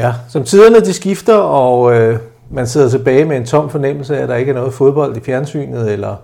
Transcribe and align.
Ja, 0.00 0.12
som 0.28 0.44
tiderne 0.44 0.80
de 0.80 0.92
skifter, 0.92 1.34
og 1.34 1.94
øh, 1.94 2.18
man 2.50 2.66
sidder 2.66 2.88
tilbage 2.88 3.24
med 3.24 3.36
en 3.36 3.46
tom 3.46 3.70
fornemmelse 3.70 4.18
af, 4.18 4.22
at 4.22 4.28
der 4.28 4.34
ikke 4.36 4.50
er 4.50 4.54
noget 4.54 4.74
fodbold 4.74 5.16
i 5.16 5.20
fjernsynet, 5.20 5.92
eller 5.92 6.14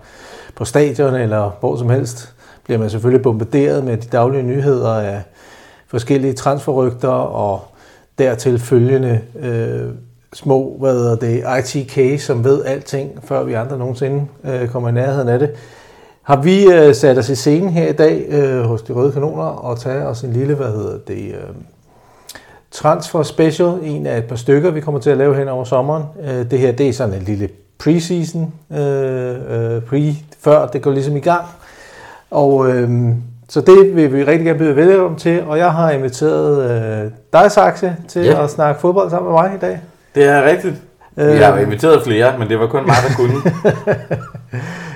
på 0.57 0.65
stadion, 0.65 1.15
eller 1.15 1.51
hvor 1.61 1.77
som 1.77 1.91
helst, 1.91 2.33
bliver 2.65 2.79
man 2.79 2.91
selvfølgelig 2.91 3.23
bombarderet 3.23 3.85
med 3.85 3.97
de 3.97 4.07
daglige 4.09 4.43
nyheder 4.43 4.95
af 4.95 5.23
forskellige 5.89 6.33
transferrygter, 6.33 7.09
og 7.09 7.61
dertil 8.19 8.59
følgende 8.61 9.21
øh, 9.41 9.91
små, 10.35 10.77
hvad 10.81 10.93
hedder 10.93 11.17
det, 11.17 11.75
ITK, 11.77 12.21
som 12.21 12.45
ved 12.45 12.65
alting, 12.65 13.11
før 13.25 13.43
vi 13.43 13.53
andre 13.53 13.79
nogensinde 13.79 14.25
øh, 14.45 14.69
kommer 14.69 14.89
i 14.89 14.93
nærheden 14.93 15.29
af 15.29 15.39
det. 15.39 15.51
Har 16.23 16.43
vi 16.43 16.65
øh, 16.67 16.95
sat 16.95 17.19
os 17.19 17.29
i 17.29 17.35
scenen 17.35 17.71
her 17.71 17.89
i 17.89 17.93
dag 17.93 18.27
øh, 18.29 18.61
hos 18.65 18.83
De 18.83 18.93
Røde 18.93 19.13
Kanoner 19.13 19.43
og 19.47 19.79
taget 19.81 20.07
os 20.07 20.23
en 20.23 20.33
lille, 20.33 20.55
hvad 20.55 20.67
hedder 20.71 20.99
det, 21.09 21.29
øh, 21.35 21.55
transfer 22.77 23.23
special, 23.23 23.69
en 23.83 24.07
af 24.07 24.19
et 24.19 24.25
par 24.25 24.37
stykker, 24.37 24.71
vi 24.71 24.81
kommer 24.81 25.01
til 25.01 25.11
at 25.11 25.17
lave 25.19 25.35
hen 25.35 25.49
over 25.49 25.65
sommeren. 25.65 26.03
Øh, 26.29 26.51
det 26.51 26.59
her, 26.59 26.73
det 26.73 26.89
er 26.89 26.93
sådan 26.93 27.15
en 27.15 27.23
lille 27.23 27.49
preseason, 27.79 28.53
øh, 28.73 28.79
øh, 29.49 29.83
pre, 29.83 30.15
før 30.41 30.67
det 30.67 30.83
går 30.83 30.91
ligesom 30.91 31.17
i 31.17 31.21
gang. 31.21 31.43
Og 32.31 32.69
øh, 32.71 32.93
så 33.49 33.61
det 33.61 33.97
vil 33.97 34.13
vi 34.13 34.25
rigtig 34.25 34.47
gerne 34.47 34.59
byde 34.59 34.77
velkommen 34.77 35.19
til, 35.19 35.43
og 35.47 35.59
jeg 35.59 35.73
har 35.73 35.91
inviteret 35.91 36.71
øh, 37.05 37.11
dig, 37.33 37.51
Saxe, 37.53 37.97
til 38.09 38.25
yeah. 38.27 38.45
at 38.45 38.51
snakke 38.51 38.81
fodbold 38.81 39.11
sammen 39.11 39.33
med 39.33 39.41
mig 39.43 39.53
i 39.57 39.61
dag. 39.61 39.81
Det 40.15 40.25
er 40.25 40.45
rigtigt. 40.45 40.75
jeg 41.17 41.25
øh, 41.35 41.41
har 41.41 41.59
inviteret 41.59 42.03
flere, 42.05 42.39
men 42.39 42.49
det 42.49 42.59
var 42.59 42.67
kun 42.67 42.87
mig, 42.87 42.95
der 43.09 43.15
kunne. 43.15 43.35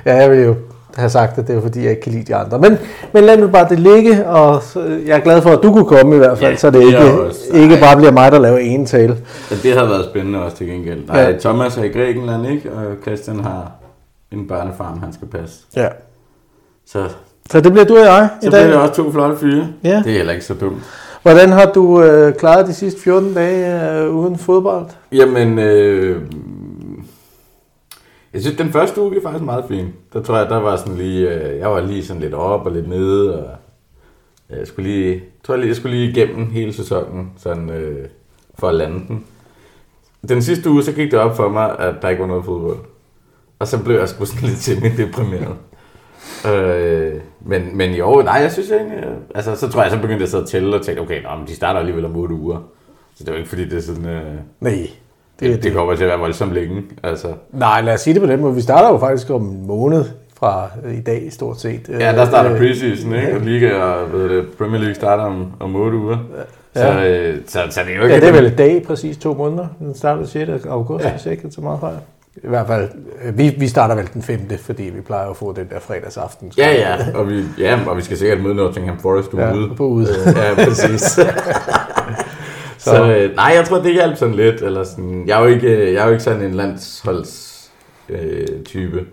ja, 0.07 0.17
jeg 0.17 0.31
vil 0.31 0.41
jo 0.45 0.55
have 0.97 1.11
sagt, 1.11 1.39
at 1.39 1.49
det 1.49 1.57
er 1.57 1.61
fordi, 1.61 1.81
jeg 1.83 1.91
ikke 1.91 2.03
kan 2.03 2.13
lide 2.13 2.25
de 2.25 2.35
andre. 2.37 2.59
Men, 2.59 2.79
men 3.13 3.25
lad 3.25 3.39
nu 3.39 3.49
bare 3.49 3.69
det 3.69 3.79
ligge, 3.79 4.27
og 4.27 4.63
jeg 5.07 5.17
er 5.17 5.21
glad 5.21 5.43
for, 5.43 5.51
at 5.51 5.59
du 5.63 5.73
kunne 5.73 5.85
komme 5.85 6.15
i 6.15 6.19
hvert 6.19 6.39
fald, 6.39 6.51
ja, 6.51 6.57
så 6.57 6.71
det 6.71 6.83
ikke, 6.85 6.99
også, 6.99 7.41
ikke 7.55 7.77
bare 7.81 7.97
bliver 7.97 8.11
mig, 8.13 8.33
der 8.33 8.39
laver 8.39 8.59
en 8.59 8.87
tale. 8.87 9.17
Ja, 9.51 9.57
det 9.63 9.73
har 9.75 9.85
været 9.85 10.05
spændende 10.11 10.43
også 10.43 10.57
til 10.57 10.67
gengæld. 10.67 11.03
Ej, 11.09 11.21
ja. 11.21 11.39
Thomas 11.39 11.77
er 11.77 11.83
i 11.83 11.89
Grækenland, 11.89 12.47
ikke? 12.47 12.71
Og 12.73 12.83
Christian 13.03 13.41
har 13.41 13.71
en 14.33 14.49
børnefarm, 14.49 15.01
han 15.03 15.13
skal 15.13 15.29
passe. 15.29 15.57
Ja. 15.77 15.89
Så, 16.87 16.99
så 17.51 17.61
det 17.61 17.73
bliver 17.73 17.85
du 17.85 17.97
og 17.99 18.05
jeg 18.05 18.29
i 18.43 18.45
så 18.45 18.51
dag. 18.51 18.61
Så 18.61 18.65
bliver 18.67 18.77
det 18.81 18.89
også 18.91 18.95
to 19.03 19.13
flotte 19.13 19.37
fyre. 19.37 19.67
Ja. 19.85 20.03
Det 20.05 20.13
er 20.13 20.17
heller 20.17 20.33
ikke 20.33 20.45
så 20.45 20.55
dumt. 20.55 20.77
Hvordan 21.23 21.49
har 21.49 21.67
du 21.75 22.03
øh, 22.03 22.35
klaret 22.35 22.67
de 22.67 22.75
sidste 22.75 23.01
14 23.01 23.35
dage 23.35 23.95
øh, 24.01 24.11
uden 24.11 24.39
fodbold? 24.39 24.87
Jamen, 25.13 25.59
øh, 25.59 26.17
jeg 28.33 28.43
synes, 28.43 28.57
den 28.57 28.73
første 28.73 29.01
uge 29.01 29.17
er 29.17 29.23
faktisk 29.23 29.45
meget 29.45 29.65
fin. 29.69 29.93
Der 30.13 30.23
tror 30.23 30.37
jeg, 30.39 30.47
der 30.49 30.57
var 30.61 30.77
sådan 30.77 30.95
lige, 30.97 31.31
øh, 31.31 31.59
jeg 31.59 31.71
var 31.71 31.81
lige 31.81 32.05
sådan 32.05 32.23
lidt 32.23 32.35
op 32.35 32.67
og 32.67 32.73
lidt 32.73 32.89
nede, 32.89 33.45
og 33.47 33.55
øh, 34.51 34.59
jeg 34.59 34.67
skulle 34.67 34.91
lige, 34.91 35.23
tror 35.45 35.55
jeg, 35.57 35.67
jeg 35.67 35.77
skulle 35.77 35.97
lige 35.97 36.11
igennem 36.11 36.47
hele 36.51 36.73
sæsonen, 36.73 37.33
sådan 37.37 37.71
øh, 37.71 38.09
for 38.59 38.69
at 38.69 38.75
lande 38.75 39.05
den. 39.09 39.25
Den 40.29 40.43
sidste 40.43 40.71
uge, 40.71 40.83
så 40.83 40.93
gik 40.93 41.11
det 41.11 41.19
op 41.19 41.37
for 41.37 41.49
mig, 41.49 41.79
at 41.79 41.95
der 42.03 42.09
ikke 42.09 42.21
var 42.23 42.29
noget 42.29 42.45
fodbold. 42.45 42.79
Og 43.59 43.69
så 43.69 43.85
blev 43.85 43.97
jeg 43.99 44.09
sgu 44.09 44.25
sådan 44.25 44.49
lidt 44.49 44.59
semi-deprimeret. 44.59 45.55
øh, 46.53 47.21
men, 47.41 47.77
men 47.77 47.91
i 47.95 48.01
år, 48.01 48.23
nej, 48.23 48.35
jeg 48.41 48.53
synes 48.53 48.71
ikke. 48.71 48.85
Øh, 48.85 49.17
altså, 49.35 49.57
så 49.57 49.69
tror 49.69 49.83
jeg, 49.83 49.91
så 49.91 50.01
begyndte 50.01 50.21
jeg 50.21 50.29
sidde 50.29 50.43
at 50.43 50.49
tælle 50.49 50.77
og 50.77 50.83
tænke, 50.83 51.01
okay, 51.01 51.23
nå, 51.23 51.29
men 51.39 51.47
de 51.47 51.55
starter 51.55 51.81
alligevel 51.81 52.05
om 52.05 52.17
8 52.17 52.35
uger. 52.35 52.59
Så 53.15 53.25
det 53.25 53.33
var 53.33 53.37
ikke 53.39 53.49
fordi, 53.49 53.65
det 53.65 53.79
er 53.79 53.83
sådan... 53.83 54.07
Øh, 54.07 54.23
nej. 54.61 54.89
Det, 55.41 55.53
det, 55.55 55.63
det 55.63 55.73
kommer 55.73 55.95
til 55.95 56.05
at 56.05 56.09
være 56.09 56.19
voldsomt 56.19 56.53
længe. 56.53 56.83
Altså. 57.03 57.27
Nej, 57.53 57.81
lad 57.81 57.95
os 57.95 58.01
sige 58.01 58.15
det 58.15 58.23
på 58.23 58.29
den 58.29 58.41
måde. 58.41 58.55
Vi 58.55 58.61
starter 58.61 58.89
jo 58.89 58.99
faktisk 58.99 59.31
om 59.31 59.43
en 59.43 59.67
måned 59.67 60.05
fra 60.39 60.67
øh, 60.85 60.95
i 60.95 61.01
dag, 61.01 61.29
stort 61.33 61.61
set. 61.61 61.81
Ja, 61.89 61.99
der 62.13 62.25
starter 62.27 62.53
øh, 62.53 62.59
preseason, 62.59 63.15
ikke? 63.15 63.35
Og 63.35 63.41
Liga 63.41 63.79
og 63.83 64.13
ved 64.13 64.29
det, 64.29 64.45
Premier 64.59 64.79
League 64.79 64.95
starter 64.95 65.25
om, 65.25 65.47
om 65.61 65.77
8 65.77 65.97
uger. 65.99 66.17
Ja. 66.37 66.43
Så, 66.95 67.05
øh, 67.07 67.37
så, 67.47 67.59
så 67.71 67.81
det 67.85 67.93
er 67.93 67.97
jo 67.97 68.03
ikke... 68.03 68.15
Ja, 68.15 68.21
det 68.21 68.29
er 68.29 68.33
vel 68.33 68.45
et 68.47 68.59
dag, 68.59 68.83
præcis 68.83 69.17
to 69.17 69.35
måneder. 69.35 69.67
Den 69.79 69.95
starter 69.95 70.25
6. 70.25 70.51
august, 70.71 71.05
ja. 71.05 71.11
hvis 71.13 71.25
jeg 71.25 71.33
ikke 71.33 71.45
så 71.51 71.61
meget 71.61 71.81
fejl. 71.81 71.97
I 72.37 72.49
hvert 72.49 72.67
fald, 72.67 72.89
vi, 73.33 73.49
vi 73.59 73.69
starter 73.69 73.95
vel 73.95 74.09
den 74.15 74.23
5., 74.23 74.41
fordi 74.61 74.83
vi 74.83 75.01
plejer 75.01 75.29
at 75.31 75.37
få 75.37 75.53
den 75.57 75.67
der 75.73 75.79
fredagsaften. 75.81 76.53
Ja, 76.59 76.73
ja, 76.75 76.97
og 77.19 77.29
vi, 77.29 77.43
ja, 77.59 77.79
og 77.87 77.97
vi 77.97 78.03
skal 78.03 78.17
sikkert 78.19 78.41
møde 78.41 78.55
Nottingham 78.55 78.99
Forest 78.99 79.33
ude. 79.35 79.43
Ja, 79.43 79.53
på 79.77 79.85
ude. 79.87 80.09
ja, 80.27 80.65
præcis. 80.69 81.19
så, 82.81 82.91
så 82.91 83.07
øh, 83.13 83.35
nej, 83.37 83.53
jeg 83.57 83.65
tror, 83.65 83.79
det 83.79 83.93
hjalp 83.93 84.17
sådan 84.17 84.35
lidt. 84.35 84.63
Eller 84.63 84.85
sådan, 84.85 85.25
jeg, 85.27 85.37
er 85.37 85.41
jo 85.43 85.55
ikke, 85.55 85.67
øh, 85.69 85.93
jeg 85.93 86.01
er 86.01 86.05
jo 86.07 86.11
ikke 86.11 86.23
sådan 86.23 86.43
en 86.43 86.55
landsholds 86.55 87.65
øh, 88.09 88.47
type. 88.65 89.05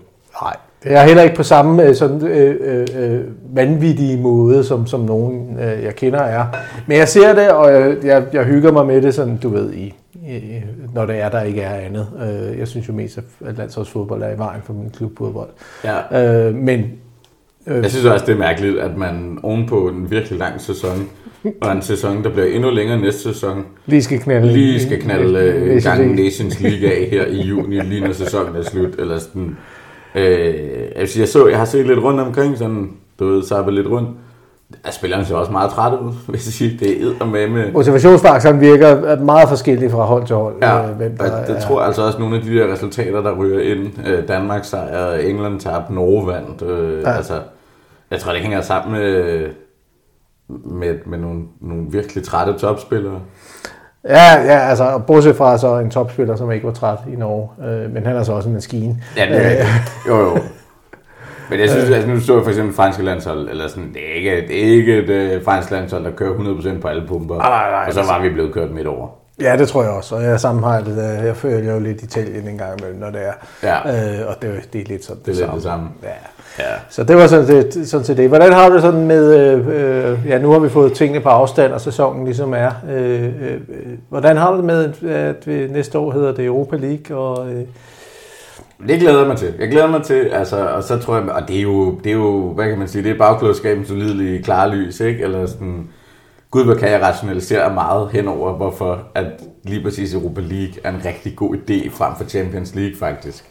Nej, 0.42 0.52
det 0.84 0.92
er 0.92 1.02
heller 1.02 1.22
ikke 1.22 1.36
på 1.36 1.42
samme 1.42 1.82
øh, 1.82 1.94
sådan, 1.94 2.22
øh, 2.26 2.56
øh, 3.00 3.12
øh, 3.12 3.20
vanvittige 3.54 4.16
måde, 4.18 4.64
som, 4.64 4.86
som 4.86 5.00
nogen, 5.00 5.58
øh, 5.58 5.84
jeg 5.84 5.96
kender 5.96 6.18
er. 6.18 6.44
Men 6.86 6.98
jeg 6.98 7.08
ser 7.08 7.34
det, 7.34 7.50
og 7.50 7.72
jeg, 7.72 7.96
jeg, 8.04 8.24
jeg 8.32 8.44
hygger 8.44 8.72
mig 8.72 8.86
med 8.86 9.02
det, 9.02 9.14
sådan, 9.14 9.36
du 9.36 9.48
ved, 9.48 9.72
i, 9.72 9.94
i, 10.30 10.60
når 10.94 11.06
det 11.06 11.20
er, 11.20 11.28
der 11.28 11.42
ikke 11.42 11.62
er 11.62 11.74
andet. 11.74 12.06
Jeg 12.58 12.68
synes 12.68 12.88
jo 12.88 12.92
mest, 12.92 13.18
at 13.46 13.58
landsholdsfodbold 13.58 14.22
er 14.22 14.34
i 14.34 14.38
vejen 14.38 14.60
for 14.64 14.72
min 14.72 14.90
klubfodbold. 14.96 15.48
Ja. 15.84 16.22
Øh, 16.48 16.54
men, 16.54 16.80
øh, 17.66 17.82
jeg 17.82 17.90
synes 17.90 18.04
også, 18.06 18.26
det 18.26 18.32
er 18.34 18.38
mærkeligt, 18.38 18.78
at 18.78 18.96
man 18.96 19.38
ovenpå 19.42 19.88
en 19.88 20.10
virkelig 20.10 20.38
lang 20.38 20.60
sæson 20.60 21.10
og 21.60 21.72
en 21.72 21.82
sæson, 21.82 22.24
der 22.24 22.30
bliver 22.30 22.46
endnu 22.46 22.70
længere 22.70 22.98
næste 23.00 23.20
sæson. 23.20 23.64
Lige 23.86 24.02
skal 24.02 24.18
knalde, 24.18 24.52
lige 24.52 24.82
skal 24.82 25.02
knalde 25.02 25.72
uh, 25.76 25.82
gang 25.82 26.14
Nations 26.14 26.60
League 26.60 26.90
af 26.92 27.08
her 27.10 27.26
i 27.26 27.40
juni, 27.40 27.80
lige 27.80 28.00
når 28.04 28.12
sæsonen 28.12 28.56
er 28.56 28.62
slut. 28.62 28.94
Eller 28.98 29.18
sådan. 29.18 29.56
Uh, 30.14 30.22
altså 30.96 31.18
jeg, 31.18 31.28
så, 31.28 31.46
jeg 31.46 31.58
har 31.58 31.64
set 31.64 31.86
lidt 31.86 31.98
rundt 31.98 32.20
omkring, 32.20 32.58
sådan, 32.58 32.90
du 33.18 33.26
ved, 33.28 33.38
er 33.50 33.70
lidt 33.70 33.86
rundt. 33.86 34.08
Ja, 34.86 34.90
spillerne 34.90 35.24
ser 35.24 35.36
også 35.36 35.52
meget 35.52 35.70
trætte 35.70 35.98
ud, 35.98 36.12
hvis 36.26 36.46
jeg 36.46 36.52
siger, 36.52 36.78
Det 36.78 37.02
er 37.20 37.24
med 37.24 37.48
med... 37.48 37.72
Motivationsfaktoren 37.72 38.60
virker 38.60 39.16
meget 39.18 39.48
forskellig 39.48 39.90
fra 39.90 39.98
hold 40.04 40.26
til 40.26 40.36
hold. 40.36 40.54
Ja, 40.62 40.86
øh, 40.90 40.96
hvem 40.96 41.16
der 41.16 41.38
det, 41.38 41.48
det 41.48 41.56
er... 41.56 41.60
tror 41.60 41.78
jeg 41.80 41.86
altså 41.86 42.02
også 42.02 42.18
nogle 42.18 42.36
af 42.36 42.42
de 42.42 42.54
der 42.54 42.72
resultater, 42.72 43.22
der 43.22 43.36
ryger 43.38 43.74
ind. 43.74 43.92
Øh, 44.08 44.28
Danmark 44.28 44.64
sejrer, 44.64 45.18
England 45.18 45.60
tabte, 45.60 45.94
Norge 45.94 46.26
vandt. 46.26 46.62
Øh, 46.62 47.02
ja. 47.02 47.12
Altså, 47.12 47.40
jeg 48.10 48.20
tror, 48.20 48.32
det 48.32 48.40
hænger 48.40 48.60
sammen 48.60 49.00
med 49.00 49.46
med, 50.64 50.94
med 51.06 51.18
nogle, 51.18 51.42
nogle 51.60 51.86
virkelig 51.90 52.24
trætte 52.24 52.52
topspillere. 52.58 53.20
Ja, 54.04 54.34
ja, 54.44 54.58
altså, 54.58 55.00
bortset 55.06 55.36
fra 55.36 55.58
så 55.58 55.78
en 55.78 55.90
topspiller, 55.90 56.36
som 56.36 56.52
ikke 56.52 56.66
var 56.66 56.72
træt 56.72 56.98
i 57.12 57.16
Norge, 57.16 57.70
øh, 57.70 57.90
men 57.92 58.06
han 58.06 58.16
er 58.16 58.22
så 58.22 58.32
også 58.32 58.48
en 58.48 58.54
maskine. 58.54 59.02
Ja, 59.16 59.26
det, 59.26 59.46
øh. 59.58 59.64
jo, 60.08 60.16
jo. 60.18 60.38
Men 61.50 61.60
jeg 61.60 61.70
synes, 61.70 61.84
at 61.84 61.94
altså, 61.94 62.10
nu 62.10 62.20
så 62.20 62.42
for 62.42 62.50
eksempel 62.50 62.74
franske 62.74 63.02
landshold, 63.04 63.48
eller 63.48 63.68
sådan, 63.68 63.92
det 63.92 64.10
er 64.10 64.14
ikke, 64.14 64.30
det 64.48 64.60
er 64.66 64.74
ikke 64.76 64.98
et 64.98 65.10
øh, 65.10 65.44
fransk 65.44 65.70
landshold, 65.70 66.04
der 66.04 66.10
kører 66.10 66.34
100% 66.34 66.80
på 66.80 66.88
alle 66.88 67.04
pumper. 67.08 67.36
Nej, 67.36 67.48
nej, 67.50 67.70
nej. 67.70 67.84
Og 67.86 67.92
så 67.92 68.00
var 68.00 68.22
vi 68.22 68.28
blevet 68.28 68.52
kørt 68.52 68.70
midt 68.70 68.86
over. 68.86 69.08
Ja, 69.40 69.56
det 69.58 69.68
tror 69.68 69.82
jeg 69.82 69.92
også, 69.92 70.14
og 70.14 70.22
jeg 70.22 70.30
har 70.30 70.82
det. 70.86 71.16
Øh, 71.20 71.26
jeg 71.26 71.36
føler 71.36 71.74
jo 71.74 71.80
lidt 71.80 72.02
Italien 72.02 72.48
en 72.48 72.58
gang 72.58 72.70
imellem, 72.80 73.00
når 73.00 73.10
det 73.10 73.20
er, 73.26 73.32
ja. 73.62 74.20
øh, 74.20 74.28
og 74.28 74.42
det, 74.42 74.60
det 74.72 74.80
er 74.80 74.84
lidt 74.86 75.04
sådan 75.04 75.22
det, 75.26 75.26
det, 75.26 75.32
er 75.32 75.36
samme. 75.38 75.54
det 75.54 75.62
samme. 75.62 75.88
Ja. 76.02 76.08
Ja. 76.58 76.74
Så 76.90 77.04
det 77.04 77.16
var 77.16 77.26
sådan 77.26 77.46
set, 77.46 77.88
sådan 77.88 78.04
set 78.04 78.16
det. 78.16 78.28
Hvordan 78.28 78.52
har 78.52 78.68
du 78.68 78.74
det 78.74 78.82
sådan 78.82 79.06
med, 79.06 79.34
øh, 79.54 79.68
øh 80.12 80.26
ja 80.28 80.38
nu 80.38 80.50
har 80.50 80.58
vi 80.58 80.68
fået 80.68 80.92
tingene 80.92 81.20
på 81.20 81.28
afstand, 81.28 81.72
og 81.72 81.80
sæsonen 81.80 82.24
ligesom 82.24 82.54
er. 82.54 82.70
Øh, 82.90 83.24
øh, 83.24 83.42
øh 83.52 83.58
hvordan 84.08 84.36
har 84.36 84.50
du 84.50 84.56
det 84.56 84.64
med, 84.64 85.04
at 85.10 85.46
vi, 85.46 85.66
næste 85.68 85.98
år 85.98 86.12
hedder 86.12 86.34
det 86.34 86.44
Europa 86.46 86.76
League? 86.76 87.16
Og, 87.16 87.52
øh... 87.52 87.60
Det 88.88 89.00
glæder 89.00 89.18
jeg 89.18 89.28
mig 89.28 89.36
til. 89.36 89.54
Jeg 89.60 89.68
glæder 89.70 89.86
mig 89.86 90.02
til, 90.02 90.24
altså, 90.32 90.68
og 90.68 90.82
så 90.82 90.98
tror 90.98 91.16
jeg, 91.18 91.30
og 91.30 91.48
det 91.48 91.56
er 91.58 91.62
jo, 91.62 91.94
det 92.04 92.10
er 92.10 92.16
jo 92.16 92.48
hvad 92.52 92.64
kan 92.68 92.78
man 92.78 92.88
sige, 92.88 93.04
det 93.04 93.10
er 93.12 93.18
bagklodskabens 93.18 93.90
ulidelige 93.90 94.42
klare 94.42 94.70
lys, 94.76 95.00
ikke? 95.00 95.22
Eller 95.22 95.46
sådan, 95.46 95.88
gud, 96.50 96.64
hvor 96.64 96.74
kan 96.74 96.90
jeg 96.90 97.02
rationalisere 97.02 97.74
meget 97.74 98.08
henover, 98.12 98.52
hvorfor 98.52 98.98
at 99.14 99.26
lige 99.64 99.82
præcis 99.84 100.14
Europa 100.14 100.40
League 100.40 100.74
er 100.84 100.88
en 100.90 101.00
rigtig 101.04 101.36
god 101.36 101.54
idé 101.54 101.90
frem 101.94 102.12
for 102.20 102.24
Champions 102.28 102.74
League 102.74 102.98
faktisk. 102.98 103.44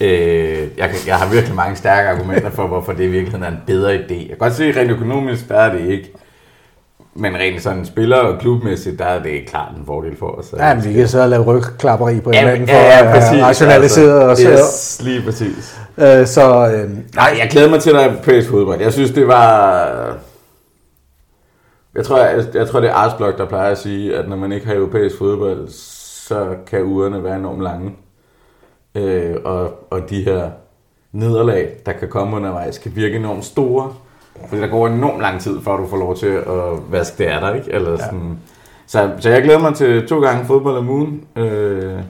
Øh, 0.00 0.62
jeg, 0.78 0.90
jeg 1.06 1.16
har 1.16 1.30
virkelig 1.32 1.54
mange 1.56 1.76
stærke 1.76 2.08
argumenter 2.08 2.50
for, 2.50 2.66
hvorfor 2.66 2.92
det 2.92 3.04
i 3.04 3.06
virkeligheden 3.06 3.44
er 3.44 3.48
en 3.48 3.56
bedre 3.66 3.96
idé. 3.96 4.18
Jeg 4.18 4.28
kan 4.28 4.38
godt 4.38 4.52
se, 4.54 4.64
at 4.64 4.76
rent 4.76 4.90
økonomisk, 4.90 5.48
der 5.48 5.54
er 5.56 5.72
det 5.72 5.80
ikke. 5.90 6.12
Men 7.18 7.34
rent 7.34 7.62
sådan 7.62 7.86
spiller 7.86 8.16
og 8.16 8.40
klubmæssigt, 8.40 8.98
der 8.98 9.04
er 9.04 9.22
det 9.22 9.46
klart 9.48 9.76
en 9.76 9.82
fordel 9.86 10.16
for 10.18 10.26
os. 10.26 10.54
Ja, 10.58 10.74
men 10.74 10.84
vi 10.84 10.92
kan 10.92 11.08
så 11.08 11.26
lave 11.26 11.42
i 11.42 12.20
på 12.20 12.30
en 12.30 12.34
ja, 12.34 12.52
for 12.52 12.56
ja, 12.66 13.06
ja, 13.06 13.12
præcis, 13.14 13.38
at 13.40 13.44
rationalisere 13.44 14.28
altså, 14.30 14.50
os. 14.52 14.58
Yes, 14.58 15.00
lige 15.04 15.22
præcis. 15.24 15.78
Øh, 15.98 16.26
så, 16.26 16.72
øh, 16.74 16.90
nej, 17.14 17.34
jeg 17.42 17.48
glæder 17.50 17.70
mig 17.70 17.80
til 17.80 17.92
der 17.92 18.16
på 18.16 18.30
fodbold. 18.50 18.80
Jeg 18.80 18.92
synes, 18.92 19.10
det 19.10 19.28
var 19.28 19.82
jeg 21.96 22.04
tror, 22.04 22.18
jeg, 22.18 22.44
jeg 22.54 22.68
tror, 22.68 22.80
det 22.80 22.88
er 22.90 22.94
Arsblok, 22.94 23.38
der 23.38 23.44
plejer 23.44 23.70
at 23.70 23.78
sige, 23.78 24.16
at 24.16 24.28
når 24.28 24.36
man 24.36 24.52
ikke 24.52 24.66
har 24.66 24.74
europæisk 24.74 25.18
fodbold, 25.18 25.68
så 25.68 26.54
kan 26.66 26.82
ugerne 26.84 27.24
være 27.24 27.36
enormt 27.36 27.62
lange. 27.62 27.96
Øh, 28.94 29.36
og, 29.44 29.84
og 29.90 30.10
de 30.10 30.22
her 30.22 30.50
nederlag, 31.12 31.76
der 31.86 31.92
kan 31.92 32.08
komme 32.08 32.36
undervejs, 32.36 32.78
kan 32.78 32.92
virke 32.96 33.16
enormt 33.16 33.44
store. 33.44 33.94
Fordi 34.48 34.60
der 34.60 34.66
går 34.68 34.86
enormt 34.86 35.20
lang 35.20 35.40
tid, 35.40 35.60
før 35.60 35.76
du 35.76 35.86
får 35.86 35.96
lov 35.96 36.16
til 36.16 36.26
at 36.26 36.46
vaske 36.92 37.18
det 37.24 37.30
af 37.30 37.40
dig. 37.40 37.56
Ikke? 37.56 37.70
Eller 37.72 37.96
sådan. 37.96 38.18
Ja. 38.18 38.34
Så, 38.86 39.10
så 39.18 39.30
jeg 39.30 39.42
glæder 39.42 39.58
mig 39.58 39.74
til 39.74 40.08
to 40.08 40.20
gange 40.20 40.44
fodbold 40.44 40.76
om 40.76 40.88
ugen. 40.88 41.24
Øh, 41.36 42.00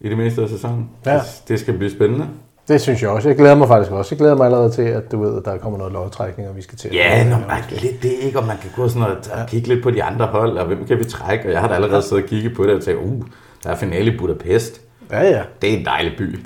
I 0.00 0.08
det 0.08 0.16
meste 0.18 0.42
af 0.42 0.48
sæsonen. 0.48 0.90
Ja. 1.06 1.14
Det, 1.14 1.42
det 1.48 1.60
skal 1.60 1.76
blive 1.78 1.90
spændende. 1.90 2.28
Det 2.68 2.80
synes 2.80 3.02
jeg 3.02 3.10
også. 3.10 3.28
Jeg 3.28 3.36
glæder 3.36 3.54
mig 3.54 3.68
faktisk 3.68 3.92
også. 3.92 4.14
Jeg 4.14 4.18
glæder 4.18 4.34
mig 4.36 4.44
allerede 4.44 4.70
til, 4.70 4.82
at 4.82 5.12
du 5.12 5.22
ved, 5.22 5.36
at 5.38 5.44
der 5.44 5.56
kommer 5.58 5.78
noget 5.78 5.92
lovtrækning, 5.92 6.48
og 6.48 6.56
vi 6.56 6.62
skal 6.62 6.78
til. 6.78 6.92
Ja, 6.94 7.28
når 7.28 7.38
man 7.48 7.56
lidt 7.70 8.02
det, 8.02 8.12
ikke? 8.22 8.38
Og 8.38 8.46
man 8.46 8.56
kan 8.62 8.70
gå 8.76 8.88
sådan 8.88 9.02
noget, 9.02 9.16
og 9.32 9.46
kigge 9.48 9.68
lidt 9.68 9.82
på 9.82 9.90
de 9.90 10.02
andre 10.02 10.26
hold, 10.26 10.58
og 10.58 10.66
hvem 10.66 10.86
kan 10.86 10.98
vi 10.98 11.04
trække? 11.04 11.46
Og 11.46 11.52
jeg 11.52 11.60
har 11.60 11.68
da 11.68 11.74
allerede 11.74 12.02
siddet 12.02 12.24
og 12.24 12.28
kigget 12.30 12.56
på 12.56 12.62
det 12.66 12.74
og 12.74 12.82
tænkt, 12.82 13.02
uh, 13.02 13.26
der 13.64 13.70
er 13.70 13.74
finale 13.74 14.14
i 14.14 14.18
Budapest. 14.18 14.80
Ja, 15.10 15.22
ja. 15.22 15.42
Det 15.62 15.74
er 15.74 15.78
en 15.78 15.84
dejlig 15.84 16.12
by. 16.18 16.38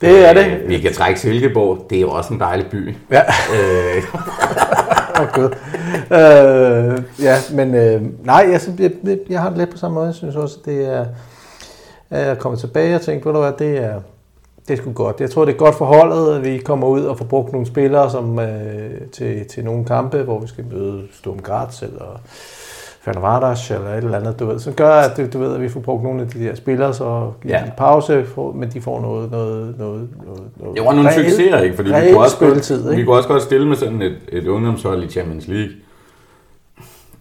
Det 0.00 0.28
er 0.28 0.32
det. 0.32 0.46
Øh, 0.46 0.68
vi 0.68 0.78
kan 0.78 0.92
trække 0.94 1.20
Silkeborg. 1.20 1.86
Det 1.90 1.96
er 1.96 2.00
jo 2.00 2.10
også 2.10 2.34
en 2.34 2.40
dejlig 2.40 2.66
by. 2.70 2.96
Ja. 3.10 3.20
Øh. 3.24 4.04
okay. 5.20 5.48
Øh, 6.12 6.98
ja, 7.22 7.34
men 7.52 7.74
øh, 7.74 8.02
nej, 8.26 8.48
jeg, 8.52 8.60
jeg, 9.04 9.18
jeg 9.30 9.40
har 9.40 9.48
det 9.48 9.58
lidt 9.58 9.70
på 9.70 9.76
samme 9.78 9.94
måde. 9.94 10.06
Jeg 10.06 10.14
synes 10.14 10.36
også, 10.36 10.56
at 10.60 10.66
det 10.66 10.94
er 10.94 11.04
at 12.10 12.38
kommer 12.38 12.58
tilbage 12.58 12.94
og 12.94 13.00
tænker, 13.00 13.30
ved 13.32 13.50
du 13.50 13.56
det 13.64 13.78
er, 13.78 14.00
det 14.68 14.78
er 14.78 14.82
sgu 14.82 14.92
godt. 14.92 15.20
Jeg 15.20 15.30
tror, 15.30 15.44
det 15.44 15.52
er 15.54 15.58
godt 15.58 15.74
for 15.74 15.84
holdet, 15.84 16.34
at 16.36 16.44
vi 16.44 16.58
kommer 16.58 16.86
ud 16.86 17.04
og 17.04 17.18
får 17.18 17.24
brugt 17.24 17.52
nogle 17.52 17.66
spillere 17.66 18.10
som, 18.10 18.38
øh, 18.38 19.00
til, 19.12 19.46
til 19.48 19.64
nogle 19.64 19.84
kampe, 19.84 20.22
hvor 20.22 20.38
vi 20.38 20.46
skal 20.46 20.64
møde 20.72 21.02
Sturm 21.12 21.38
Graz 21.38 21.82
eller 21.82 22.20
Fenerbahce 23.04 23.74
eller 23.74 23.88
et 23.88 24.04
eller 24.04 24.18
andet, 24.18 24.38
du 24.40 24.46
ved, 24.46 24.58
Så 24.58 24.72
gør, 24.72 24.90
at, 24.90 25.32
du 25.32 25.38
ved, 25.38 25.54
at 25.54 25.60
vi 25.60 25.68
får 25.68 25.80
brugt 25.80 26.02
nogle 26.02 26.22
af 26.22 26.28
de 26.28 26.44
der 26.44 26.54
spillere, 26.54 26.94
så 26.94 27.30
giver 27.42 27.58
ja. 27.60 27.66
de 27.66 27.72
pause, 27.76 28.24
for, 28.26 28.52
men 28.52 28.70
de 28.72 28.80
får 28.80 29.00
noget, 29.00 29.30
noget, 29.30 29.74
noget, 29.78 30.08
noget, 30.26 30.42
noget 30.56 30.76
jo, 30.78 30.86
og 30.86 30.94
nogle 30.94 31.10
reelt, 31.10 31.24
succeser, 31.28 31.58
ikke? 31.60 31.76
Fordi 31.76 31.88
vi 31.88 31.94
kunne, 32.12 32.18
også 32.20 32.38
godt, 32.38 32.70
ikke? 32.70 32.96
vi 32.96 33.04
kunne 33.04 33.16
også 33.16 33.28
godt 33.28 33.42
stille 33.42 33.68
med 33.68 33.76
sådan 33.76 34.02
et, 34.02 34.16
et 34.28 34.46
ungdomshold 34.46 35.04
i 35.04 35.08
Champions 35.08 35.46
League, 35.48 35.72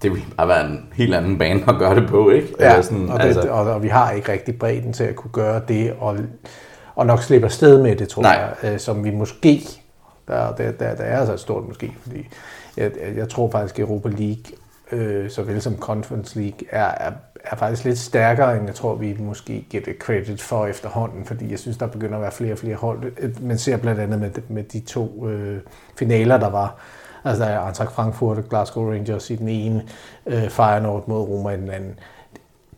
det 0.02 0.12
ville 0.12 0.26
bare 0.38 0.48
være 0.48 0.66
en 0.66 0.86
helt 0.94 1.16
anden 1.16 1.38
bane 1.38 1.64
at 1.68 1.76
gøre 1.80 1.96
det 1.96 2.10
på, 2.10 2.30
ikke? 2.30 2.48
Ja, 2.60 2.70
Eller 2.70 2.82
sådan, 2.82 3.10
og, 3.10 3.20
det, 3.20 3.26
altså. 3.26 3.42
og, 3.50 3.60
og 3.60 3.84
vi 3.84 3.88
har 3.88 4.12
ikke 4.12 4.32
rigtig 4.32 4.60
bredden 4.60 4.94
til 4.94 5.04
at 5.04 5.16
kunne 5.16 5.32
gøre 5.34 5.62
det, 5.68 5.94
og 6.00 6.18
og 7.02 7.08
nok 7.08 7.24
slipper 7.24 7.48
sted 7.50 7.82
med 7.84 7.96
det, 7.96 8.08
tror 8.10 8.22
Nej. 8.22 8.48
jeg, 8.64 8.72
øh, 8.74 8.80
som 8.80 9.04
vi 9.04 9.12
måske, 9.12 9.62
der, 10.28 10.52
der, 10.52 10.72
der, 10.72 10.96
der 10.96 11.04
er 11.04 11.20
altså 11.20 11.34
et 11.34 11.40
stort 11.40 11.68
måske, 11.68 11.92
fordi 12.02 12.30
jeg, 12.78 12.92
jeg 13.18 13.30
tror 13.30 13.50
faktisk, 13.52 13.76
at 13.76 13.80
Europa 13.86 14.10
League, 14.10 14.44
øh, 14.92 15.30
såvel 15.30 15.62
som 15.62 15.78
Conference 15.78 16.40
League, 16.40 16.60
er, 16.72 16.86
er, 16.86 17.12
er 17.44 17.56
faktisk 17.56 17.84
lidt 17.84 17.98
stærkere, 18.00 18.58
end 18.58 18.66
jeg 18.66 18.76
tror, 18.76 18.96
vi 18.96 19.16
måske 19.20 19.66
giver 19.70 19.84
det 19.84 19.94
credit 20.00 20.42
for 20.42 20.66
efterhånden, 20.66 21.26
fordi 21.26 21.52
jeg 21.52 21.60
synes, 21.60 21.78
der 21.78 21.88
begynder 21.88 22.16
at 22.16 22.22
være 22.22 22.32
flere 22.32 22.52
og 22.52 22.58
flere 22.58 22.76
hold. 22.76 23.12
Øh, 23.20 23.46
man 23.48 23.58
ser 23.58 23.78
blandt 23.78 24.00
andet 24.02 24.20
med, 24.20 24.30
med 24.48 24.64
de 24.64 24.80
to 24.80 25.28
øh, 25.30 25.58
finaler, 26.00 26.38
der 26.38 26.50
var, 26.50 26.76
Altså, 27.24 27.44
der 27.44 27.50
er 27.50 27.64
Eintracht 27.66 27.92
Frankfurt 27.96 28.38
og 28.38 28.44
Glasgow 28.50 28.92
Rangers 28.92 29.30
i 29.30 29.36
den 29.36 29.48
ene, 29.50 29.84
øh, 30.28 30.50
Feyenoord 30.50 31.08
mod 31.08 31.22
Roma 31.22 31.50
i 31.50 31.58
den 31.58 31.70
anden. 31.70 32.00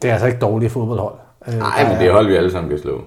Det 0.02 0.08
er 0.08 0.12
altså 0.14 0.28
ikke 0.28 0.40
dårlige 0.40 0.70
fodboldhold. 0.70 1.14
Øh, 1.48 1.58
Nej, 1.58 1.88
men 1.90 1.98
det 2.00 2.08
er 2.08 2.12
hold, 2.12 2.28
vi 2.28 2.36
alle 2.36 2.52
sammen 2.52 2.70
kan 2.70 2.80
slå. 2.80 3.02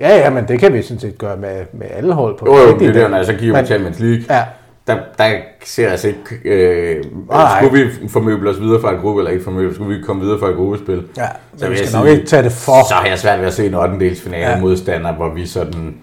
Ja, 0.00 0.18
ja, 0.18 0.30
men 0.30 0.48
det 0.48 0.60
kan 0.60 0.72
vi 0.72 0.82
sådan 0.82 0.98
set 1.00 1.18
gøre 1.18 1.36
med, 1.36 1.64
med 1.72 1.86
alle 1.90 2.12
hold 2.12 2.38
på. 2.38 2.46
Jo, 2.46 2.56
jo, 2.58 2.78
det 2.78 2.86
er 2.88 2.92
det, 2.92 3.10
når 3.10 3.16
jeg 3.16 3.26
så 3.26 3.32
giver 3.32 3.56
men, 3.56 3.66
Champions 3.66 3.98
League. 4.00 4.24
Ja. 4.36 4.44
Der, 4.86 4.96
der 5.18 5.30
ser 5.64 5.82
jeg 5.82 5.90
altså 5.92 6.08
ikke, 6.08 6.20
øh, 6.44 7.04
skulle 7.58 7.84
vi 7.86 8.08
formøble 8.08 8.50
os 8.50 8.60
videre 8.60 8.80
fra 8.80 8.92
en 8.94 9.00
gruppe, 9.00 9.20
eller 9.20 9.30
ikke 9.30 9.44
formøble, 9.44 9.74
skulle 9.74 9.96
vi 9.98 10.02
komme 10.02 10.22
videre 10.22 10.38
fra 10.38 10.46
et 10.50 10.56
gruppespil? 10.56 11.04
Ja, 11.16 11.26
så 11.56 11.68
vi 11.68 11.76
skal 11.76 11.88
sige, 11.88 12.00
nok 12.00 12.08
ikke 12.08 12.26
tage 12.26 12.42
det 12.42 12.52
for. 12.52 12.88
Så 12.88 12.94
har 12.94 13.06
jeg 13.06 13.18
svært 13.18 13.40
ved 13.40 13.46
at 13.46 13.52
se 13.52 13.66
en 13.66 13.74
8. 13.74 13.94
dels 14.00 14.20
finale 14.20 14.50
ja. 14.50 14.60
modstander, 14.60 15.12
hvor 15.14 15.34
vi 15.34 15.46
sådan 15.46 15.96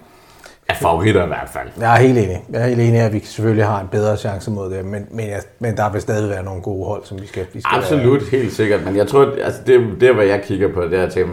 er 0.70 0.74
favoritter 0.74 1.24
i 1.24 1.28
hvert 1.28 1.50
fald. 1.54 1.68
Jeg 1.80 1.96
er 1.96 2.00
helt 2.00 2.18
enig. 2.18 2.44
Jeg 2.54 2.62
er 2.62 2.68
helt 2.68 2.82
enig, 2.82 3.00
at 3.00 3.14
vi 3.14 3.20
selvfølgelig 3.26 3.66
har 3.66 3.82
en 3.82 3.88
bedre 3.92 4.18
chance 4.18 4.52
mod 4.52 4.70
det, 4.72 4.86
men, 4.86 5.06
men, 5.12 5.28
jeg, 5.28 5.42
men 5.60 5.76
der 5.78 5.92
vil 5.92 6.02
stadig 6.02 6.30
være 6.30 6.44
nogle 6.44 6.62
gode 6.62 6.86
hold, 6.86 7.02
som 7.06 7.22
vi 7.22 7.28
skal... 7.28 7.46
Vi 7.54 7.62
skal 7.62 7.78
Absolut, 7.78 8.22
være. 8.32 8.42
helt 8.42 8.54
sikkert, 8.54 8.86
men 8.86 8.96
jeg 8.96 9.08
tror, 9.08 9.22
at, 9.22 9.30
altså 9.44 9.62
det, 9.68 9.82
det, 10.00 10.10
er, 10.10 10.14
hvad 10.14 10.26
jeg 10.26 10.42
kigger 10.44 10.68
på, 10.74 10.82
det 10.82 10.94
er 11.00 11.04
at 11.04 11.14
tænke, 11.14 11.32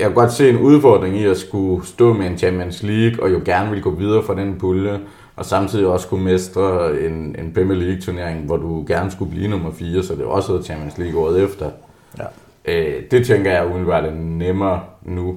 jeg 0.00 0.06
kunne 0.08 0.22
godt 0.22 0.32
se 0.32 0.50
en 0.50 0.56
udfordring 0.58 1.16
i 1.16 1.24
at 1.24 1.38
skulle 1.38 1.86
stå 1.86 2.12
med 2.12 2.26
en 2.26 2.38
Champions 2.38 2.82
League, 2.82 3.22
og 3.24 3.32
jo 3.32 3.40
gerne 3.44 3.68
ville 3.68 3.82
gå 3.82 3.90
videre 3.90 4.22
fra 4.22 4.34
den 4.34 4.58
pulje, 4.58 5.00
og 5.36 5.44
samtidig 5.44 5.86
også 5.86 6.06
skulle 6.06 6.24
mestre 6.24 7.00
en, 7.00 7.36
en 7.38 7.52
Premier 7.54 7.78
League-turnering, 7.78 8.46
hvor 8.46 8.56
du 8.56 8.84
gerne 8.86 9.10
skulle 9.10 9.30
blive 9.30 9.48
nummer 9.48 9.70
4, 9.72 10.02
så 10.02 10.14
det 10.14 10.24
også 10.24 10.52
havde 10.52 10.64
Champions 10.64 10.98
League 10.98 11.20
året 11.20 11.42
efter. 11.42 11.70
Ja. 12.18 12.24
Øh, 12.64 13.02
det 13.10 13.26
tænker 13.26 13.52
jeg 13.52 13.66
umiddelbart 13.66 14.04
er 14.04 14.14
nemmere 14.14 14.80
nu, 15.02 15.36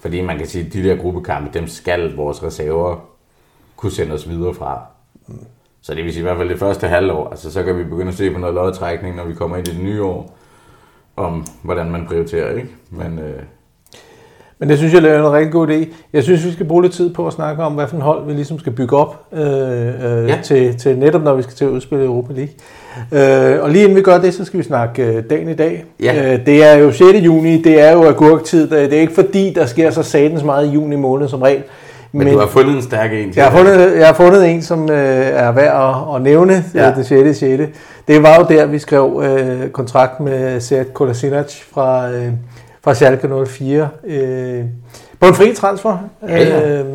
fordi 0.00 0.20
man 0.22 0.38
kan 0.38 0.46
sige, 0.46 0.66
at 0.66 0.72
de 0.72 0.82
der 0.84 0.96
gruppekampe, 0.96 1.58
dem 1.58 1.66
skal 1.68 2.16
vores 2.16 2.42
reserver 2.42 2.96
kunne 3.76 3.92
sende 3.92 4.12
os 4.12 4.28
videre 4.28 4.54
fra. 4.54 4.82
Så 5.80 5.94
det 5.94 6.04
vil 6.04 6.12
sige 6.12 6.18
i 6.18 6.22
hvert 6.22 6.36
fald 6.36 6.48
det 6.48 6.58
første 6.58 6.88
halvår, 6.88 7.28
altså 7.28 7.50
så 7.52 7.62
kan 7.62 7.78
vi 7.78 7.84
begynde 7.84 8.08
at 8.08 8.14
se 8.14 8.30
på 8.30 8.38
noget 8.38 8.54
lodtrækning, 8.54 9.16
når 9.16 9.24
vi 9.24 9.34
kommer 9.34 9.56
ind 9.56 9.68
i 9.68 9.70
det 9.70 9.80
nye 9.84 10.02
år, 10.02 10.38
om 11.16 11.46
hvordan 11.62 11.90
man 11.90 12.06
prioriterer, 12.06 12.54
ikke? 12.56 12.68
Men, 12.90 13.18
øh, 13.18 13.42
men 14.64 14.68
det 14.68 14.78
synes 14.78 14.94
jeg 14.94 15.04
er 15.04 15.18
en 15.18 15.32
rigtig 15.32 15.52
god 15.52 15.68
idé. 15.68 15.94
Jeg 16.12 16.22
synes, 16.22 16.46
vi 16.46 16.52
skal 16.52 16.66
bruge 16.66 16.82
lidt 16.82 16.92
tid 16.94 17.14
på 17.14 17.26
at 17.26 17.32
snakke 17.32 17.62
om, 17.62 17.72
hvad 17.72 17.86
for 17.86 17.96
en 17.96 18.02
hold 18.02 18.26
vi 18.26 18.32
ligesom 18.32 18.58
skal 18.58 18.72
bygge 18.72 18.96
op 18.96 19.20
øh, 19.32 19.42
øh, 19.42 20.28
ja. 20.28 20.38
til, 20.42 20.76
til 20.78 20.96
netop, 20.98 21.22
når 21.22 21.34
vi 21.34 21.42
skal 21.42 21.54
til 21.54 21.64
at 21.64 21.70
udspille 21.70 22.04
Europa 22.04 22.32
League. 22.32 23.50
Øh, 23.56 23.62
og 23.62 23.70
lige 23.70 23.82
inden 23.82 23.96
vi 23.96 24.02
gør 24.02 24.18
det, 24.18 24.34
så 24.34 24.44
skal 24.44 24.58
vi 24.58 24.64
snakke 24.64 25.02
øh, 25.06 25.22
dagen 25.30 25.48
i 25.48 25.54
dag. 25.54 25.84
Ja. 26.02 26.34
Øh, 26.34 26.46
det 26.46 26.64
er 26.64 26.72
jo 26.74 26.92
6. 26.92 27.04
juni, 27.18 27.62
det 27.62 27.80
er 27.80 27.92
jo 27.92 28.04
agurktid. 28.08 28.68
Det 28.70 28.94
er 28.96 29.00
ikke 29.00 29.14
fordi, 29.14 29.52
der 29.54 29.66
sker 29.66 29.90
så 29.90 30.02
satens 30.02 30.42
meget 30.44 30.66
i 30.66 30.70
juni 30.70 30.96
måned 30.96 31.28
som 31.28 31.42
regel. 31.42 31.62
Men, 32.12 32.24
men 32.24 32.32
du 32.32 32.38
har 32.40 32.46
fundet 32.46 32.76
en 32.76 32.82
stærk 32.82 33.12
en 33.12 33.18
til 33.32 33.32
jeg 33.36 33.46
har 33.46 33.58
fundet, 33.58 33.96
jeg 33.98 34.06
har 34.06 34.14
fundet 34.14 34.50
en, 34.50 34.62
som 34.62 34.90
øh, 34.90 34.96
er 35.20 35.52
værd 35.52 35.94
at, 35.94 36.16
at 36.16 36.22
nævne, 36.22 36.56
øh, 36.74 36.80
ja. 36.80 36.90
det 36.92 37.06
6. 37.06 37.38
6. 37.38 37.62
Det 38.08 38.22
var 38.22 38.36
jo 38.38 38.46
der, 38.54 38.66
vi 38.66 38.78
skrev 38.78 39.22
øh, 39.24 39.68
kontrakt 39.68 40.20
med 40.20 40.60
Seat 40.60 40.94
Kolasinac 40.94 41.60
fra... 41.72 42.10
Øh, 42.10 42.24
fra 42.84 42.94
Schalke 42.94 43.28
04. 43.46 43.88
Øh, 44.06 44.60
på 45.20 45.26
en 45.26 45.34
fri 45.34 45.54
transfer. 45.54 45.96
Ja, 46.28 46.36
ja. 46.44 46.78
Øh, 46.80 46.86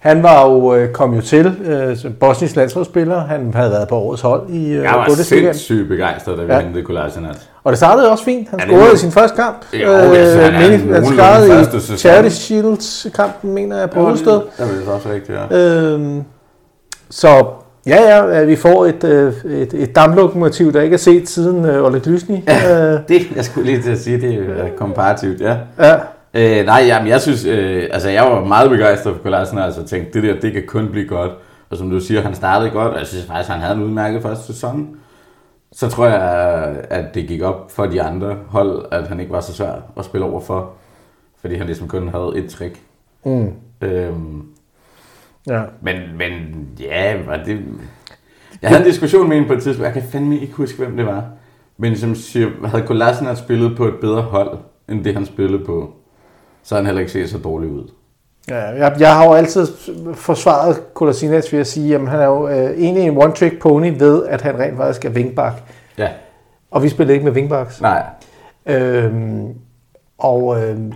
han 0.00 0.22
var 0.22 0.48
jo, 0.50 0.74
øh, 0.74 0.92
kom 0.92 1.14
jo 1.14 1.20
til 1.20 1.46
øh, 1.46 1.96
bosnisk 2.20 2.56
landsholdsspiller. 2.56 3.20
Han 3.26 3.52
havde 3.54 3.70
været 3.70 3.88
på 3.88 3.96
årets 3.96 4.22
hold 4.22 4.50
i 4.50 4.66
øh, 4.72 4.82
Jeg 4.82 4.82
var 4.82 5.06
Bundesliga. 5.06 5.52
sindssygt 5.52 5.88
begejstret, 5.88 6.38
da 6.38 6.44
vi 6.44 6.52
ja. 6.52 6.60
hentede 6.60 6.84
Kolasinac. 6.84 7.36
Og 7.64 7.72
det 7.72 7.78
startede 7.78 8.10
også 8.10 8.24
fint. 8.24 8.48
Han 8.50 8.60
scorede 8.60 8.94
i 8.94 8.96
sin 8.96 9.10
første 9.12 9.36
kamp. 9.36 9.56
Jo, 9.72 9.88
øh, 9.92 10.10
altså, 10.12 10.40
han, 10.42 11.04
scorede 11.04 11.66
i 11.94 11.96
Charity 11.96 12.34
Shields 12.34 13.06
kampen, 13.14 13.52
mener 13.52 13.78
jeg, 13.78 13.90
på 13.90 14.00
Hovedsted. 14.00 14.40
Ja, 14.58 14.64
det 14.64 14.82
er 14.88 14.92
også 14.92 15.08
rigtigt, 15.10 15.38
ja. 15.50 15.90
Øh, 15.92 16.22
så 17.10 17.44
Ja, 17.86 18.02
ja, 18.02 18.26
at 18.40 18.48
vi 18.48 18.56
får 18.56 18.86
et, 18.86 19.04
øh, 19.04 19.32
et, 19.44 19.74
et 19.74 19.94
damplokomotiv, 19.96 20.72
der 20.72 20.80
ikke 20.80 20.94
er 20.94 20.98
set 20.98 21.28
siden 21.28 21.64
øh, 21.64 21.74
Ole 21.74 21.82
Oleg 21.84 22.06
Lysny. 22.06 22.36
Ja, 22.46 22.92
øh. 22.94 23.00
det, 23.08 23.22
jeg 23.36 23.44
skulle 23.44 23.66
lige 23.70 23.82
til 23.82 23.90
at 23.90 23.98
sige, 23.98 24.20
det 24.20 24.60
er 24.60 24.68
komparativt, 24.76 25.40
ja. 25.40 25.56
ja. 25.78 25.98
Øh, 26.34 26.66
nej, 26.66 26.82
jamen, 26.86 27.08
jeg 27.08 27.20
synes, 27.20 27.44
øh, 27.44 27.88
altså 27.92 28.08
jeg 28.08 28.24
var 28.24 28.44
meget 28.44 28.70
begejstret 28.70 29.14
for 29.16 29.22
Kolarsen, 29.22 29.58
altså 29.58 29.82
tænkte, 29.84 30.20
det 30.22 30.34
der, 30.34 30.40
det 30.40 30.52
kan 30.52 30.62
kun 30.66 30.88
blive 30.88 31.08
godt. 31.08 31.30
Og 31.70 31.76
som 31.76 31.90
du 31.90 32.00
siger, 32.00 32.20
han 32.20 32.34
startede 32.34 32.70
godt, 32.70 32.92
og 32.92 32.98
jeg 32.98 33.06
synes 33.06 33.24
faktisk, 33.24 33.50
han 33.50 33.60
havde 33.60 33.76
en 33.78 33.82
udmærket 33.84 34.22
første 34.22 34.44
sæson. 34.46 34.96
Så 35.72 35.88
tror 35.88 36.06
jeg, 36.06 36.22
at 36.90 37.14
det 37.14 37.28
gik 37.28 37.42
op 37.42 37.70
for 37.72 37.86
de 37.86 38.02
andre 38.02 38.36
hold, 38.48 38.84
at 38.92 39.08
han 39.08 39.20
ikke 39.20 39.32
var 39.32 39.40
så 39.40 39.52
svær 39.52 39.72
at 39.98 40.04
spille 40.04 40.26
over 40.26 40.40
for, 40.40 40.70
fordi 41.40 41.54
han 41.54 41.66
ligesom 41.66 41.88
kun 41.88 42.08
havde 42.08 42.32
et 42.36 42.50
trick. 42.50 42.78
Mm. 43.24 43.52
Øhm, 43.82 44.42
Ja. 45.50 45.62
Men, 45.82 45.96
men 46.18 46.32
ja, 46.80 47.14
var 47.26 47.36
det... 47.46 47.60
Jeg 48.62 48.70
havde 48.70 48.82
en 48.82 48.88
diskussion 48.88 49.28
med 49.28 49.36
en 49.36 49.46
på 49.46 49.52
et 49.52 49.62
tidspunkt, 49.62 49.84
jeg 49.84 49.92
kan 49.92 50.02
fandme 50.12 50.38
ikke 50.38 50.54
huske, 50.54 50.78
hvem 50.78 50.96
det 50.96 51.06
var, 51.06 51.24
men 51.78 51.96
som 51.96 52.14
siger, 52.14 52.48
havde 52.64 52.86
Kolasinac 52.86 53.38
spillet 53.38 53.76
på 53.76 53.84
et 53.86 53.94
bedre 54.00 54.20
hold, 54.22 54.58
end 54.88 55.04
det 55.04 55.14
han 55.14 55.26
spillede 55.26 55.64
på, 55.64 55.90
så 56.62 56.74
han 56.76 56.86
heller 56.86 57.00
ikke 57.00 57.12
set 57.12 57.30
så 57.30 57.38
dårlig 57.38 57.68
ud. 57.70 57.84
Ja, 58.50 58.58
jeg, 58.68 58.94
jeg 58.98 59.14
har 59.14 59.24
jo 59.24 59.32
altid 59.32 59.66
forsvaret 60.14 60.94
Kolasinac 60.94 61.52
ved 61.52 61.60
at 61.60 61.66
sige, 61.66 61.94
at 61.94 62.08
han 62.08 62.20
er 62.20 62.24
jo 62.24 62.48
øh, 62.48 62.54
egentlig 62.54 63.04
en 63.04 63.16
one-trick 63.16 63.58
pony 63.60 63.94
ved, 63.98 64.24
at 64.26 64.40
han 64.42 64.58
rent 64.58 64.76
faktisk 64.76 65.04
er 65.04 65.10
wingback. 65.10 65.56
Ja. 65.98 66.08
Og 66.70 66.82
vi 66.82 66.88
spillede 66.88 67.14
ikke 67.14 67.24
med 67.24 67.32
wingbacks. 67.32 67.80
Nej. 67.80 68.02
Øhm, 68.66 69.54
og 70.18 70.62
øhm, 70.64 70.92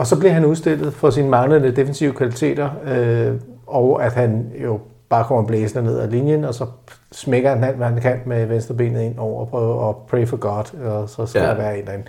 og 0.00 0.06
så 0.06 0.18
blev 0.18 0.30
han 0.30 0.44
udstillet 0.44 0.94
for 0.94 1.10
sine 1.10 1.28
manglende 1.28 1.70
defensive 1.70 2.12
kvaliteter, 2.12 2.70
øh, 2.86 3.32
og 3.66 4.04
at 4.04 4.12
han 4.12 4.46
jo 4.64 4.80
bare 5.08 5.24
kommer 5.24 5.44
blæsende 5.44 5.84
ned 5.84 5.98
ad 5.98 6.10
linjen, 6.10 6.44
og 6.44 6.54
så 6.54 6.66
smækker 7.12 7.54
han 7.54 7.64
alt, 7.64 7.76
hvad 7.76 7.86
han 7.86 8.00
kan 8.00 8.18
med 8.26 8.46
venstrebenet 8.46 9.02
ind 9.02 9.18
over 9.18 9.40
og 9.40 9.48
prøver 9.50 9.88
at 9.88 9.96
pray 10.10 10.26
for 10.26 10.36
God, 10.36 10.74
og 10.84 11.08
så 11.08 11.26
skal 11.26 11.42
ja. 11.42 11.46
der 11.48 11.54
være 11.54 11.72
en 11.74 11.78
eller 11.80 11.92
anden. 11.92 12.08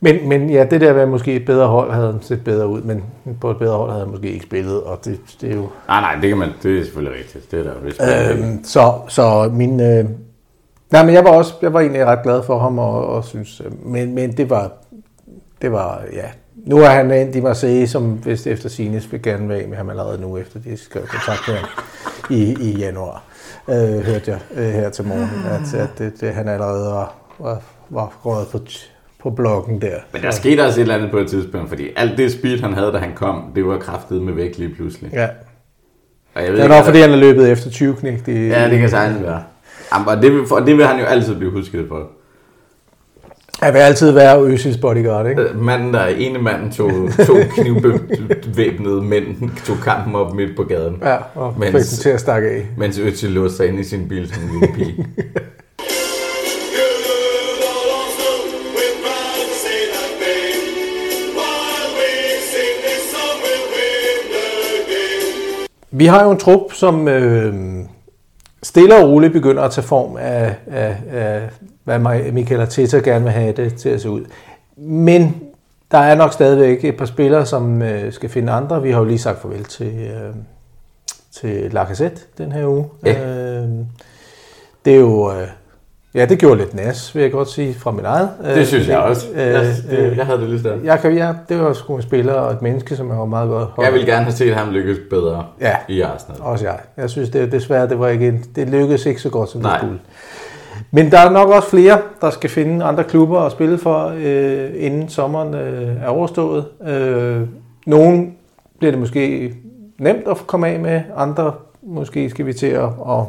Men, 0.00 0.28
men 0.28 0.50
ja, 0.50 0.64
det 0.64 0.80
der 0.80 0.94
med 0.94 1.06
måske 1.06 1.34
et 1.36 1.44
bedre 1.44 1.66
hold 1.66 1.92
havde 1.92 2.18
set 2.20 2.44
bedre 2.44 2.66
ud, 2.68 2.82
men 2.82 3.04
på 3.40 3.50
et 3.50 3.58
bedre 3.58 3.76
hold 3.76 3.90
havde 3.90 4.04
han 4.04 4.10
måske 4.12 4.30
ikke 4.32 4.44
spillet, 4.46 4.82
og 4.82 5.04
det, 5.04 5.18
det 5.40 5.50
er 5.50 5.54
jo... 5.54 5.66
Nej, 5.88 6.00
nej, 6.00 6.14
det 6.20 6.28
kan 6.28 6.38
man, 6.38 6.48
det 6.62 6.78
er 6.78 6.84
selvfølgelig 6.84 7.18
rigtigt. 7.18 7.50
Det 7.50 7.58
er 7.66 7.70
der 7.70 8.32
øhm, 8.32 8.64
så, 8.64 8.92
så 9.08 9.50
min... 9.54 9.80
Øh... 9.80 10.04
Nej, 10.90 11.04
men 11.04 11.14
jeg 11.14 11.24
var 11.24 11.30
også, 11.30 11.54
jeg 11.62 11.72
var 11.72 11.80
egentlig 11.80 12.06
ret 12.06 12.22
glad 12.22 12.42
for 12.42 12.58
ham, 12.58 12.78
og, 12.78 13.06
og 13.06 13.24
synes, 13.24 13.60
øh, 13.60 13.86
men, 13.86 14.14
men 14.14 14.36
det 14.36 14.50
var, 14.50 14.72
det 15.62 15.72
var, 15.72 16.00
ja, 16.12 16.24
nu 16.66 16.76
er 16.78 16.86
han 16.88 17.10
endt 17.10 17.36
i 17.36 17.40
Marseille, 17.40 17.86
som 17.86 18.26
vist 18.26 18.46
efter 18.46 18.68
Sines 18.68 19.12
vil 19.12 19.22
gerne 19.22 19.48
være 19.48 19.66
med 19.66 19.76
ham 19.76 19.90
allerede 19.90 20.20
nu, 20.20 20.36
efter 20.38 20.58
de 20.60 20.76
skal 20.76 21.00
kontakt 21.06 21.40
med 21.48 21.56
ham 21.56 21.68
i, 22.30 22.54
i 22.60 22.76
januar. 22.78 23.22
Øh, 23.68 23.74
hørte 23.76 24.22
jeg 24.30 24.38
øh, 24.56 24.64
her 24.72 24.90
til 24.90 25.04
morgen, 25.06 25.24
ah. 25.46 25.60
at, 25.62 25.74
at 25.74 25.88
det, 25.98 26.20
det, 26.20 26.32
han 26.32 26.48
allerede 26.48 26.86
var, 26.92 27.14
var, 27.38 27.60
var 27.90 28.12
gået 28.22 28.46
på, 28.52 28.58
på 29.22 29.30
blokken 29.30 29.80
der. 29.80 29.96
Men 30.12 30.22
der 30.22 30.30
skete 30.30 30.60
også 30.60 30.80
et 30.80 30.82
eller 30.82 30.94
andet 30.94 31.10
på 31.10 31.18
et 31.18 31.28
tidspunkt, 31.28 31.68
fordi 31.68 31.88
alt 31.96 32.18
det 32.18 32.32
speed, 32.32 32.58
han 32.58 32.72
havde, 32.72 32.92
da 32.92 32.98
han 32.98 33.14
kom, 33.14 33.42
det 33.54 33.66
var 33.66 33.78
kraftet 33.78 34.22
med 34.22 34.32
væk 34.32 34.58
lige 34.58 34.74
pludselig. 34.74 35.10
Ja. 35.12 35.28
Og 36.34 36.42
jeg 36.42 36.50
ved 36.52 36.56
det 36.56 36.64
er 36.64 36.76
nok, 36.76 36.84
fordi 36.84 37.00
han 37.00 37.10
er 37.12 37.16
løbet 37.16 37.50
efter 37.50 37.70
20 37.70 37.96
knægt. 37.96 38.28
ja, 38.28 38.70
det 38.70 38.78
kan 38.78 38.88
sagtens 38.88 39.22
være. 39.22 39.42
og 40.06 40.16
det, 40.22 40.52
og 40.52 40.66
det 40.66 40.76
vil 40.76 40.86
han 40.86 40.98
jo 40.98 41.04
altid 41.04 41.36
blive 41.36 41.50
husket 41.52 41.84
for. 41.88 42.08
Jeg 43.62 43.72
vil 43.74 43.78
altid 43.78 44.10
være 44.10 44.42
Øsis 44.42 44.76
bodyguard, 44.76 45.26
ikke? 45.28 45.42
Øh, 45.42 45.60
manden, 45.60 45.94
der 45.94 46.06
ene 46.06 46.38
manden 46.38 46.72
tog, 46.72 46.90
tog 47.26 47.36
knivvæbnede 47.58 49.02
mænd, 49.02 49.50
tog 49.66 49.76
kampen 49.84 50.14
op 50.14 50.34
midt 50.34 50.56
på 50.56 50.62
gaden. 50.64 50.98
Ja, 51.02 51.16
og 51.34 51.54
mens, 51.58 51.70
fik 51.72 51.74
den 51.74 51.82
til 52.02 52.08
at 52.10 52.20
stakke 52.20 52.48
af. 52.48 52.66
Mens 52.76 52.98
Øsis 52.98 53.30
lå 53.30 53.48
sig 53.48 53.66
inde 53.68 53.80
i 53.80 53.84
sin 53.84 54.08
bil 54.08 54.28
som 54.34 54.42
en 54.42 54.50
lille 54.52 54.74
pige. 54.74 55.06
Vi 66.00 66.06
har 66.06 66.24
jo 66.24 66.30
en 66.30 66.38
trup, 66.38 66.72
som 66.72 67.08
øh, 67.08 67.54
stille 68.62 68.96
og 68.96 69.08
roligt 69.08 69.32
begynder 69.32 69.62
at 69.62 69.70
tage 69.70 69.86
form 69.86 70.16
af, 70.16 70.54
af, 70.66 70.96
af 71.12 71.40
hvad 71.84 71.98
Michael 72.32 72.60
Arteta 72.60 72.98
gerne 72.98 73.22
vil 73.24 73.32
have 73.32 73.52
det 73.52 73.74
til 73.74 73.88
at 73.88 74.00
se 74.02 74.10
ud. 74.10 74.22
Men 74.76 75.42
der 75.90 75.98
er 75.98 76.14
nok 76.14 76.32
stadigvæk 76.32 76.84
et 76.84 76.96
par 76.96 77.06
spillere, 77.06 77.46
som 77.46 77.82
øh, 77.82 78.12
skal 78.12 78.28
finde 78.30 78.52
andre. 78.52 78.82
Vi 78.82 78.90
har 78.90 78.98
jo 78.98 79.04
lige 79.04 79.18
sagt 79.18 79.40
farvel 79.42 79.64
til, 79.64 79.86
øh, 80.00 80.34
til 81.32 81.70
Lacazette 81.70 82.20
den 82.38 82.52
her 82.52 82.66
uge. 82.66 82.86
Ja. 83.04 83.26
Øh, 83.58 83.68
det 84.84 84.92
er 84.96 85.00
jo... 85.00 85.32
Øh, 85.32 85.46
Ja, 86.14 86.24
det 86.24 86.38
gjorde 86.38 86.56
lidt 86.56 86.74
næs, 86.74 87.14
vil 87.14 87.22
jeg 87.22 87.32
godt 87.32 87.50
sige, 87.50 87.74
fra 87.74 87.90
min 87.90 88.04
eget. 88.04 88.30
Øh, 88.44 88.54
det 88.54 88.66
synes 88.68 88.88
jeg 88.88 88.98
også. 88.98 89.26
jeg, 89.36 89.66
øh, 89.90 90.10
øh, 90.12 90.16
jeg 90.16 90.26
havde 90.26 90.40
det 90.40 90.48
lige 90.48 90.60
sådan. 90.62 90.84
Jeg 90.84 91.00
kan, 91.00 91.16
ja, 91.16 91.32
det 91.48 91.60
var 91.60 91.72
sgu 91.72 91.96
en 91.96 92.02
spiller 92.02 92.32
og 92.32 92.52
et 92.52 92.62
menneske, 92.62 92.96
som 92.96 93.08
jeg 93.10 93.18
var 93.18 93.24
meget 93.24 93.48
godt 93.48 93.68
holdt. 93.68 93.86
Jeg 93.86 93.92
ville 93.92 94.06
gerne 94.12 94.24
have 94.24 94.32
set 94.32 94.54
ham 94.54 94.72
lykkes 94.72 94.98
bedre 95.10 95.46
ja, 95.60 95.76
i 95.88 96.00
Arsenal. 96.00 96.38
Også 96.40 96.64
jeg. 96.64 96.78
Jeg 96.96 97.10
synes 97.10 97.30
det, 97.30 97.52
desværre, 97.52 97.88
det, 97.88 97.98
var 97.98 98.08
ikke, 98.08 98.40
det 98.56 98.68
lykkedes 98.70 99.06
ikke 99.06 99.20
så 99.20 99.30
godt, 99.30 99.48
som 99.50 99.60
Nej. 99.60 99.70
det 99.72 99.80
skulle. 99.80 99.98
Men 100.94 101.10
der 101.12 101.18
er 101.18 101.30
nok 101.30 101.48
også 101.48 101.68
flere, 101.70 101.98
der 102.20 102.30
skal 102.30 102.50
finde 102.50 102.84
andre 102.84 103.04
klubber 103.04 103.40
at 103.40 103.52
spille 103.52 103.78
for, 103.78 104.12
øh, 104.16 104.70
inden 104.78 105.08
sommeren 105.08 105.54
øh, 105.54 106.02
er 106.02 106.06
overstået. 106.08 106.64
Øh, 106.88 107.40
nogle 107.86 108.26
bliver 108.78 108.92
det 108.92 109.00
måske 109.00 109.54
nemt 109.98 110.28
at 110.28 110.36
komme 110.46 110.68
af 110.68 110.80
med, 110.80 111.00
andre 111.16 111.52
måske 111.82 112.30
skal 112.30 112.46
vi 112.46 112.52
til 112.52 112.66
at, 112.66 112.82
at, 112.84 113.22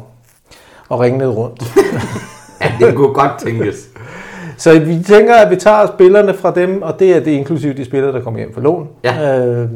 at 0.90 1.00
ringe 1.00 1.18
ned 1.18 1.26
rundt. 1.28 1.62
ja, 2.60 2.86
det 2.86 2.96
kunne 2.96 3.14
godt 3.14 3.32
tænkes. 3.38 3.88
Så 4.58 4.78
vi 4.80 4.98
tænker, 5.02 5.34
at 5.34 5.50
vi 5.50 5.56
tager 5.56 5.86
spillerne 5.86 6.34
fra 6.34 6.50
dem, 6.54 6.82
og 6.82 6.98
det 6.98 7.16
er 7.16 7.20
det 7.20 7.30
inklusive 7.30 7.72
de 7.72 7.84
spillere, 7.84 8.12
der 8.12 8.22
kommer 8.22 8.40
hjem 8.40 8.54
for 8.54 8.60
lån. 8.60 8.88
Ja. 9.04 9.38
Øh, 9.46 9.68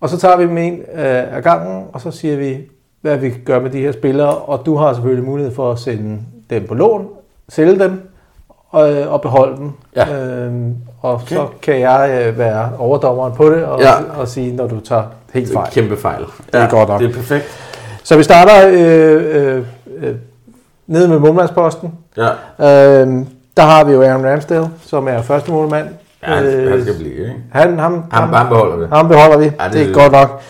og 0.00 0.08
så 0.08 0.18
tager 0.18 0.36
vi 0.36 0.42
dem 0.42 0.58
en 0.58 0.74
øh, 0.74 1.36
af 1.36 1.42
gangen, 1.42 1.84
og 1.92 2.00
så 2.00 2.10
siger 2.10 2.36
vi, 2.36 2.58
hvad 3.00 3.16
vi 3.18 3.30
gør 3.30 3.60
med 3.60 3.70
de 3.70 3.78
her 3.80 3.92
spillere, 3.92 4.28
og 4.36 4.66
du 4.66 4.76
har 4.76 4.92
selvfølgelig 4.92 5.24
mulighed 5.24 5.54
for 5.54 5.72
at 5.72 5.78
sende 5.78 6.18
dem 6.58 6.66
på 6.68 6.74
lån, 6.74 7.06
sælge 7.48 7.78
dem 7.78 8.08
og, 8.70 8.92
øh, 8.94 9.12
og 9.12 9.20
beholde 9.20 9.56
dem. 9.56 9.72
Ja. 9.96 10.14
Øhm, 10.16 10.74
og 11.02 11.12
okay. 11.14 11.26
så 11.36 11.46
kan 11.62 11.80
jeg 11.80 12.22
øh, 12.26 12.38
være 12.38 12.70
overdommeren 12.78 13.32
på 13.34 13.50
det 13.50 13.64
og, 13.64 13.80
ja. 13.80 13.90
og 14.16 14.28
sige, 14.28 14.56
når 14.56 14.66
du 14.66 14.80
tager 14.80 15.04
helt 15.32 15.52
fejl. 15.52 15.70
Kæmpe 15.72 15.96
fejl. 15.96 16.24
Ja, 16.52 16.58
det 16.58 16.66
er 16.66 16.70
godt 16.70 16.88
nok. 16.88 17.00
Det 17.00 17.10
er 17.10 17.14
perfekt. 17.14 17.44
Så 18.04 18.16
vi 18.16 18.22
starter 18.22 18.52
øh, 18.68 19.56
øh, 19.56 19.66
øh, 19.96 20.14
nede 20.86 21.08
med 21.08 21.18
målmandsposten. 21.18 21.94
Ja. 22.16 22.30
Øh, 22.60 23.26
der 23.56 23.62
har 23.62 23.84
vi 23.84 23.92
jo 23.92 24.02
Aaron 24.02 24.26
Ramsdale, 24.26 24.70
som 24.86 25.08
er 25.08 25.22
første 25.22 25.52
målmand. 25.52 25.88
Ja, 26.22 26.42
øh, 26.42 26.70
han, 26.72 26.82
skal 26.82 26.94
blive, 26.98 27.12
ikke? 27.14 27.34
Han, 27.52 27.78
ham, 27.78 28.04
ham, 28.10 28.28
ham, 28.32 28.32
ham 28.32 28.46
beholder 28.48 28.76
vi. 28.76 28.86
Ham 28.92 29.08
beholder 29.08 29.38
vi. 29.38 29.44
Ja, 29.44 29.64
det, 29.64 29.72
det 29.72 29.80
er 29.80 29.86
det. 29.86 29.94
godt 29.94 30.12
nok. 30.12 30.40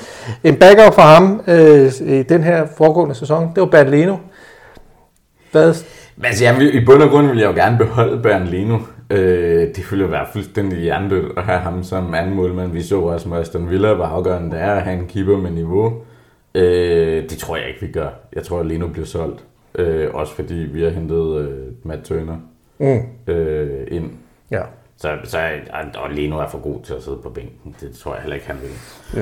En 0.44 0.54
backup 0.56 0.94
for 0.94 1.02
ham 1.02 1.42
øh, 1.46 1.92
i 2.00 2.22
den 2.22 2.42
her 2.44 2.66
foregående 2.76 3.14
sæson, 3.14 3.50
det 3.54 3.60
var 3.60 3.66
Bertolino. 3.66 4.14
Hvad? 5.52 5.74
Men 6.16 6.24
altså, 6.26 6.44
jeg 6.44 6.56
vil, 6.58 6.74
i 6.82 6.84
bund 6.84 7.02
og 7.02 7.10
grund 7.10 7.26
vil 7.26 7.38
jeg 7.38 7.48
jo 7.50 7.54
gerne 7.54 7.78
beholde 7.78 8.22
Bern 8.22 8.44
Leno. 8.46 8.78
Øh, 9.10 9.68
det 9.76 9.90
ville 9.90 10.04
jo 10.04 10.10
være 10.10 10.26
fuldstændig 10.32 10.78
hjernedødt 10.78 11.32
at 11.38 11.42
have 11.44 11.58
ham 11.58 11.82
som 11.82 12.14
anden 12.14 12.34
målmand. 12.34 12.72
Vi 12.72 12.82
så 12.82 13.00
også 13.00 13.28
med 13.28 13.38
Aston 13.38 13.70
Villa, 13.70 13.94
hvor 13.94 14.04
afgørende 14.04 14.50
det 14.50 14.60
er 14.60 14.72
at 14.74 14.82
have 14.82 14.98
en 14.98 15.06
keeper 15.06 15.36
med 15.38 15.50
niveau. 15.50 15.92
Øh, 16.54 17.22
det 17.30 17.38
tror 17.38 17.56
jeg 17.56 17.68
ikke, 17.68 17.80
vi 17.80 17.92
gør. 17.92 18.08
Jeg 18.32 18.42
tror, 18.42 18.60
at 18.60 18.66
Leno 18.66 18.86
bliver 18.86 19.06
solgt. 19.06 19.44
Øh, 19.74 20.14
også 20.14 20.34
fordi 20.34 20.54
vi 20.54 20.82
har 20.82 20.90
hentet 20.90 21.38
øh, 21.38 21.50
Matt 21.82 22.04
Turner 22.04 22.36
mm. 22.78 23.32
øh, 23.32 23.86
ind. 23.88 24.10
Ja. 24.50 24.60
Så, 24.96 25.08
så, 25.24 25.38
og 25.94 26.10
Leno 26.10 26.38
er 26.38 26.48
for 26.48 26.58
god 26.58 26.78
til 26.84 26.94
at 26.94 27.02
sidde 27.02 27.18
på 27.22 27.28
bænken. 27.30 27.74
Det 27.80 27.92
tror 28.02 28.14
jeg 28.14 28.22
heller 28.22 28.34
ikke, 28.34 28.46
han 28.46 28.56
vil. 28.62 28.70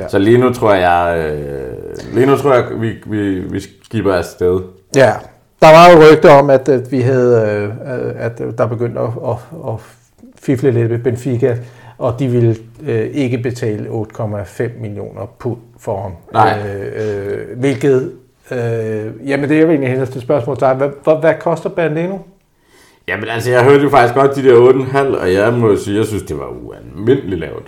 Ja. 0.00 0.08
Så 0.08 0.18
Leno 0.18 0.52
tror 0.52 0.74
jeg, 0.74 1.18
øh, 1.32 1.74
Leno 2.14 2.36
tror 2.36 2.54
jeg 2.54 2.66
vi, 2.80 2.92
vi, 3.06 3.40
vi 3.40 3.60
skipper 3.60 4.14
afsted. 4.14 4.60
Ja, 4.96 5.12
der 5.62 5.68
var 5.72 5.90
jo 5.92 6.04
rygter 6.12 6.30
om, 6.30 6.50
at, 6.50 6.68
at 6.68 6.92
vi 6.92 7.00
havde, 7.00 7.64
øh, 7.94 8.12
at 8.24 8.42
der 8.58 8.66
begyndte 8.66 9.00
at, 9.00 9.08
at, 9.28 9.34
at 9.72 9.74
fifle 10.42 10.70
lidt 10.70 10.90
med 10.90 10.98
Benfica, 10.98 11.56
og 11.98 12.14
de 12.18 12.28
ville 12.28 12.56
øh, 12.86 13.08
ikke 13.12 13.38
betale 13.38 13.88
8,5 14.18 14.80
millioner 14.80 15.26
pund 15.38 15.56
for 15.78 16.02
ham. 16.02 16.12
Nej. 16.32 16.58
Øh, 16.96 17.30
øh, 17.30 17.38
hvilket, 17.58 18.12
øh, 18.50 18.58
jamen 19.28 19.48
det 19.48 19.56
er 19.56 19.60
jo 19.62 19.68
egentlig 19.68 19.90
hendes 19.90 20.08
til 20.10 20.20
spørgsmål 20.20 20.56
til 20.56 20.60
dig. 20.60 20.74
Hvad, 20.74 20.88
hvad, 21.04 21.14
hvad 21.20 21.34
koster 21.40 21.68
Bandeno? 21.68 22.18
Jamen 23.08 23.28
altså, 23.28 23.50
jeg 23.50 23.64
hørte 23.64 23.84
jo 23.84 23.90
faktisk 23.90 24.14
godt 24.14 24.36
de 24.36 24.42
der 24.42 24.72
8,5, 24.72 25.20
og 25.20 25.32
jeg 25.32 25.52
må 25.52 25.76
sige, 25.76 25.96
jeg 25.98 26.06
synes, 26.06 26.22
det 26.22 26.38
var 26.38 26.50
ualmindeligt 26.64 27.40
lavt. 27.40 27.66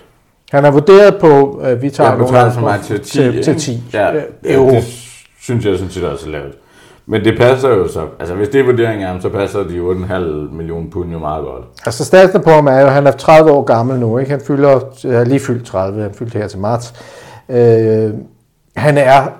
Han 0.51 0.65
er 0.65 0.71
vurderet 0.71 1.17
på, 1.21 1.53
at 1.55 1.71
øh, 1.71 1.81
vi 1.81 1.89
tager 1.89 2.09
ja, 2.11 2.17
nogle 2.17 2.37
til, 2.85 2.93
altså 2.93 2.97
10, 2.97 3.03
til, 3.17 3.43
til 3.43 3.57
10 3.59 3.73
øh, 3.73 3.79
ja, 3.93 4.09
euro. 4.43 4.69
Ja, 4.69 4.75
det 4.75 4.83
synes 5.41 5.65
jeg 5.65 5.77
sådan 5.77 5.91
set 5.91 6.03
også 6.03 6.27
er 6.27 6.31
lavt. 6.31 6.53
Men 7.05 7.23
det 7.23 7.37
passer 7.37 7.69
jo 7.69 7.87
så. 7.87 8.07
Altså, 8.19 8.35
hvis 8.35 8.47
det 8.49 8.59
er 8.61 8.65
vurderingen 8.65 9.03
af 9.03 9.09
ham, 9.11 9.21
så 9.21 9.29
passer 9.29 9.59
de 9.59 9.77
8,5 9.77 10.21
millioner 10.55 10.89
pund 10.89 11.11
jo 11.11 11.19
meget 11.19 11.45
godt. 11.45 11.65
Altså, 11.85 12.05
statsen 12.05 12.43
på 12.43 12.49
ham 12.49 12.67
er 12.67 12.79
jo, 12.81 12.87
han 12.87 13.07
er 13.07 13.11
30 13.11 13.51
år 13.51 13.63
gammel 13.63 13.99
nu, 13.99 14.17
ikke? 14.17 14.31
Han 14.31 14.39
fylder, 14.41 14.79
øh, 15.05 15.13
er 15.13 15.23
lige 15.23 15.39
fyldt 15.39 15.65
30, 15.65 16.01
han 16.01 16.13
fyldte 16.13 16.39
her 16.39 16.47
til 16.47 16.59
marts. 16.59 16.93
Øh, 17.49 18.09
han 18.75 18.97
er 18.97 19.31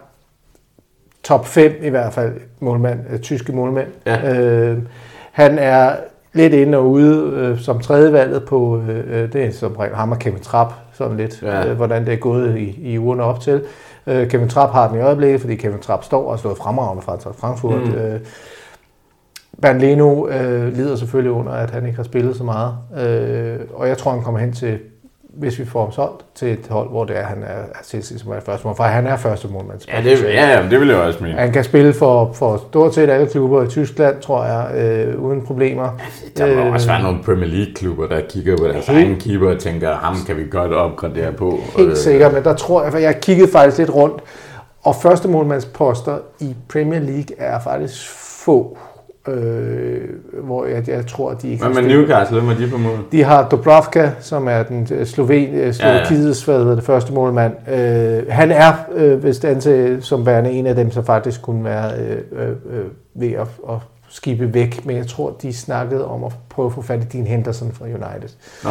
top 1.24 1.46
5 1.48 1.74
i 1.82 1.89
hvert 1.89 2.13
fald, 2.13 2.32
målmand, 2.60 3.00
øh, 3.13 3.20
tyske 3.20 3.51
målmand. 3.51 3.88
Ja. 4.05 4.34
Øh, 4.41 4.77
han 5.32 5.60
er 5.60 5.96
lidt 6.34 6.53
inde 6.53 6.77
og 6.77 6.89
ude 6.89 7.29
øh, 7.36 7.60
som 7.60 7.82
valget 7.89 8.43
på, 8.43 8.82
øh, 8.89 9.22
øh, 9.24 9.34
det 9.34 9.43
er 9.46 9.51
som 9.51 9.74
regel 9.75 9.96
ham 9.96 10.12
og 10.12 10.20
Kevin 10.20 10.39
Trapp, 10.39 10.74
sådan 10.93 11.17
lidt, 11.17 11.41
ja. 11.41 11.65
øh, 11.65 11.75
hvordan 11.75 12.05
det 12.05 12.13
er 12.13 12.17
gået 12.17 12.58
i, 12.58 12.79
i 12.91 13.00
ugerne 13.00 13.24
op 13.24 13.39
til. 13.39 13.53
Øh, 13.53 13.62
Øh, 14.07 14.29
Kevin 14.29 14.50
Trapp 14.50 14.72
har 14.74 14.88
den 14.88 14.98
i 14.98 15.01
øjeblikket, 15.01 15.41
fordi 15.41 15.55
Kevin 15.55 15.79
Trapp 15.79 16.03
står 16.03 16.31
og 16.31 16.39
står 16.39 16.55
fremragende 16.55 17.03
fra 17.03 17.15
Frankfurt. 17.31 17.81
Mm. 17.88 17.91
Øh, 17.93 18.19
Bernd 19.62 19.79
Leno 19.79 20.27
øh, 20.27 20.74
lider 20.74 20.95
selvfølgelig 20.95 21.31
under, 21.31 21.51
at 21.51 21.69
han 21.69 21.86
ikke 21.86 21.95
har 21.95 22.03
spillet 22.03 22.36
så 22.36 22.43
meget. 22.43 22.77
Øh, 22.98 23.60
og 23.74 23.88
jeg 23.88 23.98
tror, 23.98 24.12
han 24.12 24.24
kommer 24.24 24.39
hen 24.39 24.53
til 24.53 24.79
hvis 25.34 25.60
vi 25.60 25.66
får 25.66 25.82
ham 25.84 25.92
solgt 25.92 26.25
til 26.36 26.52
et 26.54 26.68
hold, 26.70 26.90
hvor 26.90 27.06
det 27.06 27.18
er, 27.18 27.24
han 27.24 27.44
er 27.44 27.80
Assisi, 27.82 28.20
som 28.20 28.32
er 28.32 28.40
første 28.40 28.68
mål, 28.68 28.75
for 28.75 28.84
han 28.84 29.08
er 29.08 29.18
første 29.18 29.48
målmand. 29.48 29.80
Ja, 29.88 30.02
det, 30.04 30.24
ja, 30.34 30.66
det 30.70 30.80
vil 30.80 30.88
jeg 30.88 30.98
også 30.98 31.24
mene. 31.24 31.36
Han 31.38 31.52
kan 31.52 31.63
spille 31.63 31.94
for, 31.94 32.32
for 32.34 32.58
stort 32.70 32.94
set 32.96 33.10
alle 33.10 33.28
klubber 33.28 33.63
i 33.63 33.68
Tyskland, 33.68 34.22
tror 34.22 34.46
jeg, 34.46 34.72
øh, 34.75 35.22
uden 35.24 35.42
problemer. 35.46 36.00
Ja, 36.40 36.46
der 36.46 36.56
må 36.56 36.62
øh, 36.66 36.74
også 36.74 36.88
være 36.88 37.04
nogle 37.04 37.24
Premier 37.24 37.48
League-klubber, 37.50 38.08
der 38.08 38.22
kigger 38.30 38.58
på 38.58 38.68
deres 38.68 38.90
egen 38.90 39.16
keeper 39.16 39.50
og 39.50 39.60
tænker, 39.60 39.96
ham 39.96 40.16
kan 40.28 40.38
vi 40.38 40.44
godt 40.52 40.72
opgradere 40.74 41.32
på. 41.34 41.60
Helt 41.78 41.90
øh, 41.90 41.96
sikkert, 41.96 42.34
men 42.34 42.44
der 42.44 42.56
tror 42.56 42.84
jeg, 42.84 42.92
for 42.92 43.00
jeg 43.00 43.22
kiggede 43.22 43.52
faktisk 43.52 43.78
lidt 43.78 43.94
rundt, 43.96 44.22
og 44.82 44.96
første 44.96 45.28
målmandsposter 45.28 46.18
i 46.40 46.56
Premier 46.70 47.00
League 47.00 47.38
er 47.40 47.60
faktisk 47.60 48.10
få 48.46 48.78
øh, 49.27 50.10
hvor 50.44 50.65
jeg, 50.65 50.89
jeg 50.89 51.08
tror, 51.08 51.32
at 51.32 51.42
de 51.42 51.50
ikke 51.51 51.65
Hvad 51.65 51.82
med 51.82 51.96
Newcastle? 51.96 52.42
Hvem 52.42 52.50
er 52.51 52.58
de 52.60 52.70
på 52.72 52.77
mål? 52.77 53.00
De 53.12 53.24
har 53.24 53.50
Dobrovka, 53.50 54.12
som 54.20 54.48
er 54.48 54.63
den 54.63 54.88
øh, 54.92 55.06
sloven, 55.06 55.74
Slovakiets 55.74 55.80
øh, 56.48 56.53
ja, 56.53 56.58
ja. 56.58 56.63
Hvad 56.63 56.75
det, 56.75 56.84
første 56.84 57.13
målmand. 57.13 57.53
Øh, 57.72 58.24
han 58.30 58.51
er 58.51 58.74
øh, 58.94 59.24
vist 59.24 59.46
anser 59.46 60.01
som 60.01 60.25
værende 60.25 60.51
en 60.51 60.68
af 60.68 60.75
dem, 60.75 60.92
som 60.92 61.06
faktisk 61.06 61.42
kunne 61.42 61.63
være 61.63 61.92
øh, 62.00 62.18
øh, 62.32 62.50
øh, 62.50 62.86
ved 63.13 63.32
at, 63.32 63.48
at 63.70 63.75
skibe 64.10 64.53
væk, 64.53 64.86
men 64.86 64.98
jeg 64.98 65.08
tror, 65.08 65.32
de 65.42 65.53
snakkede 65.53 66.08
om 66.08 66.24
at 66.24 66.32
prøve 66.50 66.65
at 66.65 66.74
få 66.74 66.82
fat 66.82 67.03
i 67.03 67.08
din 67.08 67.25
Henderson 67.27 67.72
fra 67.74 67.86
United. 67.86 68.30
Nå 68.63 68.70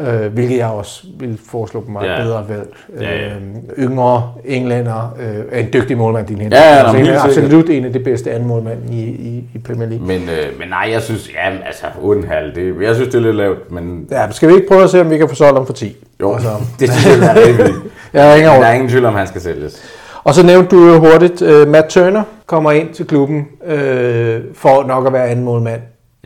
øh, 0.00 0.32
hvilket 0.32 0.58
jeg 0.58 0.66
også 0.66 1.04
vil 1.18 1.38
foreslå 1.50 1.80
på 1.80 1.90
meget 1.90 2.10
ja. 2.10 2.22
bedre 2.22 2.44
valg. 2.48 2.76
Ja, 3.00 3.04
ja. 3.10 3.26
Øh, 3.28 3.34
yngre 3.78 4.30
englænder 4.44 5.14
øh, 5.20 5.36
er 5.52 5.60
en 5.60 5.68
dygtig 5.72 5.98
målmand, 5.98 6.26
din 6.26 6.40
hænder. 6.40 6.56
Ja, 6.56 6.76
ja, 6.76 6.96
altså, 6.96 7.12
er 7.12 7.20
absolut 7.24 7.68
en 7.70 7.84
af 7.84 7.92
de 7.92 7.98
bedste 7.98 8.32
anden 8.32 8.48
målmand 8.48 8.78
i, 8.94 9.02
i, 9.02 9.44
i 9.54 9.58
Premier 9.58 9.88
League. 9.88 10.06
Men, 10.06 10.20
øh, 10.22 10.58
men 10.58 10.68
nej, 10.68 10.88
jeg 10.92 11.02
synes, 11.02 11.28
ja, 11.32 11.50
altså 11.66 11.86
halv, 12.28 12.54
det, 12.54 12.74
jeg 12.82 12.94
synes, 12.94 13.08
det 13.10 13.18
er 13.18 13.22
lidt 13.22 13.36
lavt. 13.36 13.70
Men... 13.72 14.06
Ja, 14.10 14.26
men 14.26 14.32
skal 14.32 14.48
vi 14.48 14.54
ikke 14.54 14.68
prøve 14.68 14.82
at 14.82 14.90
se, 14.90 15.00
om 15.00 15.10
vi 15.10 15.18
kan 15.18 15.28
få 15.28 15.34
solgt 15.34 15.58
om 15.58 15.66
for 15.66 15.72
10? 15.72 15.96
Jo, 16.20 16.34
altså. 16.34 16.48
det 16.80 16.92
synes 16.92 17.18
jeg 17.20 17.36
er 17.38 17.48
rimeligt. 17.48 17.76
jeg 18.12 18.30
er 18.32 18.36
ingen 18.36 18.50
Der 18.60 18.66
er 18.66 18.72
ingen 18.72 18.88
tvivl 18.88 19.04
om, 19.04 19.14
han 19.14 19.26
skal 19.26 19.40
sælges. 19.40 19.82
Og 20.24 20.34
så 20.34 20.46
nævnte 20.46 20.76
du 20.76 20.98
hurtigt, 20.98 21.42
uh, 21.42 21.68
Matt 21.68 21.88
Turner 21.88 22.22
kommer 22.46 22.72
ind 22.72 22.88
til 22.94 23.06
klubben 23.06 23.46
øh, 23.66 24.40
for 24.54 24.86
nok 24.86 25.06
at 25.06 25.12
være 25.12 25.28
anden 25.28 25.44
målmand 25.44 25.80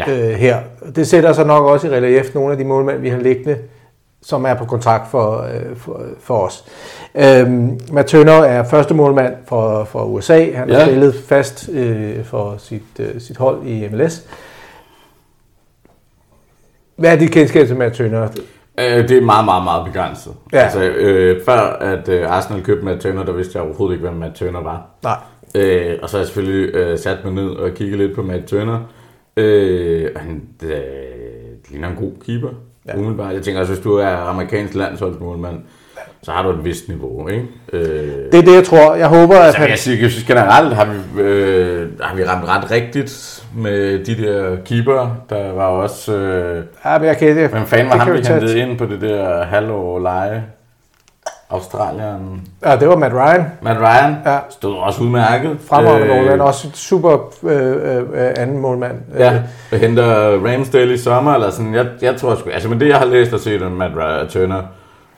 ja. 0.07 0.25
øh, 0.31 0.35
her. 0.35 0.59
Det 0.97 1.07
sætter 1.09 1.33
sig 1.33 1.47
nok 1.47 1.65
også 1.67 1.87
i 1.87 1.91
relief 1.91 2.35
nogle 2.35 2.53
af 2.53 2.59
de 2.59 2.65
målmænd, 2.65 2.99
vi 3.01 3.09
har 3.09 3.19
liggende, 3.19 3.57
som 4.23 4.45
er 4.45 4.55
på 4.55 4.65
kontrakt 4.65 5.11
for, 5.11 5.43
øh, 5.43 5.77
for, 5.77 6.03
for 6.21 6.39
os. 6.39 6.65
Øhm, 7.15 7.81
Matt 7.93 8.09
Turner 8.09 8.33
er 8.33 8.65
første 8.65 8.95
målmand 8.95 9.35
for, 9.49 9.85
for 9.85 10.05
USA. 10.05 10.53
Han 10.55 10.71
har 10.71 10.79
ja. 10.79 10.85
spillet 10.87 11.15
fast 11.29 11.69
øh, 11.73 12.25
for 12.25 12.55
sit, 12.59 12.83
øh, 12.99 13.21
sit 13.21 13.37
hold 13.37 13.67
i 13.67 13.89
MLS. 13.93 14.23
Hvad 16.97 17.13
er 17.13 17.17
dit 17.17 17.31
kendskab 17.31 17.67
til 17.67 17.77
Matt 17.77 17.95
Turner? 17.95 18.29
Øh, 18.81 19.09
det 19.09 19.19
er 19.19 19.23
meget, 19.23 19.45
meget, 19.45 19.65
meget 19.65 19.93
begrænset. 19.93 20.33
Ja. 20.53 20.59
Altså, 20.59 20.81
øh, 20.83 21.45
før 21.45 21.59
at 21.81 22.09
øh, 22.09 22.31
Arsenal 22.31 22.63
købte 22.65 22.85
Matt 22.85 23.01
Turner, 23.01 23.25
der 23.25 23.33
vidste 23.33 23.59
jeg 23.59 23.67
overhovedet 23.67 23.95
ikke, 23.97 24.09
hvem 24.09 24.19
Matt 24.21 24.35
Turner 24.35 24.61
var. 24.61 24.87
Nej. 25.03 25.17
Øh, 25.55 25.99
og 26.03 26.09
så 26.11 26.17
har 26.17 26.21
jeg 26.23 26.27
selvfølgelig 26.27 26.75
øh, 26.75 26.99
sat 26.99 27.19
mig 27.25 27.33
ned 27.33 27.49
og 27.49 27.71
kigget 27.75 27.99
lidt 27.99 28.15
på 28.15 28.23
Matt 28.23 28.45
Turner. 28.47 28.79
Øh, 29.39 30.11
han 30.17 30.43
det 30.61 30.75
ligner 31.71 31.89
en 31.89 31.97
god 31.97 32.11
keeper, 32.27 32.49
ja. 32.89 32.97
umiddelbart. 32.97 33.35
Jeg 33.35 33.43
tænker, 33.43 33.59
altså, 33.59 33.75
hvis 33.75 33.83
du 33.85 33.97
er 33.97 34.09
amerikansk 34.09 34.75
landsholdsmålmand, 34.75 35.57
så 36.23 36.31
har 36.31 36.43
du 36.43 36.51
et 36.59 36.65
vist 36.65 36.89
niveau, 36.89 37.29
ikke? 37.29 37.45
Øh, 37.73 37.83
det 38.33 38.35
er 38.35 38.43
det, 38.43 38.55
jeg 38.55 38.65
tror. 38.65 38.95
Jeg 38.95 39.09
håber, 39.09 39.35
at... 39.35 39.45
Altså, 39.47 39.61
han... 39.61 39.71
jeg, 39.71 39.79
siger, 39.79 40.01
jeg 40.01 40.11
synes 40.11 40.25
generelt, 40.27 40.73
har 40.75 40.85
vi, 40.93 41.23
øh, 41.23 41.89
har 42.01 42.17
vi 42.17 42.25
ramt 42.25 42.49
ret 42.49 42.71
rigtigt 42.71 43.45
med 43.57 44.05
de 44.05 44.15
der 44.23 44.57
keeper. 44.65 45.17
Der 45.31 45.53
var 45.53 45.67
også... 45.67 46.17
Øh, 46.17 46.65
ja, 46.85 46.99
men 46.99 47.07
jeg 47.09 47.17
kan 47.17 47.37
det. 47.37 47.51
Hvem 47.51 47.67
fanden 47.67 47.87
var 47.89 47.93
det 47.93 48.03
ham, 48.03 48.13
vi 48.13 48.19
hentede 48.19 48.59
ind 48.59 48.79
på 48.79 48.85
det 48.87 49.01
der 49.01 49.45
halvår 49.45 49.99
leje? 49.99 50.45
Australien. 51.51 52.43
Ja, 52.67 52.77
det 52.77 52.89
var 52.89 52.97
Matt 52.97 53.15
Ryan. 53.15 53.45
Matt 53.63 53.79
Ryan 53.81 54.15
ja. 54.27 54.39
stod 54.51 54.77
også 54.77 55.03
udmærket. 55.05 55.57
Fremragende 55.69 56.07
øh, 56.07 56.15
målmand, 56.17 56.41
også 56.41 56.69
super 56.75 57.19
øh, 57.45 57.73
øh, 57.73 57.97
øh, 57.97 58.33
anden 58.37 58.59
målmand. 58.59 58.99
Ja, 59.19 59.43
og 59.73 59.79
henter 59.79 60.39
Ramsdale 60.47 60.95
i 60.95 60.97
sommer, 60.97 61.35
eller 61.35 61.51
sådan. 61.51 61.75
Jeg, 61.75 61.87
jeg 62.03 62.17
tror 62.17 62.35
sgu, 62.35 62.51
altså 62.51 62.69
med 62.69 62.81
det, 62.81 62.89
jeg 62.89 62.99
har 62.99 63.05
læst 63.07 63.33
og 63.33 63.41
set 63.41 63.63
om 63.63 63.73
Matt 63.73 63.97
Ryan, 63.97 64.29
Turner, 64.29 64.63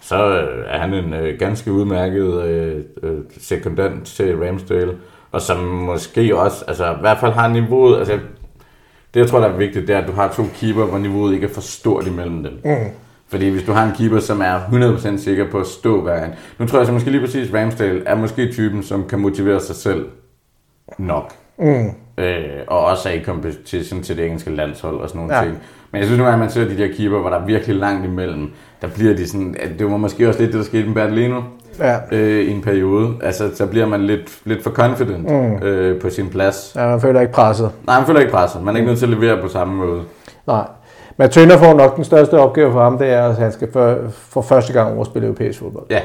så 0.01 0.29
øh, 0.41 0.65
er 0.75 0.79
han 0.79 0.95
en 0.95 1.15
øh, 1.15 1.39
ganske 1.39 1.73
udmærket 1.73 2.43
øh, 2.43 2.77
øh, 3.03 3.17
sekundant 3.41 4.07
til 4.07 4.37
Ramsdale, 4.39 4.93
og 5.33 5.41
som 5.43 5.57
måske 5.59 6.37
også, 6.39 6.65
altså 6.69 6.91
i 6.91 6.95
hvert 7.01 7.19
fald 7.19 7.33
har 7.33 7.49
niveauet, 7.49 7.99
altså 7.99 8.19
det 9.15 9.21
jeg 9.21 9.29
tror, 9.29 9.39
der 9.41 9.47
er 9.47 9.57
vigtigt, 9.57 9.89
det 9.89 9.97
er, 9.97 10.01
at 10.01 10.07
du 10.09 10.13
har 10.13 10.29
to 10.29 10.43
keeper, 10.55 10.85
hvor 10.85 10.99
niveauet 10.99 11.35
ikke 11.35 11.47
er 11.47 11.55
for 11.55 11.61
stort 11.61 12.07
imellem 12.07 12.43
dem. 12.43 12.53
Mm. 12.65 12.77
Fordi 13.31 13.49
hvis 13.49 13.63
du 13.63 13.73
har 13.73 13.85
en 13.87 13.93
keeper, 13.93 14.21
som 14.21 14.41
er 14.43 14.61
100% 14.95 15.17
sikker 15.19 15.51
på 15.51 15.59
at 15.59 15.67
stå 15.67 16.03
hver 16.03 16.25
en. 16.25 16.31
Nu 16.59 16.67
tror 16.67 16.79
jeg 16.79 16.87
så 16.87 16.93
måske 16.93 17.11
lige 17.11 17.21
præcis, 17.25 17.55
Ramsdale 17.55 18.03
er 18.07 18.15
måske 18.15 18.53
typen, 18.53 18.83
som 18.83 19.05
kan 19.09 19.19
motivere 19.19 19.61
sig 19.61 19.77
selv 19.77 20.07
nok. 20.99 21.31
Mm. 21.59 21.91
Øh, 22.19 22.35
og 22.67 22.85
også 22.85 23.09
er 23.09 23.13
i 23.13 23.25
competition 23.25 24.03
til 24.03 24.17
det 24.17 24.25
engelske 24.25 24.51
landshold 24.55 24.97
og 24.97 25.09
sådan 25.09 25.19
nogle 25.23 25.37
ja. 25.37 25.43
ting. 25.45 25.59
Men 25.91 25.99
jeg 25.99 26.07
synes 26.07 26.19
nu, 26.19 26.25
at 26.27 26.39
man 26.39 26.51
ser 26.51 26.65
de 26.69 26.79
der 26.79 26.87
keeper, 26.97 27.19
hvor 27.19 27.31
der 27.31 27.37
er 27.41 27.45
virkelig 27.47 27.77
langt 27.77 28.05
imellem, 28.07 28.51
der 28.83 28.89
bliver 28.89 29.15
de 29.15 29.29
sådan, 29.29 29.57
at 29.61 29.69
det 29.79 29.91
var 29.91 29.97
måske 29.97 30.29
også 30.29 30.41
lidt 30.41 30.53
det, 30.53 30.59
der 30.59 30.65
skete 30.65 30.87
med 30.87 30.95
Bertolino 30.95 31.41
ja. 31.79 31.97
øh, 32.13 32.45
i 32.45 32.51
en 32.51 32.63
periode. 32.63 33.15
Altså, 33.23 33.51
så 33.55 33.67
bliver 33.67 33.87
man 33.87 34.03
lidt, 34.07 34.41
lidt 34.45 34.63
for 34.63 34.71
confident 34.71 35.25
mm. 35.31 35.55
øh, 35.67 36.01
på 36.01 36.11
sin 36.11 36.29
plads. 36.31 36.73
Ja, 36.77 36.87
man 36.89 37.01
føler 37.01 37.21
ikke 37.21 37.33
presset. 37.33 37.71
Nej, 37.87 37.99
man 37.99 38.07
føler 38.07 38.21
ikke 38.21 38.33
presset. 38.33 38.63
Man 38.63 38.75
er 38.75 38.79
ikke 38.79 38.85
mm. 38.87 38.89
nødt 38.89 38.99
til 38.99 39.07
at 39.07 39.13
levere 39.21 39.43
på 39.43 39.49
samme 39.49 39.75
måde. 39.77 40.03
Nej. 40.47 40.65
Men 41.17 41.31
Tønder 41.31 41.57
får 41.57 41.75
nok 41.75 41.97
den 41.97 42.05
største 42.05 42.35
opgave 42.41 42.73
for 42.73 42.83
ham, 42.83 42.99
det 42.99 43.11
er, 43.13 43.23
at 43.23 43.37
han 43.37 43.53
skal 43.53 43.69
for, 43.73 43.97
for 44.31 44.43
første 44.43 44.73
gang 44.73 44.95
overspille 44.95 45.29
europæisk 45.29 45.59
fodbold. 45.59 45.87
Ja. 45.91 46.01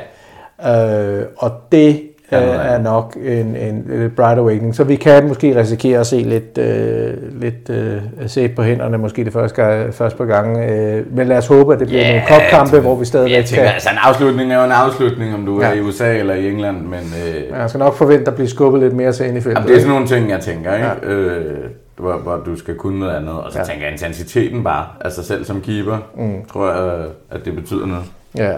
Øh, 1.12 1.24
og 1.38 1.52
det 1.72 2.02
øh, 2.32 2.40
er 2.42 2.78
nok 2.82 3.16
en, 3.26 3.56
en, 3.56 3.76
en 3.92 4.14
bright 4.16 4.40
awakening. 4.40 4.76
Så 4.76 4.84
vi 4.84 4.96
kan 4.96 5.28
måske 5.28 5.60
risikere 5.60 6.00
at 6.00 6.08
se 6.08 6.16
lidt, 6.16 6.58
øh, 6.58 7.14
lidt 7.42 7.70
øh, 7.70 8.02
sæt 8.28 8.52
på 8.56 8.64
hænderne, 8.64 8.98
måske 8.98 9.26
det 9.26 9.34
første, 9.34 9.64
gang, 9.64 9.94
første 9.94 10.18
par 10.18 10.26
gange. 10.26 10.68
Øh, 10.70 11.16
men 11.16 11.28
lad 11.28 11.38
os 11.38 11.48
håbe, 11.48 11.74
at 11.74 11.80
det 11.80 11.88
bliver 11.88 12.04
yeah, 12.04 12.14
nogle 12.30 12.42
kopkampe, 12.42 12.80
hvor 12.80 12.96
vi 12.96 13.06
stadigvæk 13.06 13.34
jeg 13.38 13.46
tænker, 13.46 13.64
kan... 13.66 13.74
Altså 13.74 13.90
en 13.92 13.98
afslutning 14.02 14.54
er 14.54 14.58
jo 14.60 14.66
en 14.66 14.72
afslutning, 14.72 15.34
om 15.34 15.46
du 15.46 15.62
ja. 15.62 15.68
er 15.68 15.74
i 15.74 15.82
USA 15.82 16.18
eller 16.18 16.34
i 16.34 16.48
England. 16.50 16.82
Men, 16.82 17.14
øh... 17.50 17.60
Man 17.60 17.70
skal 17.70 17.80
nok 17.80 17.94
forvente 17.96 18.28
at 18.28 18.36
blive 18.36 18.48
skubbet 18.50 18.82
lidt 18.82 18.94
mere 18.94 19.12
til 19.12 19.26
ind 19.28 19.38
i 19.38 19.42
feltet. 19.42 19.56
Jamen, 19.62 19.68
det 19.70 19.76
er 19.76 19.80
sådan 19.80 19.94
nogle 19.94 20.08
ting, 20.08 20.30
jeg 20.30 20.40
tænker. 20.40 20.74
Ikke? 20.76 20.88
Ja. 21.08 21.14
Øh, 21.14 21.52
hvor, 21.98 22.14
hvor 22.14 22.36
du 22.38 22.56
skal 22.56 22.76
kunne 22.76 23.00
noget 23.00 23.16
andet. 23.16 23.32
Og 23.40 23.52
så 23.52 23.60
ja. 23.60 23.66
tænker 23.66 23.84
jeg, 23.86 23.92
intensiteten 23.92 24.64
bare, 24.64 24.86
altså 25.02 25.24
selv 25.24 25.46
som 25.46 25.62
keeper, 25.62 25.98
mm. 26.18 26.46
tror 26.54 26.72
jeg, 26.74 27.06
at 27.32 27.46
det 27.46 27.56
betyder 27.56 27.86
noget. 27.86 28.04
Ja, 28.38 28.54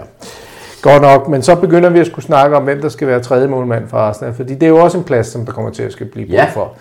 godt 0.82 1.02
nok. 1.02 1.28
Men 1.28 1.42
så 1.42 1.54
begynder 1.54 1.90
vi 1.90 1.98
at 1.98 2.06
skulle 2.06 2.24
snakke 2.24 2.56
om, 2.56 2.64
hvem 2.64 2.80
der 2.80 2.88
skal 2.88 3.08
være 3.08 3.20
tredje 3.20 3.48
målmand 3.48 3.88
for 3.88 3.98
Arsenal, 3.98 4.34
fordi 4.34 4.54
det 4.54 4.62
er 4.62 4.68
jo 4.68 4.76
også 4.76 4.98
en 4.98 5.04
plads, 5.04 5.26
som 5.26 5.46
der 5.46 5.52
kommer 5.52 5.70
til 5.70 5.82
at 5.82 5.92
skal 5.92 6.06
blive 6.06 6.26
brug 6.26 6.48
for. 6.54 6.72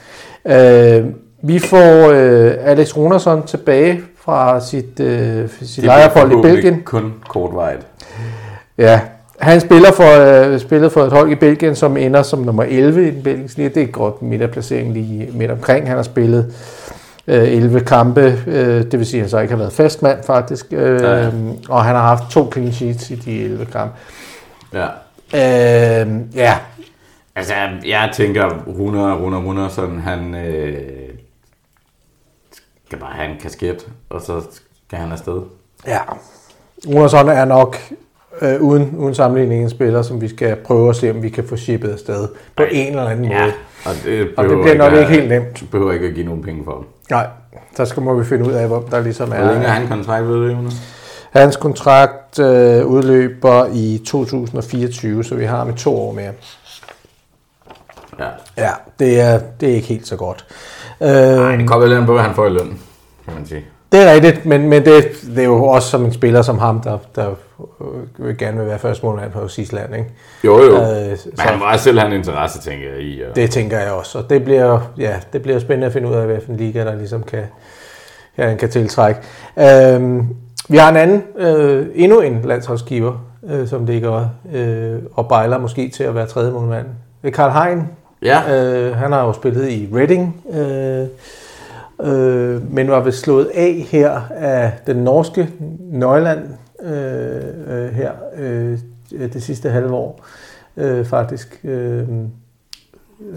Ja. 0.45 0.99
Øh, 0.99 1.05
vi 1.43 1.59
får 1.59 2.11
øh, 2.11 2.53
Alex 2.59 2.97
Runersson 2.97 3.45
tilbage 3.45 4.01
fra 4.21 4.59
sit, 4.61 4.99
øh, 4.99 5.49
sit 5.61 5.83
lejrefold 5.83 6.31
i 6.39 6.41
Belgien. 6.41 6.81
kun 6.83 7.13
kortvejet. 7.29 7.87
Ja, 8.77 9.01
han 9.39 9.61
spiller 9.61 9.91
for, 9.91 10.41
øh, 10.45 10.59
spiller 10.59 10.89
for 10.89 11.01
et 11.03 11.11
hold 11.11 11.31
i 11.31 11.35
Belgien, 11.35 11.75
som 11.75 11.97
ender 11.97 12.23
som 12.23 12.39
nummer 12.39 12.63
11 12.63 13.07
i 13.07 13.11
den 13.11 13.23
belgiske 13.23 13.57
liga. 13.57 13.69
Det 13.69 13.83
er 13.83 13.87
godt 13.91 14.21
midterplacering 14.21 14.93
lige 14.93 15.29
midt 15.33 15.51
omkring. 15.51 15.87
Han 15.87 15.95
har 15.95 16.03
spillet 16.03 16.53
øh, 17.27 17.43
11 17.43 17.79
kampe, 17.79 18.21
øh, 18.47 18.83
det 18.83 18.91
vil 18.99 19.05
sige, 19.05 19.17
at 19.17 19.21
han 19.23 19.29
så 19.29 19.39
ikke 19.39 19.51
har 19.51 19.57
været 19.57 19.73
fastmand 19.73 20.23
faktisk. 20.23 20.65
Øh, 20.71 21.01
ja. 21.01 21.27
Og 21.69 21.85
han 21.85 21.95
har 21.95 22.01
haft 22.15 22.23
to 22.31 22.51
clean 22.51 22.73
sheets 22.73 23.09
i 23.11 23.15
de 23.15 23.41
11 23.41 23.65
kampe. 23.65 23.93
Ja. 24.73 24.87
Øh, 25.33 26.07
ja. 26.35 26.57
Altså, 27.35 27.53
jeg 27.87 28.09
tænker, 28.13 28.63
Rune, 28.67 29.13
Rune, 29.15 29.37
Rune, 29.37 29.69
sådan, 29.69 29.99
han 29.99 30.35
øh, 30.35 30.77
skal 32.85 32.99
bare 32.99 33.11
have 33.13 33.31
en 33.31 33.37
kasket, 33.41 33.87
og 34.09 34.21
så 34.21 34.41
skal 34.85 34.97
han 34.99 35.11
afsted. 35.11 35.41
Ja. 35.87 35.99
Runersson 36.87 37.29
er 37.29 37.45
nok 37.45 37.77
øh, 38.41 38.61
uden, 38.61 38.95
uden 38.97 39.15
sammenligning 39.15 39.63
en 39.63 39.69
spiller, 39.69 40.01
som 40.01 40.21
vi 40.21 40.27
skal 40.27 40.55
prøve 40.55 40.89
at 40.89 40.95
se, 40.95 41.09
om 41.11 41.23
vi 41.23 41.29
kan 41.29 41.43
få 41.43 41.55
shippet 41.57 41.89
afsted 41.89 42.27
på 42.55 42.63
Ej. 42.63 42.69
en 42.71 42.87
eller 42.89 43.05
anden 43.09 43.25
ja. 43.25 43.41
måde. 43.41 43.53
Og 43.85 43.91
det, 44.05 44.27
og 44.37 44.43
det 44.49 44.61
bliver 44.61 44.77
nok 44.77 44.91
ikke, 44.91 44.99
ikke 45.01 45.13
helt 45.13 45.29
nemt. 45.29 45.59
Du 45.59 45.65
behøver 45.65 45.91
ikke 45.93 46.07
at 46.07 46.13
give 46.13 46.25
nogen 46.25 46.43
penge 46.43 46.63
for 46.63 46.71
ham. 46.71 46.85
Nej, 47.09 47.27
så 47.75 47.85
skal 47.85 48.03
må 48.03 48.13
vi 48.13 48.23
finde 48.25 48.45
ud 48.47 48.51
af, 48.53 48.67
hvor 48.67 48.85
der 48.91 48.99
ligesom 49.01 49.31
er... 49.31 49.37
Hvor 49.37 49.51
længe 49.51 49.67
er 49.67 49.71
han 49.71 49.87
kontrakt 49.87 50.27
ved 50.27 50.37
det, 50.49 50.57
Jonas? 50.57 50.73
Hans 51.31 51.57
kontrakt 51.57 52.39
øh, 52.39 52.85
udløber 52.85 53.65
i 53.73 54.01
2024, 54.07 55.23
så 55.23 55.35
vi 55.35 55.45
har 55.45 55.63
med 55.63 55.73
to 55.73 55.97
år 55.97 56.11
mere. 56.13 56.31
Ja. 58.19 58.25
Ja, 58.57 58.69
det 58.99 59.19
er, 59.21 59.39
det 59.61 59.69
er 59.69 59.73
ikke 59.75 59.87
helt 59.87 60.07
så 60.07 60.15
godt. 60.15 60.45
Øh, 61.01 61.07
Nej, 61.07 61.51
det 61.51 61.61
øh, 61.61 61.65
kommer 61.65 61.87
lidt 61.87 62.05
på, 62.05 62.13
hvad 62.13 62.23
han 62.23 62.35
får 62.35 62.45
i 62.45 62.49
løn, 62.49 62.79
kan 63.25 63.33
man 63.35 63.45
sige. 63.45 63.65
Det 63.91 64.01
er 64.07 64.11
rigtigt, 64.13 64.45
men, 64.45 64.69
men 64.69 64.85
det, 64.85 65.03
det 65.35 65.37
er 65.39 65.43
jo 65.45 65.65
også 65.65 65.89
som 65.89 66.05
en 66.05 66.13
spiller 66.13 66.41
som 66.41 66.59
ham, 66.59 66.81
der, 66.81 66.97
der 67.15 67.29
vil 68.17 68.29
øh, 68.31 68.37
gerne 68.37 68.57
vil 68.57 68.67
være 68.67 68.79
første 68.79 69.05
målmand 69.05 69.31
på 69.31 69.39
land. 69.75 69.93
ikke? 69.95 70.07
Jo, 70.45 70.57
jo. 70.63 70.77
Øh, 70.81 71.07
men 71.07 71.17
så, 71.17 71.31
han 71.39 71.59
må 71.59 71.65
selv 71.77 71.99
have 71.99 72.11
en 72.11 72.17
interesse, 72.17 72.59
tænker 72.61 72.89
jeg, 72.89 72.99
i. 73.01 73.21
Og... 73.21 73.35
Det 73.35 73.51
tænker 73.51 73.79
jeg 73.79 73.91
også, 73.91 74.17
og 74.17 74.29
det 74.29 74.43
bliver, 74.43 74.91
ja, 74.97 75.13
det 75.33 75.41
bliver 75.41 75.59
spændende 75.59 75.87
at 75.87 75.93
finde 75.93 76.07
ud 76.09 76.13
af, 76.13 76.25
hvilken 76.25 76.57
liga, 76.57 76.83
der 76.85 76.95
ligesom 76.95 77.23
kan, 77.23 77.43
ja, 78.37 78.47
han 78.47 78.57
kan 78.57 78.69
tiltrække. 78.69 79.19
Øh, 79.59 80.17
vi 80.69 80.77
har 80.77 80.89
en 80.89 80.95
anden, 80.97 81.23
øh, 81.37 81.87
endnu 81.95 82.19
en 82.19 82.41
landsholdsgiver, 82.43 83.25
øh, 83.51 83.67
som 83.67 83.85
ligger 83.85 84.27
øh, 84.53 84.99
og 85.13 85.27
bejler 85.27 85.57
måske 85.57 85.89
til 85.95 86.03
at 86.03 86.15
være 86.15 86.25
tredje 86.25 86.51
målmand. 86.51 86.85
Karl 87.33 87.51
Hein, 87.51 87.83
ja. 88.23 88.57
øh, 88.63 88.95
han 88.95 89.11
har 89.11 89.25
jo 89.25 89.33
spillet 89.33 89.69
i 89.69 89.89
Reading, 89.93 90.43
øh, 90.53 91.07
øh, 92.03 92.73
men 92.73 92.87
var 92.91 92.99
vist 93.03 93.19
slået 93.21 93.49
af 93.53 93.73
her 93.89 94.11
af 94.29 94.71
den 94.87 94.95
norske 94.97 95.49
Nøjland 95.91 96.39
øh, 96.83 96.91
øh, 97.67 97.93
her 97.93 98.11
øh, 98.39 98.77
det 99.33 99.43
sidste 99.43 99.69
halve 99.69 99.93
år, 99.93 100.25
øh, 100.77 101.05
faktisk. 101.05 101.59
Øh, 101.63 102.03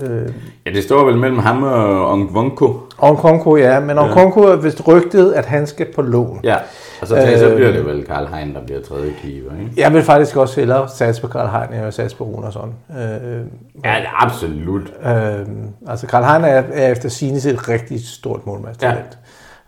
Øh, 0.02 0.28
ja, 0.66 0.70
det 0.70 0.82
står 0.84 1.04
vel 1.04 1.16
mellem 1.18 1.38
ham 1.38 1.62
og 1.62 2.10
Ongvonko. 2.10 2.78
Ongvonko, 2.98 3.56
ja. 3.56 3.80
Men 3.80 3.98
Ongvonko 3.98 4.46
ja. 4.46 4.52
er 4.52 4.56
vist 4.56 4.88
rygtet, 4.88 5.32
at 5.32 5.46
han 5.46 5.66
skal 5.66 5.86
på 5.94 6.02
lån. 6.02 6.40
Ja. 6.44 6.56
Og 7.00 7.06
så, 7.06 7.14
tage, 7.14 7.32
øh, 7.32 7.38
så 7.38 7.54
bliver 7.54 7.72
det 7.72 7.86
vel 7.86 8.04
Karl 8.06 8.26
Hein, 8.26 8.54
der 8.54 8.60
bliver 8.64 8.80
tredje 8.82 9.10
keeper, 9.22 9.50
ikke? 9.60 9.72
Jeg 9.76 9.92
vil 9.92 10.02
faktisk 10.02 10.36
også 10.36 10.60
hellere 10.60 10.88
satse 10.88 11.20
på 11.22 11.28
Karl 11.28 11.48
Hein, 11.48 11.64
end 11.64 11.74
jeg 11.74 11.84
på 11.84 11.90
satse 11.90 12.16
på 12.16 12.50
sådan. 12.50 12.72
Øh, 13.00 13.46
ja, 13.84 13.94
absolut. 14.16 14.92
Øh, 15.04 15.46
altså, 15.86 16.06
Karl 16.06 16.24
Hein 16.24 16.44
er, 16.44 16.62
er 16.72 16.92
efter 16.92 17.08
sine 17.08 17.36
et 17.36 17.68
rigtig 17.68 18.04
stort 18.06 18.46
målmandstalent. 18.46 19.18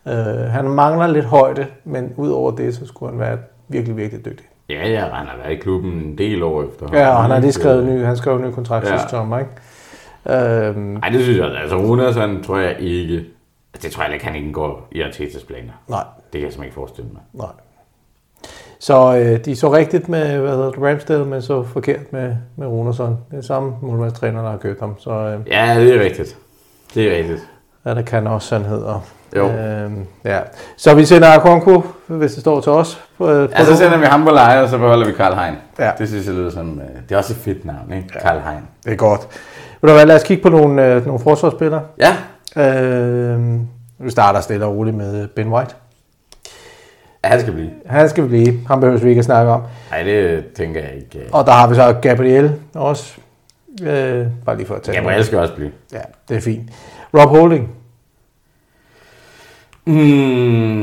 Ja. 0.07 0.13
Øh, 0.31 0.51
han 0.51 0.69
mangler 0.69 1.07
lidt 1.07 1.25
højde, 1.25 1.67
men 1.85 2.13
udover 2.17 2.51
det, 2.51 2.75
så 2.77 2.87
skulle 2.87 3.11
han 3.13 3.21
være 3.21 3.39
virkelig, 3.69 3.97
virkelig 3.97 4.25
dygtig. 4.25 4.47
Ja, 4.69 4.89
ja, 4.89 5.01
han 5.01 5.27
har 5.27 5.37
været 5.45 5.53
i 5.53 5.57
klubben 5.57 5.93
en 5.93 6.19
del 6.19 6.43
år 6.43 6.63
efter. 6.71 6.87
Ja, 6.93 7.09
og 7.09 7.23
han 7.23 7.31
har 7.31 7.39
lige 7.39 7.49
øh, 7.49 7.53
skrevet 7.55 7.85
ny, 7.87 8.05
han 8.05 8.17
skrev 8.17 8.37
en 8.37 8.43
ny 8.49 8.51
kontrakt 8.51 8.85
ja. 8.87 8.91
sidste 8.91 9.09
sommer, 9.11 9.39
ikke? 9.39 9.51
Øhm, 10.31 10.97
Ej, 10.97 11.09
det 11.09 11.23
synes 11.23 11.39
jeg, 11.39 11.57
altså 11.63 12.13
sådan, 12.13 12.43
tror 12.43 12.59
jeg 12.59 12.77
ikke, 12.81 13.25
det 13.83 13.93
tror 13.93 14.05
jeg 14.05 14.13
ikke, 14.13 14.25
han 14.27 14.37
ikke 14.37 14.53
går 14.53 14.89
i 14.93 15.01
Artetas 15.01 15.43
planer. 15.45 15.73
Nej, 15.89 16.03
det 16.33 16.41
kan 16.41 16.45
jeg 16.47 16.53
simpelthen 16.53 16.65
ikke 16.69 16.75
forestille 16.75 17.11
mig. 17.13 17.23
Nej. 17.33 17.49
Så 18.81 19.17
øh, 19.17 19.45
de 19.45 19.57
så 19.57 19.73
rigtigt 19.73 20.09
med 20.09 20.39
hvad 20.39 20.51
hedder 20.51 20.71
det, 20.71 20.79
Ramsdale, 20.83 21.25
men 21.25 21.43
så 21.43 21.63
forkert 21.63 22.13
med, 22.13 22.35
med 22.57 22.67
Runersson. 22.67 23.19
Det 23.31 23.39
er 23.39 23.43
samme 23.43 23.73
målmandstræner, 23.81 24.43
der 24.43 24.51
har 24.51 24.57
købt 24.59 24.81
ham. 24.81 24.95
Så, 24.99 25.11
øh, 25.11 25.39
ja, 25.51 25.75
det 25.81 25.95
er 25.95 26.01
rigtigt. 26.01 26.37
Det 26.95 27.13
er 27.13 27.17
rigtigt. 27.19 27.49
Ja, 27.85 27.95
der 27.95 28.03
kan 28.03 28.27
også 28.27 28.59
hedder. 28.59 29.01
Jo. 29.37 29.49
Øh, 29.51 29.91
ja. 30.25 30.41
Så 30.77 30.95
vi 30.95 31.05
sender 31.05 31.29
Akonko, 31.39 31.83
hvis 32.07 32.33
det 32.33 32.41
står 32.41 32.61
til 32.61 32.73
os. 32.73 33.03
På, 33.19 33.31
øh, 33.31 33.49
på 33.49 33.55
ja, 33.59 33.65
så 33.65 33.77
sender 33.77 33.99
vi 33.99 34.05
ham 34.05 34.25
på 34.25 34.31
leje, 34.31 34.63
og 34.63 34.69
så 34.69 34.79
beholder 34.79 35.07
vi 35.07 35.13
Karl 35.13 35.35
Hein. 35.35 35.55
Ja. 35.79 35.93
Det 35.99 36.09
synes 36.09 36.27
jeg 36.27 36.35
lyder 36.35 36.51
som... 36.51 36.81
Øh, 36.81 37.03
det 37.09 37.13
er 37.15 37.19
også 37.19 37.33
et 37.33 37.37
fedt 37.37 37.65
navn, 37.65 37.93
ikke? 37.93 38.09
Ja. 38.15 38.21
Karl 38.21 38.41
Hein. 38.41 38.61
Det 38.85 38.93
er 38.93 38.97
godt. 38.97 39.29
Vil 39.83 39.89
du 39.89 39.95
hvad, 39.95 40.07
lad 40.07 40.17
os 40.17 40.23
kigge 40.25 40.43
på 40.43 40.49
nogle, 40.49 40.87
øh, 40.87 41.05
nogle 41.07 41.21
forsvarsspillere. 41.21 41.83
Ja. 41.99 42.15
Øh, 42.91 43.41
vi 43.99 44.11
starter 44.11 44.41
stille 44.41 44.65
og 44.67 44.75
roligt 44.77 44.97
med 44.97 45.27
Ben 45.29 45.49
White. 45.53 45.75
Han 47.25 47.41
skal 47.41 47.53
blive. 47.53 47.71
Han 47.87 48.09
skal 48.09 48.29
blive. 48.29 48.61
Han 48.67 48.81
behøver 48.81 48.99
vi 49.01 49.09
ikke 49.09 49.19
at 49.19 49.25
snakke 49.25 49.53
om. 49.53 49.63
Nej, 49.91 50.03
det 50.03 50.53
tænker 50.53 50.81
jeg 50.81 50.93
ikke. 50.93 51.19
Øh. 51.19 51.27
Og 51.33 51.47
der 51.47 51.53
har 51.53 51.69
vi 51.69 51.75
så 51.75 51.93
Gabriel 52.03 52.53
også. 52.75 53.17
Øh, 53.83 54.27
bare 54.45 54.57
lige 54.57 54.67
for 54.67 54.75
at 54.75 54.83
tage 54.83 54.99
Gabriel 54.99 55.25
skal 55.25 55.39
også 55.39 55.55
blive. 55.55 55.71
Ja, 55.93 56.01
det 56.29 56.37
er 56.37 56.41
fint. 56.41 56.69
Rob 57.15 57.29
Holding. 57.29 57.73
Mm. 59.85 60.83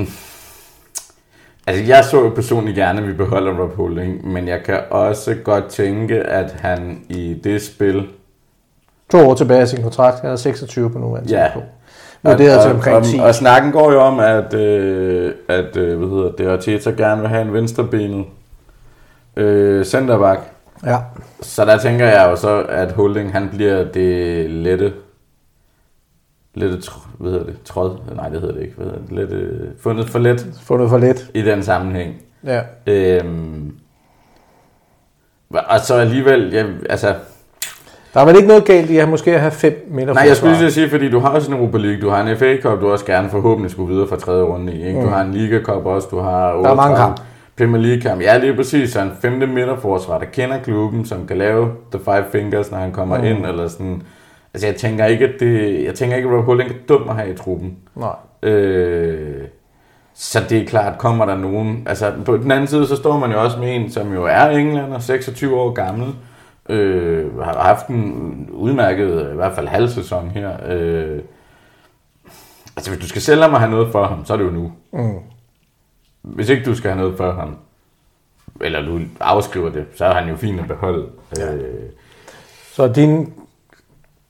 Altså, 1.67 1.83
jeg 1.83 2.03
så 2.05 2.23
jo 2.23 2.29
personligt 2.29 2.75
gerne, 2.75 3.01
at 3.01 3.07
vi 3.07 3.13
beholder 3.13 3.61
Rob 3.61 3.75
Holding, 3.75 4.27
men 4.27 4.47
jeg 4.47 4.59
kan 4.65 4.81
også 4.91 5.35
godt 5.43 5.65
tænke, 5.67 6.15
at 6.19 6.51
han 6.51 7.05
i 7.09 7.41
det 7.43 7.61
spil... 7.61 8.07
To 9.11 9.17
år 9.29 9.35
tilbage 9.35 9.61
af 9.61 9.67
sin 9.67 9.81
kontrakt, 9.83 10.19
han 10.21 10.29
er 10.29 10.35
26 10.35 10.89
på 10.91 10.99
nuværende 10.99 11.37
ja, 11.39 11.43
tidspunkt 11.45 11.67
vurderet 12.23 12.45
er 12.51 12.61
til 12.61 12.69
altså 12.69 12.69
omkring 12.73 13.03
10. 13.05 13.17
Og, 13.19 13.25
og 13.25 13.35
snakken 13.35 13.71
går 13.71 13.91
jo 13.91 14.01
om, 14.01 14.19
at, 14.19 14.53
øh, 14.53 15.33
at 15.47 15.77
øh, 15.77 15.97
hvad 15.97 16.09
hedder 16.09 16.31
det, 16.31 16.47
Arteta 16.47 16.89
gerne 16.89 17.19
vil 17.21 17.29
have 17.29 17.41
en 17.41 17.53
venstrebenet 17.53 18.25
øh, 19.35 19.85
centerback. 19.85 20.41
Ja. 20.85 20.97
Så 21.41 21.65
der 21.65 21.77
tænker 21.77 22.05
jeg 22.07 22.27
jo 22.31 22.35
så, 22.35 22.61
at 22.63 22.91
Holding 22.91 23.31
han 23.31 23.49
bliver 23.49 23.83
det 23.83 24.49
lette 24.49 24.93
lette, 26.53 26.91
hvad 27.17 27.31
hedder 27.31 27.45
det, 27.45 27.57
tråd, 27.65 27.97
nej 28.15 28.29
det 28.29 28.41
hedder 28.41 28.55
det 28.55 28.61
ikke, 28.63 28.73
hvad 28.75 28.85
hedder 28.85 28.99
det, 29.01 29.11
lette, 29.11 29.71
fundet 29.79 30.09
for 30.09 30.19
let. 30.19 30.47
Fundet 30.63 30.89
for 30.89 30.97
let. 30.97 31.31
I 31.33 31.41
den 31.41 31.63
sammenhæng. 31.63 32.15
Ja. 32.43 32.61
Øhm, 32.87 33.75
og 35.51 35.79
så 35.79 35.93
alligevel, 35.95 36.51
ja, 36.53 36.65
altså, 36.89 37.15
der 38.13 38.19
er 38.19 38.25
vel 38.25 38.35
ikke 38.35 38.47
noget 38.47 38.65
galt 38.65 38.89
i 38.89 38.97
at 38.97 39.09
måske 39.09 39.39
have 39.39 39.51
fem 39.51 39.87
meter 39.91 40.13
Nej, 40.13 40.23
jeg 40.27 40.35
skulle 40.37 40.57
lige 40.57 40.71
sige, 40.71 40.89
fordi 40.89 41.09
du 41.09 41.19
har 41.19 41.29
også 41.29 41.51
en 41.51 41.57
Europa 41.57 41.77
League, 41.77 42.01
du 42.01 42.09
har 42.09 42.23
en 42.23 42.37
FA 42.37 42.57
Cup, 42.61 42.81
du 42.81 42.91
også 42.91 43.05
gerne 43.05 43.29
forhåbentlig 43.29 43.71
skulle 43.71 43.93
videre 43.93 44.07
fra 44.07 44.15
tredje 44.15 44.43
runde 44.43 44.73
i. 44.73 44.87
Ikke? 44.87 44.99
Mm. 44.99 45.05
Du 45.05 45.11
har 45.11 45.21
en 45.21 45.31
Liga 45.33 45.59
Cup 45.61 45.85
også, 45.85 46.07
du 46.11 46.19
har... 46.19 46.53
der 46.53 46.69
er 46.69 46.75
mange 46.75 46.97
kamp. 46.97 47.19
Premier 47.57 47.81
League 47.81 48.01
kamp. 48.01 48.21
Ja, 48.21 48.37
lige 48.37 48.53
præcis. 48.55 48.91
Så 48.91 49.01
en 49.01 49.11
femte 49.21 49.45
midterforsvar, 49.47 50.17
der 50.17 50.25
kender 50.25 50.57
klubben, 50.59 51.05
som 51.05 51.27
kan 51.27 51.37
lave 51.37 51.71
the 51.91 51.99
five 52.05 52.23
fingers, 52.31 52.71
når 52.71 52.77
han 52.77 52.91
kommer 52.91 53.17
mm. 53.17 53.23
ind, 53.23 53.45
eller 53.45 53.67
sådan. 53.67 54.01
Altså, 54.53 54.67
jeg 54.67 54.75
tænker 54.75 55.05
ikke, 55.05 55.25
at 55.25 55.33
det, 55.39 55.83
jeg 55.85 55.93
tænker 55.95 56.15
ikke, 56.17 56.29
at 56.29 56.35
Rob 56.35 56.45
Holding 56.45 56.69
er 56.69 56.73
dum 56.89 57.09
at 57.09 57.15
have 57.15 57.29
i 57.33 57.37
truppen. 57.37 57.77
Nej. 57.95 58.51
Øh, 58.51 59.35
så 60.15 60.39
det 60.49 60.57
er 60.61 60.65
klart, 60.65 60.97
kommer 60.97 61.25
der 61.25 61.37
nogen... 61.37 61.83
Altså, 61.89 62.11
på 62.25 62.37
den 62.37 62.51
anden 62.51 62.67
side, 62.67 62.87
så 62.87 62.95
står 62.95 63.19
man 63.19 63.31
jo 63.31 63.41
også 63.43 63.59
med 63.59 63.75
en, 63.75 63.91
som 63.91 64.13
jo 64.13 64.25
er 64.25 64.47
englænder, 64.49 64.99
26 64.99 65.55
år 65.55 65.71
gammel, 65.71 66.05
Øh, 66.69 67.39
har 67.39 67.57
haft 67.59 67.87
en 67.87 68.49
udmærket, 68.53 69.29
i 69.31 69.35
hvert 69.35 69.55
fald 69.55 69.67
halv 69.67 69.89
sæson 69.89 70.29
her. 70.29 70.51
Øh, 70.65 71.19
altså, 72.77 72.91
hvis 72.91 73.01
du 73.03 73.07
skal 73.09 73.21
sælge 73.21 73.41
ham 73.43 73.53
og 73.53 73.59
have 73.59 73.71
noget 73.71 73.91
for 73.91 74.05
ham, 74.05 74.25
så 74.25 74.33
er 74.33 74.37
det 74.37 74.43
jo 74.43 74.49
nu. 74.49 74.71
Mm. 74.93 75.13
Hvis 76.23 76.49
ikke 76.49 76.65
du 76.65 76.75
skal 76.75 76.91
have 76.91 77.01
noget 77.01 77.17
for 77.17 77.31
ham, 77.31 77.57
eller 78.61 78.81
du 78.81 78.99
afskriver 79.19 79.69
det, 79.69 79.85
så 79.95 80.05
er 80.05 80.13
han 80.13 80.29
jo 80.29 80.35
fint 80.35 80.59
at 80.59 80.67
beholde. 80.67 81.07
Ja. 81.37 81.53
Øh, 81.55 81.89
så 82.73 82.87
din 82.87 83.33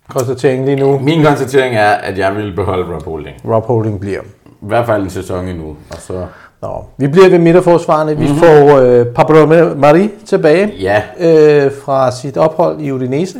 konstatering 0.09 0.65
lige 0.65 0.75
nu? 0.79 0.99
Min 0.99 1.23
konstatering 1.23 1.75
er, 1.75 1.89
at 1.91 2.17
jeg 2.17 2.35
vil 2.35 2.55
beholde 2.55 2.95
Rob 2.95 3.03
Holding. 3.05 3.37
Rob 3.45 3.63
Holding 3.65 3.99
bliver. 3.99 4.21
I 4.45 4.61
hvert 4.67 4.85
fald 4.85 5.03
en 5.03 5.09
sæson 5.09 5.47
endnu, 5.47 5.67
og 5.91 5.97
så 5.97 6.27
Nå, 6.61 6.85
vi 6.97 7.07
bliver 7.07 7.29
ved 7.29 7.39
midterforsvarende. 7.39 8.13
Mm-hmm. 8.15 8.27
Vi 8.27 8.31
mhm. 8.31 8.39
får 8.39 8.77
øh, 8.79 9.05
Pablo 9.05 9.45
Mari 9.75 10.09
tilbage 10.25 10.71
ja. 10.79 11.01
øh, 11.19 11.71
fra 11.83 12.11
sit 12.11 12.37
ophold 12.37 12.79
i 12.81 12.91
Udinese. 12.91 13.37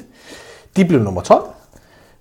De 0.77 0.86
blev 0.86 0.99
nummer 0.99 1.21
12. 1.21 1.41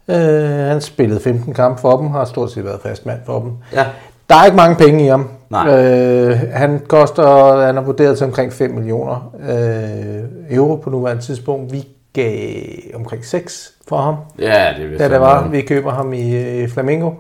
Øh, 0.09 0.17
han 0.49 0.81
spillede 0.81 1.21
15 1.21 1.55
kampe 1.55 1.81
for 1.81 1.97
dem, 1.97 2.11
har 2.11 2.25
stort 2.25 2.51
set 2.51 2.65
været 2.65 2.81
fast 2.83 3.07
mand 3.07 3.19
for 3.27 3.41
dem. 3.41 3.53
Ja. 3.73 3.85
Der 4.31 4.35
er 4.37 4.45
ikke 4.45 4.57
mange 4.57 4.77
penge 4.77 5.05
i 5.05 5.09
ham. 5.09 5.29
Nej. 5.51 5.85
Øh, 5.93 6.39
han 6.53 6.81
koster, 6.89 7.57
han 7.67 7.77
er 7.77 7.81
vurderet 7.83 8.19
til 8.19 8.27
omkring 8.27 8.53
5 8.53 8.71
millioner 8.71 9.33
øh, 9.51 10.57
euro 10.57 10.77
på 10.77 10.91
nuværende 10.91 11.23
tidspunkt. 11.23 11.73
Vi 11.73 11.89
gav 12.13 12.53
omkring 12.95 13.25
6 13.25 13.73
for 13.89 13.97
ham, 13.97 14.15
ja, 14.39 14.69
det 14.79 14.99
da 15.01 15.09
det 15.09 15.21
var, 15.21 15.49
vi 15.49 15.61
køber 15.61 15.91
ham 15.93 16.13
i 16.13 16.21
i 16.21 16.61
øh, 16.63 16.69
Flamingo. 16.69 17.11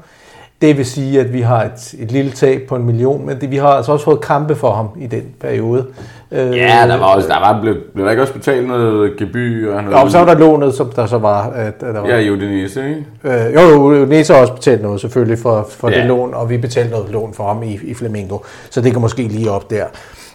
Det 0.62 0.76
vil 0.76 0.86
sige, 0.86 1.20
at 1.20 1.32
vi 1.32 1.40
har 1.40 1.62
et, 1.64 1.94
et 1.98 2.12
lille 2.12 2.30
tab 2.30 2.62
på 2.68 2.76
en 2.76 2.84
million, 2.86 3.26
men 3.26 3.40
det, 3.40 3.50
vi 3.50 3.56
har 3.56 3.68
altså 3.68 3.92
også 3.92 4.04
fået 4.04 4.20
kampe 4.20 4.54
for 4.54 4.72
ham 4.74 4.88
i 4.96 5.06
den 5.06 5.22
periode. 5.40 5.86
Øh, 6.30 6.56
ja, 6.56 6.84
der 6.88 6.96
var 6.98 7.14
også, 7.14 7.28
der 7.28 7.38
var, 7.40 7.60
blev, 7.60 7.74
blev 7.94 8.04
der 8.04 8.10
ikke 8.10 8.22
også 8.22 8.34
betalt 8.34 8.68
noget 8.68 9.16
gebyr? 9.18 9.74
Og 9.74 9.82
noget? 9.84 10.04
Jo, 10.04 10.08
så 10.10 10.18
var 10.18 10.26
der 10.34 10.38
lånet, 10.40 10.74
som 10.74 10.90
der 10.96 11.06
så 11.06 11.18
var. 11.18 11.50
At, 11.50 11.66
at 11.66 11.80
der 11.80 12.00
var 12.00 12.08
ja, 12.08 12.16
i 12.18 12.30
Udinese, 12.30 12.84
ikke? 12.84 13.06
Øh, 13.24 13.54
jo, 13.54 13.60
Udinese 13.76 14.32
har 14.34 14.40
også 14.40 14.54
betalt 14.54 14.82
noget 14.82 15.00
selvfølgelig 15.00 15.38
for, 15.38 15.66
for 15.70 15.90
ja. 15.90 15.96
det 15.98 16.06
lån, 16.06 16.34
og 16.34 16.50
vi 16.50 16.56
betalte 16.56 16.90
noget 16.90 17.10
lån 17.10 17.34
for 17.34 17.46
ham 17.54 17.62
i, 17.62 17.78
i 17.84 17.94
Flamingo, 17.94 18.38
så 18.70 18.80
det 18.80 18.92
kan 18.92 19.00
måske 19.00 19.22
lige 19.22 19.50
op 19.50 19.70
der. 19.70 19.84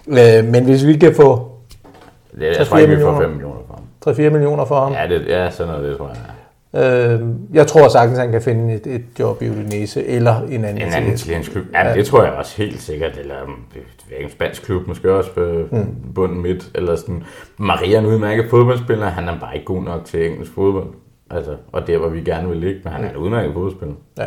Øh, 0.08 0.46
men 0.46 0.64
hvis 0.66 0.86
vi 0.86 0.98
kan 0.98 1.16
få... 1.16 1.52
Det, 2.40 2.58
jeg 2.58 2.68
tror 2.68 2.78
ikke, 2.78 2.96
vi 2.96 3.02
får 3.02 3.20
5 3.20 3.30
millioner 3.30 3.60
for 4.02 4.10
ham. 4.10 4.16
3-4 4.26 4.30
millioner 4.30 4.66
for 4.66 4.80
ham? 4.80 4.92
Ja, 4.94 5.16
det, 5.16 5.28
ja 5.28 5.50
sådan 5.52 5.74
noget, 5.74 5.90
det 5.90 5.98
tror 5.98 6.08
jeg. 6.08 6.16
Øh, 6.76 7.20
jeg 7.54 7.68
tror 7.68 7.88
sagtens, 7.88 8.20
han 8.20 8.32
kan 8.32 8.42
finde 8.42 8.74
et, 8.74 8.88
et 8.88 9.04
job 9.20 9.42
i 9.42 9.50
Udinese 9.50 10.06
eller 10.08 10.40
en 10.42 10.66
anden, 10.66 10.88
en 10.88 10.94
anden 10.94 11.14
italiensk 11.14 11.52
klub. 11.52 11.64
Ja, 11.74 11.88
ja, 11.88 11.94
det 11.94 12.06
tror 12.06 12.24
jeg 12.24 12.34
også 12.34 12.58
helt 12.58 12.82
sikkert. 12.82 13.18
Eller 13.18 13.36
mm, 13.46 13.54
en 14.26 14.30
spansk 14.32 14.64
klub, 14.64 14.88
måske 14.88 15.12
også 15.14 15.32
på 15.32 15.66
mm. 15.72 15.96
bunden 16.16 16.42
midt. 16.42 16.72
Eller 16.76 16.96
sådan. 16.96 17.24
Maria 17.58 17.96
er 17.96 18.00
en 18.00 18.06
udmærket 18.06 18.46
fodboldspiller. 18.50 19.06
Han 19.08 19.28
er 19.30 19.40
bare 19.40 19.54
ikke 19.56 19.66
god 19.66 19.84
nok 19.84 20.06
til 20.06 20.26
engelsk 20.30 20.54
fodbold. 20.54 20.88
Altså, 21.32 21.56
og 21.72 21.82
er, 21.90 21.98
hvor 21.98 22.10
vi 22.10 22.22
gerne 22.22 22.48
vil 22.50 22.58
ligge. 22.58 22.82
Men 22.84 22.94
han 22.94 23.04
er 23.04 23.10
en 23.10 23.16
mm. 23.16 23.22
udmærket 23.24 23.54
fodboldspiller. 23.54 23.96
Ja. 24.18 24.26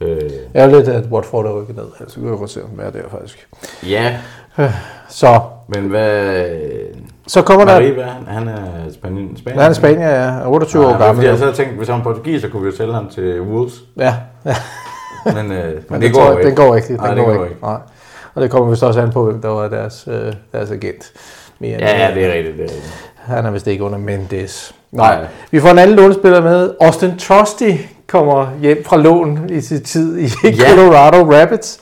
Øh. 0.00 0.72
lidt 0.72 0.88
at 0.88 1.06
Watford 1.10 1.46
er 1.46 1.60
rykket 1.62 1.76
ned. 1.76 1.84
Altså, 2.00 2.20
vi 2.20 2.24
kan 2.24 2.32
jo 2.32 2.38
godt 2.38 2.50
se, 2.50 2.64
om 2.64 2.70
er 2.82 2.90
der 2.90 3.08
faktisk. 3.08 3.48
Ja. 3.88 4.18
Øh, 4.60 4.70
så. 5.08 5.40
Men 5.74 5.82
hvad... 5.84 6.46
Så 7.28 7.42
kommer 7.42 7.64
Marie, 7.64 7.94
der... 7.96 8.04
Han, 8.06 8.18
han 8.28 8.48
er 8.48 8.54
Spanien. 8.94 9.36
Spanien. 9.36 9.60
Han 9.62 9.70
er 9.70 9.74
Spanien, 9.74 10.00
ja. 10.00 10.48
28 10.50 10.82
ja, 10.82 10.88
år 10.94 10.98
gammel. 10.98 11.24
Jeg 11.24 11.38
havde 11.38 11.52
tænkt, 11.52 11.72
hvis 11.74 11.88
han 11.88 11.96
var 11.96 12.02
portugis, 12.04 12.42
så 12.42 12.48
kunne 12.48 12.62
vi 12.62 12.70
jo 12.70 12.76
sælge 12.76 12.94
ham 12.94 13.08
til 13.08 13.40
Wolves. 13.40 13.74
Ja. 13.96 14.14
ja. 14.44 14.54
men, 15.24 15.52
øh, 15.52 15.64
men, 15.74 15.74
men 15.88 16.00
det, 16.02 16.12
går 16.14 16.22
jeg, 16.22 16.32
ikke. 16.32 16.48
Den 16.48 16.56
går 16.56 16.76
ikke. 16.76 16.88
Den 16.88 16.96
Nej, 16.96 17.14
går, 17.16 17.24
går 17.24 17.32
ikke. 17.32 17.44
ikke. 17.44 17.62
Nej. 17.62 17.76
Og 18.34 18.42
det 18.42 18.50
kommer 18.50 18.70
vist 18.70 18.82
også 18.82 19.00
an 19.00 19.10
på, 19.12 19.24
hvem 19.24 19.40
der 19.40 19.48
var 19.48 19.68
deres, 19.68 20.08
øh, 20.10 20.32
deres 20.52 20.70
agent. 20.70 21.12
Mere 21.58 21.76
ja, 21.80 22.06
ja, 22.08 22.14
det 22.14 22.24
er 22.26 22.32
rigtigt. 22.34 22.56
Det 22.56 22.64
er 22.64 22.68
rigtigt. 22.68 23.10
Han 23.16 23.46
er 23.46 23.50
vist 23.50 23.66
ikke 23.66 23.84
under 23.84 23.98
Mendes. 23.98 24.74
Nej. 24.92 25.16
Nej. 25.20 25.26
Vi 25.50 25.60
får 25.60 25.68
en 25.68 25.78
anden 25.78 25.96
lånespiller 25.96 26.42
med. 26.42 26.74
Austin 26.80 27.18
Trusty 27.18 27.70
kommer 28.06 28.46
hjem 28.60 28.84
fra 28.84 28.96
lån 28.96 29.40
i 29.50 29.60
sin 29.60 29.82
tid 29.84 30.18
i 30.18 30.22
ja. 30.42 30.42
Colorado 30.76 31.32
Rapids. 31.32 31.80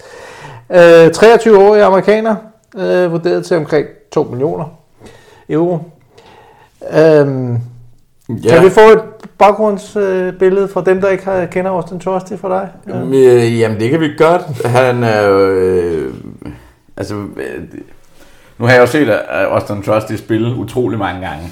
Øh, 0.73 1.11
23 1.11 1.59
år 1.59 1.75
i 1.77 1.81
amerikaner, 1.81 2.37
øh, 2.79 3.13
vurderet 3.13 3.45
til 3.47 3.57
omkring 3.57 3.87
2 4.13 4.23
millioner 4.23 4.65
euro. 5.51 5.79
Øhm, 6.99 7.59
ja. 8.29 8.51
Kan 8.57 8.65
vi 8.65 8.71
få 8.71 8.81
et 8.81 9.03
baggrundsbillede 9.39 10.69
fra 10.69 10.83
dem, 10.87 11.01
der 11.01 11.09
ikke 11.09 11.25
har, 11.25 11.45
kender 11.47 11.71
Austin 11.71 12.01
Trusty 12.01 12.33
for 12.37 12.49
dig? 12.49 12.69
Jamen, 12.89 13.15
øh, 13.15 13.59
jamen, 13.59 13.81
det 13.81 13.91
kan 13.91 14.01
vi 14.01 14.09
godt. 14.19 14.63
Han 14.67 15.05
er 15.05 15.31
øh, 15.53 16.13
altså, 16.97 17.15
øh, 17.15 17.63
nu 18.59 18.67
har 18.67 18.73
jeg 18.73 18.81
jo 18.81 18.87
set 18.87 19.09
øh, 19.09 19.15
Austin 19.31 19.83
Trusty 19.83 20.15
spille 20.15 20.55
utrolig 20.57 20.99
mange 20.99 21.27
gange. 21.27 21.45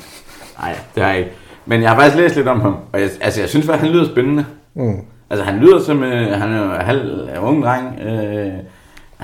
Nej, 0.58 0.78
det 0.94 1.02
har 1.02 1.10
jeg 1.10 1.18
ikke. 1.18 1.30
Men 1.66 1.82
jeg 1.82 1.90
har 1.90 1.96
faktisk 1.96 2.16
læst 2.16 2.36
lidt 2.36 2.48
om 2.48 2.60
ham, 2.60 2.76
og 2.92 3.00
jeg, 3.00 3.08
altså, 3.20 3.40
jeg 3.40 3.48
synes 3.48 3.66
faktisk, 3.66 3.82
han 3.84 3.92
lyder 3.92 4.06
spændende. 4.12 4.44
Mm. 4.74 4.98
Altså, 5.30 5.44
han 5.44 5.56
lyder 5.58 5.80
som, 5.82 6.04
øh, 6.04 6.32
han 6.32 6.52
er 6.52 6.62
jo 6.62 6.68
halv 6.80 7.28
øh, 7.28 7.44
ung 7.48 7.62
dreng, 7.62 8.00
øh, 8.00 8.52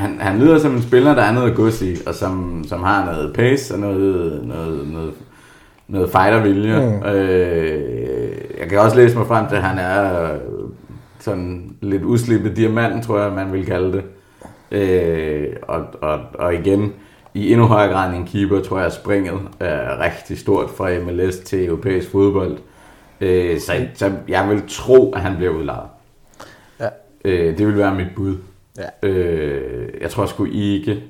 han, 0.01 0.21
han 0.21 0.39
lyder 0.39 0.59
som 0.59 0.73
en 0.73 0.83
spiller, 0.83 1.15
der 1.15 1.23
er 1.23 1.33
noget 1.33 1.57
gods 1.57 1.83
i, 1.83 1.95
og 2.07 2.15
som, 2.15 2.65
som 2.69 2.83
har 2.83 3.05
noget 3.13 3.33
pace 3.35 3.75
og 3.75 3.81
noget, 3.81 4.41
noget, 4.47 4.89
noget, 4.93 5.13
noget 5.89 6.11
fightervilje. 6.11 6.87
Mm. 7.01 7.07
Øh, 7.09 8.31
jeg 8.61 8.69
kan 8.69 8.79
også 8.81 8.97
læse 8.97 9.19
mig 9.19 9.27
frem 9.27 9.49
til, 9.49 9.57
at 9.57 9.63
han 9.63 9.79
er 9.79 10.31
sådan 11.19 11.77
lidt 11.81 12.03
uslippet 12.03 12.57
diamant, 12.57 13.05
tror 13.05 13.19
jeg, 13.21 13.33
man 13.33 13.53
vil 13.53 13.67
kalde 13.67 13.93
det. 13.93 14.03
Øh, 14.71 15.47
og, 15.63 15.85
og, 16.01 16.19
og 16.35 16.55
igen, 16.55 16.93
i 17.35 17.53
endnu 17.53 17.67
højere 17.67 17.93
grad 17.93 18.09
end 18.09 18.17
en 18.19 18.27
keeper, 18.27 18.61
tror 18.61 18.81
jeg, 18.81 18.93
springet 18.93 19.33
er 19.61 20.05
rigtig 20.05 20.39
stort 20.39 20.71
fra 20.71 20.91
MLS 21.07 21.39
til 21.39 21.67
europæisk 21.67 22.11
fodbold. 22.11 22.57
Øh, 23.21 23.59
så, 23.61 23.73
så 23.95 24.13
jeg 24.29 24.49
vil 24.49 24.63
tro, 24.69 25.13
at 25.13 25.21
han 25.21 25.37
bliver 25.37 25.53
udlejet. 25.53 25.87
Ja. 26.81 26.89
Øh, 27.25 27.59
det 27.59 27.67
vil 27.67 27.79
være 27.79 27.95
mit 27.95 28.07
bud. 28.17 28.37
Ja. 28.79 29.09
Øh, 29.09 29.89
jeg 30.01 30.11
tror 30.11 30.27
sgu 30.27 30.45
ikke... 30.53 31.03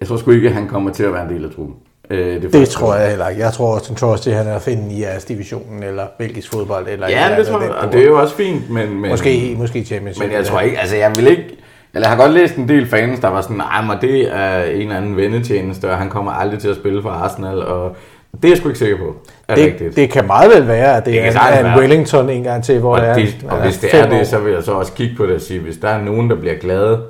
Jeg 0.00 0.08
tror 0.08 0.16
sgu 0.16 0.30
ikke, 0.30 0.48
at 0.48 0.54
han 0.54 0.68
kommer 0.68 0.92
til 0.92 1.02
at 1.04 1.12
være 1.12 1.22
en 1.28 1.34
del 1.34 1.44
af 1.44 1.50
truppen. 1.50 1.76
Øh, 2.10 2.42
det 2.42 2.52
det 2.52 2.68
tror 2.68 2.94
jeg 2.94 3.08
heller 3.08 3.28
ikke. 3.28 3.42
Jeg 3.42 3.52
tror 3.52 3.74
også, 3.74 3.94
tror 3.94 4.08
også, 4.10 4.30
han 4.32 4.46
er 4.46 4.54
at 4.54 4.62
finde 4.62 4.94
i 4.94 5.02
jeres 5.02 5.24
divisionen, 5.24 5.82
eller 5.82 6.06
belgisk 6.18 6.50
fodbold, 6.52 6.86
eller... 6.88 7.08
Ja, 7.08 7.24
eller 7.24 7.36
det 7.38 7.46
tror 7.46 7.60
jeg, 7.60 7.70
og 7.70 7.92
det 7.92 8.00
er 8.00 8.04
jo 8.06 8.20
også 8.20 8.34
fint, 8.34 8.70
men... 8.70 8.90
men 9.00 9.10
måske, 9.10 9.54
måske 9.58 9.78
League. 9.90 10.12
Men 10.18 10.32
jeg 10.32 10.44
tror 10.46 10.60
ikke, 10.60 10.80
altså 10.80 10.96
jeg 10.96 11.12
vil 11.16 11.26
ikke... 11.26 11.56
Eller 11.94 12.08
jeg 12.08 12.16
har 12.16 12.22
godt 12.24 12.32
læst 12.34 12.56
en 12.56 12.68
del 12.68 12.86
fans, 12.88 13.20
der 13.20 13.28
var 13.28 13.40
sådan, 13.40 13.56
nej, 13.56 13.82
men 13.82 13.96
det 14.00 14.34
er 14.34 14.62
en 14.62 14.80
eller 14.80 14.96
anden 14.96 15.16
vendetjeneste, 15.16 15.90
og 15.90 15.96
han 15.98 16.10
kommer 16.10 16.32
aldrig 16.32 16.58
til 16.60 16.68
at 16.68 16.76
spille 16.76 17.02
for 17.02 17.10
Arsenal, 17.10 17.62
og 17.62 17.96
det 18.36 18.44
er 18.44 18.48
jeg 18.52 18.56
sgu 18.58 18.68
ikke 18.68 18.78
sikker 18.78 18.96
på. 18.98 19.14
Er 19.48 19.54
det, 19.54 19.64
rigtigt. 19.66 19.96
det 19.96 20.10
kan 20.10 20.26
meget 20.26 20.50
vel 20.54 20.68
være, 20.68 20.96
at 20.96 21.04
det, 21.04 21.12
det 21.12 21.22
er 21.24 21.58
en, 21.60 21.66
en 21.66 21.78
Wellington 21.78 22.28
en 22.28 22.42
gang 22.42 22.64
til, 22.64 22.78
hvor 22.80 22.94
og 22.96 23.00
det 23.00 23.08
er 23.08 23.14
det, 23.14 23.36
Og 23.50 23.62
hvis 23.62 23.78
det 23.78 23.94
er 23.94 24.08
det, 24.08 24.26
så 24.26 24.38
vil 24.38 24.52
jeg 24.52 24.62
så 24.62 24.72
også 24.72 24.92
kigge 24.92 25.16
på 25.16 25.26
det 25.26 25.34
og 25.34 25.40
sige, 25.40 25.60
hvis 25.60 25.76
der 25.76 25.88
er 25.88 26.02
nogen, 26.02 26.30
der 26.30 26.36
bliver 26.36 26.54
glade, 26.54 27.02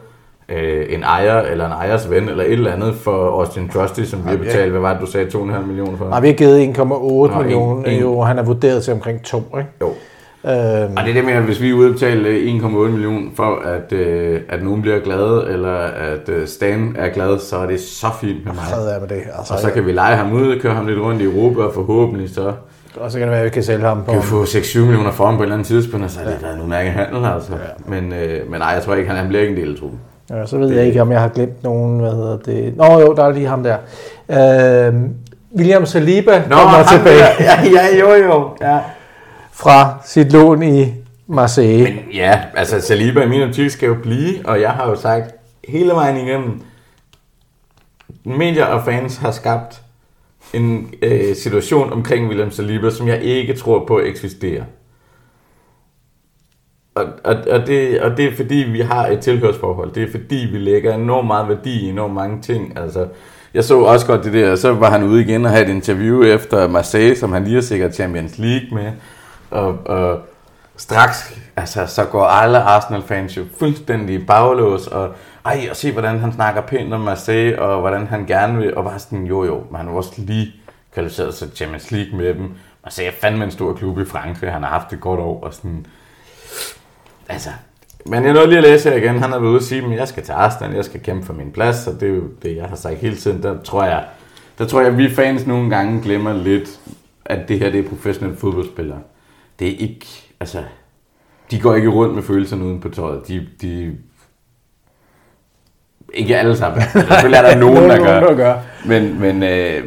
øh, 0.49 0.87
en 0.95 1.03
ejer 1.03 1.41
eller 1.41 1.67
en 1.67 1.73
ejers 1.73 2.11
ven 2.11 2.29
eller 2.29 2.45
et 2.45 2.53
eller 2.53 2.73
andet 2.73 2.95
for 2.95 3.41
Austin 3.41 3.69
Trusty, 3.69 4.03
som 4.03 4.25
vi 4.25 4.31
har 4.31 4.37
betalt, 4.37 4.71
hvad 4.71 4.81
var 4.81 4.93
det, 4.93 5.01
du 5.01 5.07
sagde, 5.07 5.27
2,5 5.27 5.67
millioner 5.67 5.99
for? 5.99 6.09
Nej, 6.09 6.21
vi 6.21 6.27
har 6.27 6.35
givet 6.35 6.75
1,8 6.79 7.39
millioner 7.43 8.07
og 8.07 8.27
Han 8.27 8.39
er 8.39 8.43
vurderet 8.43 8.85
til 8.85 8.93
omkring 8.93 9.23
2, 9.23 9.37
ikke? 9.39 9.71
Jo. 9.81 9.93
Øhm. 10.47 10.95
Og 10.97 11.03
det 11.03 11.11
er 11.11 11.15
det 11.15 11.25
med, 11.25 11.33
at 11.33 11.43
hvis 11.43 11.61
vi 11.63 11.73
udbetaler 11.73 12.31
1,8 12.31 12.67
øh, 12.67 12.93
millioner 12.93 13.31
for, 13.37 13.63
at, 13.67 13.93
øh, 13.93 14.41
at 14.49 14.63
nogen 14.65 14.83
bliver 14.83 14.99
glade, 14.99 15.47
eller 15.51 15.75
at 15.79 16.29
øh, 16.29 16.47
Stan 16.47 16.97
er 16.99 17.09
glad, 17.09 17.39
så 17.39 17.57
er 17.57 17.67
det 17.67 17.81
så 17.81 18.07
fint 18.21 18.45
med 18.45 18.53
mig. 18.53 18.63
Så 18.69 18.75
er 18.75 19.01
med 19.01 19.09
det. 19.09 19.21
Altså, 19.39 19.55
og 19.55 19.61
så 19.61 19.71
kan 19.71 19.87
vi 19.87 19.93
lege 19.93 20.17
ham 20.17 20.33
ud, 20.33 20.61
køre 20.61 20.75
ham 20.75 20.87
lidt 20.87 20.99
rundt 21.01 21.21
i 21.21 21.25
Europa, 21.25 21.63
og 21.63 21.75
forhåbentlig 21.75 22.35
så... 22.35 22.53
Og 22.97 23.11
så 23.13 23.19
kan 23.19 23.25
det 23.27 23.31
være, 23.33 23.39
at 23.41 23.45
vi 23.45 23.51
kan 23.51 23.63
sælge 23.63 23.87
ham 23.87 24.03
på... 24.05 24.13
Kan 24.13 24.23
få 24.23 24.43
6-7 24.43 24.79
millioner 24.79 25.11
for 25.11 25.25
ham 25.25 25.37
på 25.37 25.43
et 25.43 25.47
eller 25.47 25.55
andet 25.55 25.67
tidspunkt, 25.67 26.05
og 26.05 26.11
så 26.11 26.21
er 26.21 26.25
det 26.25 26.39
ja. 26.43 26.49
da 26.49 26.55
en 26.55 26.63
udmærket 26.63 26.93
handel, 26.93 27.25
altså. 27.25 27.53
Ja. 27.53 27.91
Men, 28.01 28.13
øh, 28.13 28.51
men 28.51 28.61
nej, 28.61 28.69
jeg 28.69 28.83
tror 28.83 28.95
ikke, 28.95 29.09
han, 29.09 29.19
han 29.19 29.29
bliver 29.29 29.43
ikke 29.43 29.55
en 29.55 29.61
del 29.61 29.73
af 29.73 29.79
truppen. 29.79 29.99
Ja, 30.31 30.47
så 30.47 30.59
ved 30.59 30.69
det... 30.69 30.77
jeg 30.77 30.85
ikke, 30.87 31.03
om 31.03 31.13
jeg 31.13 31.21
har 31.21 31.29
glemt 31.29 31.63
nogen, 31.63 32.01
hvad 32.01 32.11
hedder 32.11 32.37
det... 32.37 32.77
Nå 32.77 32.85
jo, 33.01 33.15
der 33.17 33.25
er 33.25 33.31
lige 33.33 33.47
ham 33.47 33.63
der. 33.63 33.77
Øh, 34.89 34.95
William 35.57 35.87
Saliba 35.87 36.43
Nå, 36.49 36.55
kommer 36.57 36.83
tilbage. 36.97 37.25
Ja, 37.39 37.61
ja, 37.65 37.99
jo 38.01 38.13
jo, 38.25 38.49
ja 38.61 38.79
fra 39.53 39.99
sit 40.05 40.33
lån 40.33 40.63
i 40.63 40.87
Marseille. 41.27 41.85
Men 41.85 42.11
ja, 42.15 42.41
altså 42.55 42.81
Saliba 42.81 43.23
i 43.23 43.29
min 43.29 43.43
optik 43.43 43.71
skal 43.71 43.87
jo 43.87 43.95
blive, 43.95 44.35
og 44.47 44.61
jeg 44.61 44.71
har 44.71 44.89
jo 44.91 44.97
sagt 44.97 45.25
hele 45.69 45.91
vejen 45.93 46.17
igennem, 46.27 46.61
medier 48.25 48.65
og 48.65 48.85
fans 48.85 49.17
har 49.17 49.31
skabt 49.31 49.81
en 50.53 50.95
øh, 51.03 51.37
situation 51.37 51.93
omkring 51.93 52.29
William 52.29 52.51
Saliba, 52.51 52.91
som 52.91 53.09
jeg 53.09 53.23
ikke 53.23 53.55
tror 53.55 53.85
på 53.87 54.01
eksisterer. 54.01 54.65
Og, 56.95 57.05
og, 57.25 57.35
og, 57.51 57.67
det, 57.67 58.01
og 58.03 58.17
det 58.17 58.25
er 58.25 58.37
fordi, 58.37 58.55
vi 58.55 58.81
har 58.81 59.07
et 59.07 59.21
tilhørsforhold. 59.21 59.93
Det 59.93 60.03
er 60.03 60.11
fordi, 60.11 60.49
vi 60.53 60.59
lægger 60.59 60.95
enormt 60.95 61.27
meget 61.27 61.49
værdi 61.49 61.87
i 61.87 61.89
enormt 61.89 62.15
mange 62.15 62.43
ting. 62.43 62.79
Altså, 62.79 63.07
jeg 63.55 63.65
så 63.65 63.79
også 63.81 64.07
godt 64.07 64.25
det 64.25 64.33
der, 64.33 64.57
så 64.57 64.75
var 64.75 64.91
han 64.91 65.03
ude 65.03 65.21
igen 65.21 65.45
og 65.45 65.51
havde 65.51 65.65
et 65.65 65.71
interview 65.71 66.23
efter 66.25 66.69
Marseille, 66.69 67.17
som 67.17 67.33
han 67.33 67.45
lige 67.45 67.55
har 67.55 67.61
sikkert 67.61 67.95
Champions 67.95 68.39
League 68.39 68.69
med 68.83 68.93
og, 69.53 69.79
og 69.87 70.21
straks 70.77 71.39
altså, 71.57 71.87
så 71.87 72.05
går 72.05 72.25
alle 72.25 72.59
Arsenal-fans 72.59 73.37
jo 73.37 73.45
fuldstændig 73.59 74.27
baglås, 74.27 74.87
og 74.87 75.13
ej, 75.47 75.67
og 75.71 75.77
se 75.77 75.93
hvordan 75.93 76.19
han 76.19 76.33
snakker 76.33 76.61
pænt 76.61 76.93
om 76.95 77.01
Marseille, 77.01 77.63
og 77.63 77.81
hvordan 77.81 78.07
han 78.07 78.27
gerne 78.27 78.59
vil, 78.59 78.75
og 78.77 78.85
bare 78.85 78.99
sådan, 78.99 79.25
jo 79.25 79.45
jo, 79.45 79.63
han 79.77 79.87
var 79.87 79.93
også 79.93 80.13
lige 80.17 80.53
kvalificeret 80.95 81.35
sig 81.35 81.49
Champions 81.55 81.91
League 81.91 82.17
med 82.17 82.35
dem. 82.35 82.51
og 82.83 82.91
jeg 82.99 83.07
fandt 83.07 83.15
fandme 83.21 83.45
en 83.45 83.51
stor 83.51 83.73
klub 83.73 83.99
i 83.99 84.05
Frankrig, 84.05 84.53
han 84.53 84.63
har 84.63 84.71
haft 84.71 84.91
det 84.91 85.01
godt 85.01 85.21
år, 85.21 85.41
og 85.43 85.55
sådan, 85.55 85.87
altså, 87.29 87.51
men 88.07 88.25
jeg 88.25 88.33
nåede 88.33 88.49
lige 88.49 88.59
at 88.59 88.65
læse 88.65 88.91
her 88.91 88.97
igen, 88.97 89.09
han 89.19 89.31
har 89.31 89.39
været 89.39 89.51
ude 89.51 89.59
og 89.59 89.63
sige, 89.63 89.85
at 89.85 89.91
jeg 89.93 90.09
skal 90.09 90.23
til 90.23 90.33
Arsenal, 90.33 90.73
jeg 90.75 90.85
skal 90.85 91.01
kæmpe 91.01 91.27
for 91.27 91.33
min 91.33 91.53
plads, 91.53 91.87
og 91.87 92.01
det 92.01 92.11
er 92.11 92.15
jo 92.15 92.23
det, 92.43 92.57
jeg 92.57 92.65
har 92.65 92.77
sagt 92.77 92.97
hele 92.97 93.17
tiden, 93.17 93.43
der 93.43 93.63
tror 93.63 93.85
jeg, 93.85 94.05
der 94.59 94.67
tror 94.67 94.81
jeg, 94.81 94.89
at 94.89 94.99
vi 94.99 95.11
fans 95.15 95.47
nogle 95.47 95.71
gange 95.71 96.03
glemmer 96.03 96.33
lidt, 96.33 96.69
at 97.25 97.49
det 97.49 97.59
her 97.59 97.71
det 97.71 97.85
er 97.85 97.89
professionelle 97.89 98.39
fodboldspillere 98.41 98.99
det 99.63 99.73
er 99.73 99.77
ikke, 99.79 100.07
altså, 100.41 100.59
de 101.51 101.61
går 101.61 101.75
ikke 101.75 101.89
rundt 101.89 102.15
med 102.15 102.23
følelserne 102.23 102.65
uden 102.65 102.81
på 102.81 102.89
tøjet. 102.89 103.29
De, 103.29 103.47
de 103.63 103.97
ikke 106.15 106.37
alle 106.39 106.57
sammen. 106.57 106.81
Altså, 106.95 106.99
selvfølgelig 107.01 107.39
er 107.39 107.43
der 107.43 107.57
nogen, 107.57 107.91
der 107.91 107.99
gør. 108.05 108.21
der 108.21 108.35
gør. 108.35 108.55
Men, 108.87 109.21
men, 109.21 109.43
øh, 109.43 109.83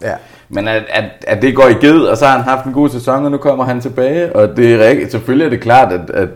ja. 0.00 0.14
men 0.48 0.68
at, 0.68 0.82
at, 0.88 1.04
at, 1.26 1.42
det 1.42 1.56
går 1.56 1.68
i 1.68 1.74
ged, 1.74 1.98
og 1.98 2.16
så 2.16 2.26
har 2.26 2.32
han 2.38 2.44
haft 2.44 2.66
en 2.66 2.72
god 2.72 2.88
sæson, 2.88 3.24
og 3.24 3.30
nu 3.30 3.36
kommer 3.36 3.64
han 3.64 3.80
tilbage. 3.80 4.36
Og 4.36 4.56
det 4.56 4.74
er 4.74 4.88
rigtigt. 4.88 5.10
Selvfølgelig 5.10 5.44
er 5.46 5.50
det 5.50 5.60
klart, 5.60 5.92
at, 5.92 6.10
at, 6.10 6.28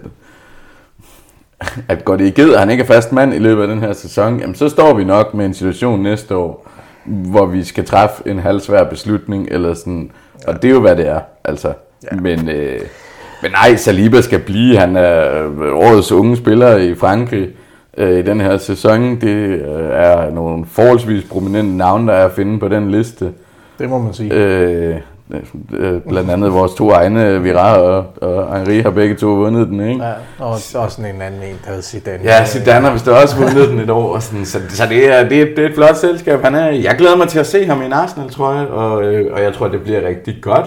at 1.88 2.04
går 2.04 2.16
det 2.16 2.26
i 2.26 2.40
ged, 2.40 2.48
og 2.50 2.60
han 2.60 2.70
ikke 2.70 2.82
er 2.82 2.86
fast 2.86 3.12
mand 3.12 3.34
i 3.34 3.38
løbet 3.38 3.62
af 3.62 3.68
den 3.68 3.78
her 3.80 3.92
sæson, 3.92 4.40
jamen 4.40 4.54
så 4.54 4.68
står 4.68 4.94
vi 4.94 5.04
nok 5.04 5.34
med 5.34 5.46
en 5.46 5.54
situation 5.54 6.02
næste 6.02 6.36
år, 6.36 6.70
hvor 7.04 7.46
vi 7.46 7.64
skal 7.64 7.84
træffe 7.84 8.22
en 8.30 8.38
halvsvær 8.38 8.84
beslutning, 8.84 9.48
eller 9.50 9.74
sådan. 9.74 10.10
Og 10.46 10.62
det 10.62 10.68
er 10.68 10.72
jo, 10.74 10.80
hvad 10.80 10.96
det 10.96 11.06
er. 11.08 11.20
Altså. 11.44 11.74
Ja. 12.02 12.16
Men, 12.16 12.48
øh, 12.48 12.80
men 13.42 13.50
nej, 13.50 13.76
Saliba 13.76 14.20
skal 14.20 14.38
blive. 14.38 14.76
Han 14.78 14.96
er 14.96 15.44
øh, 15.44 15.74
årets 15.74 16.12
unge 16.12 16.36
spiller 16.36 16.76
i 16.76 16.94
Frankrig 16.94 17.48
øh, 17.96 18.18
i 18.18 18.22
den 18.22 18.40
her 18.40 18.56
sæson. 18.56 19.02
Det 19.20 19.28
øh, 19.28 19.60
er 19.92 20.30
nogle 20.30 20.66
forholdsvis 20.70 21.24
prominente 21.30 21.76
navne, 21.76 22.12
der 22.12 22.18
er 22.18 22.24
at 22.24 22.32
finde 22.32 22.58
på 22.58 22.68
den 22.68 22.90
liste. 22.90 23.30
Det 23.78 23.88
må 23.88 23.98
man 23.98 24.12
sige. 24.14 24.32
Øh, 24.32 24.96
øh, 25.34 25.40
øh 25.76 26.00
blandt 26.08 26.30
andet 26.30 26.52
vores 26.52 26.74
to 26.74 26.90
egne, 26.90 27.42
Virar 27.42 27.76
og, 27.76 28.04
og 28.22 28.58
Henri, 28.58 28.80
har 28.80 28.90
begge 28.90 29.14
to 29.14 29.26
vundet 29.26 29.68
den, 29.68 29.88
ikke? 29.88 30.04
Ja, 30.04 30.12
og 30.38 30.50
også 30.50 30.84
sådan 30.88 31.14
en 31.14 31.22
anden 31.22 31.40
en, 31.42 31.54
der 31.64 31.68
hedder 31.68 31.82
Zidane. 31.82 32.18
Ja, 32.24 32.44
Zidane 32.44 32.86
har 32.86 32.92
vist 32.92 33.08
også 33.08 33.36
vundet 33.36 33.68
den 33.68 33.78
et 33.78 33.90
år. 33.90 34.14
Og 34.14 34.22
sådan, 34.22 34.44
så 34.44 34.58
så 34.68 34.82
det, 34.90 35.18
er, 35.20 35.28
det, 35.28 35.40
er, 35.42 35.46
det 35.48 35.58
er 35.64 35.68
et 35.68 35.74
flot 35.74 35.96
selskab, 35.96 36.42
han 36.44 36.54
er 36.54 36.70
Jeg 36.70 36.94
glæder 36.98 37.16
mig 37.16 37.28
til 37.28 37.38
at 37.38 37.46
se 37.46 37.66
ham 37.66 37.82
i 37.82 37.86
en 37.86 37.92
Arsenal, 37.92 38.30
tror 38.30 38.54
jeg, 38.54 38.66
og, 38.66 39.02
øh, 39.04 39.32
og 39.34 39.42
jeg 39.42 39.52
tror, 39.54 39.68
det 39.68 39.82
bliver 39.82 40.08
rigtig 40.08 40.36
godt. 40.42 40.66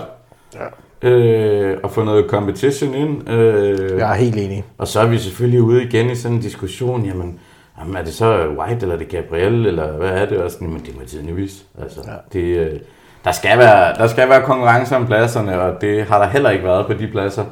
Ja 0.56 0.60
øh, 1.04 1.78
og 1.84 1.92
få 1.92 2.04
noget 2.04 2.26
competition 2.30 2.94
ind. 2.94 3.30
Øh, 3.30 3.98
jeg 4.00 4.12
er 4.12 4.16
helt 4.16 4.38
enig. 4.38 4.64
Og 4.78 4.88
så 4.88 5.00
er 5.00 5.08
vi 5.08 5.18
selvfølgelig 5.18 5.62
ude 5.62 5.84
igen 5.84 6.10
i 6.10 6.16
sådan 6.16 6.36
en 6.38 6.42
diskussion, 6.42 7.06
jamen, 7.06 7.40
jamen 7.80 7.96
er 7.96 8.02
det 8.04 8.14
så 8.14 8.48
White, 8.60 8.82
eller 8.82 8.94
er 8.96 9.00
det 9.00 9.10
Gabriel, 9.10 9.66
eller 9.66 9.98
hvad 9.98 10.10
er 10.10 10.26
det? 10.26 10.38
Og 10.38 10.52
sådan, 10.52 10.68
men 10.70 10.82
det 10.86 10.96
må 10.98 11.02
tiden 11.08 11.30
jo 11.30 11.36
vise. 11.36 11.64
Altså, 11.82 12.00
ja. 12.08 12.12
det, 12.40 12.46
øh, 12.58 12.80
der, 13.26 13.32
skal 13.32 13.58
være, 13.58 13.94
der 13.96 14.08
skal 14.08 14.30
være 14.30 14.42
konkurrence 14.42 14.96
om 14.96 15.06
pladserne, 15.08 15.62
og 15.62 15.82
det 15.82 16.06
har 16.06 16.20
der 16.22 16.28
heller 16.30 16.50
ikke 16.50 16.66
været 16.66 16.86
på 16.86 16.94
de 16.94 17.08
pladser 17.08 17.46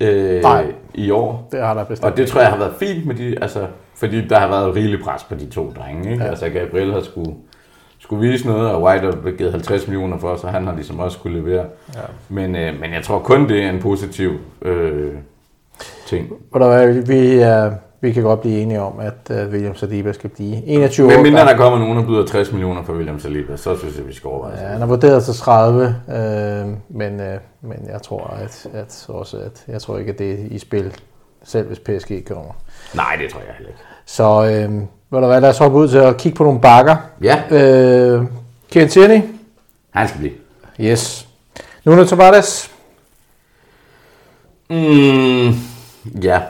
øh, 0.00 0.42
Nej, 0.42 0.66
i 0.94 1.10
år. 1.10 1.48
det 1.52 1.60
har 1.60 1.74
der 1.74 1.84
bestemt. 1.84 2.10
Og 2.10 2.16
det 2.16 2.28
tror 2.28 2.40
jeg 2.40 2.50
har 2.50 2.58
været 2.58 2.74
fint, 2.78 3.06
med 3.06 3.14
de, 3.14 3.36
altså, 3.42 3.66
fordi 3.96 4.28
der 4.28 4.38
har 4.38 4.46
været 4.48 4.74
rigelig 4.74 5.00
pres 5.00 5.24
på 5.24 5.34
de 5.34 5.46
to 5.46 5.72
drenge. 5.78 6.12
Ikke? 6.12 6.24
Ja. 6.24 6.30
Altså 6.30 6.48
Gabriel 6.48 6.92
har 6.92 7.00
skulle 7.00 7.34
skulle 8.02 8.30
vise 8.30 8.46
noget, 8.46 8.70
og 8.70 8.82
White 8.82 9.04
har 9.04 9.30
givet 9.30 9.52
50 9.52 9.86
millioner 9.88 10.18
for, 10.18 10.36
så 10.36 10.46
han 10.46 10.66
har 10.66 10.74
ligesom 10.74 10.98
også 10.98 11.18
skulle 11.18 11.38
levere. 11.38 11.66
Ja. 11.94 12.00
Men, 12.28 12.56
øh, 12.56 12.80
men 12.80 12.92
jeg 12.94 13.02
tror 13.02 13.18
kun, 13.18 13.48
det 13.48 13.62
er 13.62 13.70
en 13.70 13.80
positiv 13.82 14.38
øh, 14.62 15.12
ting. 16.06 16.32
Og 16.52 16.60
der, 16.60 16.86
vi, 17.06 17.42
øh, 17.42 17.72
vi 18.00 18.12
kan 18.12 18.22
godt 18.22 18.40
blive 18.40 18.58
enige 18.58 18.80
om, 18.80 18.94
at 19.00 19.30
øh, 19.42 19.48
William 19.52 19.74
Saliba 19.76 20.12
skal 20.12 20.30
blive 20.30 20.64
21 20.64 21.06
men, 21.06 21.14
år. 21.16 21.22
Men 21.22 21.32
mindre 21.32 21.46
der 21.46 21.56
kommer 21.56 21.78
nogen, 21.78 21.98
der 21.98 22.06
byder 22.06 22.26
60 22.26 22.52
millioner 22.52 22.82
for 22.82 22.92
William 22.92 23.20
Saliba, 23.20 23.56
så 23.56 23.76
synes 23.78 23.96
jeg, 23.96 24.06
vi 24.06 24.12
skal 24.12 24.28
overveje. 24.28 24.60
Ja, 24.62 24.66
han 24.68 24.78
har 24.78 24.86
vurderet 24.86 25.24
til 25.24 25.34
30, 25.34 25.84
øh, 26.08 26.14
men, 26.88 27.20
øh, 27.20 27.38
men 27.60 27.78
jeg 27.92 28.02
tror 28.02 28.24
at, 28.42 28.66
at 28.74 29.04
også, 29.08 29.36
at 29.36 29.64
jeg 29.68 29.82
tror 29.82 29.98
ikke, 29.98 30.12
at 30.12 30.18
det 30.18 30.30
er 30.32 30.46
i 30.50 30.58
spil, 30.58 30.94
selv 31.44 31.66
hvis 31.66 31.78
PSG 31.78 32.24
kommer. 32.26 32.52
Nej, 32.94 33.16
det 33.22 33.30
tror 33.30 33.40
jeg 33.40 33.48
heller 33.58 33.68
ikke. 33.70 33.80
Så 34.06 34.68
øh, 34.68 34.82
ved 35.12 35.20
du 35.20 35.26
hvad, 35.26 35.40
lad 35.40 35.48
os 35.50 35.58
hoppe 35.58 35.78
ud 35.78 35.88
til 35.88 35.96
at 35.98 36.16
kigge 36.16 36.36
på 36.36 36.44
nogle 36.44 36.60
bakker. 36.60 36.96
Ja. 37.22 37.42
Øh, 37.50 38.24
Kieran 38.70 38.88
Tierney. 38.88 39.20
Han 39.90 40.08
skal 40.08 40.20
blive. 40.20 40.34
Yes. 40.92 41.28
Nuno 41.84 42.04
Tavares. 42.04 42.70
Mm, 44.70 44.80
ja. 46.22 46.40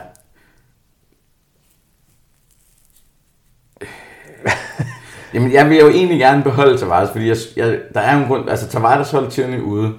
Jamen, 5.33 5.51
jeg 5.53 5.69
vil 5.69 5.77
jo 5.77 5.89
egentlig 5.89 6.19
gerne 6.19 6.43
beholde 6.43 6.77
Tavares, 6.77 7.09
fordi 7.11 7.27
jeg, 7.27 7.37
jeg, 7.55 7.79
der 7.93 7.99
er 7.99 8.17
en 8.17 8.23
grund... 8.27 8.49
Altså, 8.49 8.67
Tavares 8.67 9.11
holdt 9.11 9.31
Tierney 9.31 9.59
ude 9.61 9.93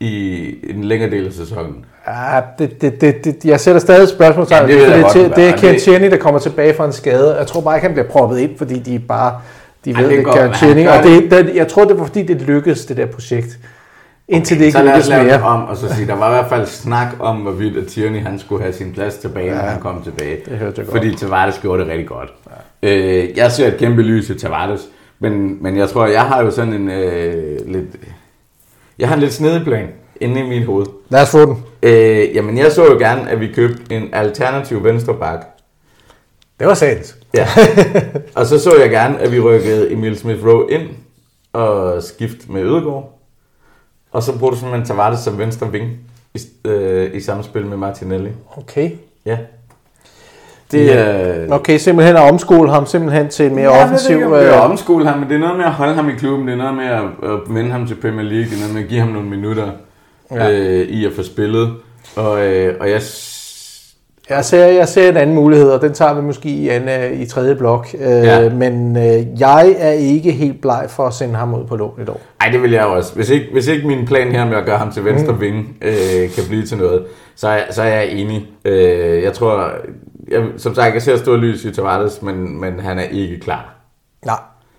i 0.00 0.54
en 0.70 0.84
længere 0.84 1.10
del 1.10 1.26
af 1.26 1.32
sæsonen. 1.32 1.84
Ja, 2.06 2.40
det, 2.58 2.80
det, 2.82 3.00
det, 3.00 3.24
det, 3.24 3.44
jeg 3.44 3.60
sætter 3.60 3.80
stadig 3.80 4.08
spørgsmål 4.08 4.46
Ja, 4.50 4.60
det, 4.60 4.68
det, 4.68 5.06
det, 5.14 5.36
det, 5.36 5.48
er 5.48 5.56
Ken 5.56 5.78
Cheney, 5.80 6.10
der 6.10 6.16
kommer 6.16 6.40
tilbage 6.40 6.74
fra 6.74 6.84
en 6.84 6.92
skade. 6.92 7.36
Jeg 7.36 7.46
tror 7.46 7.60
bare 7.60 7.76
ikke, 7.76 7.86
han 7.86 7.94
bliver 7.94 8.08
proppet 8.08 8.38
ind, 8.38 8.58
fordi 8.58 8.78
de 8.78 8.98
bare 8.98 9.40
de 9.84 9.96
ved, 9.96 10.08
ja, 10.10 10.16
det, 10.16 10.24
det 10.26 10.34
Ken 10.34 10.54
Cheney. 10.54 10.86
Og 10.88 11.02
det, 11.04 11.30
det, 11.30 11.56
jeg 11.56 11.68
tror, 11.68 11.84
det 11.84 11.98
var 11.98 12.04
fordi, 12.06 12.22
det 12.22 12.42
lykkedes, 12.42 12.84
det 12.86 12.96
der 12.96 13.06
projekt. 13.06 13.58
Indtil 14.28 14.54
okay, 14.56 14.60
det 14.60 14.66
ikke 14.66 14.78
så 14.78 14.84
lad 14.84 14.94
os 14.94 15.08
lave 15.08 15.28
det 15.32 15.42
om, 15.42 15.68
og 15.68 15.76
så 15.76 15.94
sige, 15.94 16.06
der 16.06 16.14
var 16.16 16.28
i 16.28 16.32
hvert 16.34 16.48
fald 16.48 16.66
snak 16.66 17.08
om, 17.18 17.36
hvorvidt 17.36 17.76
at 17.76 17.86
Tierney 17.86 18.20
han 18.20 18.38
skulle 18.38 18.62
have 18.62 18.72
sin 18.74 18.92
plads 18.92 19.14
tilbage, 19.16 19.46
ja, 19.46 19.54
når 19.54 19.62
han 19.70 19.80
kom 19.80 20.02
tilbage. 20.02 20.36
Det 20.44 20.52
hørte 20.56 20.74
jeg 20.78 20.86
godt. 20.86 20.90
Fordi 20.96 21.14
Tavares 21.14 21.58
gjorde 21.62 21.82
det 21.82 21.88
rigtig 21.90 22.06
godt. 22.06 22.30
Ja. 22.82 22.88
Øh, 22.96 23.38
jeg 23.38 23.52
ser 23.52 23.66
et 23.68 23.76
kæmpe 23.76 24.02
lys 24.02 24.30
i 24.30 24.38
Tavares, 24.38 24.80
men, 25.18 25.62
men 25.62 25.76
jeg 25.76 25.88
tror, 25.88 26.06
jeg 26.06 26.22
har 26.22 26.42
jo 26.42 26.50
sådan 26.50 26.72
en 26.72 26.88
øh, 26.90 27.58
lidt... 27.68 27.86
Jeg 28.98 29.08
har 29.08 29.14
en 29.14 29.20
lidt 29.20 29.32
snedig 29.32 29.62
plan 29.64 29.88
inde 30.20 30.40
i 30.40 30.48
mit 30.48 30.66
hoved. 30.66 30.86
Lad 31.08 31.22
os 31.22 31.30
få 31.30 31.40
den. 31.44 31.64
Øh, 31.82 32.34
jamen, 32.36 32.58
jeg 32.58 32.72
så 32.72 32.84
jo 32.84 32.96
gerne, 32.98 33.30
at 33.30 33.40
vi 33.40 33.48
købte 33.54 33.94
en 33.96 34.08
alternativ 34.12 34.84
venstre 34.84 35.16
Det 36.60 36.66
var 36.66 36.74
sandt. 36.74 37.14
Ja. 37.34 37.46
og 38.36 38.46
så 38.46 38.58
så 38.58 38.72
jeg 38.80 38.90
gerne, 38.90 39.18
at 39.18 39.32
vi 39.32 39.40
rykkede 39.40 39.92
Emil 39.92 40.18
Smith 40.18 40.44
Rowe 40.46 40.70
ind 40.70 40.88
og 41.52 42.02
skift 42.02 42.48
med 42.48 42.62
Ødegaard. 42.62 43.18
Og 44.12 44.22
så 44.22 44.38
brugte 44.38 44.54
du 44.54 44.60
simpelthen 44.60 44.86
Tavares 44.86 45.20
som 45.20 45.38
venstre 45.38 45.72
ving 45.72 45.90
i, 46.34 46.38
øh, 46.64 47.10
i 47.16 47.20
samspil 47.20 47.66
med 47.66 47.76
Martinelli. 47.76 48.30
Okay. 48.56 48.90
Ja. 49.26 49.36
Det, 50.72 50.86
ja. 50.86 51.42
Øh... 51.44 51.50
Okay, 51.50 51.78
simpelthen 51.78 52.16
at 52.16 52.22
omskole 52.30 52.70
ham 52.70 52.86
simpelthen 52.86 53.28
til 53.28 53.46
en 53.46 53.54
mere 53.54 53.74
ja, 53.74 53.82
offensiv... 53.84 54.16
det 54.16 54.24
er 54.44 54.58
øh, 54.64 54.70
omskole 54.70 55.06
ham, 55.08 55.18
men 55.18 55.28
det 55.28 55.34
er 55.34 55.38
noget 55.38 55.56
med 55.56 55.64
at 55.64 55.72
holde 55.72 55.94
ham 55.94 56.08
i 56.08 56.12
klubben, 56.12 56.48
det 56.48 56.52
er 56.52 56.56
noget 56.58 56.74
med 56.74 56.84
at, 56.86 57.32
at 57.32 57.40
vende 57.48 57.70
ham 57.70 57.86
til 57.86 57.94
Premier 57.94 58.22
League, 58.22 58.44
det 58.50 58.52
er 58.54 58.58
noget 58.60 58.74
med 58.74 58.82
at 58.82 58.88
give 58.88 59.00
ham 59.00 59.08
nogle 59.08 59.28
minutter 59.28 59.68
ja. 60.30 60.50
øh, 60.60 60.80
i 60.88 61.04
at 61.06 61.12
få 61.16 61.22
spillet. 61.22 61.72
Og, 62.16 62.46
øh, 62.46 62.74
og 62.80 62.90
jeg 62.90 63.00
jeg 64.30 64.44
ser, 64.44 64.64
jeg 64.66 64.88
ser 64.88 65.08
en 65.08 65.16
anden 65.16 65.36
mulighed, 65.36 65.70
og 65.70 65.80
den 65.82 65.92
tager 65.92 66.14
vi 66.14 66.20
måske 66.20 66.48
i, 66.48 66.70
en, 66.70 66.88
øh, 66.88 67.20
i 67.20 67.26
tredje 67.26 67.54
blok. 67.54 67.88
Øh, 67.94 68.00
ja. 68.06 68.48
Men 68.48 68.96
øh, 68.96 69.40
jeg 69.40 69.74
er 69.78 69.90
ikke 69.90 70.30
helt 70.32 70.60
bleg 70.60 70.86
for 70.88 71.06
at 71.06 71.14
sende 71.14 71.34
ham 71.34 71.54
ud 71.54 71.64
på 71.66 71.76
lån 71.76 72.00
i 72.06 72.10
år. 72.10 72.20
Nej, 72.42 72.50
det 72.52 72.62
vil 72.62 72.70
jeg 72.70 72.84
også. 72.84 73.14
Hvis 73.14 73.30
ikke, 73.30 73.46
hvis 73.52 73.66
ikke 73.68 73.86
min 73.86 74.06
plan 74.06 74.32
her 74.32 74.46
med 74.46 74.56
at 74.56 74.64
gøre 74.64 74.78
ham 74.78 74.92
til 74.92 75.04
venstre 75.04 75.32
mm. 75.32 75.40
vinge 75.40 75.64
øh, 75.82 76.30
kan 76.34 76.42
blive 76.48 76.62
til 76.66 76.78
noget, 76.78 77.04
så 77.36 77.48
er, 77.48 77.60
så 77.70 77.82
er 77.82 77.86
jeg 77.94 78.08
enig. 78.12 78.46
Øh, 78.64 79.22
jeg 79.22 79.32
tror, 79.32 79.70
jeg, 80.28 80.44
som 80.56 80.74
sagt, 80.74 80.94
jeg 80.94 81.02
ser 81.02 81.16
stor 81.16 81.36
lys 81.36 81.64
i 81.64 81.72
Tavares, 81.74 82.22
men, 82.22 82.60
men 82.60 82.80
han 82.80 82.98
er 82.98 83.04
ikke 83.12 83.40
klar. 83.40 83.74
Nej, 84.26 84.36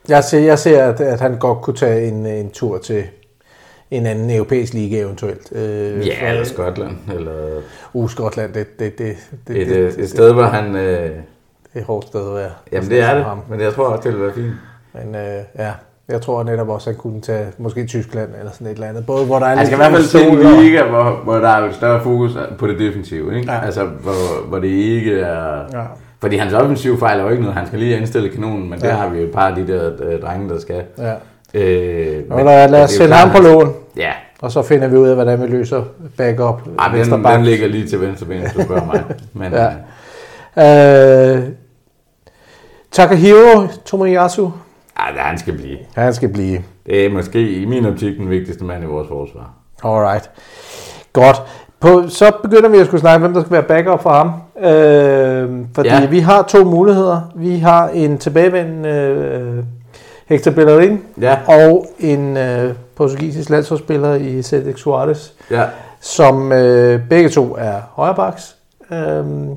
jeg 0.09 0.23
ser, 0.23 0.39
jeg 0.39 0.59
ser 0.59 0.83
at, 0.83 1.01
at 1.01 1.19
han 1.21 1.37
godt 1.39 1.61
kunne 1.61 1.75
tage 1.75 2.07
en, 2.07 2.25
en 2.25 2.51
tur 2.51 2.77
til 2.77 3.03
en 3.91 4.05
anden 4.05 4.29
europæisk 4.29 4.73
liga 4.73 4.99
eventuelt. 5.01 5.51
Øh, 5.55 6.07
ja, 6.07 6.29
eller 6.31 6.43
Skotland. 6.43 6.91
Eller... 7.13 7.37
Uh, 7.93 8.09
Skotland, 8.09 8.53
det, 8.53 8.79
det, 8.79 8.97
det, 8.97 9.15
det, 9.47 9.61
et, 9.61 9.67
det, 9.67 9.77
øh, 9.77 9.93
et 9.93 10.09
sted, 10.09 10.33
hvor 10.33 10.43
han... 10.43 10.75
Øh... 10.75 10.81
Det 11.73 11.77
er 11.77 11.79
et 11.79 11.85
hårdt 11.85 12.07
sted 12.07 12.27
at 12.29 12.35
være. 12.35 12.49
Jamen 12.71 12.89
det 12.89 12.99
er 13.01 13.07
altså, 13.07 13.17
det, 13.17 13.25
ham. 13.25 13.39
men 13.49 13.59
jeg 13.61 13.73
tror 13.73 13.85
også, 13.85 14.09
det 14.09 14.17
ville 14.17 14.25
være 14.25 14.35
fint. 14.35 14.53
Men 15.05 15.15
øh, 15.15 15.41
ja, 15.59 15.71
jeg 16.09 16.21
tror 16.21 16.43
netop 16.43 16.69
også, 16.69 16.89
at 16.89 16.95
han 16.95 17.01
kunne 17.01 17.21
tage 17.21 17.47
måske 17.57 17.85
Tyskland 17.85 18.29
eller 18.39 18.51
sådan 18.51 18.67
et 18.67 18.73
eller 18.73 18.87
andet. 18.87 19.05
Både 19.05 19.25
hvor 19.25 19.39
der 19.39 19.45
er 19.45 19.49
altså, 19.59 19.75
lidt... 19.75 19.83
Altså 19.83 20.17
i 20.17 20.23
hvert 20.25 20.35
fald 20.37 20.41
til 20.41 20.49
en 20.57 20.63
liga, 20.63 20.83
hvor, 20.89 21.21
hvor 21.23 21.35
der 21.35 21.49
er 21.49 21.71
større 21.71 22.01
fokus 22.03 22.31
på 22.59 22.67
det 22.67 22.79
defensive, 22.79 23.37
ikke? 23.37 23.51
Ja. 23.51 23.65
Altså, 23.65 23.85
hvor, 23.85 24.45
hvor 24.47 24.59
det 24.59 24.67
ikke 24.67 25.19
er... 25.19 25.63
Ja. 25.73 25.83
Fordi 26.21 26.37
hans 26.37 26.53
offensiv 26.53 26.93
er 27.01 27.21
jo 27.21 27.29
ikke 27.29 27.41
noget. 27.43 27.57
Han 27.57 27.67
skal 27.67 27.79
lige 27.79 27.97
indstille 27.97 28.29
kanonen, 28.29 28.69
men 28.69 28.79
ja. 28.83 28.87
der 28.87 28.93
har 28.93 29.09
vi 29.09 29.17
jo 29.19 29.23
et 29.23 29.31
par 29.31 29.47
af 29.47 29.55
de 29.55 29.67
der 29.73 29.91
øh, 30.03 30.21
drenge, 30.21 30.49
der 30.49 30.59
skal. 30.59 30.83
Ja. 30.97 31.13
Øh, 31.53 32.29
men, 32.29 32.45
lad, 32.45 32.69
lad 32.69 32.83
os 32.83 32.91
sende 32.91 33.13
ham 33.13 33.29
på 33.29 33.37
lån. 33.41 33.73
Ja. 33.97 34.11
Og 34.41 34.51
så 34.51 34.61
finder 34.61 34.87
vi 34.87 34.97
ud 34.97 35.07
af, 35.07 35.15
hvordan 35.15 35.41
vi 35.41 35.47
løser 35.47 35.83
backup. 36.17 36.61
Ej, 36.79 36.91
den, 36.95 37.23
den 37.25 37.43
ligger 37.43 37.67
lige 37.67 37.87
til 37.87 38.01
venstre 38.01 38.25
ben, 38.25 38.39
hvis 38.41 38.53
du 38.53 38.61
spørger 38.61 38.85
mig. 38.85 39.03
Men, 39.33 39.51
ja. 39.51 41.35
øh, 41.35 41.37
øh 41.37 41.43
Takahiro 42.91 43.67
Tomoyasu. 43.85 44.43
det 44.43 44.51
han 44.97 45.37
skal 45.39 45.53
blive. 45.57 45.77
Han 45.95 46.13
skal 46.13 46.29
blive. 46.29 46.61
Det 46.85 47.05
er 47.05 47.09
måske 47.09 47.49
i 47.51 47.65
min 47.65 47.85
optik 47.85 48.17
den 48.17 48.29
vigtigste 48.29 48.63
mand 48.63 48.83
i 48.83 48.87
vores 48.87 49.07
forsvar. 49.07 49.49
Alright. 49.83 50.29
Godt. 51.13 51.41
På, 51.79 52.07
så 52.09 52.31
begynder 52.43 52.69
vi 52.69 52.77
at 52.77 52.85
skulle 52.87 53.01
snakke, 53.01 53.19
hvem 53.19 53.33
der 53.33 53.41
skal 53.41 53.53
være 53.53 53.63
backup 53.63 54.03
for 54.03 54.09
ham. 54.09 54.31
Øh, 54.71 55.59
fordi 55.75 55.89
ja. 55.89 56.05
vi 56.05 56.19
har 56.19 56.41
to 56.43 56.63
muligheder. 56.63 57.31
Vi 57.35 57.57
har 57.57 57.89
en 57.89 58.17
tilbagevendende 58.17 58.89
øh, 58.89 59.63
Hector 60.31 60.51
Bellerin 60.51 61.01
ja. 61.21 61.37
og 61.47 61.85
en 61.99 62.37
øh, 62.37 62.73
portugisisk 62.95 63.49
landsholdsspiller 63.49 64.13
i 64.13 64.41
Cedric 64.41 64.79
Suarez, 64.79 65.27
ja. 65.51 65.63
som 66.01 66.51
øh, 66.51 66.99
begge 67.09 67.29
to 67.29 67.55
er 67.59 67.73
højrebaks. 67.93 68.55
Øhm, 68.93 69.49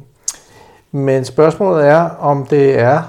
men 0.92 1.24
spørgsmålet 1.24 1.87
er, 1.88 2.08
om 2.20 2.46
det 2.50 2.78
er 2.80 3.02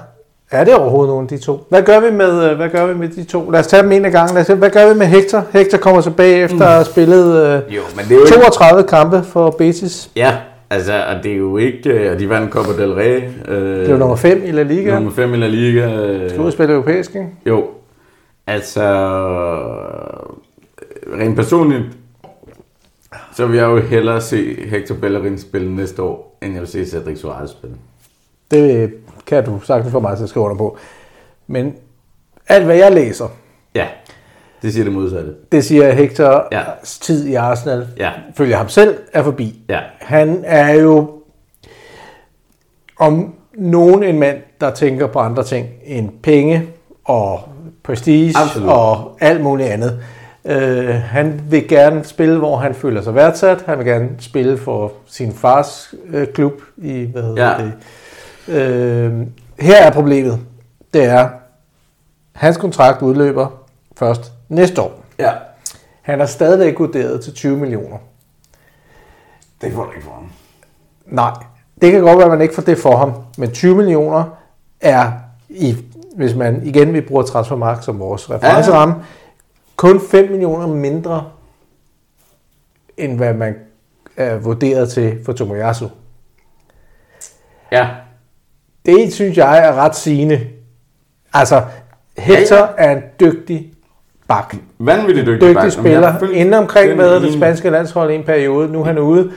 er 0.50 0.64
det 0.64 0.74
overhovedet 0.74 1.08
nogen 1.10 1.24
af 1.24 1.28
de 1.28 1.38
to? 1.38 1.66
Hvad 1.68 1.82
gør 1.82 2.00
vi 2.00 2.10
med, 2.10 2.42
øh, 2.50 2.56
hvad 2.56 2.68
gør 2.68 2.86
vi 2.86 2.94
med 2.94 3.08
de 3.08 3.24
to? 3.24 3.50
Lad 3.50 3.60
os 3.60 3.66
tage 3.66 3.82
dem 3.82 3.92
en 3.92 4.04
af 4.04 4.12
gangen. 4.12 4.34
Lad 4.34 4.40
os, 4.40 4.46
tage, 4.46 4.56
hvad 4.56 4.70
gør 4.70 4.88
vi 4.92 4.98
med 4.98 5.06
Hector? 5.06 5.44
Hector 5.52 5.78
kommer 5.78 6.00
tilbage 6.00 6.36
efter 6.36 6.56
mm. 6.56 6.62
at 6.62 6.68
have 6.68 6.80
mm. 6.80 6.84
spillet 6.90 7.44
øh, 7.46 7.74
jo, 7.76 7.80
men 7.96 8.04
det 8.08 8.12
er 8.16 8.20
jo 8.20 8.26
32 8.26 8.80
ikke... 8.80 8.88
kampe 8.88 9.22
for 9.22 9.50
Betis. 9.50 10.10
Ja, 10.16 10.32
Altså, 10.70 11.04
og 11.06 11.16
det 11.22 11.32
er 11.32 11.36
jo 11.36 11.56
ikke... 11.56 11.90
Øh, 11.90 12.12
og 12.12 12.18
de 12.18 12.28
vandt 12.28 12.52
Copa 12.52 12.76
del 12.82 12.92
Rey. 12.94 13.22
Øh, 13.48 13.80
det 13.80 13.90
er 13.90 13.96
nummer 13.96 14.16
5 14.16 14.42
i 14.44 14.50
La 14.52 14.62
Liga. 14.62 14.94
Nummer 14.94 15.10
5 15.10 15.34
i 15.34 15.36
La 15.36 15.46
Liga. 15.46 16.06
Øh, 16.06 16.52
spille 16.52 16.72
europæisk, 16.74 17.10
ikke? 17.14 17.28
Jo. 17.46 17.66
Altså... 18.46 18.82
Øh, 18.82 19.76
rent 21.20 21.36
personligt, 21.36 21.84
så 23.36 23.46
vil 23.46 23.56
jeg 23.56 23.64
jo 23.64 23.78
hellere 23.78 24.20
se 24.20 24.54
Hector 24.66 24.94
Bellerin 24.94 25.38
spille 25.38 25.76
næste 25.76 26.02
år, 26.02 26.38
end 26.42 26.52
jeg 26.52 26.60
vil 26.60 26.68
se 26.68 26.86
Cedric 26.90 27.18
Suarez 27.18 27.50
spille. 27.50 27.76
Det 28.50 28.92
kan 29.26 29.44
du 29.44 29.60
sagtens 29.62 29.92
få 29.92 30.00
mig 30.00 30.16
så 30.18 30.24
at 30.24 30.28
skrive 30.30 30.44
under 30.44 30.56
på. 30.56 30.76
Men 31.46 31.74
alt, 32.48 32.64
hvad 32.64 32.76
jeg 32.76 32.92
læser, 32.92 33.28
ja. 33.74 33.86
Det 34.62 34.72
siger 34.72 34.84
det 34.84 34.92
modsatte. 34.92 35.34
Det 35.52 35.64
siger 35.64 35.92
Hector 35.92 36.46
ja. 36.52 36.62
tid 36.84 37.26
i 37.26 37.34
Arsenal, 37.34 37.86
ja. 37.98 38.10
følger 38.36 38.56
ham 38.56 38.68
selv, 38.68 38.96
er 39.12 39.22
forbi. 39.22 39.60
Ja. 39.68 39.80
Han 40.00 40.42
er 40.46 40.74
jo 40.74 41.10
om 42.98 43.34
nogen 43.54 44.02
en 44.02 44.18
mand, 44.18 44.38
der 44.60 44.70
tænker 44.70 45.06
på 45.06 45.18
andre 45.18 45.44
ting 45.44 45.68
end 45.84 46.08
penge 46.22 46.62
og 47.04 47.40
prestige 47.82 48.34
Absolut. 48.36 48.68
og 48.68 49.16
alt 49.20 49.40
muligt 49.40 49.68
andet. 49.68 50.00
Uh, 50.44 50.52
han 50.88 51.40
vil 51.50 51.68
gerne 51.68 52.04
spille, 52.04 52.38
hvor 52.38 52.56
han 52.56 52.74
føler 52.74 53.02
sig 53.02 53.14
værdsat. 53.14 53.62
Han 53.62 53.78
vil 53.78 53.86
gerne 53.86 54.08
spille 54.18 54.58
for 54.58 54.92
sin 55.06 55.32
fars 55.32 55.94
uh, 56.14 56.24
klub 56.34 56.52
i, 56.76 57.04
hvad 57.12 57.22
hedder 57.22 57.50
ja. 57.58 57.64
det? 57.64 57.72
Uh, 59.06 59.20
her 59.60 59.76
er 59.76 59.90
problemet. 59.90 60.40
Det 60.94 61.04
er, 61.04 61.28
hans 62.32 62.56
kontrakt 62.56 63.02
udløber 63.02 63.62
først 63.96 64.32
næste 64.48 64.82
år. 64.82 65.04
Ja. 65.18 65.32
Han 66.02 66.20
er 66.20 66.26
stadigvæk 66.26 66.78
vurderet 66.78 67.24
til 67.24 67.34
20 67.34 67.56
millioner. 67.56 67.98
Det 69.60 69.72
får 69.72 69.84
du 69.84 69.90
ikke 69.90 70.04
for 70.04 70.12
ham. 70.14 70.32
Nej, 71.06 71.30
det 71.82 71.92
kan 71.92 72.00
godt 72.00 72.16
være, 72.16 72.24
at 72.26 72.30
man 72.32 72.40
ikke 72.42 72.54
får 72.54 72.62
det 72.62 72.78
for 72.78 72.96
ham, 72.96 73.12
men 73.38 73.52
20 73.52 73.74
millioner 73.76 74.24
er, 74.80 75.12
i, 75.48 75.76
hvis 76.16 76.34
man 76.34 76.62
igen 76.66 76.92
vil 76.92 77.02
bruge 77.02 77.24
transfermark 77.24 77.82
som 77.82 77.98
vores 77.98 78.30
referenceramme, 78.30 78.94
ja, 78.94 79.00
ja. 79.00 79.06
kun 79.76 80.00
5 80.10 80.30
millioner 80.30 80.66
mindre, 80.66 81.30
end 82.96 83.16
hvad 83.16 83.34
man 83.34 83.54
er 84.16 84.38
vurderet 84.38 84.90
til 84.90 85.24
for 85.24 85.32
Tomoyasu. 85.32 85.86
Ja. 87.72 87.88
Det 88.86 89.12
synes 89.14 89.38
jeg 89.38 89.58
er 89.68 89.74
ret 89.74 89.96
sigende. 89.96 90.46
Altså, 91.34 91.64
Hector 92.18 92.56
ja, 92.56 92.62
ja. 92.66 92.74
er 92.78 92.96
en 92.96 93.02
dygtig 93.20 93.74
bak. 94.28 94.54
Vanvittigt 94.78 95.26
dygtig, 95.26 95.40
dygtig 95.48 95.62
bak. 95.62 95.72
spiller. 95.72 96.30
Inden 96.32 96.54
omkring 96.54 96.96
med 96.96 97.20
det 97.20 97.34
spanske 97.34 97.70
landshold 97.70 98.10
i 98.10 98.14
en 98.14 98.24
periode. 98.24 98.72
Nu 98.72 98.80
er 98.80 98.84
han 98.84 98.98
ude. 98.98 99.30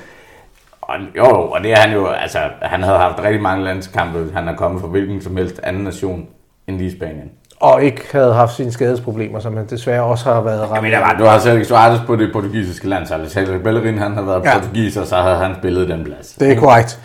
Og, 0.82 0.96
jo, 1.18 1.26
og 1.30 1.64
det 1.64 1.72
er 1.72 1.76
han 1.76 1.94
jo, 1.94 2.08
altså, 2.08 2.38
han 2.62 2.84
havde 2.84 2.98
haft 2.98 3.20
rigtig 3.24 3.42
mange 3.42 3.64
landskampe, 3.64 4.26
han 4.36 4.48
er 4.48 4.56
kommet 4.56 4.82
fra 4.82 4.88
hvilken 4.88 5.22
som 5.22 5.38
helst 5.38 5.60
anden 5.64 5.84
nation 5.84 6.26
end 6.68 6.78
lige 6.78 6.92
Spanien. 6.92 7.32
Og 7.60 7.84
ikke 7.84 8.02
havde 8.12 8.34
haft 8.34 8.56
sine 8.56 8.72
skadesproblemer, 8.72 9.40
som 9.40 9.58
han 9.58 9.66
desværre 9.70 10.04
også 10.04 10.34
har 10.34 10.42
været 10.42 10.62
ramt. 10.62 10.76
Jamen, 10.88 10.92
var, 10.92 11.16
du 11.20 11.24
har 11.26 11.40
Sergio 11.40 11.64
Suarez 11.64 12.00
på 12.08 12.16
det 12.16 12.30
portugisiske 12.34 12.88
landshold. 12.90 13.28
Sergio 13.28 13.60
Bellerin, 13.64 13.98
han 13.98 14.14
har 14.14 14.22
været 14.22 14.44
ja. 14.44 14.58
portugiser, 14.60 15.04
så 15.04 15.16
havde 15.16 15.36
han 15.36 15.56
spillet 15.56 15.90
den 15.90 16.04
plads. 16.04 16.28
Det 16.40 16.52
er 16.52 16.60
korrekt. 16.60 17.00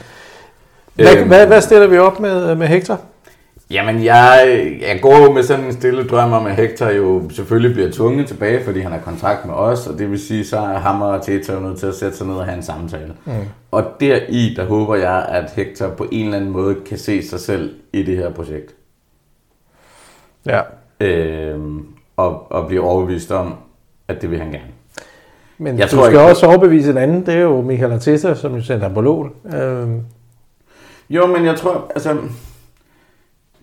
Hvad, 0.94 1.16
øhm, 1.16 1.29
hvad, 1.29 1.47
hvad 1.47 1.61
stiller 1.61 1.87
vi 1.87 1.99
op 1.99 2.20
med, 2.20 2.55
med 2.55 2.66
Hector? 2.66 3.01
Jamen, 3.70 4.05
jeg, 4.05 4.46
jeg 4.81 4.98
går 5.03 5.22
jo 5.27 5.33
med 5.33 5.42
sådan 5.42 5.64
en 5.64 5.72
stille 5.72 6.07
drøm 6.09 6.33
om, 6.33 6.46
at 6.46 6.57
Hector 6.57 6.88
jo 6.90 7.22
selvfølgelig 7.31 7.74
bliver 7.74 7.90
tvunget 7.92 8.27
tilbage, 8.27 8.64
fordi 8.64 8.81
han 8.81 8.92
har 8.92 8.98
kontrakt 8.98 9.46
med 9.46 9.55
os, 9.55 9.87
og 9.87 9.98
det 9.98 10.11
vil 10.11 10.20
sige, 10.20 10.44
så 10.46 10.57
er 10.57 10.79
ham 10.79 11.03
og 11.03 11.22
Teta 11.22 11.53
jo 11.55 11.61
nødt 11.61 11.79
til 11.79 11.87
at 11.87 11.94
sætte 11.94 12.16
sig 12.16 12.27
ned 12.27 12.35
og 12.35 12.44
have 12.44 12.57
en 12.57 12.62
samtale. 12.62 13.12
Mm. 13.24 13.33
Og 13.70 13.85
deri, 14.00 14.55
der 14.57 14.64
håber 14.64 14.94
jeg, 14.94 15.27
at 15.29 15.50
Hector 15.57 15.88
på 15.88 16.07
en 16.12 16.24
eller 16.24 16.37
anden 16.37 16.50
måde 16.50 16.77
kan 16.88 16.98
se 16.98 17.29
sig 17.29 17.40
selv 17.40 17.74
i 17.92 18.03
det 18.03 18.16
her 18.16 18.31
projekt. 18.33 18.74
Ja. 20.46 20.61
Øhm, 21.00 21.87
og, 22.16 22.53
og 22.53 22.66
blive 22.68 22.81
overbevist 22.83 23.33
om, 23.33 23.55
at 24.09 24.22
det 24.22 24.31
vil 24.31 24.38
han 24.38 24.53
gerne. 24.53 24.68
Men 25.59 25.79
jeg 25.79 25.90
du 25.90 25.96
tror, 25.96 26.05
skal 26.05 26.15
ikke... 26.19 26.31
også 26.31 26.46
overbevise 26.46 26.90
en 26.90 26.98
anden, 26.98 27.27
det 27.27 27.35
er 27.35 27.38
jo 27.40 27.60
Michael 27.60 27.92
Arteta, 27.92 28.35
som 28.35 28.54
jo 28.54 28.60
sender 28.62 28.88
på 28.88 29.00
lån. 29.00 29.33
Øhm. 29.54 30.00
Jo, 31.10 31.27
men 31.27 31.44
jeg 31.46 31.56
tror, 31.56 31.90
altså, 31.94 32.17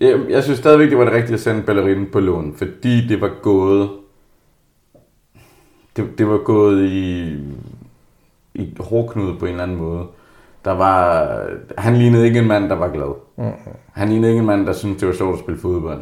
jeg, 0.01 0.19
jeg 0.29 0.43
synes 0.43 0.59
stadigvæk, 0.59 0.89
det 0.89 0.97
var 0.97 1.03
det 1.05 1.13
rigtige 1.13 1.33
at 1.33 1.39
sende 1.39 1.61
ballerinen 1.61 2.05
på 2.11 2.19
lån, 2.19 2.53
fordi 2.57 3.07
det 3.07 3.21
var 3.21 3.31
gået... 3.41 3.89
Det, 5.95 6.07
det 6.17 6.27
var 6.27 6.37
gået 6.37 6.83
i, 6.85 7.35
i 8.55 8.69
hårdknude 8.79 9.35
på 9.39 9.45
en 9.45 9.51
eller 9.51 9.63
anden 9.63 9.77
måde. 9.77 10.05
Der 10.65 10.71
var, 10.71 11.29
han 11.77 11.97
lignede 11.97 12.25
ikke 12.25 12.39
en 12.39 12.47
mand, 12.47 12.69
der 12.69 12.75
var 12.75 12.89
glad. 12.89 13.15
Mm-hmm. 13.37 13.51
Han 13.93 14.09
lignede 14.09 14.31
ikke 14.31 14.39
en 14.39 14.45
mand, 14.45 14.65
der 14.65 14.73
syntes, 14.73 14.97
det 14.97 15.07
var 15.07 15.13
sjovt 15.13 15.33
at 15.33 15.39
spille 15.39 15.59
fodbold. 15.61 16.01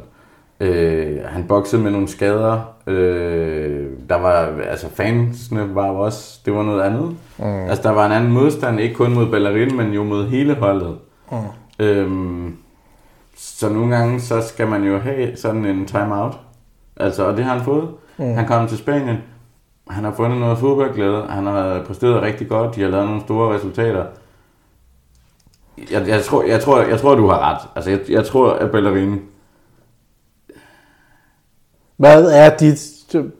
Øh, 0.60 1.18
han 1.26 1.44
boxede 1.48 1.82
med 1.84 1.92
nogle 1.92 2.08
skader. 2.08 2.72
Øh, 2.88 3.86
der 4.10 4.16
var, 4.16 4.62
altså 4.70 4.90
fansene 4.90 5.76
var 5.76 5.86
også, 5.92 6.40
det 6.46 6.54
var 6.54 6.64
noget 6.64 6.82
andet. 6.82 7.10
Mm. 7.40 7.46
Altså 7.70 7.84
der 7.84 7.92
var 7.96 8.06
en 8.06 8.12
anden 8.12 8.32
modstand, 8.32 8.80
ikke 8.80 8.96
kun 8.96 9.14
mod 9.14 9.28
ballerinen, 9.32 9.78
men 9.78 9.94
jo 9.94 10.04
mod 10.04 10.28
hele 10.28 10.54
holdet. 10.54 10.98
Mm. 11.32 11.38
Øhm, 11.86 12.56
så 13.40 13.70
nogle 13.70 13.96
gange, 13.96 14.22
så 14.22 14.42
skal 14.42 14.68
man 14.68 14.84
jo 14.84 14.98
have 15.00 15.36
sådan 15.38 15.66
en 15.66 15.86
timeout. 15.86 16.34
Altså, 16.98 17.24
og 17.26 17.38
det 17.38 17.46
har 17.46 17.56
han 17.56 17.66
fået. 17.66 17.88
Mm. 18.18 18.34
Han 18.36 18.48
kom 18.48 18.68
til 18.68 18.78
Spanien, 18.78 19.18
han 19.90 20.04
har 20.04 20.12
fundet 20.14 20.40
noget 20.40 20.58
fodboldglæde, 20.58 21.26
han 21.30 21.46
har 21.48 21.84
præsteret 21.88 22.22
rigtig 22.22 22.50
godt, 22.50 22.76
de 22.76 22.82
har 22.82 22.90
lavet 22.90 23.06
nogle 23.06 23.22
store 23.22 23.56
resultater. 23.56 24.06
Jeg, 25.92 26.08
jeg, 26.08 26.24
tror, 26.24 26.44
jeg, 26.44 26.62
tror, 26.62 26.82
jeg 26.82 27.00
tror, 27.02 27.16
du 27.16 27.28
har 27.28 27.40
ret. 27.52 27.62
Altså, 27.76 27.90
jeg, 27.92 28.00
jeg 28.10 28.26
tror, 28.26 28.52
at 28.52 28.72
Bellerini... 28.72 29.18
Hvad 31.98 32.32
er 32.32 32.58
dit 32.58 32.80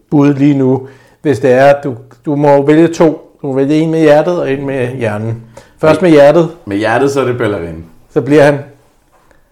bud 0.10 0.34
lige 0.34 0.58
nu, 0.58 0.88
hvis 1.22 1.40
det 1.40 1.52
er, 1.52 1.66
at 1.74 1.84
du, 1.84 1.98
du 2.26 2.36
må 2.36 2.66
vælge 2.66 2.88
to. 2.88 3.38
Du 3.42 3.48
må 3.48 3.54
vælge 3.54 3.76
en 3.76 3.92
med 3.92 4.00
hjertet 4.00 4.40
og 4.40 4.52
en 4.52 4.66
med 4.66 4.96
hjernen. 4.96 5.44
Først 5.78 6.02
med 6.02 6.10
hjertet. 6.10 6.58
Med 6.66 6.78
hjertet, 6.78 7.12
så 7.12 7.22
er 7.22 7.26
det 7.26 7.38
Bellerin. 7.38 7.86
Så 8.10 8.22
bliver 8.22 8.44
han 8.44 8.60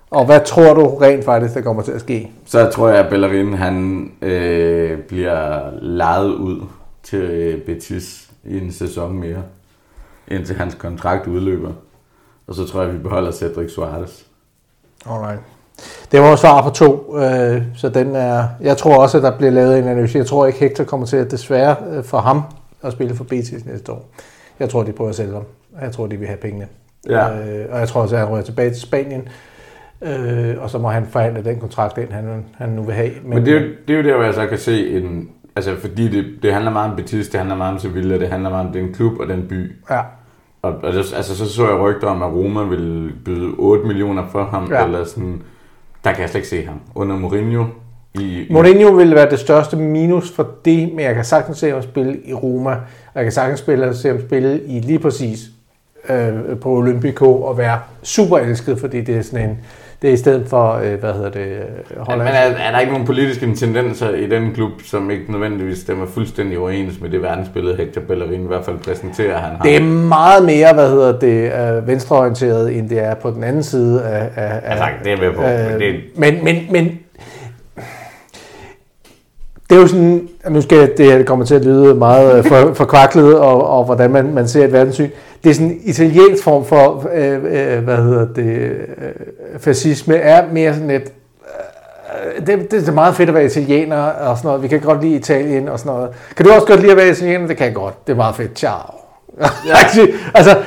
og 0.10 0.26
hvad 0.26 0.40
tror 0.46 0.74
du 0.74 0.98
rent 0.98 1.26
faktisk, 1.26 1.54
der 1.54 1.62
kommer 1.62 1.82
til 1.84 1.92
at 1.92 2.00
ske? 2.02 2.32
Så 2.46 2.70
tror 2.74 2.90
jeg, 2.90 3.00
at 3.00 3.10
Bellerin 3.10 3.54
han, 3.54 4.12
øh, 4.22 5.00
bliver 5.00 5.62
lejet 5.82 6.30
ud 6.34 6.62
til 7.04 7.20
øh, 7.20 7.62
Betis 7.62 8.30
i 8.44 8.58
en 8.60 8.72
sæson 8.72 9.20
mere, 9.20 9.44
indtil 10.28 10.56
hans 10.56 10.76
kontrakt 10.76 11.28
udløber. 11.28 11.72
Og 12.48 12.56
så 12.56 12.66
tror 12.66 12.82
jeg, 12.82 12.90
at 12.90 12.96
vi 12.98 13.04
beholder 13.04 13.32
Cedric 13.32 13.72
Suarez. 13.72 14.22
Alright. 15.10 15.40
Det 16.12 16.22
var 16.22 16.30
jo 16.30 16.36
svar 16.36 16.62
på 16.62 16.70
to, 16.70 17.18
øh, 17.20 17.62
så 17.76 17.90
den 17.90 18.16
er... 18.16 18.44
Jeg 18.62 18.78
tror 18.78 18.98
også, 19.02 19.18
at 19.18 19.24
der 19.24 19.38
bliver 19.38 19.52
lavet 19.52 19.80
en 19.80 19.88
analyse. 19.88 20.18
Jeg 20.18 20.26
tror 20.26 20.46
ikke, 20.46 20.60
Hector 20.60 20.84
kommer 20.84 21.06
til 21.06 21.18
at 21.18 21.32
desværre 21.32 21.76
øh, 21.92 22.04
for 22.04 22.18
ham 22.18 22.42
at 22.82 22.94
spille 22.94 23.16
for 23.16 23.24
Betis 23.24 23.66
næste 23.66 23.92
år. 23.92 24.06
Jeg 24.60 24.70
tror, 24.70 24.84
de 24.84 24.92
prøver 24.92 25.10
at 25.10 25.16
sælge 25.16 25.34
ham. 25.34 25.44
Jeg 25.82 25.92
tror, 25.92 26.08
de 26.08 26.18
vil 26.18 26.28
have 26.28 26.38
pengene. 26.38 26.68
Ja. 27.10 27.30
Øh, 27.30 27.66
og 27.72 27.80
jeg 27.80 27.88
tror 27.88 28.02
også, 28.02 28.16
at 28.16 28.22
han 28.22 28.30
rører 28.30 28.42
tilbage 28.42 28.70
til 28.70 28.82
Spanien 28.82 29.28
øh, 30.02 30.56
og 30.60 30.70
så 30.70 30.78
må 30.78 30.90
han 30.90 31.06
forhandle 31.08 31.44
den 31.44 31.60
kontrakt 31.60 31.98
ind, 31.98 32.12
han, 32.12 32.46
han 32.58 32.70
nu 32.70 32.82
vil 32.84 32.96
have. 32.96 33.12
Men, 33.24 33.30
men 33.30 33.46
det, 33.46 33.56
er 33.56 33.60
jo, 33.62 33.66
det 33.88 33.94
er 33.96 33.98
jo 33.98 34.04
der, 34.04 34.16
hvor 34.16 34.24
jeg 34.26 34.34
så 34.34 34.48
kan 34.48 34.58
se 34.58 34.90
en... 34.98 35.30
Altså, 35.56 35.76
fordi 35.76 36.08
det, 36.08 36.26
det 36.44 36.54
handler 36.54 36.72
meget 36.72 36.90
om 36.92 36.96
Betis, 36.98 37.28
det 37.30 37.38
handler 37.40 37.56
meget 37.56 37.74
om 37.74 37.80
Sevilla, 37.80 38.20
det 38.20 38.28
handler 38.30 38.50
meget 38.50 38.68
om 38.68 38.74
den 38.74 38.94
klub 38.94 39.20
og 39.20 39.28
den 39.28 39.46
by. 39.50 39.72
Ja. 39.92 40.00
Og, 40.62 40.74
og 40.84 40.94
det, 40.94 41.14
altså, 41.16 41.38
så 41.38 41.50
så 41.50 41.68
jeg 41.70 41.80
rygter 41.80 42.08
om, 42.08 42.24
at 42.24 42.32
Roma 42.32 42.64
ville 42.64 43.12
byde 43.26 43.50
8 43.58 43.84
millioner 43.88 44.28
for 44.32 44.44
ham, 44.44 44.72
ja. 44.72 44.86
eller 44.86 45.04
sådan... 45.04 45.42
Der 46.04 46.12
kan 46.12 46.22
jeg 46.22 46.30
slet 46.30 46.40
ikke 46.40 46.48
se 46.48 46.66
ham. 46.66 46.82
Under 46.96 47.16
Mourinho, 47.18 47.66
i, 48.20 48.48
Mourinho 48.50 48.92
ville 48.94 49.16
være 49.16 49.30
det 49.30 49.40
største 49.40 49.78
minus 49.78 50.32
for 50.32 50.50
det, 50.66 50.90
men 50.94 51.00
jeg 51.06 51.16
kan 51.16 51.24
sagtens 51.26 51.58
se 51.58 51.70
ham 51.70 51.82
spille 51.82 52.20
i 52.26 52.34
Roma, 52.34 52.70
og 52.74 52.80
jeg 53.16 53.24
kan 53.24 53.32
sagtens 53.32 53.60
spille, 53.60 53.96
se 53.96 54.08
ham 54.08 54.22
spille 54.22 54.60
i 54.66 54.80
lige 54.80 55.00
præcis 55.00 55.46
øh, 56.10 56.30
på 56.62 56.70
Olympico 56.70 57.42
og 57.42 57.58
være 57.58 57.80
super 58.04 58.38
elsket, 58.38 58.80
fordi 58.80 59.02
det 59.02 59.16
er 59.16 59.22
sådan 59.22 59.50
en, 59.50 59.58
det 60.02 60.10
er 60.10 60.14
i 60.14 60.18
stedet 60.18 60.46
for, 60.50 60.74
øh, 60.84 61.00
hvad 61.00 61.14
hedder 61.14 61.30
det, 61.30 61.40
øh, 61.40 61.98
Holland. 62.00 62.20
Men 62.30 62.36
er, 62.36 62.68
er 62.68 62.72
der 62.72 62.80
ikke 62.80 62.92
nogen 62.92 63.08
politiske 63.08 63.56
tendenser 63.56 64.10
i 64.10 64.28
den 64.30 64.54
klub, 64.54 64.72
som 64.86 65.12
ikke 65.12 65.32
nødvendigvis 65.32 65.78
stemmer 65.82 66.06
fuldstændig 66.06 66.60
overens 66.60 67.02
med 67.02 67.10
det 67.10 67.22
verdensbillede, 67.22 67.78
Hector 67.78 68.02
Bellerin 68.02 68.44
i 68.44 68.48
hvert 68.48 68.66
fald 68.66 68.78
præsenterer, 68.78 69.38
han 69.38 69.52
har? 69.58 69.64
Det 69.64 69.76
er 69.76 69.84
meget 69.84 70.46
mere, 70.46 70.74
hvad 70.74 70.90
hedder 70.90 71.20
det, 71.20 71.52
øh, 71.78 71.88
venstreorienteret, 71.88 72.78
end 72.78 72.90
det 72.90 73.00
er 73.04 73.14
på 73.14 73.30
den 73.32 73.44
anden 73.44 73.64
side 73.64 74.04
af... 74.06 74.30
af 74.36 74.50
ja, 74.70 74.80
tak, 74.80 74.90
altså, 74.90 74.90
det 75.04 75.12
er 75.14 75.18
med 75.18 75.32
på. 75.36 75.42
Øh, 75.44 75.72
men, 75.72 75.80
det... 75.80 75.96
men, 76.16 76.44
men, 76.44 76.56
men 76.72 77.00
det 79.70 79.78
er 79.78 79.82
jo 79.82 79.88
sådan, 79.88 80.28
nu 80.50 80.62
skal 80.62 80.78
det, 80.82 80.98
det 80.98 81.26
kommer 81.26 81.46
til 81.46 81.56
at 81.56 81.66
lyde 81.66 81.96
meget 81.96 82.38
øh, 82.38 82.44
for, 82.46 82.74
forkvaklet, 82.74 83.40
og, 83.40 83.68
og 83.68 83.86
hvordan 83.86 84.12
man, 84.12 84.34
man 84.34 84.48
ser 84.48 84.66
et 84.66 84.74
verdenssyn, 84.74 85.10
det 85.44 85.50
er 85.50 85.54
sådan 85.54 85.72
en 85.72 85.80
italiensk 85.84 86.44
form 86.44 86.66
for, 86.66 87.10
øh, 87.14 87.34
øh, 87.44 87.84
hvad 87.84 87.98
hedder 87.98 88.28
det, 88.34 88.58
øh, 88.62 88.82
fascisme, 89.60 90.16
er 90.18 90.46
mere 90.54 90.74
sådan 90.74 90.92
et, 90.92 91.12
øh, 92.42 92.48
det, 92.48 92.72
det 92.72 92.88
er 92.88 92.92
meget 92.94 93.16
fedt 93.16 93.30
at 93.30 93.36
være 93.36 93.46
italiener 93.46 93.98
og 94.02 94.38
sådan 94.38 94.48
noget. 94.48 94.64
Vi 94.64 94.68
kan 94.68 94.80
godt 94.80 95.04
lide 95.04 95.16
Italien 95.16 95.70
og 95.70 95.80
sådan 95.80 95.92
noget. 95.94 96.10
Kan 96.38 96.46
du 96.46 96.52
også 96.52 96.68
godt 96.68 96.80
lide 96.80 96.92
at 96.92 96.98
være 96.98 97.10
italiener? 97.10 97.48
Det 97.48 97.58
kan 97.58 97.66
jeg 97.68 97.76
godt. 97.76 98.08
Det 98.08 98.14
er 98.14 98.18
meget 98.18 98.36
fedt. 98.36 98.60
Ciao. 98.60 98.97
Ja. 99.68 99.74
altså, 100.36 100.58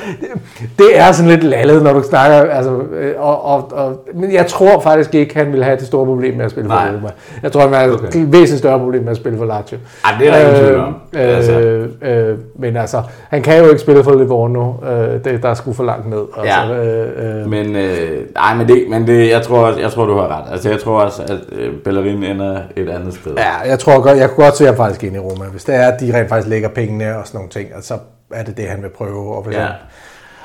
det 0.78 0.86
er 0.98 1.12
sådan 1.12 1.30
lidt 1.30 1.44
lallet, 1.44 1.82
når 1.82 1.92
du 1.92 2.02
snakker. 2.02 2.36
Altså, 2.36 2.70
øh, 2.92 3.14
og, 3.18 3.44
og, 3.44 3.68
og, 3.72 4.04
men 4.14 4.32
jeg 4.32 4.46
tror 4.46 4.80
faktisk 4.80 5.14
ikke, 5.14 5.34
han 5.34 5.52
vil 5.52 5.64
have 5.64 5.76
det 5.76 5.86
store 5.86 6.06
problem 6.06 6.36
med 6.36 6.44
at 6.44 6.50
spille 6.50 6.68
Nej. 6.68 6.88
for 6.88 6.96
Roma. 6.96 7.08
Jeg 7.42 7.52
tror, 7.52 7.60
han 7.60 7.72
har 7.72 7.88
okay. 7.88 8.06
et 8.06 8.12
væsentligt 8.32 8.58
større 8.58 8.78
problem 8.78 9.02
med 9.02 9.10
at 9.10 9.16
spille 9.16 9.38
for 9.38 9.44
Lazio. 9.44 9.78
Ej, 10.04 10.10
det 10.20 10.28
er 10.28 10.32
der 10.32 10.40
øh, 10.40 10.48
ingen 10.50 10.64
tvivl 10.66 10.80
om. 10.80 10.96
Øh, 11.14 11.22
øh, 11.30 11.36
altså. 11.36 11.52
øh, 12.06 12.38
men 12.58 12.76
altså, 12.76 13.02
han 13.30 13.42
kan 13.42 13.62
jo 13.64 13.68
ikke 13.68 13.78
spille 13.80 14.04
for 14.04 14.14
Livorno. 14.18 14.72
Øh, 14.90 15.24
det, 15.24 15.42
der 15.42 15.48
er 15.48 15.54
sgu 15.54 15.72
for 15.72 15.84
langt 15.84 16.10
ned. 16.10 16.22
Altså, 16.38 16.74
ja. 16.74 16.84
øh, 16.84 17.40
øh. 17.42 17.50
Men, 17.50 17.76
øh, 17.76 18.20
nej, 18.34 18.54
men, 18.54 18.68
det, 18.68 18.84
men 18.90 19.06
det, 19.06 19.30
jeg, 19.30 19.42
tror, 19.42 19.78
jeg 19.80 19.90
tror, 19.90 20.04
du 20.06 20.16
har 20.16 20.28
ret. 20.38 20.52
Altså, 20.52 20.70
jeg 20.70 20.80
tror 20.80 21.00
også, 21.00 21.22
at 21.22 21.58
øh, 21.58 21.72
Bellerin 21.84 22.22
ender 22.24 22.58
et 22.76 22.90
andet 22.90 23.14
sted. 23.14 23.32
Ja, 23.38 23.68
jeg 23.70 23.78
tror 23.78 24.00
godt, 24.00 24.18
jeg 24.18 24.30
kunne 24.30 24.44
godt 24.44 24.56
se, 24.56 24.64
at 24.64 24.68
jeg 24.70 24.76
faktisk 24.76 25.04
ind 25.04 25.16
i 25.16 25.18
Roma. 25.18 25.44
Hvis 25.44 25.64
det 25.64 25.74
er, 25.74 25.88
at 25.90 26.00
de 26.00 26.18
rent 26.18 26.28
faktisk 26.28 26.48
lægger 26.50 26.68
pengene 26.68 27.16
og 27.18 27.26
sådan 27.26 27.38
nogle 27.38 27.50
ting, 27.50 27.68
altså, 27.74 27.94
er 28.30 28.42
det 28.42 28.56
det, 28.56 28.68
han 28.68 28.82
vil 28.82 28.88
prøve. 28.88 29.34
Og, 29.34 29.46
ja. 29.52 29.66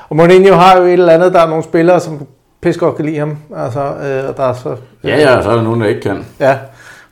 og 0.08 0.16
Mourinho 0.16 0.54
har 0.54 0.78
jo 0.78 0.84
et 0.84 0.92
eller 0.92 1.12
andet, 1.12 1.32
der 1.34 1.40
er 1.40 1.48
nogle 1.48 1.64
spillere, 1.64 2.00
som 2.00 2.26
pisk 2.62 2.78
godt 2.80 2.96
kan 2.96 3.04
lide 3.04 3.18
ham. 3.18 3.36
Altså, 3.56 3.80
øh, 3.80 4.28
og 4.28 4.36
der 4.36 4.48
er 4.48 4.52
så, 4.52 4.68
øh, 4.70 4.76
ja, 5.04 5.08
ja, 5.16 5.42
så 5.42 5.48
er 5.50 5.54
der 5.54 5.62
nogen, 5.62 5.80
der 5.80 5.86
ikke 5.86 6.00
kan. 6.00 6.26
Ja, 6.40 6.58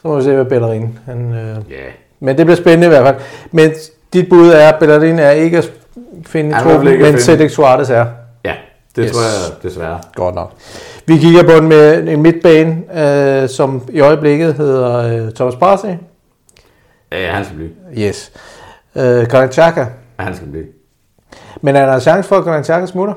så 0.02 0.08
må 0.08 0.16
vi 0.16 0.22
se, 0.24 0.32
hvad 0.34 0.44
Bellerin... 0.44 0.98
Han, 1.06 1.32
øh, 1.34 1.38
yeah. 1.48 1.82
Men 2.20 2.38
det 2.38 2.46
bliver 2.46 2.56
spændende 2.56 2.86
i 2.86 2.88
hvert 2.88 3.06
fald. 3.06 3.16
Men 3.50 3.70
dit 4.12 4.28
bud 4.28 4.48
er, 4.48 4.68
at 4.68 4.76
Bellerin 4.80 5.18
er 5.18 5.30
ikke 5.30 5.58
at 5.58 5.70
finde 6.26 6.50
i 6.50 6.54
truppen, 6.62 7.02
men 7.02 7.18
Cedric 7.18 7.50
Suarez 7.52 7.90
er. 7.90 8.06
Ja, 8.44 8.54
det 8.96 9.04
yes. 9.04 9.12
tror 9.12 9.20
jeg 9.22 9.62
desværre. 9.62 10.00
Godt 10.14 10.34
nok. 10.34 10.52
Vi 11.06 11.16
kigger 11.16 11.42
på 11.42 11.50
en, 11.52 11.68
med 11.68 12.08
en 12.08 12.22
midtbane, 12.22 12.76
øh, 13.42 13.48
som 13.48 13.82
i 13.88 14.00
øjeblikket 14.00 14.54
hedder 14.54 14.96
øh, 14.96 15.32
Thomas 15.32 15.56
Barsi. 15.56 15.86
Ja, 17.12 17.26
ja, 17.26 17.30
han 17.32 17.44
skal 17.44 17.56
blive. 17.56 17.70
Yes. 18.08 18.32
Øh, 18.96 19.28
Karin 19.28 19.52
Chaka 19.52 19.84
Ja, 20.18 20.24
han 20.24 20.34
skal 20.36 20.48
blive. 20.48 20.66
Men 21.60 21.76
er 21.76 21.86
der 21.86 21.94
en 21.94 22.00
chance 22.00 22.28
for, 22.28 22.36
at 22.36 22.44
Granaxaka 22.44 22.86
smutter? 22.86 23.14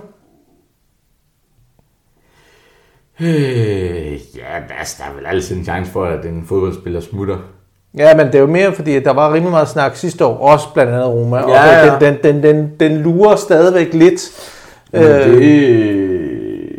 Øh, 3.20 4.12
ja, 4.36 4.76
altså, 4.80 5.04
der 5.04 5.12
er 5.12 5.16
vel 5.16 5.26
altid 5.26 5.58
en 5.58 5.64
chance 5.64 5.92
for, 5.92 6.06
at 6.06 6.26
en 6.26 6.46
fodboldspiller 6.48 7.00
smutter. 7.00 7.38
Ja, 7.98 8.16
men 8.16 8.28
det 8.28 8.36
er 8.36 8.40
jo 8.40 8.48
mere, 8.48 8.74
fordi 8.74 9.00
der 9.00 9.12
var 9.14 9.34
rimelig 9.34 9.52
meget 9.52 9.68
snak 9.70 9.96
sidste 9.96 10.26
år, 10.26 10.38
også 10.52 10.68
blandt 10.74 10.92
andet 10.94 11.08
Roma, 11.08 11.38
ja, 11.38 11.94
og 11.94 12.02
Den, 12.02 12.14
den, 12.24 12.44
den, 12.44 12.44
den, 12.56 12.72
den 12.80 12.98
lurer 13.02 13.36
stadigvæk 13.36 13.94
lidt. 13.94 14.52
Men 14.92 15.02
øh, 15.04 15.26
det, 15.42 16.70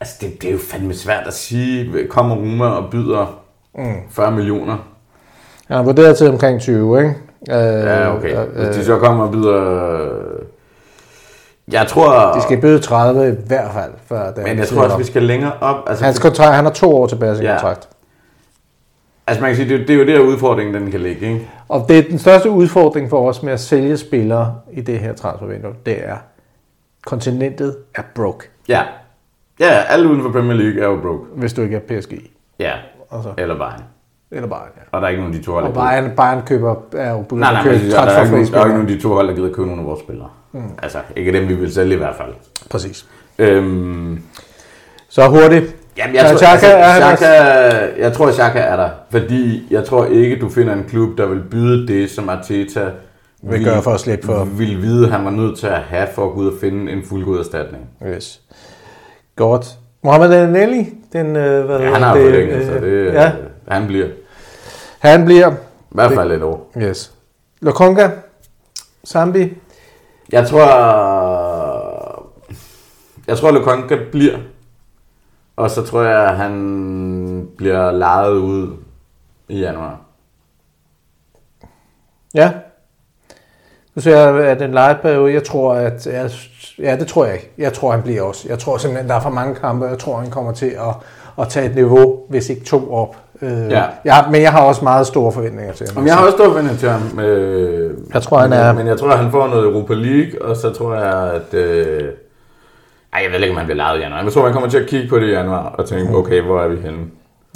altså 0.00 0.14
det, 0.20 0.42
det 0.42 0.48
er 0.48 0.52
jo 0.52 0.58
fandme 0.58 0.94
svært 0.94 1.26
at 1.26 1.34
sige, 1.34 1.92
kommer 2.08 2.36
Roma 2.36 2.66
og 2.66 2.90
byder 2.90 3.40
mm. 3.74 3.94
40 4.10 4.30
millioner. 4.32 4.88
Ja, 5.70 5.76
han 5.76 5.86
vurderet 5.86 6.18
til 6.18 6.28
omkring 6.28 6.60
20, 6.60 6.98
ikke? 6.98 7.14
Øh, 7.50 7.56
ja, 7.56 8.16
okay. 8.16 8.36
Øh, 8.46 8.56
Hvis 8.64 8.76
de 8.76 8.84
så 8.84 8.98
kommer 8.98 9.24
og 9.24 9.32
byder... 9.32 9.92
Øh, 10.02 10.38
jeg 11.72 11.86
tror... 11.86 12.32
De 12.32 12.42
skal 12.42 12.60
byde 12.60 12.78
30 12.78 13.28
i 13.28 13.34
hvert 13.46 13.70
fald. 13.74 13.92
Før 14.06 14.32
det 14.32 14.44
men 14.44 14.58
jeg 14.58 14.68
tror 14.68 14.82
også, 14.82 14.96
vi 14.98 15.04
skal 15.04 15.22
længere 15.22 15.52
op. 15.60 15.76
Altså, 15.86 16.04
Hans 16.04 16.18
kontrakt, 16.18 16.54
han 16.56 16.64
har 16.64 16.72
to 16.72 16.96
år 16.96 17.06
tilbage 17.06 17.30
af 17.30 17.36
sin 17.36 17.46
ja. 17.46 17.52
kontrakt. 17.52 17.88
Altså 19.26 19.42
man 19.42 19.48
kan 19.54 19.56
sige, 19.56 19.78
det, 19.78 19.88
det 19.88 19.94
er 19.94 19.98
jo 20.00 20.06
der 20.06 20.20
udfordringen, 20.20 20.74
den 20.74 20.90
kan 20.90 21.00
ligge, 21.00 21.26
ikke? 21.26 21.50
Og 21.68 21.84
det 21.88 21.98
er 21.98 22.02
den 22.02 22.18
største 22.18 22.50
udfordring 22.50 23.10
for 23.10 23.28
os 23.28 23.42
med 23.42 23.52
at 23.52 23.60
sælge 23.60 23.96
spillere 23.96 24.54
i 24.72 24.80
det 24.80 24.98
her 24.98 25.12
transfervindue, 25.14 25.70
det 25.86 26.04
er, 26.08 26.16
kontinentet 27.06 27.76
er 27.94 28.02
broke. 28.14 28.48
Ja. 28.68 28.80
Ja, 29.60 29.66
alle 29.70 30.08
uden 30.08 30.22
for 30.22 30.30
Premier 30.30 30.54
League 30.56 30.82
er 30.82 30.86
jo 30.88 30.96
broke. 31.02 31.24
Hvis 31.36 31.52
du 31.52 31.62
ikke 31.62 31.76
er 31.76 32.00
PSG. 32.00 32.30
Ja, 32.58 32.72
eller 33.38 33.58
Bayern. 33.58 33.82
Eller 34.30 34.48
Bayern, 34.48 34.70
ja. 34.76 34.82
Og 34.92 35.00
der 35.00 35.06
er 35.06 35.10
ikke 35.10 35.22
nogen 35.22 35.34
af 35.34 35.40
de 35.40 35.46
to 35.46 35.52
hold, 35.52 35.64
der 35.64 35.70
Og 35.70 35.74
Bayern, 35.74 36.10
Bayern 36.16 36.42
køber, 36.46 36.74
er 36.96 37.10
jo 37.12 37.22
begyndt 37.22 37.40
nej, 37.40 37.52
nej, 37.52 37.60
at 37.60 37.66
købe 37.80 37.90
der, 37.90 37.96
der, 38.04 38.04
der 38.06 38.12
er 38.14 38.38
ikke 38.40 38.50
nogen 38.52 38.80
af 38.80 38.86
de 38.86 39.00
to 39.00 39.08
hold, 39.08 39.28
der 39.28 39.34
gider 39.34 39.48
købe 39.52 39.66
nogen 39.66 39.80
af 39.80 39.86
vores 39.86 40.00
spillere. 40.00 40.28
Mm. 40.52 40.60
Altså, 40.82 40.98
ikke 41.16 41.32
dem, 41.32 41.48
vi 41.48 41.54
vil 41.54 41.72
sælge 41.72 41.94
i 41.94 41.98
hvert 41.98 42.14
fald. 42.16 42.28
Præcis. 42.70 43.06
Øhm, 43.38 44.22
så 45.08 45.22
hurtigt. 45.28 45.76
Jamen, 45.98 46.16
jeg, 46.16 46.28
tror, 46.30 46.36
Chaka, 46.38 46.66
altså, 46.66 46.86
er 47.26 47.60
Chaka, 47.76 48.02
jeg 48.04 48.12
tror, 48.12 48.26
at 48.28 48.34
Chaka 48.34 48.58
er 48.58 48.76
der. 48.76 48.90
Fordi 49.10 49.66
jeg 49.70 49.84
tror 49.84 50.04
ikke, 50.04 50.38
du 50.40 50.48
finder 50.48 50.72
en 50.72 50.84
klub, 50.88 51.18
der 51.18 51.26
vil 51.26 51.42
byde 51.50 51.86
det, 51.88 52.10
som 52.10 52.28
Arteta 52.28 52.86
vil, 53.42 53.64
gøre 53.64 53.82
for 53.82 53.90
at 53.90 54.00
slippe 54.00 54.26
for. 54.26 54.44
Vil 54.44 54.82
vide, 54.82 55.06
at 55.06 55.12
han 55.12 55.24
var 55.24 55.30
nødt 55.30 55.58
til 55.58 55.66
at 55.66 55.78
have 55.80 56.08
for 56.14 56.26
at 56.26 56.32
gå 56.32 56.38
ud 56.40 56.46
og 56.46 56.52
finde 56.60 56.92
en 56.92 57.02
fuldgod 57.08 57.38
erstatning. 57.38 57.86
Yes. 58.08 58.40
Godt. 59.36 59.66
Mohamed 60.02 60.32
Anelli, 60.32 60.86
den, 61.12 61.36
øh, 61.36 61.66
hvad 61.66 61.80
ja, 61.80 61.92
han 61.94 62.02
har 62.02 62.14
det, 62.16 62.22
forlænget, 62.24 62.56
øh, 62.56 62.66
så 62.66 62.72
det, 62.74 62.82
Øh, 62.82 63.06
ja. 63.14 63.30
Han 63.68 63.86
bliver. 63.86 64.06
Han 64.98 65.24
bliver. 65.24 65.50
I 65.50 65.52
hvert 65.90 66.12
fald 66.14 66.32
et 66.32 66.42
år. 66.42 66.70
Yes. 66.78 67.12
Lokonga, 67.60 68.10
Sambi. 69.04 69.48
Jeg 70.32 70.48
tror, 70.48 70.66
jeg 73.26 73.38
tror, 73.38 73.50
Lokonga 73.50 73.96
bliver. 74.12 74.36
Og 75.56 75.70
så 75.70 75.82
tror 75.82 76.02
jeg, 76.02 76.30
han 76.30 77.48
bliver 77.56 77.90
lejet 77.90 78.32
ud 78.34 78.76
i 79.48 79.58
januar. 79.58 80.00
Ja. 82.34 82.52
Nu 83.94 84.02
ser 84.02 84.16
jeg, 84.18 84.44
at 84.46 84.60
den 84.60 84.72
legeperiode, 84.72 85.32
jeg 85.34 85.44
tror, 85.44 85.74
at... 85.74 86.06
ja, 86.78 86.96
det 86.96 87.06
tror 87.08 87.24
jeg 87.24 87.34
ikke. 87.34 87.50
Jeg 87.58 87.72
tror, 87.72 87.90
han 87.90 88.02
bliver 88.02 88.22
også. 88.22 88.48
Jeg 88.48 88.58
tror 88.58 88.76
simpelthen, 88.78 89.08
der 89.10 89.14
er 89.16 89.20
for 89.20 89.30
mange 89.30 89.54
kampe. 89.54 89.86
Jeg 89.86 89.98
tror, 89.98 90.16
han 90.18 90.30
kommer 90.30 90.52
til 90.52 90.70
at, 90.70 90.94
at 91.38 91.48
tage 91.48 91.68
et 91.68 91.74
niveau, 91.74 92.20
hvis 92.28 92.50
ikke 92.50 92.64
to 92.64 92.92
op. 92.94 93.16
Øh, 93.42 93.70
ja. 93.70 93.84
ja. 94.04 94.14
Men 94.30 94.42
jeg 94.42 94.52
har 94.52 94.60
også 94.62 94.84
meget 94.84 95.06
store 95.06 95.32
forventninger 95.32 95.72
til 95.72 95.86
ham. 95.88 95.96
Men 96.02 96.06
jeg 96.06 96.16
har 96.16 96.24
altså. 96.24 96.36
også 96.36 96.44
store 96.44 96.48
forventninger 96.50 96.78
til 96.78 96.90
ham. 97.10 97.18
Øh, 97.20 97.90
jeg 98.14 98.22
tror, 98.22 98.38
han 98.38 98.52
er... 98.52 98.72
Men 98.72 98.86
jeg 98.86 98.98
tror, 98.98 99.08
han 99.10 99.30
får 99.30 99.46
noget 99.48 99.64
Europa 99.64 99.94
League, 99.94 100.42
og 100.42 100.56
så 100.56 100.70
tror 100.70 100.94
jeg, 100.94 101.32
at... 101.32 101.54
Øh, 101.54 102.02
ej, 103.12 103.22
jeg 103.24 103.32
ved 103.32 103.40
ikke, 103.40 103.50
om 103.50 103.56
han 103.56 103.66
bliver 103.66 103.76
lejet 103.76 103.98
i 103.98 104.02
januar. 104.02 104.22
Jeg 104.22 104.32
tror, 104.32 104.42
han 104.44 104.52
kommer 104.52 104.68
til 104.68 104.78
at 104.78 104.88
kigge 104.88 105.08
på 105.08 105.18
det 105.18 105.26
i 105.28 105.30
januar 105.30 105.58
og 105.78 105.88
tænke, 105.88 106.08
mm. 106.08 106.14
okay, 106.14 106.40
hvor 106.42 106.60
er 106.60 106.68
vi 106.68 106.76
henne? 106.76 106.98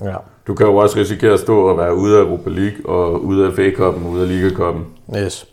Ja. 0.05 0.15
Du 0.47 0.55
kan 0.55 0.67
jo 0.67 0.77
også 0.77 0.99
risikere 0.99 1.33
at 1.33 1.41
stå 1.41 1.67
og 1.69 1.79
være 1.79 1.95
ude 1.95 2.17
af 2.17 2.21
Europa 2.21 2.51
League, 2.51 2.87
og 2.95 3.25
ude 3.25 3.47
af 3.47 3.53
FA-koppen, 3.53 4.07
ude 4.07 4.23
af 4.23 4.29
Liga-koppen. 4.29 4.87
Yes. 5.19 5.47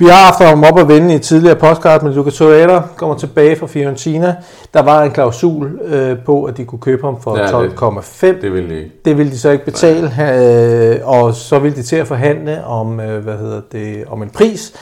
Vi 0.00 0.04
har 0.06 0.12
haft 0.30 0.38
ham 0.38 0.64
op 0.64 0.78
at 0.78 0.88
vende 0.88 1.14
i 1.14 1.18
tidligere 1.18 1.56
podcast, 1.56 2.02
men 2.02 2.12
Lucas 2.12 2.34
Torreira 2.36 2.82
kommer 2.96 3.16
tilbage 3.16 3.56
fra 3.56 3.66
Fiorentina. 3.66 4.34
Der 4.74 4.82
var 4.82 5.02
en 5.02 5.10
klausul 5.10 5.80
øh, 5.84 6.18
på, 6.26 6.44
at 6.44 6.56
de 6.56 6.64
kunne 6.64 6.78
købe 6.78 7.02
ham 7.06 7.20
for 7.22 7.36
12,5. 8.00 8.26
Det, 8.26 8.42
det, 8.42 8.52
ville 8.52 8.70
de. 8.76 8.90
det 9.04 9.18
ville 9.18 9.32
de 9.32 9.38
så 9.38 9.50
ikke 9.50 9.64
betale, 9.64 10.10
øh, 10.96 11.08
og 11.08 11.34
så 11.34 11.58
ville 11.58 11.76
de 11.76 11.82
til 11.82 11.96
at 11.96 12.06
forhandle 12.06 12.64
om, 12.64 13.00
øh, 13.00 13.24
hvad 13.24 13.36
hedder 13.38 13.60
det, 13.72 14.04
om 14.08 14.22
en 14.22 14.30
pris. 14.30 14.72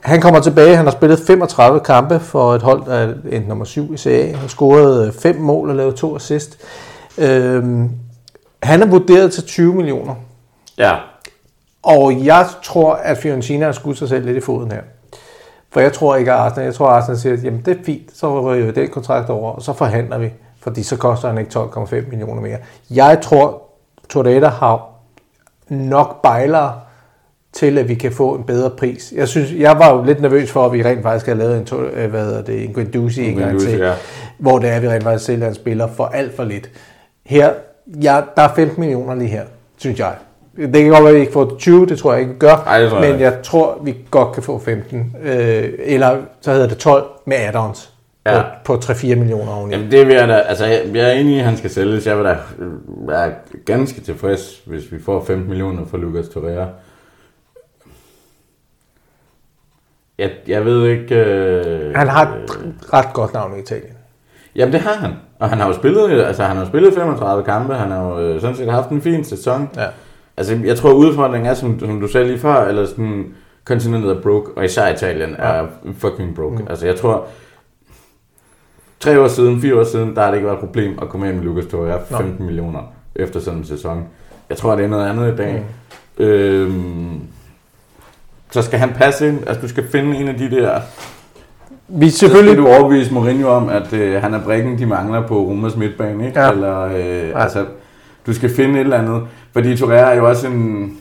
Han 0.00 0.20
kommer 0.20 0.40
tilbage, 0.40 0.76
han 0.76 0.84
har 0.84 0.92
spillet 0.92 1.18
35 1.26 1.80
kampe 1.80 2.20
for 2.20 2.54
et 2.54 2.62
hold, 2.62 2.82
der 2.86 2.94
er 2.94 3.08
endte 3.32 3.48
nummer 3.48 3.64
7 3.64 3.94
i 3.94 3.96
CA. 3.96 4.32
Han 4.36 4.48
scorede 4.48 5.12
5 5.22 5.36
øh, 5.36 5.42
mål 5.42 5.70
og 5.70 5.76
lavede 5.76 5.96
to 5.96 6.16
assist. 6.16 6.58
Øh, 7.18 7.64
han 8.62 8.82
er 8.82 8.86
vurderet 8.86 9.32
til 9.32 9.42
20 9.44 9.74
millioner. 9.74 10.14
Ja, 10.78 10.92
og 11.84 12.24
jeg 12.26 12.46
tror, 12.62 12.94
at 12.94 13.18
Fiorentina 13.18 13.64
har 13.64 13.72
skudt 13.72 13.98
sig 13.98 14.08
selv 14.08 14.26
lidt 14.26 14.36
i 14.36 14.40
foden 14.40 14.72
her. 14.72 14.82
For 15.72 15.80
jeg 15.80 15.92
tror 15.92 16.16
ikke, 16.16 16.32
at 16.32 16.38
Arsenal, 16.38 16.64
jeg 16.64 16.74
tror, 16.74 16.86
at 16.88 16.92
Arsenal 16.96 17.18
siger, 17.18 17.32
at 17.32 17.44
jamen, 17.44 17.62
det 17.64 17.78
er 17.80 17.84
fint, 17.84 18.16
så 18.16 18.42
vi 18.52 18.70
den 18.70 18.88
kontrakt 18.90 19.30
over, 19.30 19.52
og 19.52 19.62
så 19.62 19.72
forhandler 19.72 20.18
vi, 20.18 20.32
fordi 20.60 20.82
så 20.82 20.96
koster 20.96 21.28
han 21.28 21.38
ikke 21.38 21.50
12,5 21.58 22.08
millioner 22.10 22.42
mere. 22.42 22.58
Jeg 22.90 23.18
tror, 23.22 23.62
Toretta 24.08 24.46
har 24.46 24.86
nok 25.68 26.22
bejlere 26.22 26.80
til, 27.52 27.78
at 27.78 27.88
vi 27.88 27.94
kan 27.94 28.12
få 28.12 28.34
en 28.34 28.42
bedre 28.42 28.70
pris. 28.70 29.12
Jeg 29.16 29.28
synes, 29.28 29.52
jeg 29.52 29.78
var 29.78 29.96
jo 29.96 30.02
lidt 30.04 30.20
nervøs 30.20 30.50
for, 30.52 30.66
at 30.66 30.72
vi 30.72 30.82
rent 30.84 31.02
faktisk 31.02 31.26
har 31.26 31.34
lavet 31.34 31.72
en, 31.72 31.78
øh, 31.80 32.10
hvad 32.10 32.24
hedder 32.24 32.42
det, 32.42 32.64
en 32.64 32.72
Guendouzi 32.72 33.24
en 33.28 33.36
gang 33.36 33.60
til, 33.60 33.78
ja. 33.78 33.94
hvor 34.38 34.58
det 34.58 34.70
er, 34.70 34.74
at 34.76 34.82
vi 34.82 34.88
rent 34.88 35.02
faktisk 35.04 35.24
sælger 35.24 35.48
en 35.48 35.54
spiller 35.54 35.86
for 35.86 36.04
alt 36.06 36.36
for 36.36 36.44
lidt. 36.44 36.70
Her, 37.24 37.52
ja, 38.02 38.20
der 38.36 38.42
er 38.42 38.54
15 38.54 38.80
millioner 38.80 39.14
lige 39.14 39.28
her, 39.28 39.44
synes 39.76 39.98
jeg. 39.98 40.14
Det 40.56 40.82
kan 40.82 40.90
godt 40.90 41.00
være, 41.02 41.08
at 41.08 41.14
vi 41.14 41.20
ikke 41.20 41.32
får 41.32 41.56
20, 41.58 41.86
det 41.86 41.98
tror 41.98 42.12
jeg 42.12 42.22
ikke, 42.22 42.34
gør. 42.38 42.56
Ej, 42.66 42.80
det 42.80 42.90
tror 42.90 42.98
jeg 42.98 43.06
men 43.08 43.14
ikke. 43.20 43.30
jeg 43.32 43.42
tror, 43.42 43.80
vi 43.84 43.94
godt 44.10 44.32
kan 44.34 44.42
få 44.42 44.58
15. 44.58 45.16
Øh, 45.22 45.72
eller 45.78 46.16
så 46.40 46.52
hedder 46.52 46.68
det 46.68 46.78
12 46.78 47.04
med 47.24 47.36
add-ons 47.36 47.88
ja. 48.26 48.42
på, 48.64 48.76
på 48.76 48.80
3-4 48.84 49.14
millioner 49.14 49.52
oveni. 49.52 49.74
Jamen 49.74 49.90
det 49.90 50.06
vil 50.06 50.14
jeg 50.14 50.28
da, 50.28 50.34
altså 50.34 50.66
jeg, 50.66 50.82
jeg 50.94 51.08
er 51.08 51.12
enig 51.12 51.36
i, 51.36 51.38
at 51.38 51.44
han 51.44 51.56
skal 51.56 51.70
sælges. 51.70 52.06
Jeg 52.06 52.16
vil 52.16 52.24
da 52.24 52.36
øh, 52.58 52.72
være 53.08 53.32
ganske 53.66 54.00
tilfreds, 54.00 54.60
hvis 54.66 54.92
vi 54.92 55.02
får 55.02 55.24
15 55.24 55.48
millioner 55.48 55.86
for 55.86 55.96
Lucas 55.96 56.28
Torreira. 56.28 56.66
Jeg, 60.18 60.30
jeg 60.46 60.64
ved 60.64 60.88
ikke... 60.88 61.14
Øh, 61.14 61.96
han 61.96 62.08
har 62.08 62.22
et 62.34 62.38
øh, 62.64 62.70
ret 62.92 63.12
godt 63.12 63.34
navn 63.34 63.56
i 63.56 63.60
Italien. 63.60 63.94
Jamen 64.56 64.72
det 64.72 64.80
har 64.80 64.94
han. 64.94 65.12
Og 65.38 65.48
han 65.50 65.58
har 65.58 65.66
jo 65.68 65.74
spillet, 65.74 66.20
altså 66.24 66.42
han 66.44 66.56
har 66.56 66.64
spillet 66.64 66.94
35 66.94 67.44
kampe, 67.44 67.74
han 67.74 67.90
har 67.90 68.04
jo 68.08 68.18
øh, 68.20 68.40
sådan 68.40 68.56
set 68.56 68.70
haft 68.70 68.90
en 68.90 69.00
fin 69.02 69.24
sæson. 69.24 69.70
Ja. 69.76 69.86
Altså, 70.36 70.60
jeg 70.64 70.76
tror, 70.76 70.92
udfordringen 70.92 71.50
er, 71.50 71.54
som, 71.54 71.80
som 71.80 72.00
du 72.00 72.08
sagde 72.08 72.26
lige 72.26 72.38
før, 72.38 72.66
eller 72.68 72.86
sådan, 72.86 73.26
kontinentet 73.64 74.10
er 74.16 74.20
broke, 74.22 74.50
og 74.56 74.64
især 74.64 74.94
Italien 74.94 75.30
ja. 75.38 75.44
er 75.44 75.66
fucking 75.98 76.34
broke. 76.36 76.56
Mm. 76.56 76.66
Altså, 76.70 76.86
jeg 76.86 76.96
tror, 76.96 77.26
tre 79.00 79.20
år 79.20 79.28
siden, 79.28 79.60
fire 79.60 79.74
år 79.80 79.84
siden, 79.84 80.14
der 80.16 80.22
har 80.22 80.28
det 80.30 80.36
ikke 80.36 80.46
været 80.46 80.56
et 80.58 80.64
problem 80.64 80.98
at 81.02 81.08
komme 81.08 81.28
ind 81.28 81.36
med 81.36 81.44
Lucas 81.44 81.64
Jeg 81.72 82.18
15 82.18 82.36
Nå. 82.38 82.44
millioner 82.44 82.80
efter 83.14 83.40
sådan 83.40 83.58
en 83.58 83.64
sæson. 83.64 84.04
Jeg 84.48 84.56
tror, 84.56 84.76
det 84.76 84.84
er 84.84 84.88
noget 84.88 85.08
andet 85.08 85.32
i 85.32 85.36
dag. 85.36 85.64
Mm. 86.18 86.24
Øhm, 86.24 87.20
så 88.50 88.62
skal 88.62 88.78
han 88.78 88.88
passe 88.90 89.28
ind. 89.28 89.38
Altså, 89.46 89.60
du 89.62 89.68
skal 89.68 89.88
finde 89.88 90.16
en 90.16 90.28
af 90.28 90.34
de 90.34 90.50
der... 90.50 90.80
Vi 91.88 92.10
selvfølgelig... 92.10 92.56
Så 92.56 92.62
skal 92.64 92.72
du 92.72 92.78
overbevise 92.78 93.14
Mourinho 93.14 93.48
om, 93.48 93.68
at 93.68 93.92
øh, 93.92 94.22
han 94.22 94.34
er 94.34 94.44
brækken, 94.44 94.78
de 94.78 94.86
mangler 94.86 95.26
på 95.26 95.38
Romas 95.46 95.76
midtbane, 95.76 96.26
ikke? 96.26 96.40
Ja. 96.40 96.50
Eller, 96.52 96.80
øh, 96.82 96.94
ja. 97.00 97.42
altså, 97.42 97.64
du 98.26 98.32
skal 98.34 98.50
finde 98.50 98.74
et 98.74 98.80
eller 98.80 98.98
andet. 98.98 99.22
Fordi 99.54 99.76
Torreira 99.76 100.10
er 100.12 100.16
jo 100.16 100.28
også 100.28 100.46
en... 100.46 100.92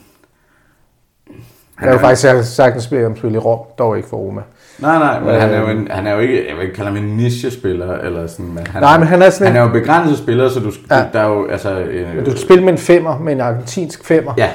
Han 1.76 1.89
er 1.89 1.93
jo 1.93 1.99
faktisk 1.99 2.56
sagtens 2.56 2.84
spil 2.84 2.99
i 3.34 3.38
Rom, 3.38 3.60
dog 3.80 3.97
ikke 3.97 4.10
for 4.10 4.18
Roma. 4.18 4.41
Nej, 4.80 4.99
nej, 4.99 5.20
men 5.20 5.30
øh, 5.30 5.41
han, 5.41 5.49
er 5.54 5.58
jo 5.60 5.66
øh. 5.66 5.72
en, 5.72 5.88
han 5.91 6.08
er 6.08 6.14
jo 6.14 6.20
ikke, 6.20 6.47
jeg 6.47 6.56
vil 6.56 6.64
ikke 6.64 6.76
kalde 6.76 6.91
ham 6.91 6.97
en 7.04 7.18
nichespiller, 7.18 7.93
eller 7.93 8.28
sådan, 8.28 8.45
men 8.45 8.68
han, 8.68 8.82
nej, 8.84 8.95
er, 8.95 8.99
men 8.99 9.08
han, 9.08 9.22
er, 9.22 9.30
sådan 9.30 9.47
han 9.54 9.62
er 9.62 9.66
jo 9.66 9.74
begrænset 9.80 10.18
spiller, 10.18 10.49
så 10.49 10.60
du, 10.60 10.72
ja. 10.91 11.06
der 11.14 11.20
er 11.20 11.28
jo, 11.30 11.47
altså... 11.47 11.80
Øh, 11.80 12.26
du 12.26 12.32
kan 12.32 12.39
spille 12.39 12.64
med 12.64 12.72
en 12.74 12.78
femmer, 12.80 13.20
med 13.20 13.34
en 13.34 13.41
argentinsk 13.41 14.06
femmer, 14.06 14.34
ja. 14.38 14.49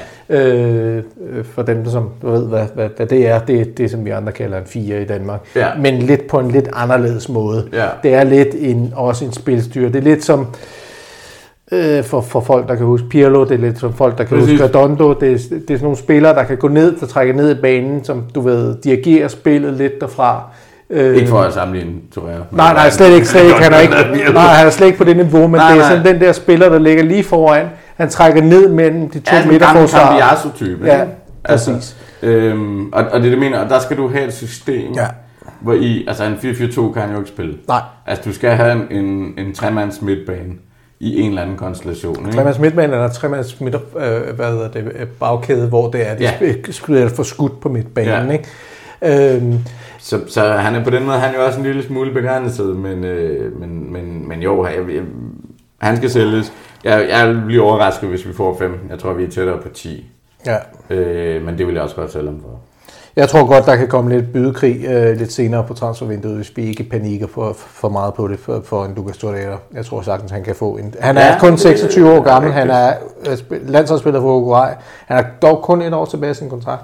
øh, 0.45 1.03
øh 1.31 1.45
for 1.53 1.61
dem, 1.61 1.85
som 1.85 2.09
du 2.21 2.29
ved, 2.31 2.47
hvad, 2.47 2.65
hvad, 2.75 2.89
hvad 2.95 3.05
det 3.07 3.27
er, 3.27 3.39
det 3.39 3.61
er 3.61 3.65
det, 3.77 3.91
som 3.91 4.05
vi 4.05 4.09
andre 4.09 4.31
kalder 4.31 4.57
en 4.57 4.65
fire 4.65 5.01
i 5.01 5.05
Danmark, 5.05 5.39
ja. 5.55 5.69
men 5.79 5.93
lidt 6.01 6.27
på 6.27 6.39
en 6.39 6.51
lidt 6.51 6.69
anderledes 6.73 7.29
måde. 7.29 7.69
Ja. 7.73 7.87
Det 8.03 8.13
er 8.13 8.23
lidt 8.23 8.49
en, 8.59 8.93
også 8.95 9.25
en 9.25 9.33
spilstyr, 9.33 9.87
det 9.89 9.95
er 9.99 10.03
lidt 10.03 10.23
som... 10.23 10.39
Øh, 10.41 10.45
øh, 11.71 12.03
for, 12.03 12.21
for 12.21 12.39
folk, 12.39 12.67
der 12.67 12.75
kan 12.75 12.85
huske 12.85 13.09
Pirlo, 13.09 13.43
det 13.43 13.51
er 13.51 13.57
lidt 13.57 13.79
som 13.79 13.93
folk, 13.93 14.17
der 14.17 14.23
kan 14.23 14.37
Præcis. 14.37 14.59
huske 14.61 14.65
Redondo, 14.77 15.13
det 15.13 15.31
er, 15.31 15.35
det 15.35 15.35
er 15.51 15.57
sådan 15.67 15.79
nogle 15.81 15.97
spillere, 15.97 16.33
der 16.33 16.43
kan 16.43 16.57
gå 16.57 16.67
ned, 16.67 16.97
der 16.99 17.05
trækker 17.05 17.33
ned 17.33 17.57
i 17.57 17.61
banen, 17.61 18.03
som 18.05 18.23
du 18.35 18.41
ved, 18.41 18.75
dirigerer 18.83 19.27
spillet 19.27 19.73
lidt 19.73 20.01
derfra. 20.01 20.43
Øh, 20.89 21.15
ikke 21.15 21.27
for 21.27 21.41
at 21.41 21.53
sammenligne 21.53 21.93
Torreira. 22.15 22.43
Nej, 22.51 22.73
nej, 22.73 22.89
slet 22.89 23.09
ikke. 23.15 23.27
Slet 23.27 23.43
ikke. 23.43 23.55
Han 23.57 23.73
er 23.73 23.79
ikke, 23.81 23.95
nej, 24.33 24.43
han 24.45 24.67
er 24.67 24.71
slet 24.71 24.85
ikke 24.87 24.97
på 24.97 25.03
det 25.03 25.17
niveau, 25.17 25.47
men 25.47 25.51
nej, 25.51 25.71
det 25.71 25.77
er 25.79 25.83
sådan 25.83 26.03
nej. 26.03 26.11
den 26.11 26.21
der 26.21 26.31
spiller, 26.31 26.69
der 26.69 26.79
ligger 26.79 27.03
lige 27.03 27.23
foran. 27.23 27.65
Han 27.97 28.09
trækker 28.09 28.41
ned 28.41 28.69
mellem 28.69 29.09
de 29.09 29.19
to 29.19 29.35
ja, 29.35 29.45
midterforsvarer. 29.47 30.15
Ja, 30.15 30.29
en 30.45 30.51
type 30.55 30.85
Ja, 30.85 31.05
altså, 31.43 31.71
præcis. 31.73 31.95
Øhm, 32.23 32.89
og, 32.93 33.03
og 33.11 33.21
det, 33.21 33.31
det 33.31 33.39
mener, 33.39 33.59
og 33.59 33.69
der 33.69 33.79
skal 33.79 33.97
du 33.97 34.07
have 34.07 34.27
et 34.27 34.33
system, 34.33 34.91
ja. 34.95 35.07
hvor 35.61 35.73
i, 35.73 36.05
altså 36.07 36.23
en 36.23 36.33
4-4-2 36.33 36.91
kan 36.93 37.11
jo 37.11 37.17
ikke 37.17 37.29
spille. 37.29 37.53
Nej. 37.67 37.79
Altså, 38.07 38.23
du 38.25 38.33
skal 38.33 38.49
have 38.51 38.71
en, 38.91 39.05
en, 39.05 39.33
en 39.37 39.53
tremands 39.53 40.01
midtbane 40.01 40.53
i 40.99 41.19
en 41.19 41.29
eller 41.29 41.41
anden 41.41 41.57
konstellation. 41.57 42.17
Ikke? 42.19 42.31
Clemens 42.31 42.59
Midtbanen 42.59 42.91
eller 42.91 43.13
Clemens 43.13 43.59
midt, 43.61 43.75
øh, 43.75 44.35
hvad 44.35 44.51
hedder 44.51 44.67
det, 44.71 44.91
øh, 44.95 45.07
bagkæde, 45.07 45.67
hvor 45.67 45.89
det 45.89 46.07
er, 46.07 46.15
de 46.15 46.27
skulle 46.63 46.73
spiller 46.73 47.09
for 47.09 47.23
skudt 47.23 47.59
på 47.61 47.69
midtbanen. 47.69 48.29
Ja. 48.31 48.31
Ikke? 49.03 49.35
Øhm. 49.35 49.59
Så, 49.99 50.21
så 50.27 50.41
han 50.47 50.75
er 50.75 50.83
på 50.83 50.89
den 50.89 51.05
måde 51.05 51.17
han 51.19 51.35
er 51.35 51.37
jo 51.39 51.45
også 51.45 51.57
en 51.59 51.65
lille 51.65 51.83
smule 51.83 52.11
begrænset, 52.11 52.75
men, 52.75 53.03
øh, 53.03 53.59
men, 53.59 53.93
men, 53.93 54.29
men 54.29 54.41
jo, 54.41 54.65
jeg, 54.65 54.75
jeg, 54.95 55.03
han 55.77 55.97
skal 55.97 56.09
sælges. 56.09 56.53
Jeg, 56.83 57.05
jeg 57.09 57.41
bliver 57.45 57.63
overrasket, 57.63 58.09
hvis 58.09 58.27
vi 58.27 58.33
får 58.33 58.57
15. 58.59 58.89
Jeg 58.89 58.99
tror, 58.99 59.13
vi 59.13 59.23
er 59.23 59.29
tættere 59.29 59.57
på 59.61 59.67
10. 59.69 60.05
Ja. 60.45 60.57
Øh, 60.95 61.45
men 61.45 61.57
det 61.57 61.67
vil 61.67 61.73
jeg 61.73 61.83
også 61.83 61.95
godt 61.95 62.11
sælge 62.11 62.27
ham 62.29 62.41
for. 62.41 62.59
Jeg 63.19 63.29
tror 63.29 63.45
godt, 63.47 63.65
der 63.65 63.75
kan 63.75 63.87
komme 63.87 64.09
lidt 64.09 64.33
bydekrig 64.33 64.85
øh, 64.85 65.17
lidt 65.17 65.31
senere 65.33 65.63
på 65.63 65.73
transfervinduet, 65.73 66.35
hvis 66.35 66.51
vi 66.55 66.63
ikke 66.63 66.83
panikker 66.83 67.27
for, 67.27 67.53
for 67.57 67.89
meget 67.89 68.13
på 68.13 68.27
det 68.27 68.39
for, 68.39 68.61
for 68.65 68.85
en 68.85 68.93
Lucas 68.97 69.17
Torreira. 69.17 69.57
Jeg 69.73 69.85
tror 69.85 70.01
sagtens, 70.01 70.31
han 70.31 70.43
kan 70.43 70.55
få 70.55 70.77
en... 70.77 70.93
Han 70.99 71.17
er 71.17 71.25
ja, 71.25 71.39
kun 71.39 71.57
26 71.57 72.11
år 72.11 72.21
gammel, 72.21 72.51
han 72.51 72.69
er 72.69 72.93
øh, 73.29 73.69
landsholdsspiller 73.69 74.21
for 74.21 74.27
Uruguay. 74.27 74.71
Han 75.05 75.17
har 75.17 75.25
dog 75.41 75.61
kun 75.63 75.81
et 75.81 75.93
år 75.93 76.05
tilbage 76.05 76.31
i 76.31 76.33
sin 76.33 76.49
kontrakt. 76.49 76.81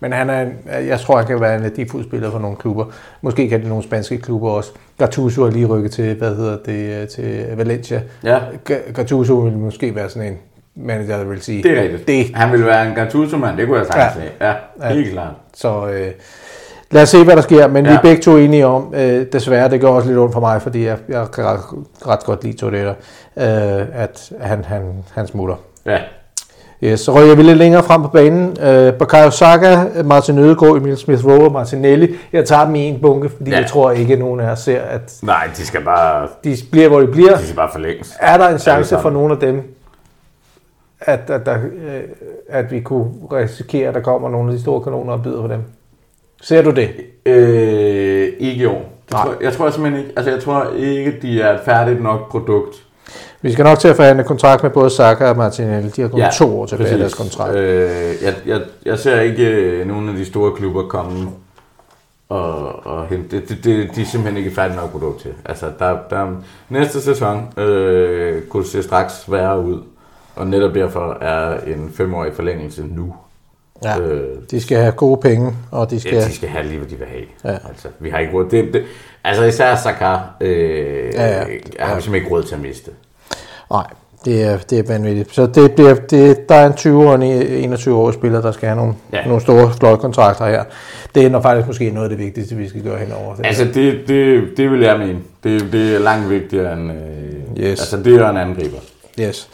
Men 0.00 0.12
han 0.12 0.30
er, 0.30 0.78
jeg 0.80 1.00
tror, 1.00 1.16
han 1.18 1.26
kan 1.26 1.40
være 1.40 1.56
en 1.56 1.62
værdifuld 1.62 2.04
spiller 2.04 2.30
for 2.30 2.38
nogle 2.38 2.56
klubber. 2.56 2.84
Måske 3.22 3.48
kan 3.48 3.60
det 3.60 3.68
nogle 3.68 3.84
spanske 3.84 4.18
klubber 4.18 4.50
også. 4.50 4.70
Gattuso 4.98 5.42
er 5.44 5.50
lige 5.50 5.66
rykket 5.66 5.92
til, 5.92 6.14
hvad 6.14 6.36
hedder 6.36 6.56
det, 6.66 7.00
øh, 7.02 7.08
til 7.08 7.46
Valencia. 7.56 8.02
Ja. 8.24 8.38
Gattuso 8.94 9.34
vil 9.34 9.52
måske 9.52 9.94
være 9.94 10.08
sådan 10.10 10.28
en 10.32 10.38
manager, 10.78 11.24
vil 11.24 11.42
sige. 11.42 11.62
Det 11.62 11.78
er 11.78 11.82
rigtigt. 11.82 12.08
Det. 12.08 12.26
Han 12.34 12.52
ville 12.52 12.66
være 12.66 12.88
en 12.88 12.94
Gattuso-mand, 12.94 13.56
det 13.56 13.66
kunne 13.66 13.78
jeg 13.78 13.86
sagtens 13.86 14.24
ja. 14.40 14.52
sige. 14.78 14.88
Ja, 14.90 14.94
helt 14.94 15.06
ja. 15.08 15.12
klart. 15.12 15.34
Så 15.54 15.86
øh, 15.86 16.10
lad 16.90 17.02
os 17.02 17.08
se, 17.08 17.24
hvad 17.24 17.36
der 17.36 17.42
sker, 17.42 17.66
men 17.66 17.84
ja. 17.84 17.90
vi 17.90 17.96
er 17.96 18.00
begge 18.00 18.22
to 18.22 18.36
enige 18.36 18.66
om, 18.66 18.94
øh, 18.94 19.26
desværre, 19.32 19.70
det 19.70 19.80
gør 19.80 19.88
også 19.88 20.08
lidt 20.08 20.18
ondt 20.18 20.32
for 20.32 20.40
mig, 20.40 20.62
fordi 20.62 20.86
jeg, 20.86 20.96
jeg 21.08 21.26
kan 21.34 21.44
ret, 21.44 21.60
ret 22.06 22.24
godt 22.24 22.44
lide 22.44 22.56
Toretta, 22.56 22.94
øh, 23.36 23.86
at 24.02 24.32
han, 24.40 24.64
han, 24.64 24.82
han 25.14 25.26
smutter. 25.26 25.54
Ja. 25.86 25.98
Yes, 26.84 27.00
så 27.00 27.14
røg 27.14 27.28
jeg 27.28 27.36
lidt 27.36 27.56
længere 27.58 27.82
frem 27.82 28.02
på 28.02 28.08
banen. 28.08 28.56
Uh, 28.62 28.68
øh, 28.68 28.92
Bakayo 28.92 29.30
Saka, 29.30 29.78
Martin 30.04 30.38
Ødegaard, 30.38 30.76
Emil 30.76 30.96
Smith 30.96 31.26
Rowe, 31.26 31.50
Martinelli. 31.52 32.14
Jeg 32.32 32.44
tager 32.44 32.64
dem 32.64 32.74
i 32.74 32.80
en 32.80 33.00
bunke, 33.00 33.28
fordi 33.36 33.50
ja. 33.50 33.56
jeg 33.56 33.66
tror 33.66 33.90
ikke, 33.90 34.12
at 34.12 34.18
nogen 34.18 34.40
af 34.40 34.44
jer 34.44 34.54
ser, 34.54 34.80
at... 34.80 35.16
Nej, 35.22 35.48
de 35.56 35.66
skal 35.66 35.80
bare... 35.84 36.28
De 36.44 36.56
bliver, 36.72 36.88
hvor 36.88 37.00
de 37.00 37.06
bliver. 37.06 37.36
De 37.36 37.42
skal 37.44 37.56
bare 37.56 37.68
forlænges. 37.72 38.14
Er 38.20 38.36
der 38.36 38.48
en 38.48 38.58
chance 38.58 38.96
for 39.02 39.10
nogen 39.10 39.32
af 39.32 39.38
dem, 39.38 39.77
at, 41.00 41.30
at, 41.30 41.46
der, 41.46 41.54
øh, 41.76 42.02
at 42.48 42.70
vi 42.70 42.80
kunne 42.80 43.06
risikere, 43.32 43.88
at 43.88 43.94
der 43.94 44.00
kommer 44.00 44.28
nogle 44.28 44.52
af 44.52 44.56
de 44.56 44.62
store 44.62 44.80
kanoner 44.80 45.12
og 45.12 45.22
byder 45.22 45.40
på 45.42 45.48
dem. 45.48 45.60
Ser 46.42 46.62
du 46.62 46.70
det? 46.70 46.90
Øh, 47.26 48.32
ikke 48.38 48.62
jo. 48.62 48.70
Det 48.70 48.80
Tror, 49.16 49.34
jeg 49.40 49.52
tror 49.52 49.64
jeg 49.64 49.74
simpelthen 49.74 50.02
ikke, 50.06 50.12
altså 50.16 50.32
jeg 50.32 50.42
tror 50.42 50.72
ikke, 50.76 51.14
de 51.22 51.40
er 51.40 51.52
et 51.54 51.60
færdigt 51.64 52.02
nok 52.02 52.30
produkt. 52.30 52.76
Vi 53.42 53.52
skal 53.52 53.64
nok 53.64 53.78
til 53.78 53.88
at 53.88 53.96
forhandle 53.96 54.24
kontrakt 54.24 54.62
med 54.62 54.70
både 54.70 54.90
Saka 54.90 55.24
og 55.30 55.36
Martinelli. 55.36 55.88
De 55.90 56.02
har 56.02 56.08
kun 56.08 56.18
ja, 56.18 56.28
to 56.38 56.60
år 56.60 56.66
tilbage 56.66 56.90
af 56.90 56.98
deres 56.98 57.14
kontrakt. 57.14 57.54
Øh, 57.56 58.12
jeg, 58.22 58.34
jeg, 58.46 58.60
jeg 58.84 58.98
ser 58.98 59.20
ikke 59.20 59.46
øh, 59.48 59.86
nogen 59.86 60.08
af 60.08 60.14
de 60.16 60.24
store 60.24 60.52
klubber 60.52 60.82
komme 60.88 61.28
og, 62.28 62.86
og 62.86 63.06
hente. 63.06 63.36
Det, 63.36 63.48
det, 63.48 63.64
det, 63.64 63.90
de 63.96 64.02
er 64.02 64.06
simpelthen 64.06 64.36
ikke 64.36 64.50
færdige 64.56 64.76
nok 64.76 64.90
produkt 64.92 65.20
til. 65.20 65.32
Altså, 65.44 65.66
der, 65.78 65.98
der, 66.10 66.26
næste 66.68 67.00
sæson 67.02 67.60
øh, 67.60 68.42
kunne 68.42 68.62
det 68.62 68.70
se 68.72 68.82
straks 68.82 69.24
værre 69.32 69.60
ud. 69.60 69.78
Og 70.38 70.46
netop 70.46 70.74
derfor 70.74 71.22
er 71.22 71.58
en 71.74 71.92
femårig 71.96 72.32
forlængelse 72.34 72.84
nu. 72.96 73.14
Ja, 73.84 73.98
øh, 74.00 74.36
de 74.50 74.60
skal 74.60 74.78
have 74.78 74.92
gode 74.92 75.20
penge, 75.20 75.52
og 75.70 75.90
de 75.90 76.00
skal... 76.00 76.14
Ja, 76.14 76.24
de 76.24 76.32
skal 76.32 76.48
have 76.48 76.64
lige, 76.66 76.78
hvad 76.78 76.88
de 76.88 76.96
vil 76.96 77.06
have. 77.06 77.24
Ja. 77.54 77.68
Altså, 77.68 77.88
vi 77.98 78.10
har 78.10 78.18
ikke 78.18 78.32
råd. 78.32 78.44
Det, 78.50 78.72
det, 78.72 78.82
altså 79.24 79.44
især 79.44 79.74
Sakar 79.76 80.34
øh, 80.40 81.14
ja, 81.14 81.36
ja. 81.36 81.36
har 81.38 81.44
vi 81.46 81.58
simpelthen 81.78 82.14
ikke 82.14 82.30
råd 82.30 82.42
til 82.42 82.54
at 82.54 82.60
miste. 82.60 82.90
Nej, 83.70 83.84
det 84.24 84.42
er, 84.42 84.58
det 84.58 84.78
er 84.78 84.82
vanvittigt. 84.88 85.34
Så 85.34 85.46
det 85.46 85.72
bliver, 85.72 85.94
det, 85.94 86.48
der 86.48 86.54
er 86.54 86.66
en 86.66 86.72
20 86.74 87.08
og 87.08 87.14
en 87.24 87.74
21-årig 87.74 88.14
spiller, 88.14 88.40
der 88.40 88.52
skal 88.52 88.68
have 88.68 88.76
nogle, 88.76 88.94
ja. 89.12 89.24
nogle 89.26 89.40
store, 89.40 89.72
flotte 89.78 90.00
kontrakter 90.00 90.46
her. 90.46 90.64
Det 91.14 91.26
er 91.26 91.30
nok 91.30 91.42
faktisk 91.42 91.66
måske 91.66 91.90
noget 91.90 92.10
af 92.10 92.10
det 92.10 92.18
vigtigste, 92.26 92.54
vi 92.56 92.68
skal 92.68 92.82
gøre 92.82 92.98
henover. 92.98 93.34
Det 93.34 93.46
altså, 93.46 93.64
det, 93.64 94.02
det, 94.08 94.44
det 94.56 94.70
vil 94.70 94.80
jeg 94.80 94.98
mene. 94.98 95.18
Det, 95.44 95.72
det 95.72 95.94
er 95.94 95.98
langt 95.98 96.30
vigtigere 96.30 96.72
end... 96.72 96.92
Øh, 96.92 97.62
yes. 97.64 97.68
Altså, 97.70 97.96
det 97.96 98.16
er 98.20 98.28
en 98.30 98.36
angriber. 98.36 98.78
Yes. 99.20 99.48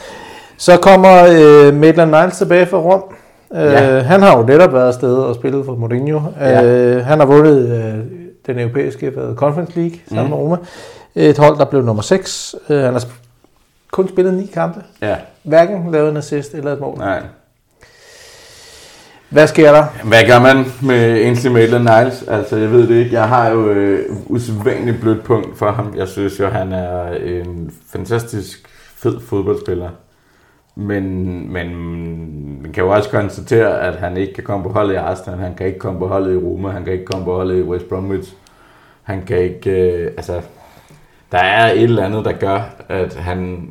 Så 0.64 0.76
kommer 0.82 1.22
øh, 1.24 1.74
Maitland 1.76 2.10
Niles 2.10 2.38
tilbage 2.38 2.66
fra 2.66 2.76
Rom. 2.78 3.02
Øh, 3.54 3.62
ja. 3.72 3.98
Han 4.00 4.22
har 4.22 4.36
jo 4.38 4.44
netop 4.46 4.72
været 4.72 4.86
afsted 4.88 5.16
og 5.16 5.34
spillet 5.34 5.64
for 5.66 5.74
Mourinho. 5.76 6.20
Ja. 6.40 6.62
Øh, 6.62 7.04
han 7.06 7.18
har 7.18 7.26
vundet 7.26 7.58
øh, 7.68 7.94
den 8.46 8.58
europæiske 8.62 9.10
hvad, 9.10 9.34
Conference 9.36 9.72
League 9.76 9.98
sammen 10.08 10.24
mm. 10.24 10.30
med 10.30 10.38
Roma. 10.38 10.56
Et 11.14 11.38
hold, 11.38 11.58
der 11.58 11.64
blev 11.64 11.82
nummer 11.82 12.02
6. 12.02 12.54
Øh, 12.68 12.78
han 12.82 12.92
har 12.92 13.04
kun 13.90 14.08
spillet 14.08 14.34
ni 14.34 14.46
kampe. 14.54 14.82
Ja. 15.02 15.16
Hverken 15.44 15.90
lavet 15.92 16.10
en 16.10 16.16
assist 16.16 16.54
eller 16.54 16.72
et 16.72 16.80
mål. 16.80 16.98
Nej. 16.98 17.22
Hvad 19.30 19.46
sker 19.46 19.72
der? 19.72 19.84
Hvad 20.04 20.22
gør 20.28 20.38
man 20.40 20.64
med 20.82 21.12
Ainsley 21.24 21.52
Maitland 21.52 21.84
Niles? 21.88 22.22
Altså, 22.28 22.56
jeg 22.56 22.72
ved 22.72 22.88
det 22.88 22.94
ikke. 22.94 23.12
Jeg 23.12 23.28
har 23.28 23.48
jo 23.50 23.68
øh, 23.70 24.04
usædvanligt 24.26 25.00
blødt 25.00 25.24
punkt 25.24 25.58
for 25.58 25.70
ham. 25.70 25.92
Jeg 25.96 26.08
synes 26.08 26.38
jo, 26.40 26.46
han 26.46 26.72
er 26.72 27.08
en 27.12 27.74
fantastisk 27.92 28.66
fed 28.96 29.20
fodboldspiller. 29.28 29.88
Men, 30.74 31.26
men 31.52 31.76
man 32.62 32.72
kan 32.72 32.84
jo 32.84 32.90
også 32.90 33.10
konstatere, 33.10 33.80
at 33.80 33.94
han 33.94 34.16
ikke 34.16 34.34
kan 34.34 34.44
komme 34.44 34.64
på 34.66 34.72
holdet 34.72 34.92
i 34.94 34.96
Arsenal, 34.96 35.38
han 35.38 35.54
kan 35.54 35.66
ikke 35.66 35.78
komme 35.78 35.98
på 35.98 36.06
holdet 36.08 36.34
i 36.34 36.44
Roma, 36.44 36.68
han 36.70 36.84
kan 36.84 36.92
ikke 36.92 37.04
komme 37.04 37.24
på 37.24 37.34
holdet 37.34 37.58
i 37.58 37.62
West 37.68 37.88
Bromwich. 37.88 38.34
Han 39.02 39.22
kan 39.26 39.38
ikke... 39.38 39.70
Øh, 39.70 40.06
altså, 40.16 40.40
der 41.32 41.38
er 41.38 41.72
et 41.72 41.82
eller 41.82 42.04
andet, 42.04 42.24
der 42.24 42.32
gør, 42.32 42.62
at 42.88 43.14
han 43.14 43.70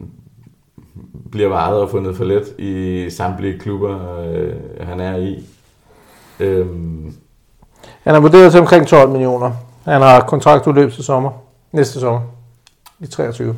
bliver 1.32 1.50
vejet 1.50 1.76
og 1.82 1.90
fundet 1.90 2.18
for 2.18 2.24
let 2.24 2.44
i 2.58 3.08
samtlige 3.10 3.60
klubber, 3.60 4.22
øh, 4.28 4.54
han 4.82 5.00
er 5.00 5.16
i. 5.18 5.46
Øhm. 6.40 7.14
Han 8.04 8.16
er 8.16 8.20
vurderet 8.20 8.52
til 8.52 8.60
omkring 8.60 8.88
12 8.88 9.10
millioner. 9.10 9.52
Han 9.86 10.02
har 10.02 10.20
kontraktudløb 10.20 10.92
til 10.92 11.04
sommer. 11.04 11.32
Næste 11.72 12.00
sommer. 12.00 12.22
I 13.00 13.06
23. 13.08 13.56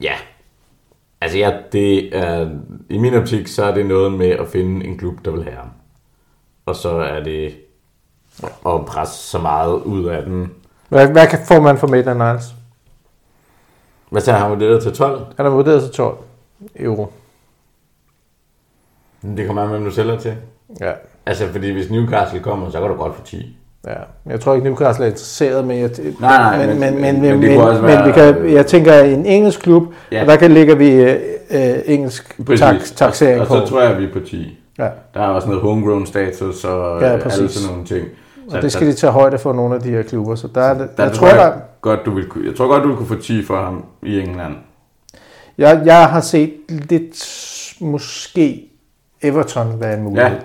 Ja, 0.00 0.12
Altså, 1.44 1.56
ja, 1.56 1.62
det 1.72 2.16
er, 2.16 2.48
i 2.88 2.98
min 2.98 3.14
optik, 3.14 3.46
så 3.46 3.64
er 3.64 3.74
det 3.74 3.86
noget 3.86 4.12
med 4.12 4.30
at 4.30 4.48
finde 4.48 4.86
en 4.86 4.98
klub, 4.98 5.24
der 5.24 5.30
vil 5.30 5.44
have 5.44 5.56
ham. 5.56 5.68
Og 6.66 6.76
så 6.76 6.88
er 6.90 7.20
det 7.22 7.54
at 8.66 8.86
presse 8.86 9.14
så 9.30 9.38
meget 9.38 9.74
ud 9.74 10.04
af 10.04 10.22
den. 10.24 10.50
Hvad, 10.88 11.08
hvad 11.12 11.26
kan, 11.26 11.38
får 11.48 11.60
man 11.60 11.78
for 11.78 11.86
Maitland 11.86 12.18
Niles? 12.22 12.54
Hvad 14.10 14.20
sagde 14.20 14.38
han 14.40 14.50
vurderet 14.50 14.82
til 14.82 14.92
12? 14.92 15.24
Han 15.36 15.46
har 15.46 15.52
vurderet 15.52 15.82
til 15.82 15.92
12 15.92 16.16
euro. 16.76 17.12
det 19.22 19.46
kommer 19.46 19.62
an, 19.62 19.68
hvem 19.68 19.84
du 19.84 19.90
sælger 19.90 20.18
til. 20.18 20.36
Ja. 20.80 20.92
Altså, 21.26 21.48
fordi 21.48 21.70
hvis 21.70 21.90
Newcastle 21.90 22.40
kommer, 22.40 22.70
så 22.70 22.80
går 22.80 22.88
du 22.88 22.94
godt 22.94 23.14
for 23.16 23.22
10. 23.22 23.56
Ja, 23.86 24.30
jeg 24.32 24.40
tror 24.40 24.54
ikke, 24.54 24.64
Newcastle 24.68 25.04
er 25.04 25.08
interesseret, 25.08 25.64
men 25.66 25.78
jeg, 25.78 25.90
nej, 26.20 26.56
nej, 26.60 26.66
men, 26.66 26.80
men, 26.80 26.94
men, 26.94 27.00
men, 27.02 27.12
men, 27.40 27.40
men, 27.40 27.82
men, 27.82 28.06
vi 28.06 28.12
kan, 28.12 28.52
jeg 28.52 28.66
tænker, 28.66 28.98
en 29.00 29.26
engelsk 29.26 29.60
klub, 29.60 29.82
ja. 30.12 30.20
og 30.20 30.26
der 30.26 30.36
kan 30.36 30.52
ligger 30.52 30.74
vi 30.74 31.04
uh, 31.04 31.78
engelsk 31.84 32.40
tak, 32.56 32.74
taxering 32.96 33.46
på. 33.46 33.54
Og 33.54 33.60
så 33.60 33.72
tror 33.72 33.82
jeg, 33.82 33.98
vi 33.98 34.04
er 34.04 34.12
på 34.12 34.20
10. 34.20 34.58
Ja. 34.78 34.88
Der 35.14 35.20
er 35.20 35.26
også 35.26 35.48
noget 35.48 35.62
homegrown 35.62 36.06
status 36.06 36.64
og 36.64 37.00
ja, 37.00 37.06
alle 37.12 37.30
sådan 37.48 37.68
nogle 37.70 37.84
ting. 37.86 38.06
Så 38.50 38.56
og 38.56 38.62
det 38.62 38.72
skal 38.72 38.86
der, 38.86 38.92
de 38.92 38.96
tage 38.98 39.10
højde 39.12 39.38
for 39.38 39.52
nogle 39.52 39.74
af 39.74 39.80
de 39.80 39.90
her 39.90 40.02
klubber, 40.02 40.34
så 40.34 40.48
der, 40.54 40.60
er 40.60 40.78
der, 40.78 40.86
der 40.96 41.02
jeg 41.04 41.12
tror, 41.12 41.26
jeg, 41.28 41.36
der, 41.36 41.52
godt, 41.80 42.00
du 42.04 42.10
vil, 42.14 42.24
jeg 42.46 42.54
tror 42.56 42.66
godt, 42.68 42.82
du 42.82 42.88
vil 42.88 42.96
kunne 42.96 43.08
få 43.08 43.20
10 43.22 43.44
for 43.44 43.56
ham 43.64 43.84
i 44.02 44.20
England. 44.20 44.54
Jeg, 45.58 45.82
jeg 45.84 46.06
har 46.08 46.20
set 46.20 46.52
lidt, 46.68 47.28
måske 47.80 48.62
Everton 49.22 49.80
være 49.80 49.96
en 49.98 50.02
mulighed. 50.02 50.30
Ja. 50.30 50.36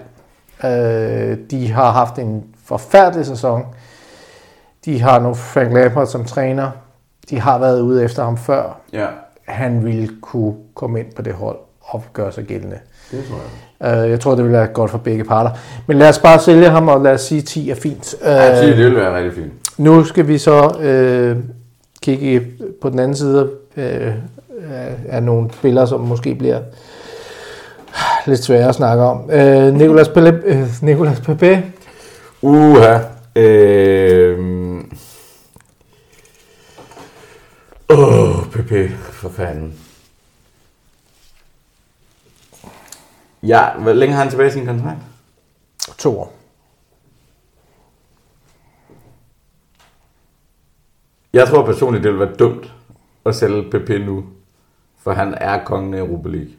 Øh, 1.31 1.37
de 1.51 1.67
har 1.71 1.91
haft 1.91 2.15
en 2.15 2.43
forfærdelig 2.77 3.25
sæson. 3.25 3.63
De 4.85 4.99
har 5.01 5.19
nu 5.19 5.33
Frank 5.33 5.73
Lampard 5.73 6.07
som 6.07 6.25
træner. 6.25 6.69
De 7.29 7.39
har 7.39 7.59
været 7.59 7.81
ude 7.81 8.03
efter 8.03 8.23
ham 8.23 8.37
før. 8.37 8.79
Ja. 8.93 9.05
Han 9.47 9.83
ville 9.85 10.09
kunne 10.21 10.53
komme 10.75 10.99
ind 10.99 11.07
på 11.15 11.21
det 11.21 11.33
hold 11.33 11.57
og 11.79 12.03
gøre 12.13 12.31
sig 12.31 12.43
gældende. 12.43 12.77
Det 13.11 13.23
tror 13.29 13.37
jeg. 13.87 14.03
Øh, 14.03 14.09
jeg 14.09 14.19
tror, 14.19 14.35
det 14.35 14.43
vil 14.43 14.51
være 14.51 14.67
godt 14.67 14.91
for 14.91 14.97
begge 14.97 15.23
parter. 15.23 15.49
Men 15.87 15.97
lad 15.97 16.09
os 16.09 16.19
bare 16.19 16.39
sælge 16.39 16.69
ham, 16.69 16.87
og 16.87 17.01
lad 17.01 17.11
os 17.13 17.21
sige, 17.21 17.41
at 17.41 17.47
10 17.47 17.69
er 17.69 17.75
fint. 17.75 18.15
ja, 18.23 18.61
10 18.61 18.69
øh, 18.71 18.77
det 18.77 18.85
vil 18.85 18.95
være 18.95 19.15
rigtig 19.17 19.33
fint. 19.33 19.51
Nu 19.79 20.03
skal 20.03 20.27
vi 20.27 20.37
så 20.37 20.77
øh, 20.81 21.37
kigge 22.01 22.47
på 22.81 22.89
den 22.89 22.99
anden 22.99 23.17
side 23.17 23.51
øh, 23.77 24.13
af 25.09 25.23
nogle 25.23 25.49
spillere, 25.53 25.87
som 25.87 25.99
måske 25.99 26.35
bliver 26.35 26.59
lidt 28.25 28.39
svære 28.43 28.69
at 28.69 28.75
snakke 28.75 29.03
om. 29.03 29.29
Øh, 29.31 29.73
Nicolas, 29.75 30.07
Pelé, 30.07 30.29
øh, 30.45 30.65
Nicolas 30.81 31.19
Pepe 31.19 31.63
Uha. 32.43 33.03
Øh... 33.35 34.35
Åh, 37.89 38.39
oh, 38.39 38.45
PP, 38.49 38.71
for 38.99 39.29
fanden. 39.29 39.79
Ja, 43.43 43.77
hvor 43.81 43.93
længe 43.93 44.15
har 44.15 44.21
han 44.21 44.29
tilbage 44.29 44.49
i 44.49 44.51
sin 44.51 44.65
kontrakt? 44.65 44.99
To 45.97 46.19
år. 46.19 46.33
Jeg 51.33 51.47
tror 51.47 51.65
personligt, 51.65 52.03
det 52.03 52.11
ville 52.13 52.25
være 52.27 52.35
dumt 52.37 52.73
at 53.25 53.35
sælge 53.35 53.69
PP 53.71 53.89
nu, 54.05 54.25
for 54.99 55.11
han 55.11 55.33
er 55.41 55.63
kongen 55.65 55.93
af 55.93 55.99
Europa 55.99 56.29
League. 56.29 56.51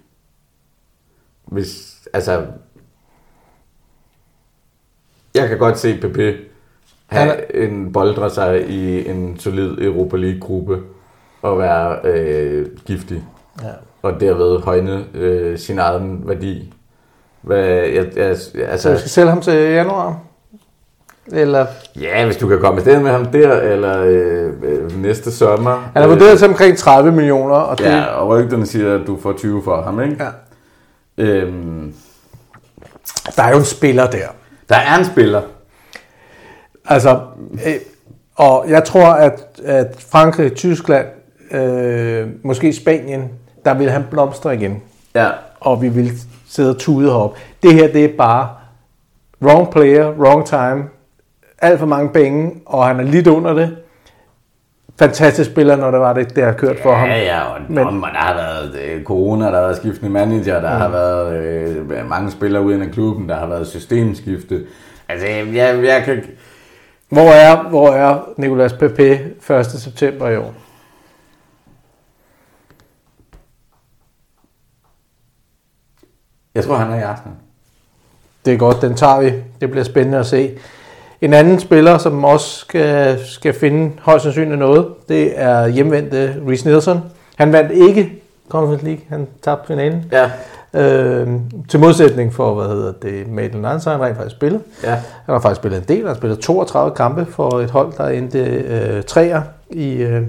Hvis, 1.45 1.99
altså, 2.14 2.47
jeg 5.35 5.49
kan 5.49 5.59
godt 5.59 5.78
se 5.78 5.97
PP 6.01 6.18
have 7.07 7.35
ja. 7.55 7.61
en 7.64 7.93
boldre 7.93 8.30
sig 8.30 8.68
i 8.68 9.11
en 9.11 9.37
solid 9.39 9.78
Europa 9.78 10.16
League-gruppe 10.16 10.78
og 11.43 11.59
være 11.59 11.97
øh, 12.05 12.66
giftig. 12.87 13.24
Ja. 13.62 13.66
Og 14.03 14.20
derved 14.20 14.61
højne 14.61 15.05
øh, 15.14 15.59
sin 15.59 15.78
egen 15.78 16.20
værdi. 16.26 16.72
Hvad, 17.43 17.64
jeg, 17.66 18.07
jeg, 18.16 18.26
altså, 18.68 18.76
Så 18.78 18.93
du 18.93 18.99
skal 18.99 19.11
sælge 19.11 19.28
ham 19.28 19.41
til 19.43 19.53
januar? 19.55 20.20
Eller... 21.33 21.66
Ja, 22.01 22.24
hvis 22.24 22.37
du 22.37 22.49
kan 22.49 22.61
komme 22.61 22.80
stedet 22.80 23.03
med 23.03 23.11
ham 23.11 23.26
der, 23.26 23.61
eller 23.61 24.03
øh, 24.07 24.53
øh, 24.62 24.99
næste 25.03 25.33
sommer. 25.33 25.74
Han 25.95 26.03
er 26.03 26.07
vurderet 26.07 26.39
til 26.39 26.49
omkring 26.49 26.76
30 26.78 27.12
millioner. 27.12 27.55
Og 27.55 27.78
det... 27.78 27.85
Ja, 27.85 28.03
og 28.05 28.28
rygterne 28.28 28.66
siger, 28.66 29.01
at 29.01 29.07
du 29.07 29.16
får 29.20 29.33
20 29.33 29.62
for 29.62 29.83
ham, 29.83 30.03
ikke? 30.03 30.24
Ja. 30.24 30.30
Øhm... 31.24 31.95
Der 33.37 33.43
er 33.43 33.51
jo 33.51 33.57
en 33.59 33.64
spiller 33.64 34.11
der. 34.11 34.28
Der 34.68 34.74
er 34.76 34.98
en 34.98 35.04
spiller. 35.04 35.42
Altså, 36.86 37.20
øh, 37.52 37.74
og 38.34 38.64
jeg 38.68 38.84
tror, 38.84 39.06
at, 39.06 39.44
at 39.64 39.94
Frankrig, 40.10 40.54
Tyskland, 40.54 41.06
øh, 41.54 42.28
måske 42.44 42.72
Spanien, 42.72 43.28
der 43.64 43.74
vil 43.74 43.90
han 43.90 44.04
blomstre 44.10 44.54
igen. 44.54 44.82
Ja. 45.14 45.30
Og 45.60 45.82
vi 45.82 45.88
vil 45.88 46.10
sidde 46.48 46.70
og 46.70 46.78
tude 46.78 47.10
heroppe. 47.10 47.38
Det 47.62 47.74
her, 47.74 47.92
det 47.92 48.04
er 48.04 48.16
bare 48.18 48.48
wrong 49.42 49.70
player, 49.72 50.10
wrong 50.10 50.46
time, 50.46 50.84
alt 51.58 51.78
for 51.78 51.86
mange 51.86 52.08
penge, 52.08 52.52
og 52.66 52.86
han 52.86 53.00
er 53.00 53.04
lidt 53.04 53.26
under 53.26 53.54
det 53.54 53.76
fantastisk 55.03 55.50
spiller, 55.50 55.76
når 55.76 55.90
det 55.90 56.00
var 56.00 56.12
det, 56.12 56.36
der 56.36 56.44
har 56.44 56.53
kørt 56.53 56.76
ja, 56.76 56.84
for 56.84 56.94
ham. 56.94 57.09
Ja, 57.09 57.18
ja, 57.18 57.42
og, 57.44 57.59
men, 57.68 57.86
og 57.86 57.92
der 57.94 58.18
har 58.18 58.34
været 58.34 58.74
øh, 58.84 59.05
corona, 59.05 59.44
der 59.44 59.53
har 59.53 59.61
været 59.61 59.76
skiftende 59.76 60.11
manager, 60.12 60.61
der 60.61 60.72
mm. 60.74 60.80
har 60.80 60.88
været 60.88 61.32
øh, 61.32 62.09
mange 62.09 62.30
spillere 62.30 62.62
uden 62.62 62.82
af 62.82 62.90
klubben, 62.92 63.28
der 63.28 63.36
har 63.36 63.46
været 63.46 63.66
systemskifte. 63.66 64.64
Altså, 65.09 65.26
jeg, 65.26 65.84
jeg 65.84 66.03
kan... 66.05 66.24
Hvor 67.09 67.22
er, 67.30 67.62
hvor 67.68 67.88
er 67.88 68.28
Nicolas 68.36 68.72
Pepe 68.72 69.20
1. 69.50 69.66
september 69.66 70.28
i 70.28 70.36
år? 70.36 70.55
Jeg 76.55 76.64
tror, 76.64 76.76
han 76.76 76.90
er 76.90 76.98
i 76.98 77.03
aften. 77.03 77.32
Det 78.44 78.55
er 78.55 78.59
godt, 78.59 78.82
den 78.82 78.94
tager 78.94 79.20
vi. 79.20 79.32
Det 79.61 79.70
bliver 79.70 79.84
spændende 79.84 80.18
at 80.18 80.26
se. 80.26 80.59
En 81.22 81.34
anden 81.34 81.58
spiller, 81.60 81.98
som 81.98 82.24
også 82.24 82.58
skal, 82.60 83.18
skal 83.24 83.52
finde 83.54 83.90
højst 84.00 84.22
sandsynligt 84.22 84.58
noget, 84.58 84.86
det 85.08 85.32
er 85.36 85.66
hjemvendte 85.68 86.34
Reece 86.48 86.66
Nielsen. 86.66 87.00
Han 87.36 87.52
vandt 87.52 87.70
ikke 87.72 88.22
Conference 88.48 88.84
League, 88.84 89.00
han 89.08 89.26
tabte 89.44 89.66
finalen. 89.66 90.12
Ja. 90.12 90.30
Øh, 90.74 91.28
til 91.68 91.80
modsætning 91.80 92.34
for, 92.34 92.54
hvad 92.54 92.68
hedder 92.76 92.92
det, 93.02 93.28
Madeline 93.28 93.62
Nansen, 93.62 93.92
han 93.92 94.00
rent 94.00 94.16
faktisk 94.16 94.36
spillet. 94.36 94.60
Ja. 94.84 94.90
Han 94.94 95.02
har 95.32 95.40
faktisk 95.40 95.60
spillet 95.60 95.78
en 95.78 95.88
del, 95.88 95.96
han 95.98 96.06
har 96.06 96.14
spillet 96.14 96.38
32 96.38 96.94
kampe 96.94 97.26
for 97.32 97.60
et 97.60 97.70
hold, 97.70 97.92
der 97.98 98.08
endte 98.08 98.38
øh, 98.44 99.02
træer 99.02 99.42
i, 99.70 99.94
øh, 99.94 100.22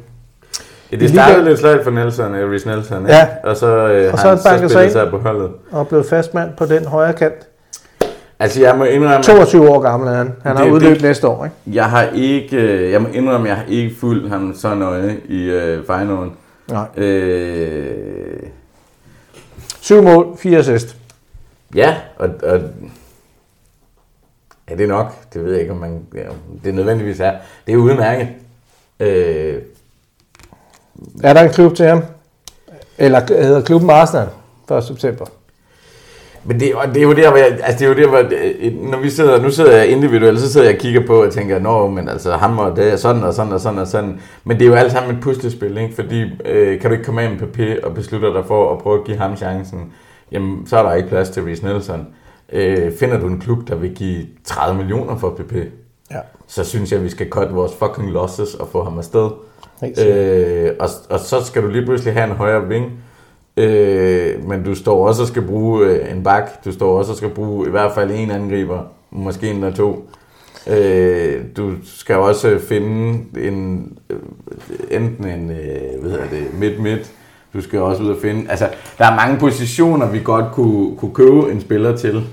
Ja, 0.92 0.98
det 0.98 1.10
startede 1.10 1.46
lidt 1.48 1.60
slet 1.60 1.84
for 1.84 1.92
Nelson, 1.92 2.36
øh, 2.36 2.52
Rhys 2.52 2.66
Nelson, 2.66 3.08
ja. 3.08 3.16
ja. 3.18 3.28
og 3.44 3.58
så, 3.58 3.68
øh, 3.68 4.14
og 4.14 4.20
så 4.20 4.28
han, 4.28 4.38
han 4.38 4.38
så 4.38 4.50
spillede 4.58 4.70
sig, 4.72 4.92
sig 4.92 5.10
på 5.10 5.18
holdet. 5.18 5.50
Og 5.72 5.88
blev 5.88 6.04
fastmand 6.10 6.50
på 6.58 6.66
den 6.66 6.86
højre 6.86 7.14
kant. 7.14 7.36
Altså, 8.44 8.62
jeg 8.62 8.78
må 8.78 8.84
indrømme... 8.84 9.24
22 9.24 9.70
år 9.70 9.80
gammel 9.80 10.10
er 10.10 10.14
han. 10.16 10.34
Han 10.44 10.58
har 10.58 10.66
udløbet 10.66 10.96
det, 10.96 11.02
næste 11.04 11.28
år, 11.28 11.46
ikke? 11.46 11.56
Jeg 11.68 11.90
har 11.90 12.04
ikke... 12.16 12.58
Øh, 12.58 12.92
jeg 12.92 13.02
må 13.02 13.08
indrømme, 13.08 13.48
jeg 13.48 13.56
har 13.56 13.66
ikke 13.70 13.96
fulgt 14.00 14.30
ham 14.30 14.54
så 14.56 14.76
nøje 14.76 15.18
i 15.30 15.44
øh, 15.44 15.86
finalen. 15.86 16.34
Nej. 16.68 16.88
Øh, 16.98 18.40
Syv 19.82 20.02
mål, 20.02 20.38
fire 20.38 20.58
assist. 20.60 20.98
Ja, 21.76 21.96
og, 22.20 22.30
og 22.44 22.60
Ja, 24.70 24.76
det 24.76 24.88
nok? 24.88 25.14
Det 25.34 25.44
ved 25.46 25.52
jeg 25.52 25.62
ikke, 25.62 25.74
om 25.74 25.80
man, 25.80 26.00
ja, 26.16 26.20
det 26.64 26.74
nødvendigvis 26.74 27.20
er. 27.20 27.34
Det 27.68 27.74
er 27.74 27.78
udmærket. 27.78 28.28
Øh, 29.00 29.56
er 31.24 31.34
der 31.34 31.42
en 31.42 31.50
klub 31.52 31.76
til 31.76 31.86
ham? 31.86 32.04
Eller 32.98 33.20
hedder 33.44 33.62
klubben 33.62 33.90
Arsenal 33.90 34.28
1. 34.72 34.84
september? 34.84 35.26
Men 36.46 36.60
det, 36.60 36.76
og 36.76 36.88
det 36.88 36.98
er 36.98 37.02
jo 37.02 37.14
der, 37.14 37.28
hvor 37.30 37.38
jeg, 37.38 37.48
altså 37.64 37.80
det 37.80 37.86
er 37.86 37.90
jo 37.90 37.96
der, 38.04 38.08
hvor, 38.10 38.18
jeg, 38.18 38.32
øh, 38.32 38.56
øh, 38.74 38.92
når 38.92 38.98
vi 38.98 39.10
sidder, 39.10 39.42
nu 39.42 39.52
sidder 39.52 39.72
jeg 39.78 39.88
individuelt, 39.92 40.40
så 40.40 40.52
sidder 40.54 40.68
jeg 40.68 40.76
og 40.76 40.82
kigger 40.82 41.02
på 41.08 41.24
og 41.24 41.32
tænker, 41.34 41.60
nå, 41.60 41.88
men 41.88 42.10
altså 42.10 42.32
ham 42.32 42.60
og 42.60 42.76
det, 42.76 43.00
sådan 43.00 43.24
og 43.24 43.34
sådan 43.34 43.54
og 43.54 43.60
sådan 43.60 43.80
og 43.80 43.88
sådan. 43.88 44.20
Men 44.44 44.60
det 44.60 44.66
er 44.66 44.70
jo 44.70 44.76
alt 44.76 44.92
sammen 44.92 45.16
et 45.16 45.22
puslespil, 45.22 45.78
ikke? 45.78 45.96
Fordi 45.96 46.24
øh, 46.46 46.80
kan 46.80 46.90
du 46.90 46.94
ikke 46.94 47.06
komme 47.06 47.22
af 47.22 47.30
med 47.30 47.40
papir 47.40 47.76
og 47.84 47.94
beslutte 47.94 48.34
dig 48.34 48.46
for 48.46 48.72
at 48.74 48.78
prøve 48.80 48.98
at 49.00 49.04
give 49.04 49.18
ham 49.18 49.36
chancen, 49.38 49.94
jamen 50.32 50.68
så 50.68 50.78
er 50.78 50.84
der 50.84 50.94
ikke 50.96 51.10
plads 51.10 51.30
til 51.30 51.44
Reece 51.44 51.64
Nelson. 51.66 52.08
Øh, 52.54 52.92
finder 53.00 53.20
du 53.20 53.28
en 53.28 53.40
klub, 53.40 53.68
der 53.68 53.76
vil 53.76 53.94
give 53.96 54.26
30 54.46 54.78
millioner 54.78 55.18
for 55.18 55.30
PP, 55.30 55.56
ja. 56.12 56.18
så 56.48 56.64
synes 56.64 56.92
jeg, 56.92 57.04
vi 57.04 57.10
skal 57.10 57.30
cut 57.30 57.56
vores 57.56 57.72
fucking 57.80 58.12
losses 58.12 58.54
og 58.56 58.68
få 58.72 58.84
ham 58.84 58.98
afsted. 58.98 59.30
Øh, 60.08 60.70
og, 60.80 60.90
og 61.10 61.20
så 61.20 61.46
skal 61.46 61.62
du 61.62 61.68
lige 61.68 61.86
pludselig 61.86 62.14
have 62.14 62.26
en 62.30 62.36
højere 62.36 62.68
ving, 62.68 62.86
Øh, 63.58 64.48
men 64.48 64.64
du 64.64 64.76
står 64.76 65.08
også 65.08 65.22
og 65.22 65.28
skal 65.28 65.42
bruge 65.42 65.88
øh, 65.88 66.12
en 66.12 66.24
bak, 66.24 66.52
du 66.66 66.72
står 66.72 66.98
også 66.98 67.12
og 67.12 67.18
skal 67.18 67.30
bruge 67.30 67.68
i 67.68 67.70
hvert 67.72 67.92
fald 67.96 68.12
en 68.12 68.32
angriber, 68.32 68.80
måske 69.12 69.50
en 69.50 69.56
eller 69.56 69.74
to. 69.76 70.10
Øh, 70.68 71.36
du 71.58 71.72
skal 71.86 72.16
også 72.16 72.60
finde 72.70 73.20
en, 73.48 73.92
øh, 74.10 74.18
enten 74.92 75.26
en 75.28 75.50
øh, 75.52 76.02
hvad 76.02 76.12
hedder 76.12 76.26
det, 76.32 76.60
midt-midt, 76.60 77.12
du 77.54 77.62
skal 77.62 77.80
også 77.80 78.04
ud 78.04 78.10
og 78.10 78.18
finde, 78.22 78.50
altså 78.52 78.70
der 78.98 79.06
er 79.06 79.16
mange 79.16 79.40
positioner, 79.40 80.10
vi 80.10 80.20
godt 80.24 80.46
kunne, 80.54 80.96
kunne 80.98 81.14
købe 81.14 81.52
en 81.52 81.62
spiller 81.62 81.98
til. 81.98 82.24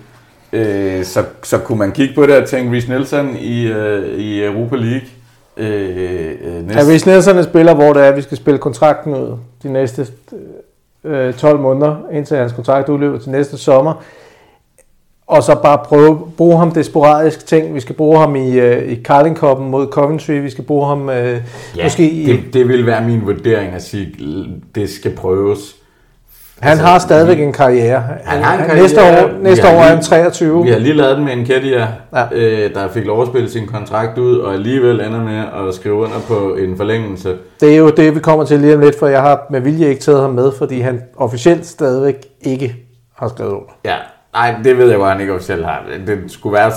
Øh, 0.53 1.05
så, 1.05 1.25
så 1.43 1.59
kunne 1.59 1.79
man 1.79 1.93
kigge 1.93 2.15
på 2.15 2.27
det 2.27 2.37
og 2.37 2.49
tænke, 2.49 2.73
Rich 2.77 2.89
Nelson 2.91 3.37
i, 3.37 3.67
øh, 3.67 4.19
i 4.19 4.45
Europa 4.45 4.77
League, 4.77 5.07
Øh, 5.57 6.31
øh, 6.45 6.67
næste. 6.67 6.81
Er 6.81 6.87
hvis 6.91 7.07
Nelson 7.07 7.39
er 7.39 7.43
spiller, 7.43 7.75
hvor 7.75 7.93
det 7.93 8.03
er, 8.03 8.07
at 8.07 8.17
vi 8.17 8.23
skal 8.23 8.37
spille 8.37 8.59
kontrakten 8.59 9.13
ud 9.15 9.37
de 9.63 9.73
næste 9.73 10.03
øh, 10.33 10.39
øh, 11.05 11.35
12 11.35 11.61
måneder, 11.61 11.97
indtil 12.13 12.37
hans 12.37 12.53
kontrakt 12.53 12.89
udløber 12.89 13.19
til 13.19 13.31
næste 13.31 13.59
sommer. 13.59 14.03
Og 15.27 15.43
så 15.43 15.59
bare 15.63 15.79
prøve 15.85 16.21
bruge 16.37 16.59
ham 16.59 16.71
det 16.71 16.87
sporadiske 16.87 17.43
ting. 17.45 17.75
Vi 17.75 17.81
skal 17.81 17.95
bruge 17.95 18.19
ham 18.19 18.37
i, 18.37 18.59
øh, 18.59 18.93
i 18.93 19.03
Carling 19.03 19.37
Cup'en 19.39 19.59
mod 19.61 19.87
Coventry. 19.87 20.33
Vi 20.33 20.51
skal 20.51 20.65
bruge 20.65 20.87
ham 20.87 21.11
øh, 21.11 21.41
ja, 21.77 21.83
måske 21.85 22.11
i... 22.11 22.27
Det, 22.27 22.41
det 22.55 22.69
vil 22.69 22.87
være 22.87 23.07
min 23.09 23.27
vurdering 23.27 23.73
at 23.75 23.83
sige, 23.83 24.15
det 24.75 24.91
skal 24.91 25.15
prøves 25.17 25.77
han 26.61 26.71
altså, 26.71 26.87
har 26.87 26.99
stadigvæk 26.99 27.41
en 27.41 27.53
karriere. 27.53 28.03
Han 28.25 28.43
har 28.43 28.53
en 28.53 28.59
karriere. 28.67 28.83
Næste 28.83 29.01
år, 29.01 29.39
næste 29.43 29.65
år 29.67 29.71
lige, 29.71 29.81
er 29.83 29.95
han 29.95 30.03
23. 30.03 30.65
Vi 30.65 30.71
har 30.71 30.79
lige 30.79 30.95
lavet 30.95 31.17
den 31.17 31.25
med 31.25 31.33
en 31.33 31.45
Kedia, 31.45 31.89
ja. 32.15 32.25
øh, 32.33 32.75
der 32.75 32.89
fik 32.89 33.05
lov 33.07 33.23
at 33.23 33.29
spille 33.29 33.51
sin 33.51 33.67
kontrakt 33.67 34.19
ud, 34.19 34.37
og 34.39 34.53
alligevel 34.53 35.01
ender 35.01 35.21
med 35.23 35.69
at 35.69 35.75
skrive 35.75 35.95
under 35.95 36.19
på 36.29 36.55
en 36.55 36.77
forlængelse. 36.77 37.37
Det 37.61 37.73
er 37.73 37.77
jo 37.77 37.91
det, 37.91 38.15
vi 38.15 38.21
kommer 38.21 38.45
til 38.45 38.61
lige 38.61 38.75
om 38.75 38.81
lidt, 38.81 38.99
for 38.99 39.07
jeg 39.07 39.21
har 39.21 39.47
med 39.51 39.61
vilje 39.61 39.89
ikke 39.89 40.01
taget 40.03 40.21
ham 40.21 40.31
med, 40.31 40.53
fordi 40.59 40.81
han 40.81 41.03
officielt 41.17 41.67
stadigvæk 41.67 42.17
ikke 42.43 42.75
har 43.19 43.29
skrevet 43.29 43.51
under. 43.51 43.71
Ja, 43.85 43.97
nej, 44.33 44.55
det 44.65 44.79
ved 44.79 44.89
jeg 44.89 44.99
godt, 44.99 45.13
han 45.13 45.21
ikke 45.21 45.33
officielt 45.33 45.65
har. 45.67 45.83
Det 46.07 46.19
skulle 46.29 46.53
være 46.55 46.73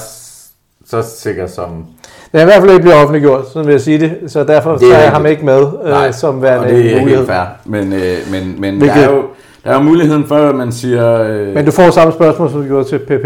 så 0.85 1.01
sikkert 1.17 1.51
som... 1.51 1.85
Det 2.31 2.37
er 2.41 2.41
i 2.41 2.45
hvert 2.45 2.59
fald 2.59 2.69
ikke 2.71 2.81
blevet 2.81 2.97
offentliggjort, 2.99 3.43
så 3.53 3.61
vil 3.63 3.71
jeg 3.71 3.81
sige 3.81 3.99
det. 3.99 4.17
Så 4.27 4.43
derfor 4.43 4.77
tager 4.77 4.97
jeg 4.99 5.11
ham 5.11 5.25
ikke 5.25 5.45
med 5.45 5.61
øh, 5.83 5.89
Nej, 5.91 6.07
øh, 6.07 6.13
som 6.13 6.41
værende 6.41 6.67
Nej, 6.67 6.77
det 6.79 6.93
er 6.95 6.99
mulighed. 6.99 7.21
ikke 7.23 7.33
fair. 7.33 7.43
Men, 7.65 7.93
øh, 7.93 8.17
men, 8.31 8.55
men 8.61 8.77
Hvilket, 8.77 8.95
der 9.03 9.07
er 9.09 9.13
jo... 9.15 9.23
Der 9.63 9.69
er 9.69 9.73
jo 9.75 9.81
muligheden 9.81 10.27
for, 10.27 10.35
at 10.35 10.55
man 10.55 10.71
siger... 10.71 11.19
Øh... 11.21 11.53
Men 11.53 11.65
du 11.65 11.71
får 11.71 11.91
samme 11.91 12.13
spørgsmål, 12.13 12.49
som 12.49 12.61
du 12.61 12.67
gjorde 12.67 12.89
til 12.89 12.99
PP. 12.99 13.25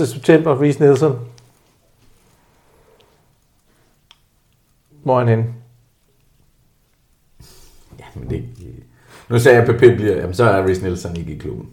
1. 0.00 0.08
september, 0.08 0.60
Reese 0.62 0.80
Nielsen. 0.80 1.12
Hvor 5.02 5.14
er 5.14 5.18
han 5.18 5.28
henne? 5.28 5.44
Ja, 7.98 8.04
men 8.14 8.30
det... 8.30 8.44
Nu 9.28 9.38
sagde 9.38 9.58
jeg, 9.58 9.68
at 9.68 9.74
PP 9.76 9.80
bliver... 9.80 10.16
Jamen, 10.16 10.34
så 10.34 10.44
er 10.44 10.62
Reese 10.64 10.82
Nielsen 10.82 11.16
ikke 11.16 11.32
i 11.32 11.38
klubben. 11.38 11.70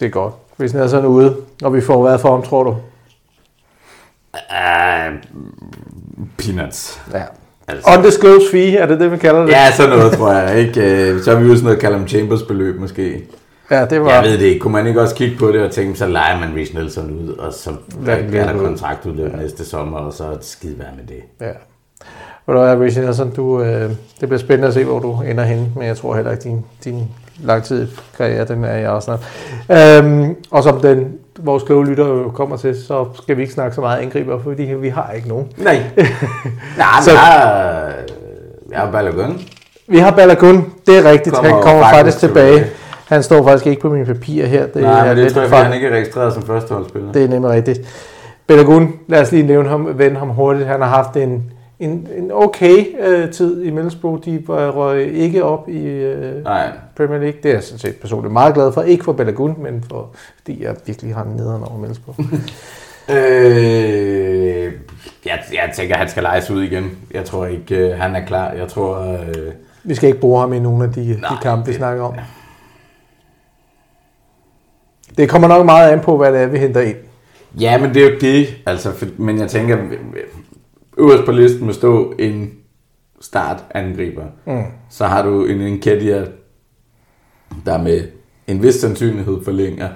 Det 0.00 0.06
er 0.06 0.10
godt. 0.10 0.34
Reese 0.60 0.76
Nielsen 0.76 0.98
er 1.04 1.08
ude, 1.08 1.36
og 1.62 1.74
vi 1.74 1.80
får 1.80 2.02
hvad 2.02 2.18
for 2.18 2.30
ham, 2.36 2.42
tror 2.44 2.62
du? 2.62 2.70
Uh, 4.34 5.22
peanuts. 6.38 7.02
Ja, 7.12 7.24
Altså, 7.68 7.98
Undisclosed 7.98 8.50
fee, 8.50 8.76
er 8.76 8.86
det 8.86 9.00
det, 9.00 9.12
vi 9.12 9.16
kalder 9.16 9.40
det? 9.40 9.48
Ja, 9.48 9.70
sådan 9.76 9.98
noget, 9.98 10.12
tror 10.12 10.32
jeg. 10.32 10.58
Ikke? 10.58 11.10
Øh, 11.10 11.20
så 11.20 11.30
har 11.34 11.40
vi 11.40 11.46
jo 11.48 11.54
sådan 11.54 11.64
noget 11.64 11.80
Callum 11.80 12.08
Chambers 12.08 12.42
beløb, 12.42 12.80
måske. 12.80 13.24
Ja, 13.70 13.84
det 13.84 14.00
var... 14.02 14.12
Jeg 14.14 14.22
ved 14.24 14.38
det 14.38 14.44
ikke. 14.44 14.60
Kunne 14.60 14.72
man 14.72 14.86
ikke 14.86 15.00
også 15.00 15.14
kigge 15.14 15.36
på 15.38 15.52
det 15.52 15.60
og 15.62 15.70
tænke, 15.70 15.98
så 15.98 16.06
leger 16.06 16.40
man 16.40 16.48
Rich 16.56 16.74
Nelson 16.74 17.10
ud, 17.24 17.32
og 17.32 17.52
så 17.52 17.70
er 18.06 18.44
der 18.46 18.58
kontraktudløb 18.58 19.30
der 19.32 19.36
næste 19.36 19.64
sommer, 19.64 19.98
og 19.98 20.12
så 20.12 20.24
skidt 20.40 20.78
værd 20.78 20.94
med 20.96 21.04
det. 21.16 21.22
Ja. 21.40 21.50
Og 22.46 22.54
du 22.54 22.60
er, 22.60 22.80
Rich 22.80 23.00
Nelson, 23.00 23.30
du, 23.34 23.62
øh, 23.62 23.90
det 24.20 24.28
bliver 24.28 24.38
spændende 24.38 24.68
at 24.68 24.74
se, 24.74 24.84
hvor 24.84 24.98
du 24.98 25.22
ender 25.30 25.44
henne, 25.44 25.66
men 25.76 25.86
jeg 25.86 25.96
tror 25.96 26.14
heller 26.14 26.30
ikke, 26.30 26.42
din, 26.44 26.64
din 26.84 27.04
langtidige 27.42 27.88
karriere, 28.18 28.44
den 28.44 28.64
er 28.64 28.76
i 28.76 28.84
Arsenal. 28.84 29.18
Øhm, 29.70 30.36
og 30.50 30.62
som 30.62 30.80
den 30.80 31.17
vores 31.38 31.62
kloge 31.62 31.86
lytter 31.86 32.30
kommer 32.34 32.56
til, 32.56 32.84
så 32.86 33.04
skal 33.22 33.36
vi 33.36 33.42
ikke 33.42 33.54
snakke 33.54 33.74
så 33.74 33.80
meget 33.80 33.98
angriber, 33.98 34.42
fordi 34.42 34.62
vi 34.62 34.88
har 34.88 35.10
ikke 35.12 35.28
nogen. 35.28 35.48
Nej. 35.56 35.82
Nej, 36.78 37.02
så, 37.02 37.10
nej. 37.14 37.92
Vi 38.66 38.74
har 38.76 38.90
Balagun. 38.92 39.40
Vi 39.88 39.98
har 39.98 40.10
Balagun, 40.10 40.72
det 40.86 40.98
er 40.98 41.10
rigtigt. 41.10 41.34
Kommer 41.34 41.52
han 41.54 41.62
kommer 41.62 41.82
faktisk, 41.82 41.96
faktisk 41.96 42.18
tilbage. 42.18 42.52
tilbage. 42.54 42.72
Han 43.08 43.22
står 43.22 43.42
faktisk 43.44 43.66
ikke 43.66 43.82
på 43.82 43.88
mine 43.90 44.04
papirer 44.04 44.46
her. 44.46 44.66
Det 44.66 44.82
Nej, 44.82 45.08
er 45.08 45.14
men 45.14 45.24
det 45.24 45.32
tror 45.34 45.42
jeg, 45.42 45.64
han 45.66 45.74
ikke 45.74 45.86
er 45.86 45.94
registreret 45.96 46.34
som 46.34 46.42
førsteholdsspiller. 46.42 47.12
Det 47.12 47.24
er 47.24 47.28
nemlig 47.28 47.50
rigtigt. 47.50 47.80
Balagun, 48.46 48.92
lad 49.06 49.20
os 49.20 49.30
lige 49.32 49.42
nævne 49.46 49.68
ham, 49.68 49.98
vende 49.98 50.16
ham 50.18 50.28
hurtigt. 50.28 50.66
Han 50.68 50.80
har 50.80 50.88
haft 50.88 51.16
en 51.16 51.50
en, 51.80 52.08
en 52.16 52.30
okay 52.34 52.84
øh, 53.08 53.30
tid 53.32 53.62
i 53.62 53.70
Middlesbrough. 53.70 54.24
De 54.24 54.42
var, 54.48 54.70
røg 54.70 55.12
ikke 55.14 55.44
op 55.44 55.68
i 55.68 55.84
øh, 55.86 56.44
Nej. 56.44 56.70
Premier 56.96 57.18
League. 57.18 57.40
Det 57.42 57.48
er 57.50 57.54
jeg 57.54 57.62
sådan 57.62 57.78
set 57.78 57.96
personligt 57.96 58.32
meget 58.32 58.54
glad 58.54 58.72
for. 58.72 58.82
Ikke 58.82 59.04
for 59.04 59.12
Balagun, 59.12 59.54
men 59.58 59.84
for, 59.90 60.10
fordi 60.36 60.62
jeg 60.64 60.76
virkelig 60.86 61.14
har 61.14 61.24
en 61.24 61.30
nederen 61.36 61.62
over 61.62 61.78
Middlesbrough. 61.78 62.20
øh, 63.10 64.72
jeg, 65.24 65.38
jeg 65.52 65.70
tænker, 65.76 65.96
han 65.96 66.08
skal 66.08 66.22
lejes 66.22 66.50
ud 66.50 66.62
igen. 66.62 66.90
Jeg 67.14 67.24
tror 67.24 67.46
ikke, 67.46 67.76
øh, 67.76 67.98
han 67.98 68.16
er 68.16 68.26
klar. 68.26 68.52
Jeg 68.52 68.68
tror... 68.68 68.98
Øh, 69.12 69.52
vi 69.84 69.94
skal 69.94 70.06
ikke 70.08 70.20
bruge 70.20 70.40
ham 70.40 70.52
i 70.52 70.58
nogen 70.58 70.82
af 70.82 70.92
de, 70.92 71.00
nej, 71.20 71.34
de 71.34 71.38
kampe, 71.42 71.64
vi 71.66 71.70
det, 71.72 71.76
snakker 71.78 72.04
om. 72.04 72.14
Ja. 72.14 72.20
Det 75.18 75.28
kommer 75.28 75.48
nok 75.48 75.66
meget 75.66 75.90
an 75.90 76.00
på, 76.00 76.16
hvad 76.16 76.32
det 76.32 76.40
er, 76.42 76.46
vi 76.46 76.58
henter 76.58 76.80
ind. 76.80 76.96
Ja, 77.60 77.78
men 77.78 77.94
det 77.94 78.06
er 78.06 78.10
jo 78.10 78.16
det. 78.20 78.46
Altså, 78.66 78.92
for, 78.92 79.06
men 79.16 79.38
jeg 79.38 79.48
tænker, 79.48 79.76
øverst 80.98 81.24
på 81.24 81.32
listen 81.32 81.66
må 81.66 81.72
stå 81.72 82.14
en 82.18 82.50
startangriber. 83.20 84.24
Mm. 84.46 84.62
Så 84.90 85.04
har 85.06 85.22
du 85.22 85.44
en 85.44 85.60
Enkedia, 85.60 86.26
der 87.66 87.82
med 87.82 88.00
en 88.46 88.62
vis 88.62 88.74
sandsynlighed 88.74 89.44
forlænger. 89.44 89.88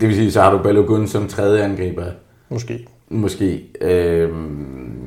Det 0.00 0.08
vil 0.08 0.14
sige, 0.16 0.32
så 0.32 0.40
har 0.40 0.50
du 0.50 0.58
Balogun 0.62 1.06
som 1.06 1.28
tredje 1.28 1.62
angriber. 1.64 2.04
Måske. 2.48 2.86
Måske. 3.08 3.64
Øh, 3.80 4.30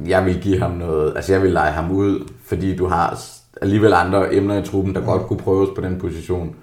jeg 0.07 0.25
vil 0.25 0.39
give 0.41 0.59
ham 0.59 0.71
noget, 0.71 1.13
altså 1.15 1.33
jeg 1.33 1.41
vil 1.41 1.51
lege 1.51 1.71
ham 1.71 1.91
ud, 1.91 2.27
fordi 2.45 2.75
du 2.75 2.87
har 2.87 3.19
alligevel 3.61 3.93
andre 3.93 4.35
emner 4.35 4.61
i 4.61 4.65
truppen, 4.65 4.93
der 4.95 4.99
mm. 4.99 5.05
godt 5.05 5.21
kunne 5.21 5.39
prøves 5.39 5.69
på 5.75 5.81
den 5.81 5.99
position. 5.99 6.55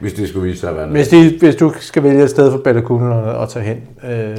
Hvis 0.00 0.12
det 0.14 0.28
skulle 0.28 0.48
vise 0.48 0.60
sig 0.60 0.70
at 0.70 0.76
være 0.76 0.86
noget. 0.86 0.98
Hvis, 0.98 1.08
de, 1.08 1.38
hvis 1.38 1.54
du 1.54 1.72
skal 1.80 2.02
vælge 2.02 2.22
et 2.22 2.30
sted 2.30 2.50
for 2.50 2.58
Balogun 2.58 3.12
og, 3.12 3.22
og 3.22 3.48
tage 3.48 3.64
hen, 3.64 3.82
øh, 4.10 4.36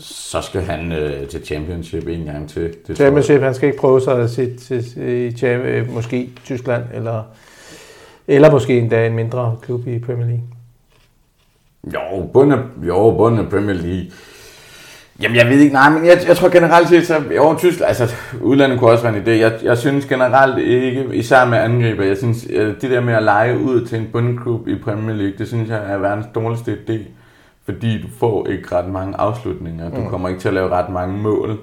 så 0.00 0.40
skal 0.42 0.62
han 0.62 0.92
øh, 0.92 1.26
til 1.28 1.44
championship 1.46 2.08
en 2.08 2.24
gang 2.24 2.48
til. 2.50 2.74
Det 2.86 2.96
championship, 2.96 3.40
han 3.42 3.54
skal 3.54 3.68
ikke 3.68 3.78
prøve 3.80 4.00
sig 4.00 4.30
til, 4.30 4.58
til, 4.58 4.84
til, 4.94 5.36
til 5.38 5.48
øh, 5.48 5.92
måske 5.94 6.30
Tyskland, 6.44 6.82
eller, 6.94 7.22
eller 8.28 8.50
måske 8.50 8.78
endda 8.78 9.06
en 9.06 9.12
mindre 9.14 9.56
klub 9.62 9.86
i 9.86 9.98
Premier 9.98 10.26
League. 10.26 10.44
Jo, 11.94 12.24
bunden 12.32 12.52
af, 12.58 12.62
jo, 12.88 13.10
bunden 13.16 13.40
af 13.40 13.50
Premier 13.50 13.74
League. 13.76 14.06
Jamen, 15.22 15.36
jeg 15.36 15.46
ved 15.48 15.60
ikke, 15.60 15.72
nej, 15.72 15.90
men 15.90 16.06
jeg, 16.06 16.18
jeg 16.28 16.36
tror 16.36 16.48
generelt 16.48 16.88
set, 16.88 17.06
så 17.06 17.22
over 17.38 17.56
Tyskland, 17.58 17.88
altså 17.88 18.16
udlandet 18.40 18.78
kunne 18.78 18.90
også 18.90 19.02
være 19.10 19.16
en 19.16 19.22
idé. 19.24 19.30
Jeg, 19.30 19.52
jeg 19.62 19.78
synes 19.78 20.06
generelt 20.06 20.58
ikke, 20.58 21.04
især 21.12 21.44
med 21.44 21.58
angriber, 21.58 22.04
jeg 22.04 22.16
synes, 22.16 22.46
øh, 22.50 22.74
det 22.80 22.90
der 22.90 23.00
med 23.00 23.14
at 23.14 23.22
lege 23.22 23.58
ud 23.58 23.86
til 23.86 23.98
en 23.98 24.08
bundklub 24.12 24.68
i 24.68 24.78
Premier 24.84 25.16
League, 25.16 25.38
det 25.38 25.48
synes 25.48 25.68
jeg 25.68 25.92
er 25.92 25.98
verdens 25.98 26.26
dårligste 26.34 26.76
idé 26.88 26.92
fordi 27.72 28.02
du 28.02 28.08
får 28.18 28.46
ikke 28.48 28.76
ret 28.76 28.88
mange 28.88 29.16
afslutninger. 29.20 29.90
Du 29.90 30.00
mm. 30.00 30.06
kommer 30.08 30.28
ikke 30.28 30.40
til 30.40 30.48
at 30.48 30.54
lave 30.54 30.68
ret 30.68 30.88
mange 30.88 31.18
mål. 31.18 31.58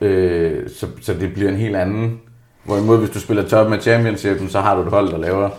Øh, 0.00 0.68
så, 0.80 0.86
så 1.02 1.14
det 1.14 1.34
bliver 1.34 1.50
en 1.50 1.56
helt 1.56 1.76
anden. 1.76 2.20
Hvorimod 2.64 2.98
hvis 2.98 3.10
du 3.10 3.18
spiller 3.20 3.48
top 3.48 3.70
med 3.70 3.80
championshipen, 3.80 4.48
så 4.48 4.60
har 4.60 4.74
du 4.74 4.80
et 4.82 4.86
hold, 4.88 5.08
der 5.10 5.18
laver 5.18 5.50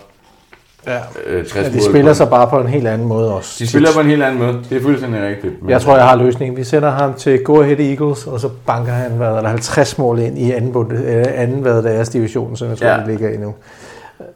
Ja. 0.88 0.98
Øh, 1.26 1.46
ja, 1.56 1.70
de 1.74 1.84
spiller 1.84 2.14
sig 2.14 2.30
bare 2.30 2.48
på 2.48 2.60
en 2.60 2.68
helt 2.68 2.88
anden 2.88 3.08
måde 3.08 3.36
også. 3.36 3.56
De 3.60 3.68
spiller 3.68 3.90
på 3.96 4.00
en 4.00 4.06
helt 4.06 4.24
anden 4.24 4.40
måde. 4.42 4.60
Det 4.70 4.78
er 4.78 4.82
fuldstændig 4.82 5.24
rigtigt. 5.24 5.62
Men... 5.62 5.70
Jeg 5.70 5.82
tror, 5.82 5.96
jeg 5.96 6.06
har 6.08 6.16
løsningen. 6.16 6.58
Vi 6.58 6.64
sender 6.64 6.90
ham 6.90 7.14
til 7.14 7.44
Go 7.44 7.62
Ahead 7.62 7.80
Eagles, 7.80 8.28
og 8.28 8.40
så 8.40 8.50
banker 8.66 8.92
han 8.92 9.12
hvad 9.12 9.28
der 9.28 9.42
er 9.42 9.48
50 9.48 9.98
mål 9.98 10.20
ind 10.20 10.38
i 10.38 10.52
anden, 10.52 10.72
bund, 10.72 10.94
øh, 10.94 11.26
anden 11.34 11.62
hvad 11.62 11.84
der 11.84 11.90
er 11.90 12.04
division, 12.14 12.56
som 12.56 12.70
jeg 12.70 12.78
tror, 12.78 12.88
ja. 12.88 12.98
det 12.98 13.08
ligger 13.08 13.30
i 13.30 13.38
nu. 13.38 13.54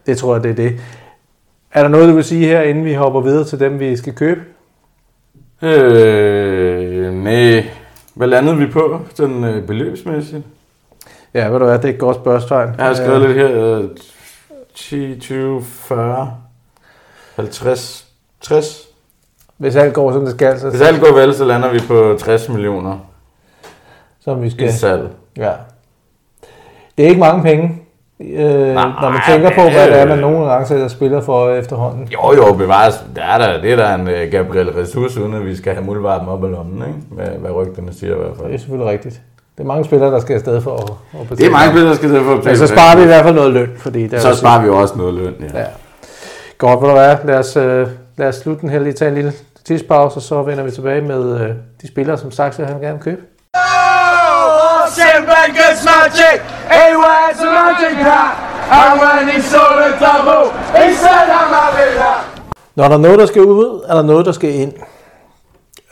Det 0.05 0.17
tror 0.17 0.35
jeg, 0.35 0.43
det 0.43 0.51
er 0.51 0.55
det. 0.55 0.73
Er 1.73 1.81
der 1.81 1.89
noget, 1.89 2.09
du 2.09 2.13
vil 2.13 2.23
sige 2.23 2.45
her, 2.45 2.61
inden 2.61 2.85
vi 2.85 2.93
hopper 2.93 3.21
videre 3.21 3.43
til 3.43 3.59
dem, 3.59 3.79
vi 3.79 3.97
skal 3.97 4.13
købe? 4.13 4.41
Øh, 5.61 7.13
nej. 7.13 7.65
Hvad 8.13 8.27
landede 8.27 8.57
vi 8.57 8.67
på, 8.71 8.99
den 9.17 9.43
øh, 9.43 9.67
beløbsmæssigt? 9.67 10.43
Ja, 11.33 11.47
ved 11.47 11.59
du 11.59 11.65
hvad, 11.65 11.79
det 11.79 11.89
er 11.89 11.93
et 11.93 11.99
godt 11.99 12.17
spørgsmål. 12.17 12.59
Jeg 12.77 12.85
har 12.85 12.93
skrevet 12.93 13.21
øh, 13.21 13.27
lidt 13.35 13.49
her. 13.49 13.79
Øh, 13.81 13.89
10, 14.75 15.19
20, 15.19 15.63
40, 15.63 16.37
50, 17.35 18.07
60. 18.41 18.87
Hvis 19.57 19.75
alt 19.75 19.93
går, 19.93 20.11
som 20.11 20.21
det 20.21 20.31
skal, 20.35 20.59
så... 20.59 20.69
Hvis 20.69 20.81
alt 20.81 20.99
går 21.01 21.13
vel, 21.19 21.35
så 21.35 21.45
lander 21.45 21.71
vi 21.71 21.79
på 21.87 22.15
60 22.19 22.49
millioner. 22.49 22.97
Som 24.19 24.41
vi 24.41 24.49
skal... 24.49 24.67
I 24.67 24.71
salg. 24.71 25.09
Ja. 25.37 25.51
Det 26.97 27.05
er 27.05 27.09
ikke 27.09 27.19
mange 27.19 27.43
penge 27.43 27.80
øh, 28.29 28.73
Nej, 28.73 28.89
når 29.01 29.09
man 29.09 29.21
tænker 29.29 29.49
på, 29.49 29.61
hvad 29.61 29.87
det 29.87 29.99
er, 30.01 30.05
man 30.05 30.17
nogle 30.17 30.49
gange 30.51 30.65
sætter 30.67 30.87
spiller 30.87 31.21
for 31.21 31.49
efterhånden. 31.53 32.07
Jo, 32.13 32.33
jo, 32.35 32.53
bevares. 32.53 33.05
Det 33.15 33.23
er 33.31 33.37
der, 33.37 33.61
det 33.61 33.71
er 33.71 33.75
der 33.75 33.95
en 33.95 34.01
uh, 34.07 34.31
Gabriel 34.31 34.69
Ressus, 34.71 35.17
uden 35.17 35.33
at 35.33 35.45
vi 35.45 35.55
skal 35.55 35.73
have 35.73 35.85
muldvarpen 35.85 36.27
op 36.27 36.43
i 36.43 36.47
lommen, 36.47 36.87
ikke? 36.87 36.99
Hvad, 37.11 37.27
hvad 37.39 37.51
rygterne 37.51 37.93
siger 37.93 38.13
i 38.13 38.17
hvert 38.17 38.31
fald. 38.37 38.47
Det 38.47 38.55
er 38.55 38.59
selvfølgelig 38.59 38.91
rigtigt. 38.91 39.21
Det 39.57 39.63
er 39.63 39.67
mange 39.67 39.85
spillere, 39.85 40.11
der 40.11 40.19
skal 40.19 40.33
afsted 40.33 40.61
for 40.61 40.75
at, 40.77 40.83
at 41.21 41.27
betale. 41.29 41.37
Det 41.37 41.45
er 41.47 41.51
mange 41.51 41.69
spillere, 41.69 41.89
der 41.89 41.95
skal 41.95 42.05
afsted 42.09 42.23
for 42.25 42.31
at 42.31 42.37
betale. 42.39 42.51
ja, 42.59 42.67
så 42.67 42.67
sparer 42.67 42.95
vi 42.97 43.03
i 43.03 43.05
hvert 43.05 43.23
fald 43.25 43.35
noget 43.35 43.53
løn. 43.53 43.71
Fordi 43.77 44.07
der 44.07 44.19
så 44.19 44.35
sparer 44.35 44.61
vi 44.61 44.67
jo 44.67 44.77
også 44.77 44.97
noget 44.97 45.13
løn, 45.13 45.33
ja. 45.53 45.59
ja. 45.59 45.65
Godt, 46.57 46.79
hvor 46.79 46.89
du 46.89 46.95
er. 46.95 47.15
Lad 47.25 47.35
os, 47.39 47.57
øh, 47.57 47.87
lad 48.17 48.27
os 48.27 48.35
slutte 48.35 48.61
den 48.61 48.69
her 48.69 48.79
lige, 48.79 48.93
tage 48.93 49.09
en 49.09 49.15
lille 49.15 49.33
tidspause, 49.65 50.17
og 50.17 50.21
så 50.21 50.41
vender 50.41 50.63
vi 50.63 50.71
tilbage 50.71 51.01
med 51.01 51.37
øh, 51.39 51.49
de 51.81 51.87
spillere, 51.87 52.17
som 52.17 52.31
Saxe 52.31 52.65
han 52.65 52.81
gerne 52.81 52.93
vil 52.93 53.03
købe. 53.03 53.21
Oh, 53.55 54.87
Sam 54.89 55.23
Van 55.27 55.55
Magic! 55.85 56.50
Når 62.75 62.87
der 62.87 62.95
er 62.95 62.97
noget, 62.97 63.19
der 63.19 63.25
skal 63.25 63.41
ud, 63.41 63.83
er 63.87 63.93
der 63.95 64.01
noget, 64.03 64.25
der 64.25 64.31
skal 64.31 64.53
ind. 64.55 64.73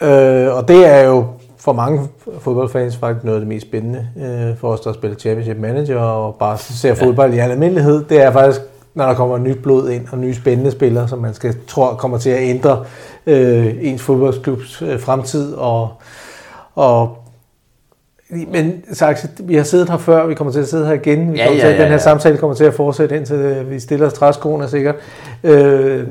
Øh, 0.01 0.55
og 0.57 0.67
det 0.67 0.86
er 0.88 0.99
jo 1.05 1.25
for 1.59 1.73
mange 1.73 2.07
fodboldfans 2.41 2.97
faktisk 2.97 3.23
noget 3.23 3.36
af 3.36 3.41
det 3.41 3.47
mest 3.47 3.67
spændende 3.67 4.07
øh, 4.19 4.57
for 4.59 4.67
os, 4.67 4.80
der 4.82 4.93
spiller 4.93 5.17
Championship 5.17 5.57
Manager 5.57 5.99
og 5.99 6.36
bare 6.36 6.57
ser 6.57 6.95
fodbold 6.95 7.34
ja. 7.34 7.47
i 7.47 7.51
almindelighed. 7.51 8.03
Det 8.03 8.21
er 8.21 8.32
faktisk, 8.32 8.61
når 8.95 9.05
der 9.05 9.13
kommer 9.13 9.38
nyt 9.38 9.61
blod 9.63 9.89
ind 9.89 10.07
og 10.11 10.17
nye 10.17 10.34
spændende 10.36 10.71
spillere, 10.71 11.07
som 11.07 11.19
man 11.19 11.34
skal 11.34 11.55
tror 11.67 11.93
kommer 11.95 12.17
til 12.17 12.30
at 12.30 12.41
ændre 12.41 12.84
øh, 13.25 13.75
ens 13.82 14.01
fodboldklubs 14.03 14.82
øh, 14.82 14.99
fremtid 15.01 15.55
og, 15.55 15.89
og 16.75 17.18
men 18.30 18.84
Saxe, 18.93 19.30
vi 19.39 19.55
har 19.55 19.63
siddet 19.63 19.89
her 19.89 19.97
før, 19.97 20.25
vi 20.25 20.34
kommer 20.36 20.53
til 20.53 20.59
at 20.59 20.67
sidde 20.67 20.86
her 20.88 20.93
igen. 20.93 21.34
Vi 21.34 21.38
ja, 21.38 21.45
kommer 21.45 21.61
ja, 21.61 21.65
til, 21.67 21.75
ja, 21.75 21.80
den 21.82 21.88
her 21.88 21.91
ja. 21.95 21.97
samtale 21.97 22.38
kommer 22.38 22.55
til 22.55 22.63
at 22.65 22.73
fortsætte, 22.73 23.17
indtil 23.17 23.36
øh, 23.36 23.71
vi 23.71 23.80
stiller 23.80 24.05
os 24.07 24.13
træskoene 24.13 24.67
sikkert. 24.67 24.95
Øh, 25.43 26.07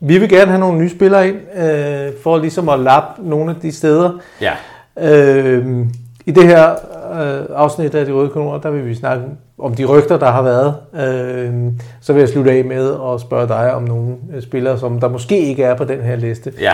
vi 0.00 0.18
vil 0.18 0.28
gerne 0.28 0.50
have 0.50 0.60
nogle 0.60 0.78
nye 0.78 0.88
spillere 0.90 1.28
ind, 1.28 1.36
øh, 1.36 2.12
for 2.22 2.38
ligesom 2.38 2.68
at 2.68 2.80
lappe 2.80 3.28
nogle 3.28 3.50
af 3.50 3.56
de 3.62 3.72
steder. 3.72 4.12
Ja. 4.40 4.52
Øh, 5.00 5.86
I 6.26 6.30
det 6.30 6.42
her 6.46 6.70
øh, 7.12 7.46
afsnit 7.56 7.94
af 7.94 8.06
De 8.06 8.12
Røde 8.12 8.28
Konor, 8.30 8.58
der 8.58 8.70
vil 8.70 8.86
vi 8.86 8.94
snakke 8.94 9.24
om 9.58 9.74
de 9.74 9.84
rygter, 9.84 10.18
der 10.18 10.30
har 10.30 10.42
været. 10.42 10.74
Øh, 10.94 11.50
så 12.00 12.12
vil 12.12 12.20
jeg 12.20 12.28
slutte 12.28 12.50
af 12.52 12.64
med 12.64 12.94
at 13.14 13.20
spørge 13.20 13.48
dig 13.48 13.74
om 13.74 13.82
nogle 13.82 14.14
øh, 14.36 14.42
spillere, 14.42 14.78
som 14.78 15.00
der 15.00 15.08
måske 15.08 15.38
ikke 15.40 15.64
er 15.64 15.76
på 15.76 15.84
den 15.84 16.00
her 16.00 16.16
liste. 16.16 16.52
Ja. 16.60 16.72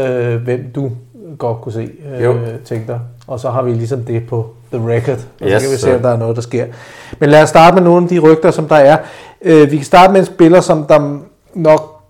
Øh, 0.00 0.42
hvem 0.44 0.66
du 0.74 0.90
godt 1.38 1.60
kunne 1.60 1.72
se, 1.72 1.88
øh, 2.20 2.34
tænker 2.64 2.98
og 3.26 3.40
så 3.40 3.50
har 3.50 3.62
vi 3.62 3.72
ligesom 3.72 4.02
det 4.02 4.26
på 4.28 4.50
the 4.72 4.86
record, 4.88 5.18
og 5.42 5.46
yes, 5.48 5.62
så 5.62 5.68
kan 5.68 5.72
vi 5.74 5.78
se, 5.78 5.96
om 5.96 6.00
der 6.02 6.08
er 6.08 6.16
noget, 6.16 6.36
der 6.36 6.42
sker. 6.42 6.64
Men 7.18 7.28
lad 7.30 7.42
os 7.42 7.48
starte 7.48 7.74
med 7.74 7.82
nogle 7.84 8.02
af 8.02 8.08
de 8.08 8.18
rygter, 8.18 8.50
som 8.50 8.68
der 8.68 8.76
er. 8.76 8.98
Øh, 9.42 9.70
vi 9.70 9.76
kan 9.76 9.84
starte 9.84 10.12
med 10.12 10.20
en 10.20 10.26
spiller, 10.26 10.60
som 10.60 10.86
der 10.86 11.18
nok 11.54 12.00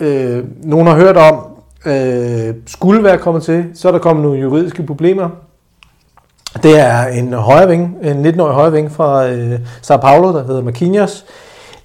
øh, 0.00 0.44
nogen 0.64 0.86
har 0.86 0.94
hørt 0.94 1.16
om, 1.16 1.40
øh, 1.86 2.54
skulle 2.66 3.02
være 3.04 3.18
kommet 3.18 3.42
til. 3.42 3.64
Så 3.74 3.88
er 3.88 3.92
der 3.92 3.98
kommet 3.98 4.24
nogle 4.24 4.40
juridiske 4.40 4.82
problemer. 4.82 5.28
Det 6.62 6.80
er 6.80 7.04
en 7.06 7.32
højreving, 7.32 7.96
en 8.02 8.26
19-årig 8.26 8.54
højreving 8.54 8.92
fra 8.92 9.28
øh, 9.28 9.60
Sao 9.82 9.96
Paulo, 9.96 10.38
der 10.38 10.46
hedder 10.46 10.62
Marquinhos. 10.62 11.24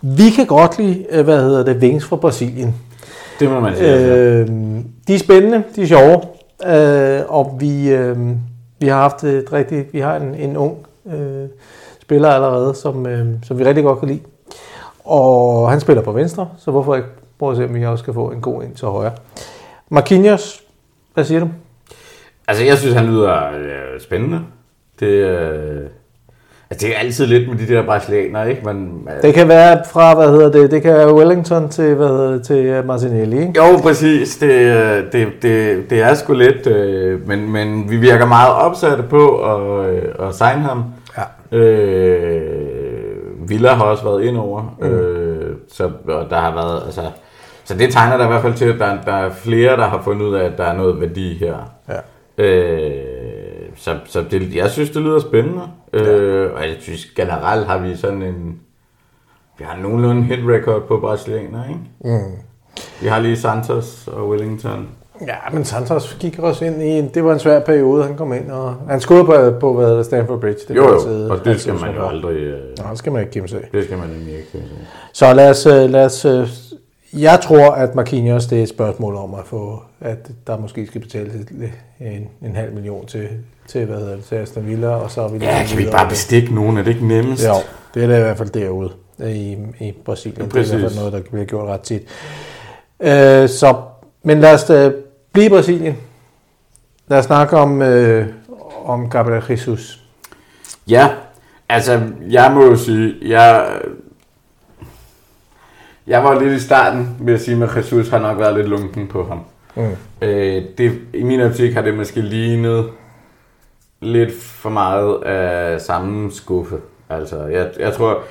Vi 0.02 0.30
kan 0.36 0.46
godt 0.46 0.78
lide, 0.78 1.06
øh, 1.12 1.24
hvad 1.26 1.38
hedder 1.42 1.64
det, 1.64 1.82
Vings 1.82 2.06
fra 2.06 2.16
Brasilien. 2.16 2.76
Det 3.40 3.50
må 3.50 3.60
man 3.60 3.76
sige. 3.78 4.00
Øh, 4.16 4.48
de 5.08 5.16
er 5.16 5.20
spændende, 5.20 5.64
de 5.76 5.82
er 5.82 5.88
sjove, 5.88 6.22
øh, 6.68 7.22
og 7.30 7.58
vi, 7.60 7.90
øh, 7.90 8.18
vi 8.80 8.88
har 8.88 9.02
haft 9.02 9.24
et 9.24 9.54
rigtigt, 9.54 9.94
vi 9.94 10.00
har 10.00 10.16
en, 10.16 10.36
en 10.36 10.58
ung 10.58 10.86
øh, 11.08 11.46
spiller 12.02 12.30
allerede, 12.30 12.76
som, 12.76 13.06
øh, 13.06 13.28
som 13.44 13.60
vi 13.60 13.64
rigtig 13.64 13.84
godt 13.84 14.00
kan 14.00 14.08
lide. 14.08 14.22
Og 15.04 15.70
han 15.72 15.80
spiller 15.80 16.04
på 16.04 16.12
venstre, 16.12 16.50
så 16.58 16.72
hvorfor 16.72 16.96
ikke 16.96 17.08
prøve 17.40 17.52
at 17.52 17.58
se, 17.58 17.64
om 17.64 17.74
vi 17.76 17.86
også 17.86 18.04
kan 18.04 18.14
få 18.14 18.32
en 18.32 18.42
god 18.42 18.64
ind 18.64 18.76
til 18.76 18.88
højre. 18.88 19.12
Marquinhos, 19.90 20.64
hvad 21.14 21.24
siger 21.24 21.40
du? 21.40 21.50
Altså, 22.48 22.64
jeg 22.64 22.78
synes, 22.78 22.96
han 22.96 23.06
lyder 23.06 23.50
øh, 23.52 24.00
spændende. 24.02 24.42
Det, 25.00 25.06
øh, 25.08 25.90
Altså, 26.72 26.88
det 26.88 26.96
er 26.96 27.00
altid 27.00 27.26
lidt 27.26 27.50
med 27.50 27.58
de 27.58 27.74
der 27.74 27.86
brasilianere, 27.86 28.50
ikke? 28.50 28.62
Men, 28.66 29.08
øh... 29.16 29.22
Det 29.22 29.34
kan 29.34 29.48
være 29.48 29.84
fra, 29.92 30.16
hvad 30.16 30.28
hedder 30.28 30.52
det, 30.52 30.72
det 30.72 30.82
kan 30.82 30.94
være 30.94 31.16
Wellington 31.16 31.70
til, 31.70 31.96
hvad 31.96 32.08
hedder 32.08 32.32
det, 32.32 32.44
til 32.44 32.66
øh, 32.66 32.88
Martinelli, 32.88 33.40
ikke? 33.42 33.54
Jo, 33.58 33.78
præcis. 33.84 34.38
Det, 34.38 34.52
øh, 34.52 35.04
det, 35.12 35.28
det, 35.42 35.90
det 35.90 36.02
er 36.02 36.14
sgu 36.14 36.34
lidt, 36.34 36.68
øh, 36.68 37.28
men, 37.28 37.52
men 37.52 37.90
vi 37.90 37.98
virker 37.98 38.26
meget 38.26 38.54
opsatte 38.54 39.04
på 39.04 39.38
at, 39.38 39.90
øh, 39.90 40.28
at 40.28 40.36
signe 40.36 40.62
ham. 40.62 40.84
Ja. 41.52 41.58
Øh, 41.58 43.40
Villa 43.50 43.74
har 43.74 43.84
også 43.84 44.04
været 44.04 44.24
ind 44.24 44.38
over, 44.38 44.76
mm. 44.82 44.86
øh, 44.88 45.56
så 45.74 45.90
og 46.08 46.30
der 46.30 46.40
har 46.40 46.54
været, 46.54 46.82
altså... 46.86 47.02
Så 47.66 47.78
det 47.78 47.92
tegner 47.92 48.18
der 48.18 48.24
i 48.24 48.28
hvert 48.28 48.42
fald 48.42 48.54
til, 48.54 48.66
at 48.66 48.80
der, 48.80 48.98
der 49.06 49.14
er 49.16 49.30
flere, 49.30 49.78
der 49.78 49.86
har 49.88 50.02
fundet 50.04 50.26
ud 50.26 50.36
af, 50.36 50.46
at 50.46 50.58
der 50.58 50.64
er 50.64 50.74
noget 50.74 51.02
værdi 51.02 51.34
her. 51.38 51.56
Ja. 51.90 52.44
Øh, 52.44 53.19
så, 53.80 53.98
så 54.06 54.24
det, 54.32 54.56
jeg 54.56 54.70
synes, 54.70 54.90
det 54.90 55.02
lyder 55.02 55.20
spændende. 55.20 55.62
Ja. 55.94 56.14
Øh, 56.18 56.54
og 56.54 56.62
jeg 56.62 56.76
synes 56.80 57.06
generelt 57.16 57.68
har 57.68 57.78
vi 57.80 57.96
sådan 57.96 58.22
en... 58.22 58.60
Vi 59.58 59.64
har 59.68 59.82
nogenlunde 59.82 60.24
hit 60.24 60.40
record 60.50 60.82
på 60.88 60.98
brasilianer, 61.00 61.64
ikke? 61.68 61.80
Mm. 62.18 62.32
Vi 63.02 63.08
har 63.08 63.20
lige 63.20 63.38
Santos 63.38 64.10
og 64.12 64.30
Wellington. 64.30 64.90
Ja, 65.28 65.36
men 65.54 65.66
Santos 65.66 66.18
gik 66.20 66.40
også 66.40 66.66
ind 66.66 66.82
i... 66.82 67.02
Det 67.14 67.24
var 67.24 67.34
en 67.34 67.40
svær 67.40 67.60
periode, 67.60 68.04
han 68.04 68.16
kom 68.18 68.34
ind 68.34 68.52
og... 68.52 68.76
Han 68.90 69.02
skød 69.02 69.24
på, 69.26 69.60
på 69.60 69.74
hvad 69.74 69.88
hedder 69.88 70.04
Stanford 70.04 70.40
Bridge. 70.42 70.60
Det 70.68 70.76
jo, 70.76 70.88
jo, 70.94 71.02
side, 71.02 71.32
og 71.32 71.46
det 71.46 71.62
skal 71.62 71.74
man 71.74 71.96
jo 71.96 72.06
aldrig... 72.08 72.36
Øh, 72.36 72.78
Nej, 72.80 72.90
det 72.90 72.98
skal 72.98 73.12
man 73.12 73.22
ikke 73.22 73.32
kæmpe 73.32 73.50
sig 73.50 73.62
Det 73.72 73.84
skal 73.86 73.98
man 73.98 74.08
nemlig 74.10 74.34
ikke 74.38 74.52
kæmpe 74.52 74.68
øh. 74.68 74.74
sig 74.80 74.88
Så 75.14 75.34
lad 75.34 75.50
os, 75.50 75.66
øh, 75.66 75.90
lad 75.90 76.06
os 76.06 76.26
øh, 76.26 76.48
jeg 77.22 77.40
tror, 77.44 77.72
at 77.72 77.96
Marquinhos, 77.96 78.46
det 78.46 78.60
er 78.60 78.64
et 78.64 78.70
spørgsmål 78.70 79.16
om 79.16 79.34
at 79.34 79.46
få, 79.46 79.80
at 80.02 80.32
der 80.48 80.58
måske 80.58 80.88
skal 80.88 81.02
betales 81.02 81.34
en, 82.00 82.28
en 82.44 82.56
halv 82.56 82.74
million 82.74 83.06
til 83.06 83.28
til, 83.70 83.86
hvad 83.86 83.98
hedder 83.98 84.16
det, 84.16 84.24
til 84.24 84.36
Aston 84.36 84.68
Villa, 84.68 84.88
og 84.90 85.12
så 85.12 85.22
er 85.22 85.28
vi 85.28 85.38
Ja, 85.38 85.66
kan 85.70 85.78
vi 85.78 85.86
bare 85.92 86.10
bestikke 86.10 86.56
nogen? 86.56 86.78
Er 86.78 86.84
det 86.84 86.92
ikke 86.94 87.08
nemmest? 87.08 87.48
Jo, 87.48 87.54
det 87.94 88.04
er 88.04 88.08
da 88.08 88.18
i 88.18 88.22
hvert 88.22 88.38
fald 88.38 88.50
derude 88.50 88.92
i, 89.20 89.58
i 89.80 89.92
Brasilien. 90.06 90.50
Ja, 90.56 90.60
det 90.62 90.72
er 90.72 90.76
i 90.76 90.80
hvert 90.80 90.92
fald 90.92 91.00
noget, 91.00 91.14
der 91.14 91.30
bliver 91.32 91.46
gjort 91.46 91.68
ret 91.70 91.82
tit. 91.82 92.02
Øh, 93.00 93.50
så, 93.50 93.76
men 94.24 94.40
lad 94.40 94.54
os 94.54 94.70
øh, 94.70 94.92
blive 95.34 95.46
i 95.46 95.50
Brasilien. 95.50 95.98
Lad 97.08 97.18
os 97.20 97.26
snakke 97.26 97.58
om, 97.58 97.82
øh, 97.82 98.28
om 98.86 99.10
Gabriel 99.10 99.44
Jesus. 99.50 100.04
Ja, 100.88 101.08
altså 101.70 102.02
jeg 102.30 102.52
må 102.52 102.66
jo 102.66 102.76
sige, 102.76 103.14
jeg, 103.22 103.68
jeg 106.08 106.24
var 106.24 106.40
lidt 106.40 106.54
i 106.54 106.60
starten 106.66 107.10
med 107.20 107.34
at 107.34 107.42
sige, 107.42 107.64
at 107.64 107.78
Jesus 107.78 108.10
har 108.10 108.20
nok 108.20 108.38
været 108.40 108.54
lidt 108.56 108.68
lunken 108.68 109.08
på 109.08 109.26
ham. 109.28 109.40
Mm. 109.76 109.96
Øh, 110.22 110.64
det, 110.78 111.00
I 111.14 111.24
min 111.24 111.42
optik 111.42 111.74
har 111.74 111.82
det 111.82 111.94
måske 111.94 112.22
lignet 112.22 112.86
lidt 114.02 114.34
for 114.42 114.70
meget 114.70 115.24
af 115.24 115.82
samme 115.82 116.32
skuffe. 116.32 116.78
Altså, 117.10 117.46
jeg, 117.46 117.70
jeg 117.80 117.94
tror... 117.94 118.24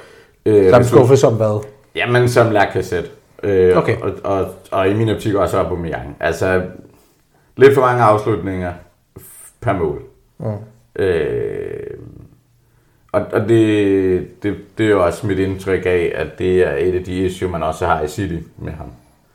Øh, 0.46 0.70
samme 0.70 0.86
skuffe 0.86 1.14
du, 1.14 1.18
som 1.20 1.34
hvad? 1.36 1.64
Jamen, 1.94 2.28
som 2.28 2.50
Lacazette. 2.52 3.10
Øh, 3.42 3.76
okay. 3.76 3.96
Og, 4.00 4.12
og, 4.24 4.46
og, 4.70 4.88
i 4.90 4.94
min 4.94 5.08
optik 5.08 5.34
også 5.34 5.58
Aubameyang. 5.58 6.16
Altså, 6.20 6.62
lidt 7.56 7.74
for 7.74 7.80
mange 7.80 8.02
afslutninger 8.02 8.72
per 9.60 9.72
mål. 9.72 10.00
Mm. 10.38 10.46
Øh, 11.04 11.98
og, 13.12 13.24
og 13.32 13.48
det, 13.48 14.42
det, 14.42 14.56
det 14.78 14.86
er 14.86 14.90
jo 14.90 15.04
også 15.06 15.26
mit 15.26 15.38
indtryk 15.38 15.86
af, 15.86 16.12
at 16.14 16.38
det 16.38 16.58
er 16.66 16.70
et 16.72 16.94
af 16.94 17.04
de 17.04 17.16
issue, 17.26 17.48
man 17.50 17.62
også 17.62 17.86
har 17.86 18.00
i 18.02 18.08
City 18.08 18.36
med 18.58 18.72
ham. 18.72 18.88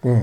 Mm. 0.03 0.17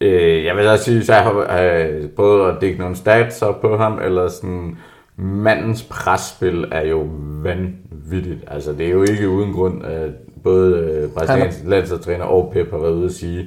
Øh, 0.00 0.44
jeg 0.44 0.56
vil 0.56 0.66
også 0.68 0.84
sige, 0.84 0.98
at 1.00 1.08
jeg 1.08 1.22
har 1.22 1.60
øh, 1.62 2.08
prøvet 2.16 2.50
at 2.56 2.60
dække 2.60 2.78
nogle 2.78 2.96
stats 2.96 3.42
op 3.42 3.60
på 3.60 3.76
ham, 3.76 3.98
eller 4.02 4.28
sådan 4.28 4.76
mandens 5.18 5.82
presspil 5.82 6.64
er 6.72 6.82
jo 6.86 7.06
vanvittigt. 7.42 8.40
Altså, 8.46 8.72
det 8.72 8.86
er 8.86 8.90
jo 8.90 9.02
ikke 9.02 9.28
uden 9.28 9.52
grund, 9.52 9.84
at 9.84 10.10
både 10.44 10.76
øh, 10.78 11.10
Brasiliens 11.10 11.56
landsholdstræner 11.64 12.24
og 12.24 12.50
Pep 12.52 12.70
har 12.70 12.78
været 12.78 12.92
ude 12.92 13.04
at 13.04 13.12
sige, 13.12 13.44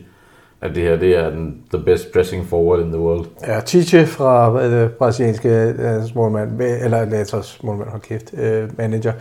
at 0.61 0.76
det 0.76 0.84
her 0.84 0.95
det 0.95 1.17
er 1.17 1.30
den 1.30 1.61
the 1.74 1.84
best 1.86 2.13
pressing 2.13 2.47
forward 2.47 2.80
in 2.80 2.88
the 2.91 2.99
world. 3.01 3.26
Ja, 3.47 3.59
Tite 3.59 4.05
fra 4.05 4.63
øh, 4.63 4.89
brasilianske 4.89 5.74
smålmand, 6.07 6.61
eller 6.61 7.05
Latos 7.05 7.45
smålmand, 7.45 7.89
hold 7.89 8.01
kæft, 8.01 8.34
øh, 8.34 8.70
manager, 8.78 9.11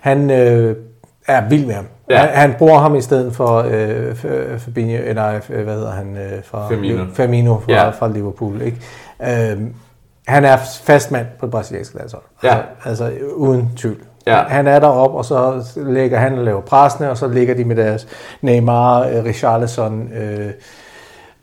han 0.00 0.30
øh, 0.30 0.76
er 1.26 1.48
vild 1.48 1.66
med 1.66 1.74
ham. 1.74 1.84
Ja. 2.10 2.16
Han, 2.18 2.28
han 2.28 2.54
bruger 2.58 2.78
ham 2.78 2.94
i 2.94 3.00
stedet 3.00 3.34
for 3.36 3.58
øh, 3.62 4.24
øh 4.24 4.58
Fabinho, 4.58 4.98
eller 5.04 5.34
øh, 5.50 5.64
hvad 5.64 5.74
hedder 5.74 5.92
han, 5.92 6.16
øh, 6.16 6.44
fra 6.44 6.68
Firmino, 6.68 7.04
Firmino 7.14 7.58
fra, 7.58 7.72
ja. 7.72 7.90
fra 7.90 8.08
Liverpool. 8.10 8.62
Ikke? 8.62 8.78
Øh, 9.22 9.60
han 10.26 10.44
er 10.44 10.56
fast 10.82 11.10
mand 11.10 11.26
på 11.38 11.46
det 11.46 11.50
brasilianske 11.50 11.96
landshold. 11.98 12.22
Ja. 12.44 12.58
Altså 12.84 13.10
uden 13.34 13.68
tvivl. 13.76 13.96
Ja. 14.26 14.42
Han 14.42 14.66
er 14.66 14.78
deroppe, 14.78 15.18
og 15.18 15.24
så 15.24 15.64
lægger 15.76 16.18
han 16.18 16.38
og 16.38 16.44
laver 16.44 16.60
pressene, 16.60 17.10
og 17.10 17.16
så 17.16 17.28
ligger 17.28 17.54
de 17.54 17.64
med 17.64 17.76
deres 17.76 18.08
Neymar, 18.42 19.00
øh, 19.08 19.24
Richarlison, 19.24 20.12
øh, 20.12 20.50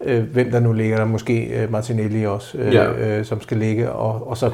øh, 0.04 0.24
hvem 0.34 0.52
der 0.52 0.60
nu 0.60 0.74
ligger 0.74 0.98
der, 0.98 1.06
måske 1.06 1.40
øh, 1.44 1.72
Martinelli 1.72 2.26
også, 2.26 2.58
øh, 2.58 2.74
ja. 2.74 2.84
øh, 2.92 3.26
som 3.26 3.42
skal 3.42 3.58
ligge, 3.58 3.92
og, 3.92 4.30
og 4.30 4.38
så, 4.38 4.52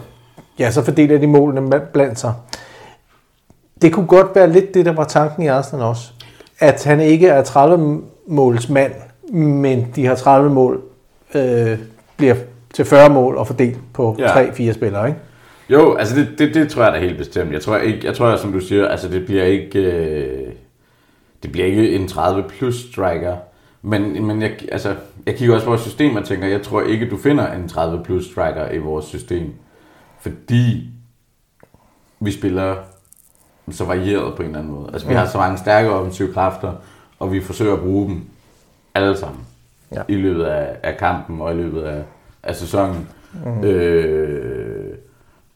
ja, 0.60 0.72
så 0.72 0.84
fordeler 0.84 1.18
de 1.18 1.28
målene 1.28 1.80
blandt 1.94 2.20
sig. 2.20 2.34
Det 3.82 3.94
kunne 3.94 4.08
godt 4.08 4.28
være 4.36 4.50
lidt 4.50 4.74
det, 4.74 4.86
der 4.86 4.94
var 4.94 5.04
tanken 5.04 5.44
i 5.44 5.48
Arsenal 5.48 5.84
også, 5.84 6.10
at 6.60 6.84
han 6.84 7.00
ikke 7.00 7.28
er 7.28 7.44
30 7.44 8.02
måls 8.28 8.70
mand, 8.70 8.92
men 9.34 9.88
de 9.96 10.06
har 10.06 10.16
30 10.16 10.50
mål, 10.50 10.82
øh, 11.36 11.80
bliver 12.18 12.36
til 12.78 12.86
40 12.86 13.10
mål 13.10 13.38
og 13.38 13.48
fordelt 13.48 13.80
på 13.94 14.16
ja. 14.20 14.52
fire 14.52 14.74
spillere, 14.74 15.08
ikke? 15.08 15.20
Jo, 15.70 15.96
altså 15.96 16.16
det, 16.16 16.30
det, 16.40 16.54
det 16.54 16.70
tror 16.70 16.84
jeg 16.84 16.94
da 16.94 17.00
helt 17.00 17.18
bestemt. 17.18 17.52
Jeg 17.52 17.62
tror 17.62 17.78
ikke, 17.78 18.00
jeg 18.06 18.16
tror 18.18 18.36
som 18.36 18.52
du 18.52 18.60
siger, 18.60 18.88
altså 18.88 19.08
det 19.10 19.26
bliver 19.26 19.44
ikke 19.44 19.80
øh, 19.80 20.52
det 21.44 21.52
bliver 21.52 21.68
ikke 21.68 21.92
en 21.96 22.08
30 22.08 22.44
plus 22.44 22.86
striker, 22.92 23.36
men, 23.82 24.26
men 24.26 24.42
jeg, 24.42 24.52
altså, 24.72 24.96
jeg 25.26 25.36
kigger 25.36 25.56
også 25.56 25.66
på 25.66 25.70
vores 25.72 25.82
system 25.82 26.16
og 26.16 26.26
tænker, 26.26 26.48
jeg 26.48 26.62
tror 26.62 26.82
ikke, 26.82 27.10
du 27.10 27.18
finder 27.18 27.52
en 27.54 27.68
30 27.68 28.04
plus 28.04 28.26
striker 28.26 28.70
i 28.72 28.78
vores 28.78 29.06
system, 29.06 29.54
fordi 30.22 30.90
vi 32.20 32.32
spiller 32.32 32.76
så 33.72 33.86
varieret 33.86 34.36
på 34.36 34.42
en 34.42 34.48
eller 34.48 34.60
anden 34.60 34.74
måde. 34.76 34.90
Altså 34.94 35.08
vi 35.08 35.14
har 35.14 35.26
så 35.28 35.38
mange 35.38 35.58
stærke 35.58 35.90
offensive 35.90 36.34
kræfter, 36.34 36.74
og 37.20 37.32
vi 37.32 37.42
forsøger 37.42 37.74
at 37.74 37.80
bruge 37.82 38.10
dem 38.10 38.22
alle 38.96 39.18
sammen 39.18 39.40
ja. 39.92 40.02
i 40.08 40.16
løbet 40.16 40.44
af, 40.44 40.76
af 40.84 40.98
kampen 40.98 41.42
og 41.42 41.54
i 41.54 41.56
løbet 41.56 41.82
af, 41.84 42.04
af 42.48 42.56
sæsonen. 42.56 43.08
Mm. 43.46 43.64
Øh, 43.64 44.94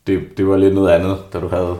det, 0.08 0.38
det 0.38 0.48
var 0.48 0.58
lidt 0.58 0.76
noget 0.76 0.92
andet, 0.92 1.18
da 1.34 1.40
du 1.40 1.48
havde 1.48 1.78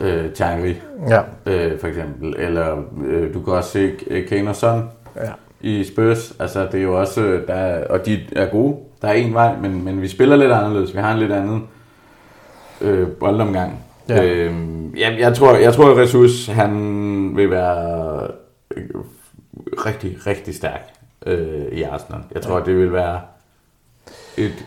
øh, 0.00 0.32
Changri, 0.34 0.76
ja. 1.08 1.20
øh, 1.46 1.78
for 1.80 1.86
eksempel. 1.86 2.34
Eller 2.38 2.76
øh, 3.06 3.34
du 3.34 3.42
kan 3.42 3.52
også 3.52 3.70
se 3.70 3.90
øh, 4.06 4.28
Kane 4.28 4.50
og 4.50 4.56
Son 4.56 4.90
ja. 5.16 5.32
i 5.60 5.84
Spurs. 5.84 6.34
Altså, 6.40 6.64
det 6.72 6.80
er 6.80 6.84
jo 6.84 7.00
også, 7.00 7.20
øh, 7.24 7.48
der, 7.48 7.84
og 7.86 8.06
de 8.06 8.20
er 8.36 8.46
gode. 8.50 8.76
Der 9.02 9.08
er 9.08 9.12
en 9.12 9.34
vej, 9.34 9.56
men, 9.56 9.84
men 9.84 10.02
vi 10.02 10.08
spiller 10.08 10.36
lidt 10.36 10.52
anderledes. 10.52 10.94
Vi 10.96 11.00
har 11.00 11.12
en 11.12 11.18
lidt 11.18 11.32
anden 11.32 11.68
øh, 12.80 13.08
boldomgang. 13.08 13.84
Ja. 14.08 14.24
Øh, 14.24 14.54
jeg, 15.00 15.16
jeg, 15.18 15.34
tror, 15.34 15.54
jeg 15.54 15.72
tror, 15.74 15.90
at 15.90 15.96
Ressus, 15.96 16.46
han 16.46 16.72
vil 17.36 17.50
være 17.50 18.20
øh, 18.76 18.82
rigtig, 19.72 20.16
rigtig 20.26 20.54
stærk 20.54 20.82
øh, 21.26 21.62
i 21.72 21.82
Arsenal. 21.82 22.20
Jeg 22.34 22.42
tror, 22.42 22.58
ja. 22.58 22.64
det 22.64 22.76
vil 22.78 22.92
være 22.92 23.20
et... 24.36 24.64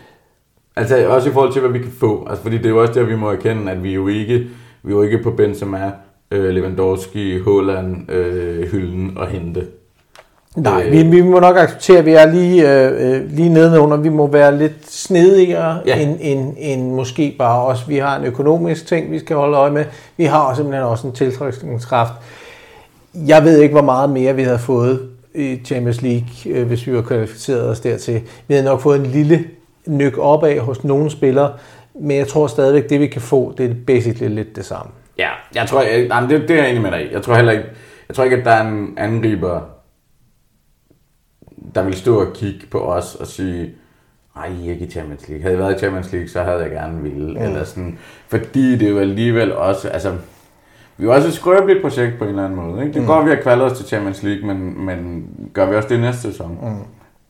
Altså 0.76 1.08
også 1.08 1.28
i 1.28 1.32
forhold 1.32 1.52
til, 1.52 1.60
hvad 1.60 1.70
vi 1.70 1.78
kan 1.78 1.92
få. 2.00 2.26
Altså, 2.28 2.42
fordi 2.42 2.58
det 2.58 2.66
er 2.66 2.70
jo 2.70 2.80
også 2.82 2.92
det, 2.94 3.08
vi 3.08 3.16
må 3.16 3.30
erkende, 3.30 3.72
at 3.72 3.82
vi 3.82 3.94
jo 3.94 4.08
ikke, 4.08 4.38
vi 4.82 4.92
er 4.92 4.96
jo 4.96 5.02
ikke 5.02 5.22
på 5.22 5.30
Benzema, 5.30 5.92
øh, 6.30 6.50
Lewandowski, 6.50 7.38
Haaland, 7.44 8.10
øh, 8.12 8.62
Hylden 8.70 9.12
og 9.16 9.26
Hente. 9.26 9.66
Nej, 10.56 10.82
øh, 10.86 10.92
vi, 10.92 11.02
vi 11.02 11.22
må 11.22 11.40
nok 11.40 11.56
acceptere, 11.56 11.98
at 11.98 12.04
vi 12.04 12.12
er 12.12 12.32
lige, 12.32 12.86
øh, 12.86 13.14
øh, 13.16 13.30
lige 13.32 13.48
nedenunder. 13.48 13.96
Vi 13.96 14.08
må 14.08 14.26
være 14.26 14.58
lidt 14.58 14.72
snedigere 14.90 15.78
ja. 15.86 15.96
end, 15.98 16.18
end, 16.20 16.54
end 16.58 16.90
måske 16.94 17.34
bare 17.38 17.66
os. 17.66 17.88
Vi 17.88 17.96
har 17.96 18.18
en 18.18 18.24
økonomisk 18.24 18.86
ting, 18.86 19.10
vi 19.12 19.18
skal 19.18 19.36
holde 19.36 19.56
øje 19.56 19.70
med. 19.70 19.84
Vi 20.16 20.24
har 20.24 20.40
også, 20.40 20.56
simpelthen 20.60 20.84
også 20.84 21.06
en 21.06 21.12
tiltrækningskraft. 21.12 22.12
Jeg 23.14 23.44
ved 23.44 23.58
ikke, 23.60 23.72
hvor 23.74 23.82
meget 23.82 24.10
mere 24.10 24.34
vi 24.36 24.42
havde 24.42 24.58
fået 24.58 25.08
i 25.34 25.60
Champions 25.64 26.02
League, 26.02 26.26
øh, 26.46 26.66
hvis 26.66 26.86
vi 26.86 26.94
var 26.94 27.02
kvalificeret 27.02 27.68
os 27.68 27.80
dertil. 27.80 28.20
Vi 28.48 28.54
havde 28.54 28.64
nok 28.66 28.80
fået 28.80 29.00
en 29.00 29.06
lille 29.06 29.44
nykke 29.86 30.22
op 30.22 30.44
af 30.44 30.58
hos 30.60 30.84
nogle 30.84 31.10
spillere, 31.10 31.52
men 31.94 32.16
jeg 32.16 32.28
tror 32.28 32.46
stadigvæk, 32.46 32.88
det 32.90 33.00
vi 33.00 33.06
kan 33.06 33.20
få, 33.20 33.54
det 33.58 33.70
er 33.70 33.74
basically 33.86 34.34
lidt 34.34 34.56
det 34.56 34.64
samme. 34.64 34.92
Ja, 35.18 35.30
jeg 35.54 35.68
tror, 35.68 35.82
jeg, 35.82 36.08
nej, 36.08 36.20
det, 36.20 36.40
det 36.48 36.50
er 36.50 36.56
jeg 36.62 36.70
enig 36.70 36.82
med 36.82 36.90
dig 36.90 37.08
Jeg 37.12 37.22
tror 37.22 37.34
heller 37.34 37.52
ikke, 37.52 37.64
jeg 38.08 38.16
tror 38.16 38.24
ikke, 38.24 38.36
at 38.36 38.44
der 38.44 38.50
er 38.50 38.68
en 38.68 38.94
angriber, 38.96 39.60
der 41.74 41.82
vil 41.82 41.94
stå 41.94 42.20
og 42.20 42.32
kigge 42.34 42.66
på 42.70 42.80
os 42.80 43.14
og 43.14 43.26
sige, 43.26 43.70
nej, 44.36 44.50
jeg 44.58 44.68
er 44.68 44.70
ikke 44.74 44.86
i 44.86 44.90
Champions 44.90 45.28
League. 45.28 45.42
Havde 45.42 45.52
jeg 45.54 45.64
været 45.64 45.74
i 45.76 45.78
Champions 45.78 46.12
League, 46.12 46.28
så 46.28 46.42
havde 46.42 46.56
jeg 46.62 46.70
gerne 46.70 47.02
ville. 47.02 47.30
Mm. 47.30 47.44
Eller 47.44 47.64
sådan, 47.64 47.98
fordi 48.28 48.76
det 48.76 48.82
er 48.86 48.90
jo 48.92 48.98
alligevel 48.98 49.52
også, 49.52 49.88
altså, 49.88 50.12
vi 50.98 51.06
er 51.06 51.10
også 51.12 51.28
et 51.28 51.34
skrøbeligt 51.34 51.82
projekt 51.82 52.18
på 52.18 52.24
en 52.24 52.30
eller 52.30 52.44
anden 52.44 52.56
måde. 52.56 52.80
Ikke? 52.82 52.94
Det 52.94 53.00
mm. 53.02 53.06
går, 53.06 53.14
at 53.14 53.24
vi 53.26 53.30
har 53.34 53.42
kvalget 53.42 53.72
os 53.72 53.78
til 53.78 53.86
Champions 53.86 54.22
League, 54.22 54.54
men, 54.54 54.86
men 54.86 55.26
gør 55.52 55.70
vi 55.70 55.76
også 55.76 55.88
det 55.88 56.00
næste 56.00 56.20
sæson? 56.22 56.58
Mm 56.62 56.84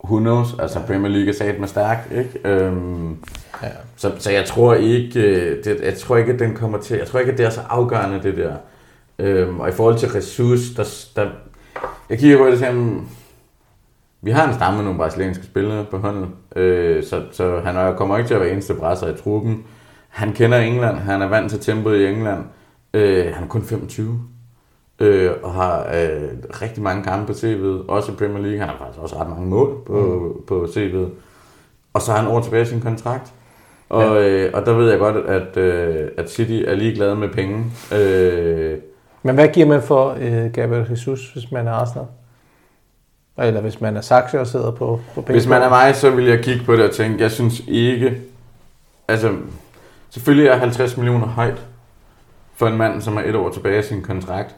who 0.05 0.19
knows, 0.21 0.57
altså 0.59 0.81
Premier 0.87 1.09
League 1.13 1.29
er 1.29 1.33
sat 1.33 1.61
med 1.61 1.69
stærkt, 1.69 2.13
ikke? 2.13 2.41
Øhm, 2.49 3.11
ja. 3.63 3.69
så, 3.97 4.13
så 4.19 4.31
jeg 4.31 4.45
tror 4.45 4.75
ikke, 4.75 5.21
øh, 5.23 5.65
det, 5.65 5.81
jeg 5.85 5.95
tror 5.99 6.17
ikke, 6.17 6.33
at 6.33 6.39
den 6.39 6.55
kommer 6.55 6.79
til, 6.79 6.97
jeg 6.99 7.07
tror 7.07 7.19
ikke, 7.21 7.33
at 7.33 7.39
det 7.39 7.47
er 7.47 7.51
så 7.51 7.61
afgørende, 7.69 8.23
det 8.23 8.37
der. 8.37 8.55
Øhm, 9.19 9.61
og 9.61 9.69
i 9.69 9.73
forhold 9.73 9.99
til 9.99 10.09
Jesus, 10.15 10.61
der, 10.77 10.85
der 11.17 11.31
jeg 12.11 12.19
kigger 12.19 12.39
på 12.39 12.47
det 12.47 12.59
sammen, 12.59 13.09
vi 14.23 14.31
har 14.31 14.49
en 14.49 14.55
stamme 14.55 14.77
med 14.77 14.85
nogle 14.85 14.99
brasilianske 14.99 15.45
spillere 15.45 15.85
på 15.91 15.99
hånden, 15.99 16.31
øh, 16.57 17.05
så, 17.05 17.23
så 17.33 17.61
han 17.65 17.97
kommer 17.97 18.17
ikke 18.17 18.29
til 18.29 18.35
at 18.35 18.41
være 18.41 18.51
eneste 18.51 18.75
brasser 18.75 19.15
i 19.15 19.17
truppen. 19.19 19.63
Han 20.09 20.33
kender 20.33 20.59
England, 20.59 20.97
han 20.99 21.23
er 21.23 21.29
vant 21.29 21.51
til 21.51 21.61
tempoet 21.61 22.01
i 22.01 22.07
England. 22.07 22.45
Øh, 22.95 23.35
han 23.35 23.45
er 23.45 23.49
kun 23.49 23.63
25 23.63 24.21
øh, 25.01 25.31
og 25.43 25.53
har 25.55 25.81
øh, 25.81 26.23
rigtig 26.63 26.83
mange 26.83 27.05
kampe 27.05 27.27
på 27.27 27.33
tv'et, 27.33 27.91
også 27.91 28.13
i 28.13 28.15
Premier 28.15 28.43
League. 28.43 28.59
Han 28.59 28.69
har 28.69 28.77
faktisk 28.79 29.01
også 29.01 29.21
ret 29.21 29.29
mange 29.31 29.47
mål 29.47 29.77
på, 29.87 30.21
mm. 30.37 30.47
på 30.47 30.65
tv'et. 30.65 31.09
Og 31.95 32.03
så 32.03 32.13
har 32.13 32.19
han 32.19 32.29
over 32.31 32.41
tilbage 32.41 32.67
sin 32.67 32.81
kontrakt. 32.81 33.33
Og, 33.89 34.03
ja. 34.03 34.29
øh, 34.29 34.51
og 34.55 34.67
der 34.67 34.73
ved 34.73 34.91
jeg 34.91 34.99
godt, 34.99 35.17
at, 35.17 35.57
øh, 35.57 36.09
at 36.19 36.31
City 36.31 36.65
er 36.67 36.75
ligeglade 36.75 37.17
med 37.17 37.29
penge. 37.29 37.65
Øh, 37.95 38.79
Men 39.23 39.35
hvad 39.35 39.49
giver 39.49 39.67
man 39.67 39.83
for 39.83 40.17
øh, 40.21 40.51
Gabriel 40.53 40.87
Jesus, 40.91 41.31
hvis 41.33 41.53
man 41.53 41.67
er 41.69 41.73
Arsenal? 41.73 42.07
Eller 43.39 43.61
hvis 43.61 43.81
man 43.81 43.97
er 43.97 44.01
Saxe 44.01 44.41
og 44.41 44.47
sidder 44.47 44.71
på, 44.71 45.01
på 45.15 45.21
penge? 45.21 45.33
Hvis 45.33 45.47
man 45.47 45.63
er 45.63 45.69
mig, 45.69 45.97
så 45.97 46.11
vil 46.11 46.25
jeg 46.25 46.45
kigge 46.45 46.65
på 46.65 46.73
det 46.77 46.85
og 46.85 46.91
tænke, 46.91 47.21
jeg 47.23 47.31
synes 47.31 47.61
ikke... 47.69 48.19
Altså, 49.09 49.35
selvfølgelig 50.11 50.49
er 50.49 50.57
50 50.57 50.97
millioner 50.97 51.27
højt 51.27 51.67
for 52.57 52.67
en 52.67 52.77
mand, 52.77 53.01
som 53.03 53.17
er 53.17 53.21
et 53.23 53.35
år 53.37 53.51
tilbage 53.51 53.79
i 53.79 53.83
sin 53.83 54.03
kontrakt. 54.03 54.55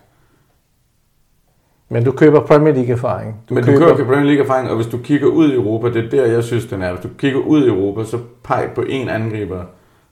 Men 1.93 2.05
du 2.05 2.11
køber 2.13 2.47
Premier 2.47 2.75
League-erfaring. 2.75 3.35
Du 3.49 3.55
Men 3.55 3.65
køber... 3.65 3.79
du 3.79 3.97
køber 3.97 4.09
Premier 4.15 4.25
League-erfaring, 4.33 4.69
og 4.71 4.77
hvis 4.77 4.87
du 4.87 4.99
kigger 5.05 5.27
ud 5.27 5.53
i 5.53 5.55
Europa, 5.55 5.89
det 5.93 6.05
er 6.05 6.11
der, 6.11 6.27
jeg 6.27 6.45
synes, 6.45 6.67
den 6.67 6.83
er. 6.83 6.93
Hvis 6.93 7.03
du 7.03 7.09
kigger 7.19 7.41
ud 7.41 7.65
i 7.65 7.69
Europa, 7.69 8.05
så 8.05 8.19
peg 8.45 8.69
på 8.75 8.81
en 8.83 9.09
angriber, 9.09 9.63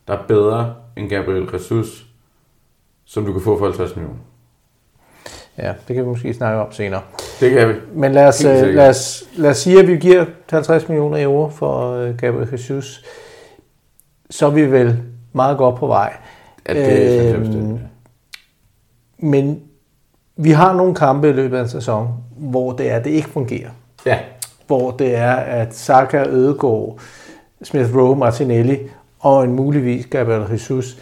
der 0.09 0.14
er 0.14 0.22
bedre 0.28 0.74
end 0.97 1.09
Gabriel 1.11 1.49
Jesus, 1.53 2.07
som 3.05 3.24
du 3.26 3.33
kan 3.33 3.43
få 3.43 3.59
for 3.59 3.64
50 3.64 3.97
millioner. 3.97 4.18
Ja, 5.59 5.72
det 5.89 5.95
kan 5.97 6.05
vi 6.05 6.09
måske 6.09 6.35
snakke 6.35 6.61
om 6.61 6.72
senere. 6.72 7.01
Det 7.41 7.51
kan 7.51 7.68
vi. 7.68 7.74
Men 7.95 8.12
lad 8.12 8.26
os, 8.28 8.45
øh, 8.45 8.74
lad 8.74 8.89
os, 8.89 9.24
lad 9.37 9.51
os 9.51 9.57
sige, 9.59 9.81
at 9.81 9.89
vi 9.89 9.97
giver 9.97 10.24
50 10.51 10.89
millioner 10.89 11.24
euro 11.24 11.51
for 11.51 11.93
øh, 11.97 12.16
Gabriel 12.16 12.49
Jesus. 12.53 13.05
Så 14.31 14.47
er 14.47 14.51
vi 14.51 14.70
vel 14.70 14.99
meget 15.33 15.59
godt 15.59 15.76
på 15.76 15.87
vej. 15.87 16.16
Ja, 16.68 16.74
det 16.74 17.28
er 17.31 17.37
øhm, 17.37 17.78
men 19.18 19.62
vi 20.43 20.51
har 20.51 20.72
nogle 20.74 20.95
kampe 20.95 21.28
i 21.28 21.32
løbet 21.32 21.57
af 21.57 21.62
en 21.62 21.68
sæson, 21.68 22.09
hvor 22.38 22.72
det 22.72 22.91
er, 22.91 22.99
det 22.99 23.11
ikke 23.11 23.28
fungerer. 23.28 23.68
Ja. 24.07 24.18
Hvor 24.66 24.91
det 24.91 25.16
er, 25.16 25.32
at 25.32 25.74
Saka, 25.76 26.24
Ødegaard, 26.28 26.99
Smith 27.62 27.97
Rowe, 27.97 28.16
Martinelli 28.16 28.78
og 29.20 29.45
en 29.45 29.53
muligvis 29.53 30.07
Gabriel 30.07 30.45
Jesus 30.53 30.99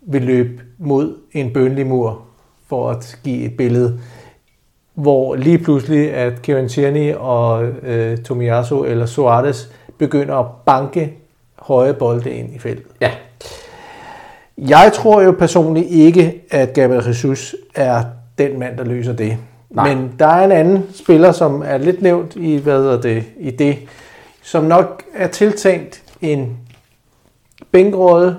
vil 0.00 0.22
løbe 0.22 0.62
mod 0.78 1.14
en 1.32 1.52
bønlig 1.52 1.86
mur 1.86 2.20
for 2.68 2.90
at 2.90 3.18
give 3.24 3.42
et 3.44 3.56
billede, 3.56 4.00
hvor 4.94 5.34
lige 5.34 5.58
pludselig 5.58 6.12
at 6.14 6.42
Kieran 6.42 6.68
Tierney 6.68 7.14
og 7.18 7.64
øh, 7.64 8.18
Tomiyasu 8.18 8.84
eller 8.84 9.06
Suarez 9.06 9.66
begynder 9.98 10.34
at 10.34 10.46
banke 10.66 11.12
høje 11.58 11.94
bolde 11.94 12.30
ind 12.30 12.54
i 12.54 12.58
feltet. 12.58 12.86
Ja. 13.00 13.10
Jeg 14.58 14.92
tror 14.94 15.22
jo 15.22 15.30
personligt 15.38 15.86
ikke, 15.88 16.42
at 16.50 16.72
Gabriel 16.74 17.06
Jesus 17.06 17.56
er 17.74 18.02
den 18.42 18.58
mand, 18.58 18.76
der 18.78 18.84
løser 18.84 19.12
det. 19.12 19.38
Nej. 19.70 19.88
Men 19.94 20.12
der 20.18 20.26
er 20.26 20.44
en 20.44 20.52
anden 20.52 20.84
spiller, 20.94 21.32
som 21.32 21.62
er 21.66 21.76
lidt 21.78 22.02
nævnt 22.02 22.36
i, 22.36 22.56
hvad 22.56 22.80
er 22.84 23.00
det, 23.00 23.24
i 23.38 23.50
det, 23.50 23.78
som 24.42 24.64
nok 24.64 25.02
er 25.14 25.26
tiltænkt 25.26 26.02
en 26.20 26.56
bænkråde, 27.72 28.38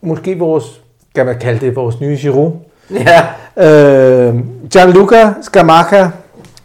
måske 0.00 0.38
vores, 0.38 0.80
kan 1.14 1.26
man 1.26 1.38
kalde 1.40 1.60
det, 1.66 1.76
vores 1.76 2.00
nye 2.00 2.16
Giroud. 2.16 2.50
Ja. 2.90 3.26
Øh, 3.56 4.38
Gianluca 4.70 5.34
Scamacca 5.42 6.10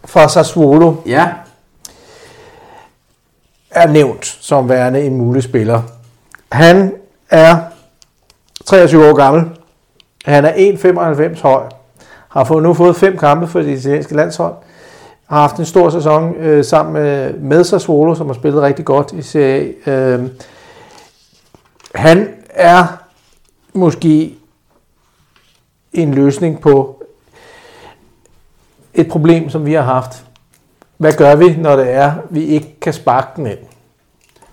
fra 0.04 0.28
Sassuolo. 0.28 0.94
Ja. 1.06 1.26
Er 3.70 3.88
nævnt 3.90 4.26
som 4.26 4.68
værende 4.68 5.02
en 5.04 5.14
mulig 5.18 5.42
spiller. 5.42 5.82
Han 6.52 6.92
er 7.30 7.56
23 8.64 9.06
år 9.08 9.14
gammel. 9.14 9.44
Han 10.24 10.44
er 10.44 10.52
1,95 11.34 11.42
høj 11.42 11.62
har 12.32 12.44
fået, 12.44 12.62
nu 12.62 12.74
fået 12.74 12.96
fem 12.96 13.18
kampe 13.18 13.46
for 13.46 13.60
det 13.62 13.78
italienske 13.78 14.14
landshold, 14.14 14.54
har 15.26 15.40
haft 15.40 15.56
en 15.56 15.64
stor 15.64 15.90
sæson 15.90 16.34
øh, 16.36 16.64
sammen 16.64 16.92
med, 16.94 17.32
med 17.34 17.64
Sassuolo, 17.64 18.14
som 18.14 18.26
har 18.26 18.34
spillet 18.34 18.62
rigtig 18.62 18.84
godt 18.84 19.12
i 19.12 19.22
Serie 19.22 19.72
A. 19.86 19.90
Øh, 19.90 20.22
han 21.94 22.28
er 22.50 22.86
måske 23.72 24.34
en 25.92 26.14
løsning 26.14 26.60
på 26.60 27.02
et 28.94 29.08
problem, 29.08 29.48
som 29.48 29.66
vi 29.66 29.72
har 29.72 29.82
haft. 29.82 30.24
Hvad 30.96 31.12
gør 31.12 31.34
vi, 31.36 31.56
når 31.56 31.76
det 31.76 31.92
er, 31.92 32.12
vi 32.30 32.44
ikke 32.44 32.76
kan 32.80 32.92
sparke 32.92 33.28
den 33.36 33.46
ind? 33.46 33.58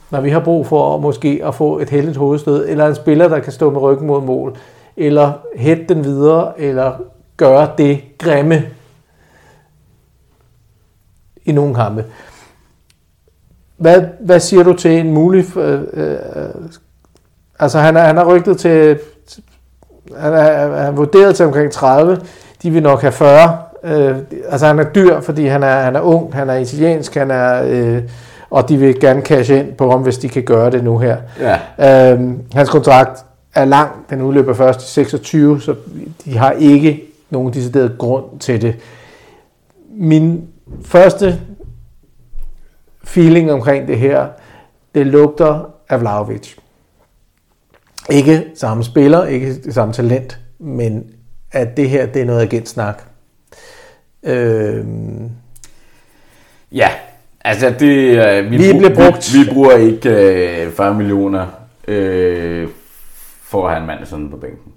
Når 0.09 0.21
vi 0.21 0.30
har 0.30 0.39
brug 0.39 0.67
for 0.67 0.97
måske 0.97 1.41
at 1.43 1.55
få 1.55 1.80
et 1.80 1.89
heldigt 1.89 2.17
hovedstød, 2.17 2.69
eller 2.69 2.88
en 2.88 2.95
spiller, 2.95 3.27
der 3.27 3.39
kan 3.39 3.51
stå 3.53 3.69
med 3.71 3.82
ryggen 3.82 4.07
mod 4.07 4.21
mål, 4.21 4.57
eller 4.97 5.34
hætte 5.55 5.86
den 5.93 6.03
videre, 6.03 6.59
eller 6.59 6.93
gøre 7.39 7.67
det 7.77 8.01
grimme 8.17 8.63
i 11.45 11.51
nogle 11.51 11.75
kampe. 11.75 12.05
Hvad, 13.77 14.01
hvad 14.19 14.39
siger 14.39 14.63
du 14.63 14.73
til 14.73 14.99
en 14.99 15.13
mulig... 15.13 15.57
Øh, 15.57 15.81
øh, 15.93 16.17
altså, 17.59 17.79
han 17.79 17.97
er, 17.97 18.01
han 18.01 18.17
er 18.17 18.27
rygtet 18.27 18.57
til... 18.57 18.99
Han 20.17 20.33
er, 20.33 20.41
han 20.53 20.71
er 20.73 20.91
vurderet 20.91 21.35
til 21.35 21.45
omkring 21.45 21.71
30. 21.71 22.21
De 22.63 22.69
vil 22.69 22.83
nok 22.83 23.01
have 23.01 23.11
40. 23.11 23.57
Øh, 23.83 24.17
altså, 24.49 24.67
han 24.67 24.79
er 24.79 24.83
dyr, 24.83 25.19
fordi 25.21 25.45
han 25.45 25.63
er, 25.63 25.79
han 25.79 25.95
er 25.95 26.01
ung, 26.01 26.33
han 26.35 26.49
er 26.49 26.55
italiensk, 26.55 27.13
han 27.15 27.31
er... 27.31 27.63
Øh, 27.63 28.03
og 28.51 28.69
de 28.69 28.77
vil 28.77 28.99
gerne 28.99 29.21
cash 29.21 29.51
ind 29.53 29.73
på 29.73 29.89
ham, 29.91 30.01
hvis 30.01 30.17
de 30.17 30.29
kan 30.29 30.43
gøre 30.43 30.71
det 30.71 30.83
nu 30.83 30.97
her. 30.97 31.17
Ja. 31.79 32.11
Øhm, 32.11 32.39
hans 32.53 32.69
kontrakt 32.69 33.19
er 33.55 33.65
lang. 33.65 33.91
Den 34.09 34.21
udløber 34.21 34.53
først 34.53 34.83
i 34.83 34.87
26, 34.87 35.61
så 35.61 35.75
de 36.25 36.37
har 36.37 36.51
ikke 36.51 37.09
nogen 37.30 37.53
decideret 37.53 37.95
grund 37.99 38.39
til 38.39 38.61
det. 38.61 38.75
Min 39.89 40.47
første 40.86 41.41
feeling 43.03 43.51
omkring 43.51 43.88
det 43.88 43.99
her, 43.99 44.27
det 44.95 45.07
lugter 45.07 45.71
af 45.89 45.99
Vlaovic. 46.01 46.55
Ikke 48.11 48.45
samme 48.55 48.84
spiller, 48.84 49.25
ikke 49.25 49.71
samme 49.71 49.93
talent, 49.93 50.39
men 50.59 51.09
at 51.51 51.77
det 51.77 51.89
her, 51.89 52.05
det 52.05 52.21
er 52.21 52.25
noget 52.25 52.69
snak. 52.69 53.03
Øh... 54.23 54.86
Ja, 56.71 56.89
altså 57.41 57.75
det... 57.80 58.25
Øh, 58.27 58.51
vi, 58.51 58.57
vi, 58.57 58.71
bruger, 58.73 58.95
brugt. 59.11 59.34
Vi, 59.34 59.39
vi 59.43 59.53
bruger 59.53 59.77
ikke 59.77 60.09
øh, 60.65 60.71
40 60.71 60.93
millioner 60.93 61.47
øh, 61.88 62.67
for 63.43 63.65
at 63.67 63.71
have 63.71 63.82
en 63.82 63.88
mand 63.88 64.05
sådan 64.05 64.30
på 64.30 64.38
bænken. 64.38 64.71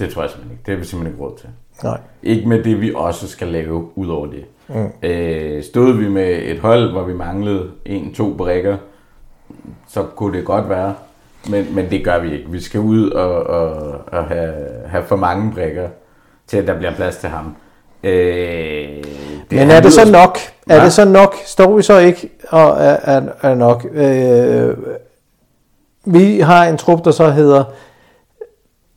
Det 0.00 0.10
tror 0.14 0.22
jeg 0.22 0.30
simpelthen 0.30 0.52
ikke. 0.58 0.66
Det 0.66 0.74
er 0.74 0.78
vi 0.78 0.84
simpelthen 0.84 1.14
ikke 1.16 1.24
råd 1.24 1.38
til. 1.38 1.48
Nej. 1.84 1.98
Ikke 2.22 2.48
med 2.48 2.64
det, 2.64 2.80
vi 2.80 2.92
også 2.96 3.28
skal 3.28 3.48
lave 3.48 3.88
ud 3.98 4.08
over 4.08 4.26
det. 4.26 4.44
Mm. 4.68 4.88
Øh, 5.02 5.64
stod 5.64 5.92
vi 5.96 6.08
med 6.08 6.38
et 6.42 6.58
hold, 6.58 6.92
hvor 6.92 7.02
vi 7.02 7.12
manglede 7.14 7.68
en-to 7.84 8.34
brækker, 8.34 8.76
så 9.88 10.02
kunne 10.02 10.38
det 10.38 10.44
godt 10.46 10.68
være. 10.68 10.94
Men, 11.50 11.74
men 11.74 11.90
det 11.90 12.04
gør 12.04 12.18
vi 12.18 12.32
ikke. 12.32 12.50
Vi 12.50 12.60
skal 12.60 12.80
ud 12.80 13.10
og, 13.10 13.42
og, 13.42 13.96
og 14.12 14.24
have, 14.24 14.54
have 14.86 15.04
for 15.04 15.16
mange 15.16 15.52
brækker, 15.54 15.88
til 16.46 16.56
at 16.56 16.66
der 16.66 16.78
bliver 16.78 16.94
plads 16.94 17.16
til 17.16 17.28
ham. 17.28 17.56
Øh, 18.04 18.10
det 18.12 19.02
men 19.50 19.70
er 19.70 19.80
det 19.80 19.92
så 19.92 20.12
nok? 20.12 20.38
Er 20.70 20.76
ja. 20.76 20.84
det 20.84 20.92
så 20.92 21.04
nok? 21.04 21.34
Står 21.46 21.76
vi 21.76 21.82
så 21.82 21.98
ikke 21.98 22.28
og 22.48 22.60
er, 22.62 22.96
er, 23.02 23.22
er 23.42 23.54
nok? 23.54 23.86
Øh, 23.92 24.76
vi 26.04 26.40
har 26.40 26.64
en 26.66 26.76
trup, 26.78 27.04
der 27.04 27.10
så 27.10 27.30
hedder 27.30 27.64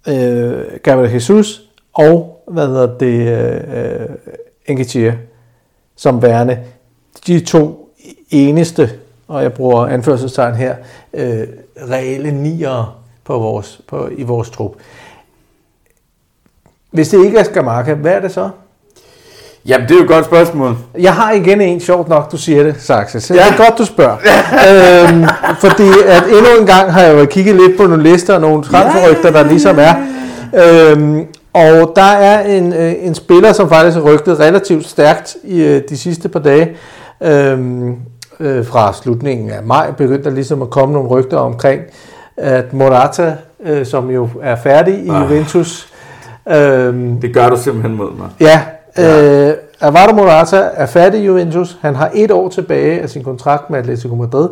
øh, 0.08 0.64
Gabriel 0.84 1.14
Jesus 1.14 1.62
og, 1.94 2.44
hvad 2.48 2.68
hedder 2.68 2.98
det, 2.98 3.28
øh, 3.28 4.02
øh 4.02 4.08
Enketia 4.66 5.18
som 5.96 6.22
værende 6.22 6.60
de 7.28 7.40
to 7.40 7.94
eneste, 8.30 8.90
og 9.28 9.44
jeg 9.44 9.54
bruger 9.54 9.86
anførselstegn 9.86 10.56
her, 10.56 10.76
øh, 11.14 11.48
reelle 11.90 12.32
nier 12.32 13.02
på 13.24 13.38
vores, 13.38 13.82
på, 13.88 14.10
i 14.18 14.24
vores 14.24 14.50
trup. 14.50 14.76
Hvis 16.92 17.10
det 17.10 17.26
ikke 17.26 17.38
er 17.38 17.44
Skamaka, 17.44 17.94
hvad 17.94 18.14
er 18.14 18.20
det 18.20 18.32
så? 18.32 18.50
Jamen, 19.66 19.88
det 19.88 19.94
er 19.94 19.98
jo 19.98 20.04
et 20.04 20.10
godt 20.10 20.26
spørgsmål. 20.26 20.78
Jeg 21.00 21.14
har 21.14 21.32
igen 21.32 21.62
en, 21.62 21.80
sjovt 21.80 22.10
nok, 22.10 22.32
du 22.32 22.38
siger 22.38 22.64
det, 22.64 22.76
Saxe. 22.80 23.20
Så 23.20 23.34
ja. 23.34 23.40
det 23.40 23.50
er 23.52 23.58
godt, 23.58 23.78
du 23.78 23.86
spørger. 23.86 24.14
øhm, 25.10 25.26
fordi 25.62 25.88
at 26.06 26.24
endnu 26.28 26.60
en 26.62 26.66
gang 26.68 26.94
har 26.94 27.02
jeg 27.02 27.20
jo 27.20 27.26
kigget 27.26 27.56
lidt 27.56 27.78
på 27.78 27.88
nogle 27.88 28.04
lister 28.04 28.36
og 28.36 28.42
nogle 28.42 28.64
transferrygter, 28.64 29.32
ja. 29.32 29.44
der 29.44 29.48
ligesom 29.50 29.78
er. 29.80 29.94
Øhm, 30.66 31.26
og 31.54 31.94
der 31.96 32.12
er 32.12 32.58
en, 32.58 32.74
øh, 32.74 32.94
en 33.02 33.16
spiller, 33.16 33.54
som 33.54 33.70
faktisk 33.70 33.98
har 33.98 34.04
rygtet 34.04 34.40
relativt 34.40 34.88
stærkt 34.88 35.36
i 35.44 35.64
øh, 35.64 35.82
de 35.90 35.98
sidste 35.98 36.30
par 36.30 36.40
dage. 36.40 36.70
Øhm, 37.24 37.96
øh, 38.40 38.66
fra 38.66 38.94
slutningen 38.94 39.50
af 39.52 39.64
maj 39.64 39.92
begyndte 39.92 40.24
der 40.24 40.30
ligesom 40.36 40.62
at 40.62 40.70
komme 40.70 40.94
nogle 40.94 41.10
rygter 41.10 41.38
omkring, 41.38 41.82
at 42.38 42.74
Morata, 42.74 43.36
øh, 43.66 43.86
som 43.86 44.10
jo 44.10 44.30
er 44.44 44.56
færdig 44.56 44.94
i 45.00 45.10
ah. 45.10 45.22
Juventus... 45.32 45.90
Øh, 46.50 46.56
det 47.22 47.34
gør 47.34 47.50
du 47.50 47.58
simpelthen 47.58 47.96
mod 47.96 48.18
mig. 48.18 48.28
Ja, 48.40 48.60
Ja. 48.98 49.50
Øh, 49.52 49.58
Alvaro 49.82 50.14
Morata 50.14 50.70
er 50.74 50.86
færdig 50.86 51.20
i 51.22 51.24
Juventus. 51.26 51.78
Han 51.82 51.96
har 51.96 52.12
et 52.14 52.32
år 52.32 52.50
tilbage 52.50 53.02
af 53.02 53.10
sin 53.10 53.24
kontrakt 53.24 53.70
med 53.70 53.80
Atletico 53.80 54.16
Madrid. 54.16 54.50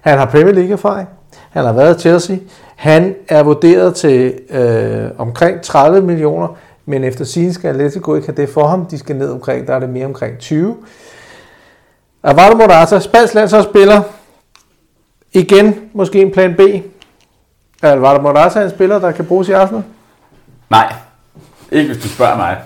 Han 0.00 0.18
har 0.18 0.24
Premier 0.24 0.54
League-erfaring. 0.54 1.08
Han 1.50 1.64
har 1.64 1.72
været 1.72 1.96
i 1.98 2.00
Chelsea. 2.00 2.36
Han 2.76 3.14
er 3.28 3.42
vurderet 3.42 3.94
til 3.94 4.40
øh, 4.50 5.10
omkring 5.18 5.60
30 5.62 6.00
millioner, 6.00 6.48
men 6.86 7.04
efter 7.04 7.24
sin 7.24 7.52
skal 7.52 7.68
Atletico 7.68 8.14
ikke 8.14 8.26
have 8.28 8.36
det 8.36 8.48
for 8.48 8.66
ham. 8.66 8.86
De 8.86 8.98
skal 8.98 9.16
ned 9.16 9.30
omkring, 9.32 9.66
der 9.66 9.74
er 9.74 9.78
det 9.80 9.88
mere 9.88 10.06
omkring 10.06 10.38
20. 10.38 10.76
Alvaro 12.22 12.54
Morata, 12.56 12.98
spansk 13.00 13.34
landsholdsspiller. 13.34 14.02
Igen, 15.32 15.74
måske 15.92 16.20
en 16.22 16.30
plan 16.30 16.54
B. 16.56 16.60
Er 17.82 17.92
Alvaro 17.92 18.22
Morata 18.22 18.62
en 18.62 18.70
spiller, 18.70 18.98
der 18.98 19.12
kan 19.12 19.24
bruges 19.24 19.48
i 19.48 19.52
Arsenal? 19.52 19.82
Nej, 20.70 20.94
ikke 21.70 21.92
hvis 21.92 22.02
du 22.02 22.08
spørger 22.08 22.36
mig. 22.36 22.56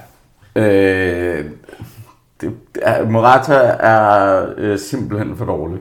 Øh, 0.57 1.45
det, 2.41 2.55
er, 2.83 3.05
Morata 3.05 3.55
er 3.81 4.43
øh, 4.57 4.79
simpelthen 4.79 5.37
for 5.37 5.45
dårlig. 5.45 5.79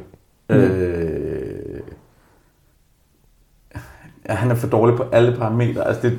Mm. 0.49 0.55
Øh, 0.55 1.81
han 4.29 4.51
er 4.51 4.55
for 4.55 4.67
dårlig 4.67 4.95
på 4.97 5.03
alle 5.11 5.35
parametre. 5.37 5.87
Altså 5.87 6.01
det, 6.01 6.17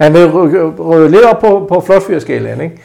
han 0.00 0.12
vil 0.12 0.30
røde 0.30 1.10
lidt 1.10 1.24
op 1.24 1.38
på, 1.40 1.66
på 1.74 1.80
flotfyrskalaen, 1.80 2.60
ikke? 2.60 2.80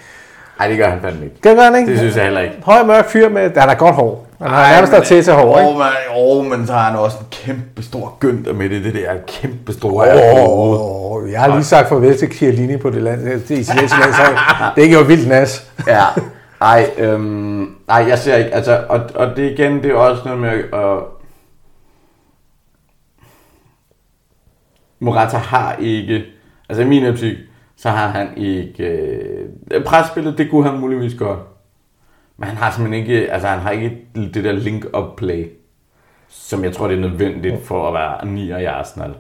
Nej, 0.59 0.67
det 0.67 0.77
gør 0.77 0.88
han 0.88 1.01
fandme 1.01 1.23
ikke. 1.25 1.35
Det 1.43 1.55
gør 1.57 1.63
han 1.63 1.75
ikke. 1.75 1.89
Det 1.91 1.97
synes 1.99 2.15
jeg 2.15 2.23
heller 2.23 2.41
ikke. 2.41 2.55
Høj, 2.63 2.84
mørk 2.84 3.05
fyr 3.05 3.30
med... 3.30 3.41
Han 3.57 3.69
er 3.69 3.75
godt 3.75 3.95
hår. 3.95 4.24
Han 4.45 4.53
har 4.55 4.72
nærmest 4.73 4.93
der 4.93 5.01
til 5.03 5.23
til 5.23 5.34
hår, 5.34 5.57
ikke? 5.59 5.69
Åh, 5.69 5.77
man, 5.77 5.88
åh, 6.17 6.45
men 6.45 6.67
så 6.67 6.73
har 6.73 6.89
han 6.89 6.99
også 6.99 7.17
en 7.19 7.26
kæmpe 7.31 7.84
stor 7.84 8.17
gønt 8.19 8.55
med 8.57 8.69
det. 8.69 8.84
Det 8.84 8.93
der 8.95 9.09
er 9.09 9.17
kæmpe 9.27 9.85
Åh, 9.88 9.93
oh, 9.93 11.11
oh, 11.23 11.31
Jeg 11.31 11.39
har 11.41 11.47
lige 11.47 11.63
sagt 11.63 11.89
farvel 11.89 12.17
til 12.17 12.31
Chiellini 12.31 12.77
på 12.77 12.89
det 12.89 13.01
land. 13.01 13.22
Øh, 13.23 13.31
det 13.34 13.51
er 13.51 13.57
italienske 13.59 13.99
landshold. 13.99 14.38
Det 14.76 14.85
er 14.93 14.99
jo 14.99 15.03
vildt 15.03 15.27
nas. 15.30 15.72
ja. 15.88 16.03
Ej, 16.61 16.89
øhm, 16.97 17.63
ej, 17.89 18.05
jeg 18.07 18.17
ser 18.17 18.35
ikke. 18.38 18.49
Altså, 18.53 18.84
og, 18.89 19.01
og 19.15 19.35
det 19.38 19.51
igen, 19.51 19.84
det 19.84 19.91
er 19.91 19.95
også 19.95 20.22
noget 20.26 20.39
med 20.39 20.49
at... 20.49 20.57
Øh, 20.80 20.97
Morata 24.99 25.38
har 25.38 25.76
ikke... 25.80 26.22
Altså 26.69 26.81
i 26.81 26.85
min 26.85 27.05
optik, 27.05 27.38
så 27.77 27.89
har 27.89 28.07
han 28.07 28.27
ikke... 28.38 28.84
Øh, 28.84 29.49
presspillet, 29.85 30.38
det 30.38 30.49
kunne 30.51 30.69
han 30.69 30.80
muligvis 30.80 31.13
godt. 31.13 31.39
Men 32.37 32.47
han 32.47 32.57
har 32.57 32.71
simpelthen 32.71 33.07
ikke, 33.07 33.31
altså 33.31 33.47
han 33.47 33.59
har 33.59 33.71
ikke 33.71 33.97
det 34.15 34.43
der 34.43 34.51
link-up 34.51 35.15
play, 35.17 35.49
som 36.29 36.63
jeg 36.63 36.73
tror, 36.75 36.87
det 36.87 36.97
er 36.97 37.01
nødvendigt 37.01 37.65
for 37.65 37.87
at 37.87 37.93
være 37.93 38.25
nier 38.25 38.57
i 38.57 38.65
Arsenal. 38.65 39.15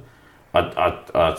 Og, 0.53 0.63
og, 0.77 0.91
og 1.13 1.33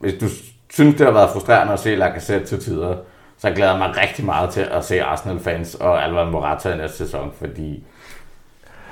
hvis 0.00 0.14
du 0.20 0.26
synes, 0.70 0.96
det 0.96 1.06
har 1.06 1.12
været 1.12 1.30
frustrerende 1.30 1.72
at 1.72 1.80
se 1.80 1.94
Lacazette 1.94 2.46
til 2.46 2.60
tider, 2.60 2.96
så 3.38 3.50
glæder 3.50 3.70
jeg 3.70 3.78
mig 3.78 3.94
rigtig 3.96 4.24
meget 4.24 4.50
til 4.50 4.60
at 4.60 4.84
se 4.84 5.02
Arsenal-fans 5.02 5.74
og 5.74 6.04
Alvaro 6.04 6.30
Morata 6.30 6.74
i 6.74 6.76
næste 6.76 6.96
sæson, 6.98 7.32
fordi 7.38 7.84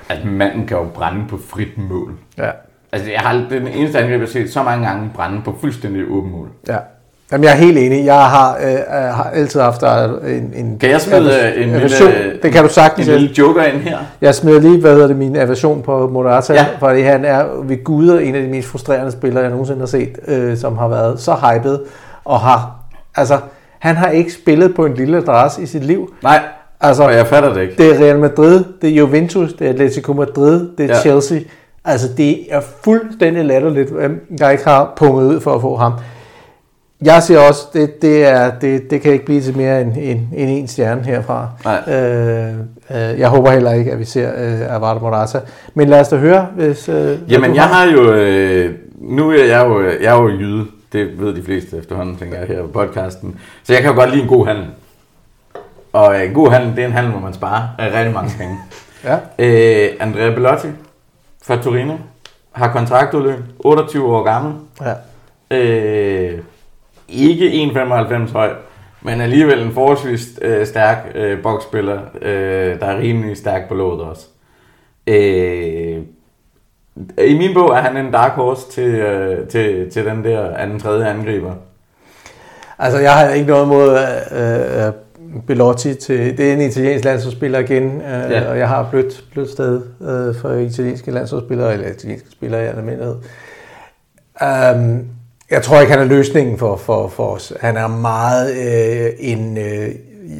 at 0.09 0.24
manden 0.24 0.66
kan 0.66 0.77
jo 0.77 0.89
brænde 0.94 1.24
på 1.28 1.39
frit 1.39 1.78
mål. 1.78 2.18
Ja. 2.39 2.51
Altså, 2.93 3.10
jeg 3.10 3.20
har, 3.20 3.47
den 3.51 3.68
eneste 3.68 3.98
angreb, 3.98 4.12
jeg 4.12 4.20
har 4.20 4.27
set 4.27 4.51
så 4.52 4.62
mange 4.62 4.86
gange 4.86 5.10
brænde 5.14 5.43
på 5.43 5.56
fuldstændig 5.60 6.05
åben 6.10 6.31
mål. 6.31 6.51
Ja. 6.68 6.78
Jamen, 7.32 7.44
jeg 7.44 7.53
er 7.53 7.57
helt 7.57 7.78
enig. 7.78 8.05
Jeg 8.07 8.15
har, 8.20 8.57
øh, 8.65 8.73
øh 8.73 8.78
har 8.90 9.31
altid 9.35 9.61
haft 9.61 9.82
en, 9.82 10.51
en... 10.57 10.78
Kan 10.81 10.90
jeg 10.90 11.01
smide 11.01 11.31
øh, 11.57 11.69
en 11.69 11.74
aversion? 11.74 12.11
lille, 12.11 12.32
det 12.43 12.53
kan 12.53 12.62
du 12.62 12.69
sagtens. 12.69 13.09
En 13.09 13.12
lille 13.15 13.35
joker 13.39 13.65
ind 13.65 13.77
her? 13.77 13.98
Jeg 14.20 14.35
smider 14.35 14.61
lige, 14.61 14.81
hvad 14.81 14.93
hedder 14.94 15.07
det, 15.07 15.16
min 15.16 15.36
aversion 15.36 15.82
på 15.82 16.09
Morata, 16.12 16.53
ja. 16.53 16.66
fordi 16.78 17.01
han 17.01 17.24
er 17.24 17.44
ved 17.65 17.85
guder 17.85 18.19
en 18.19 18.35
af 18.35 18.43
de 18.43 18.48
mest 18.48 18.69
frustrerende 18.69 19.11
spillere, 19.12 19.43
jeg 19.43 19.51
nogensinde 19.51 19.81
har 19.81 19.86
set, 19.86 20.19
øh, 20.28 20.57
som 20.57 20.78
har 20.78 20.89
været 20.89 21.20
så 21.20 21.35
hyped 21.44 21.78
og 22.24 22.40
har... 22.40 22.77
Altså, 23.16 23.39
han 23.78 23.97
har 23.97 24.09
ikke 24.11 24.32
spillet 24.32 24.74
på 24.74 24.86
en 24.86 24.94
lille 24.94 25.16
adresse 25.16 25.62
i 25.62 25.66
sit 25.66 25.85
liv. 25.85 26.15
Nej, 26.23 26.40
altså, 26.81 27.03
og 27.03 27.12
jeg 27.15 27.27
fatter 27.27 27.53
det 27.55 27.61
ikke. 27.62 27.74
Det 27.78 27.90
er 27.94 28.01
Real 28.05 28.19
Madrid, 28.19 28.65
det 28.82 28.90
er 28.90 28.94
Juventus, 28.94 29.53
det 29.53 29.66
er 29.66 29.70
Atletico 29.70 30.12
Madrid, 30.12 30.69
det 30.78 30.90
er 30.90 30.94
ja. 30.94 31.01
Chelsea. 31.01 31.39
Altså, 31.85 32.09
det 32.16 32.39
er 32.55 32.61
fuldstændig 32.85 33.44
latterligt, 33.44 33.90
jeg 34.40 34.53
ikke 34.53 34.65
har 34.65 34.93
punget 34.97 35.27
ud 35.35 35.40
for 35.40 35.55
at 35.55 35.61
få 35.61 35.77
ham. 35.77 35.93
Jeg 37.02 37.23
siger 37.23 37.40
også, 37.40 37.66
det, 37.73 38.02
det, 38.02 38.24
er, 38.24 38.51
det, 38.60 38.90
det 38.90 39.01
kan 39.01 39.12
ikke 39.12 39.24
blive 39.24 39.40
til 39.40 39.56
mere 39.56 39.81
end, 39.81 39.93
end, 39.97 40.20
end 40.35 40.51
en 40.51 40.68
stjerne 40.68 41.02
herfra. 41.02 41.48
Nej. 41.64 41.82
Øh, 42.01 42.55
øh, 42.90 43.18
jeg 43.20 43.28
håber 43.28 43.51
heller 43.51 43.73
ikke, 43.73 43.93
at 43.93 43.98
vi 43.98 44.05
ser 44.05 44.31
øh, 44.36 44.74
Avada 44.74 44.94
Morata. 44.98 45.40
Men 45.74 45.89
lad 45.89 46.01
os 46.01 46.09
da 46.09 46.16
høre, 46.16 46.48
hvis... 46.56 46.89
Øh, 46.89 47.18
Jamen, 47.28 47.55
jeg 47.55 47.64
har 47.64 47.90
jo... 47.90 48.12
Øh, 48.12 48.74
nu 48.98 49.31
er 49.31 49.44
jeg 49.44 49.66
jo, 49.66 49.81
øh, 49.81 50.02
jeg 50.02 50.16
er 50.16 50.23
jo 50.23 50.28
jyde. 50.28 50.66
Det 50.93 51.20
ved 51.20 51.35
de 51.35 51.43
fleste 51.43 51.77
efterhånden, 51.77 52.16
tænker 52.16 52.39
jeg, 52.39 52.47
her 52.48 52.62
på 52.62 52.68
podcasten. 52.68 53.36
Så 53.64 53.73
jeg 53.73 53.82
kan 53.82 53.90
jo 53.90 53.97
godt 53.97 54.10
lide 54.10 54.23
en 54.23 54.28
god 54.28 54.47
handel. 54.47 54.66
Og 55.93 56.14
øh, 56.14 56.24
en 56.24 56.32
god 56.35 56.51
handel, 56.51 56.70
det 56.77 56.82
er 56.82 56.86
en 56.86 56.93
handel, 56.93 57.12
hvor 57.12 57.20
man 57.20 57.35
sparer 57.35 57.62
rigtig 57.78 58.14
mange 58.14 58.31
penge. 58.39 58.59
ja. 59.05 59.16
Øh, 59.39 59.89
Andrea 60.01 60.31
Bellotti 60.35 60.66
fra 61.44 61.62
Torino 61.62 61.94
har 62.52 62.73
kontraktudløb, 62.73 63.39
28 63.59 64.16
år 64.16 64.23
gammel. 64.23 64.55
Ja. 65.51 65.56
Øh, 65.56 66.39
ikke 67.09 67.51
1,95 67.51 68.33
høj, 68.33 68.51
men 69.03 69.20
alligevel 69.20 69.62
en 69.62 69.73
forholdsvis 69.73 70.39
øh, 70.43 70.66
stærk 70.66 70.99
øh, 71.15 71.43
boksspiller, 71.43 72.01
øh, 72.23 72.81
der 72.81 72.87
er 72.87 72.99
rimelig 72.99 73.37
stærk 73.37 73.69
på 73.69 73.74
låget 73.74 74.01
også. 74.01 74.23
Øh, 75.07 75.99
I 77.28 77.39
min 77.39 77.55
bog 77.55 77.70
er 77.70 77.81
han 77.81 77.97
en 77.97 78.12
dark 78.12 78.33
horse 78.33 78.70
til, 78.70 78.95
øh, 78.95 79.49
til, 79.49 79.91
til 79.91 80.05
den 80.07 80.24
der 80.24 80.57
anden 80.57 80.78
tredje 80.81 81.09
angriber. 81.11 81.55
Altså, 82.78 82.99
jeg 83.01 83.12
har 83.12 83.28
ikke 83.28 83.47
noget 83.49 83.69
mod 83.69 83.99
øh, 84.33 84.87
øh, 84.87 84.93
Belotti 85.47 85.95
til... 85.95 86.39
Det 86.39 86.51
er 86.51 86.53
en 86.55 86.61
italiensk 86.61 87.05
landsholdsspiller 87.05 87.59
igen, 87.59 88.01
øh, 88.01 88.07
ja. 88.31 88.51
og 88.51 88.59
jeg 88.59 88.69
har 88.69 88.89
blødt, 88.91 89.24
blødt 89.33 89.51
sted 89.51 89.83
øh, 90.01 90.41
for 90.41 90.53
italienske 90.53 91.11
landsholdsspillere, 91.11 91.73
eller 91.73 91.89
italienske 91.91 92.28
spillere 92.31 92.62
i 92.65 92.66
almindelighed. 92.66 93.16
Um, 94.77 95.07
jeg 95.51 95.62
tror 95.62 95.81
ikke, 95.81 95.93
han 95.93 96.02
er 96.02 96.06
løsningen 96.06 96.59
for, 96.59 96.77
for, 96.77 97.09
for 97.09 97.27
os. 97.27 97.52
Han 97.60 97.77
er 97.77 97.86
meget 97.86 98.52
øh, 99.06 99.12
en... 99.18 99.59
Øh, 99.59 99.89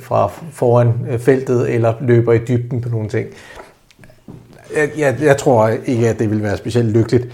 fra 0.00 0.30
foran 0.52 0.90
feltet 1.20 1.70
eller 1.74 1.94
løber 2.00 2.32
i 2.32 2.38
dybden 2.38 2.80
på 2.80 2.88
nogle 2.88 3.08
ting. 3.08 3.28
Jeg, 4.76 4.88
jeg, 4.98 5.16
jeg 5.22 5.36
tror 5.36 5.68
ikke, 5.86 6.08
at 6.08 6.18
det 6.18 6.30
ville 6.30 6.42
være 6.42 6.56
specielt 6.56 6.90
lykkeligt 6.90 7.28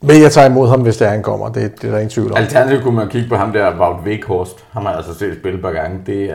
men 0.00 0.22
jeg 0.22 0.32
tager 0.32 0.48
imod 0.48 0.68
ham, 0.68 0.80
hvis 0.80 0.96
det 0.96 1.06
er, 1.06 1.10
han 1.10 1.22
kommer. 1.22 1.48
Det, 1.48 1.82
det 1.82 1.88
er 1.88 1.90
der 1.90 1.98
ingen 1.98 2.10
tvivl 2.10 2.30
om. 2.32 2.36
Alternativt 2.38 2.82
kunne 2.82 2.96
man 2.96 3.08
kigge 3.08 3.28
på 3.28 3.36
ham 3.36 3.52
der, 3.52 3.80
Wout 3.80 3.96
Weghorst. 4.06 4.64
Han 4.72 4.82
har 4.82 4.92
altså 4.92 5.18
set 5.18 5.36
spille 5.40 5.58
par 5.58 5.70
gange. 5.70 5.98
Det 6.06 6.24
er... 6.24 6.34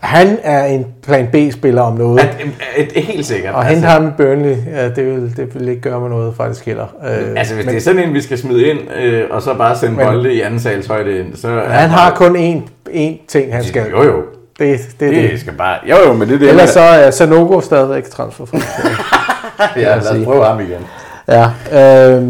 Han 0.00 0.38
er 0.42 0.64
en 0.64 0.86
plan 1.06 1.28
B-spiller 1.32 1.82
om 1.82 1.94
noget. 1.96 2.20
At, 2.20 2.36
at, 2.78 2.96
at, 2.96 3.02
helt 3.02 3.26
sikkert. 3.26 3.54
Og 3.54 3.64
hente 3.66 3.88
altså, 3.88 3.88
ham 3.88 4.08
i 4.08 4.10
Burnley, 4.16 4.56
ja, 4.72 4.88
det, 4.90 5.06
vil, 5.06 5.36
det 5.36 5.54
vil 5.54 5.68
ikke 5.68 5.82
gøre 5.82 6.00
mig 6.00 6.10
noget, 6.10 6.34
faktisk 6.36 6.66
heller. 6.66 6.86
Øh, 7.06 7.16
altså, 7.36 7.54
hvis 7.54 7.64
men, 7.66 7.74
det 7.74 7.80
er 7.80 7.84
sådan 7.84 8.08
en, 8.08 8.14
vi 8.14 8.20
skal 8.20 8.38
smide 8.38 8.66
ind, 8.66 8.78
øh, 9.02 9.22
og 9.30 9.42
så 9.42 9.54
bare 9.54 9.76
sende 9.76 9.94
men, 9.96 10.06
bolde 10.06 10.34
i 10.34 10.40
anden 10.40 10.60
salshøjde 10.60 11.18
ind, 11.18 11.36
så... 11.36 11.48
Han 11.60 11.90
har 11.90 12.10
bare... 12.10 12.16
kun 12.18 12.36
én, 12.36 12.60
én 12.90 13.26
ting, 13.28 13.54
han 13.54 13.64
skal... 13.64 13.86
Jo, 13.90 14.04
jo. 14.04 14.22
Det, 14.58 14.78
det, 15.00 15.00
det, 15.14 15.30
det. 15.30 15.40
skal 15.40 15.52
bare... 15.52 15.76
Jo, 15.88 15.96
jo, 16.06 16.12
men 16.12 16.28
det 16.28 16.34
er 16.34 16.38
det... 16.38 16.48
Ellers 16.48 16.68
så 16.70 16.80
er 16.80 17.10
Sanogo 17.10 17.60
stadigvæk 17.60 18.04
transferfri. 18.04 18.58
ja, 19.82 19.82
lad 19.96 20.06
os 20.18 20.24
prøve 20.24 20.44
ham 20.44 20.60
igen. 20.60 20.80
Ja. 21.28 21.46
Øh, 21.72 22.22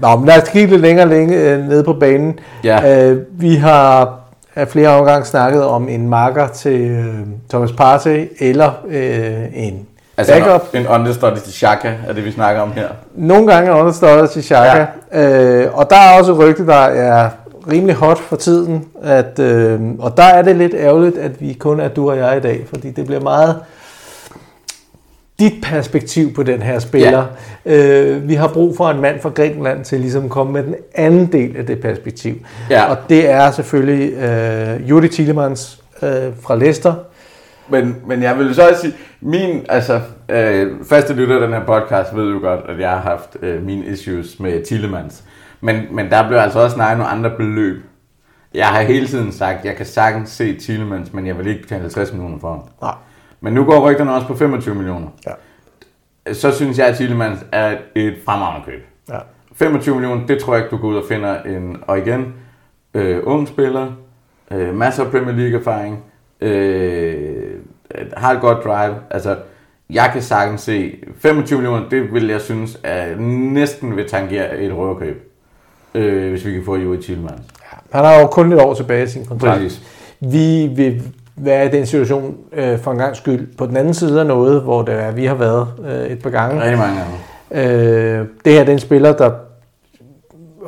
nå, 0.00 0.16
men 0.16 0.26
lad 0.26 0.42
os 0.42 0.48
kigge 0.48 0.68
lidt 0.70 0.80
længere 0.82 1.08
længere 1.08 1.38
øh, 1.40 1.68
nede 1.68 1.84
på 1.84 1.92
banen. 1.92 2.38
Ja. 2.64 3.08
Øh, 3.10 3.18
vi 3.32 3.54
har 3.54 4.16
af 4.56 4.68
flere 4.68 4.88
omgange 4.88 5.26
snakket 5.26 5.64
om 5.64 5.88
en 5.88 6.08
marker 6.08 6.46
til 6.48 6.80
øh, 6.80 7.04
Thomas 7.50 7.72
Partey, 7.72 8.28
eller 8.40 8.70
øh, 8.88 9.40
en 9.54 9.84
altså 10.16 10.32
backup. 10.32 10.62
En, 10.74 10.80
en 10.80 10.86
understudy 10.86 11.36
til 11.44 11.52
Xhaka, 11.52 11.92
er 12.08 12.12
det 12.12 12.24
vi 12.24 12.32
snakker 12.32 12.62
om 12.62 12.72
her. 12.72 12.88
Nogle 13.14 13.52
gange 13.52 13.70
en 13.72 13.76
understudy 13.80 14.26
til 14.32 14.44
Xhaka. 14.44 14.86
Ja. 15.12 15.40
Øh, 15.40 15.74
og 15.78 15.90
der 15.90 15.96
er 15.96 16.18
også 16.18 16.32
rygte, 16.32 16.66
der 16.66 16.74
er 16.86 17.28
rimelig 17.72 17.94
hot 17.96 18.18
for 18.18 18.36
tiden. 18.36 18.84
At, 19.02 19.38
øh, 19.38 19.80
og 19.98 20.16
der 20.16 20.22
er 20.22 20.42
det 20.42 20.56
lidt 20.56 20.74
ærgerligt, 20.74 21.18
at 21.18 21.40
vi 21.40 21.52
kun 21.52 21.80
er 21.80 21.88
du 21.88 22.10
og 22.10 22.18
jeg 22.18 22.36
i 22.36 22.40
dag, 22.40 22.60
fordi 22.68 22.90
det 22.90 23.06
bliver 23.06 23.20
meget 23.20 23.56
dit 25.40 25.52
perspektiv 25.62 26.32
på 26.32 26.42
den 26.42 26.62
her 26.62 26.78
spiller. 26.78 27.26
Ja. 27.66 28.02
Øh, 28.10 28.28
vi 28.28 28.34
har 28.34 28.48
brug 28.48 28.76
for 28.76 28.90
en 28.90 29.00
mand 29.00 29.20
fra 29.20 29.28
Grækenland 29.30 29.84
til 29.84 30.00
ligesom 30.00 30.24
at 30.24 30.30
komme 30.30 30.52
med 30.52 30.62
den 30.62 30.74
anden 30.94 31.32
del 31.32 31.56
af 31.56 31.66
det 31.66 31.80
perspektiv. 31.80 32.34
Ja. 32.70 32.84
Og 32.90 32.96
det 33.08 33.30
er 33.30 33.50
selvfølgelig 33.50 34.12
øh, 34.12 34.88
Judy 34.90 35.08
Tillemans 35.08 35.82
øh, 36.02 36.08
fra 36.42 36.56
Leicester. 36.56 36.94
Men, 37.70 37.96
men 38.06 38.22
jeg 38.22 38.38
vil 38.38 38.54
så 38.54 38.68
også 38.68 38.80
sige, 38.80 38.92
min, 39.20 39.64
altså, 39.68 40.00
øh, 40.28 40.70
faste 40.88 41.14
lytter 41.14 41.34
af 41.40 41.40
den 41.48 41.52
her 41.58 41.64
podcast 41.64 42.16
ved 42.16 42.32
jo 42.32 42.38
godt, 42.42 42.60
at 42.68 42.78
jeg 42.80 42.90
har 42.90 43.00
haft 43.00 43.36
øh, 43.42 43.66
mine 43.66 43.86
issues 43.86 44.40
med 44.40 44.64
Tillemans. 44.66 45.22
Men, 45.60 45.76
men 45.90 46.10
der 46.10 46.28
blev 46.28 46.38
altså 46.38 46.60
også 46.60 46.74
snakket 46.74 46.98
nogle 46.98 47.10
andre 47.12 47.30
beløb. 47.36 47.82
Jeg 48.54 48.66
har 48.66 48.82
hele 48.82 49.06
tiden 49.06 49.32
sagt, 49.32 49.58
at 49.58 49.64
jeg 49.64 49.76
kan 49.76 49.86
sagtens 49.86 50.30
se 50.30 50.56
Tillemans, 50.58 51.12
men 51.12 51.26
jeg 51.26 51.38
vil 51.38 51.46
ikke 51.46 51.62
betale 51.62 51.80
50 51.80 52.12
millioner 52.12 52.38
for 52.40 52.48
ham. 52.48 52.60
Nej. 52.82 52.94
Men 53.40 53.52
nu 53.52 53.64
går 53.64 53.88
rygterne 53.90 54.14
også 54.14 54.26
på 54.26 54.36
25 54.36 54.74
millioner. 54.74 55.08
Ja. 55.26 56.34
Så 56.34 56.50
synes 56.52 56.78
jeg, 56.78 56.86
at 56.86 56.96
Tillemans 56.96 57.38
er 57.52 57.76
et 57.94 58.14
fremragende 58.24 58.66
køb. 58.66 58.80
Ja. 59.08 59.18
25 59.54 59.94
millioner, 59.94 60.26
det 60.26 60.38
tror 60.42 60.54
jeg 60.54 60.64
ikke, 60.64 60.76
du 60.76 60.80
går 60.82 60.88
ud 60.88 60.96
og 60.96 61.04
finder 61.08 61.42
en... 61.42 61.76
Og 61.86 61.98
igen, 61.98 62.34
øh, 62.94 63.18
ung 63.22 63.48
spiller, 63.48 63.92
øh, 64.50 64.74
masser 64.74 65.04
af 65.04 65.10
Premier 65.10 65.34
League-erfaring, 65.36 66.02
øh, 66.40 67.52
har 68.16 68.32
et 68.32 68.40
godt 68.40 68.64
drive. 68.64 68.94
Altså, 69.10 69.36
jeg 69.90 70.10
kan 70.12 70.22
sagtens 70.22 70.60
se, 70.60 70.96
25 71.18 71.58
millioner, 71.58 71.88
det 71.88 72.12
vil 72.12 72.26
jeg 72.28 72.40
synes, 72.40 72.78
er 72.84 73.16
næsten 73.52 73.96
vil 73.96 74.08
tangere 74.08 74.58
et 74.60 74.72
røverkøb, 74.76 75.30
øh, 75.94 76.30
hvis 76.30 76.46
vi 76.46 76.52
kan 76.52 76.64
få 76.64 76.76
Juri 76.76 77.02
Tillemans. 77.02 77.40
Ja, 77.72 77.98
han 77.98 78.04
har 78.04 78.20
jo 78.20 78.26
kun 78.26 78.52
et 78.52 78.60
år 78.60 78.74
tilbage 78.74 79.02
i 79.02 79.06
sin 79.06 79.24
kontrakt. 79.24 79.60
Præcis. 79.60 79.82
Vi 80.20 80.66
vil 80.76 81.02
hvad 81.40 81.52
er 81.64 81.68
den 81.68 81.86
situation 81.86 82.34
øh, 82.52 82.78
for 82.78 82.90
en 82.90 82.98
gang 82.98 83.16
skyld 83.16 83.56
på 83.56 83.66
den 83.66 83.76
anden 83.76 83.94
side 83.94 84.20
af 84.20 84.26
noget, 84.26 84.60
hvor 84.62 84.82
det 84.82 84.94
er, 84.94 85.10
vi 85.10 85.26
har 85.26 85.34
været 85.34 85.66
øh, 85.88 86.06
et 86.06 86.22
par 86.22 86.30
gange. 86.30 86.62
Rigtig 86.62 86.78
mange 86.78 87.00
gange. 87.00 87.72
Øh, 87.74 88.26
det 88.44 88.52
her 88.52 88.60
det 88.60 88.68
er 88.68 88.72
en 88.72 88.78
spiller, 88.78 89.12
der 89.16 89.30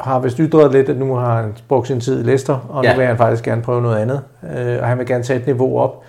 har 0.00 0.18
vist 0.18 0.36
ytret 0.38 0.72
lidt, 0.72 0.88
at 0.88 0.98
nu 0.98 1.14
har 1.14 1.42
han 1.42 1.52
brugt 1.68 1.86
sin 1.86 2.00
tid 2.00 2.22
i 2.24 2.26
Leicester, 2.26 2.66
og 2.68 2.84
ja. 2.84 2.92
nu 2.92 2.98
vil 2.98 3.06
han 3.06 3.16
faktisk 3.16 3.44
gerne 3.44 3.62
prøve 3.62 3.82
noget 3.82 3.96
andet. 3.96 4.20
Øh, 4.58 4.76
og 4.80 4.86
han 4.86 4.98
vil 4.98 5.06
gerne 5.06 5.24
tage 5.24 5.40
et 5.40 5.46
niveau 5.46 5.80
op. 5.80 6.00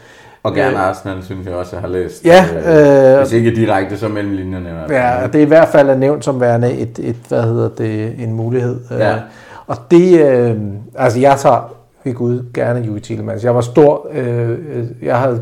Og 0.43 0.53
gerne 0.55 0.77
øh, 0.77 0.83
Arsenal, 0.83 1.23
synes 1.23 1.47
jeg 1.47 1.55
også, 1.55 1.75
jeg 1.75 1.81
har 1.81 1.89
læst. 1.89 2.25
Ja, 2.25 2.45
øh, 2.65 3.13
øh, 3.13 3.17
hvis 3.19 3.33
ikke 3.33 3.55
direkte, 3.55 3.97
så 3.97 4.07
mellem 4.07 4.33
linjerne. 4.35 4.81
Ja, 4.89 5.23
og 5.23 5.33
det 5.33 5.39
er 5.39 5.45
i 5.45 5.47
hvert 5.47 5.67
fald 5.67 5.89
er 5.89 5.95
nævnt 5.95 6.25
som 6.25 6.41
værende 6.41 6.73
et, 6.73 6.99
et, 7.03 7.15
hvad 7.29 7.43
hedder 7.43 7.69
det, 7.77 8.15
en 8.23 8.33
mulighed. 8.33 8.79
Øh, 8.91 8.99
ja. 8.99 9.13
Øh, 9.15 9.19
og 9.67 9.75
det, 9.91 10.25
øh, 10.29 10.55
altså 10.95 11.19
jeg 11.19 11.35
tager 11.37 11.73
vil 12.03 12.13
Gud 12.13 12.45
gerne 12.53 12.79
Juri 12.79 12.99
Tillemans. 12.99 13.43
Jeg 13.43 13.55
var 13.55 13.61
stor, 13.61 14.07
øh, 14.11 14.59
jeg 15.01 15.17
havde 15.19 15.41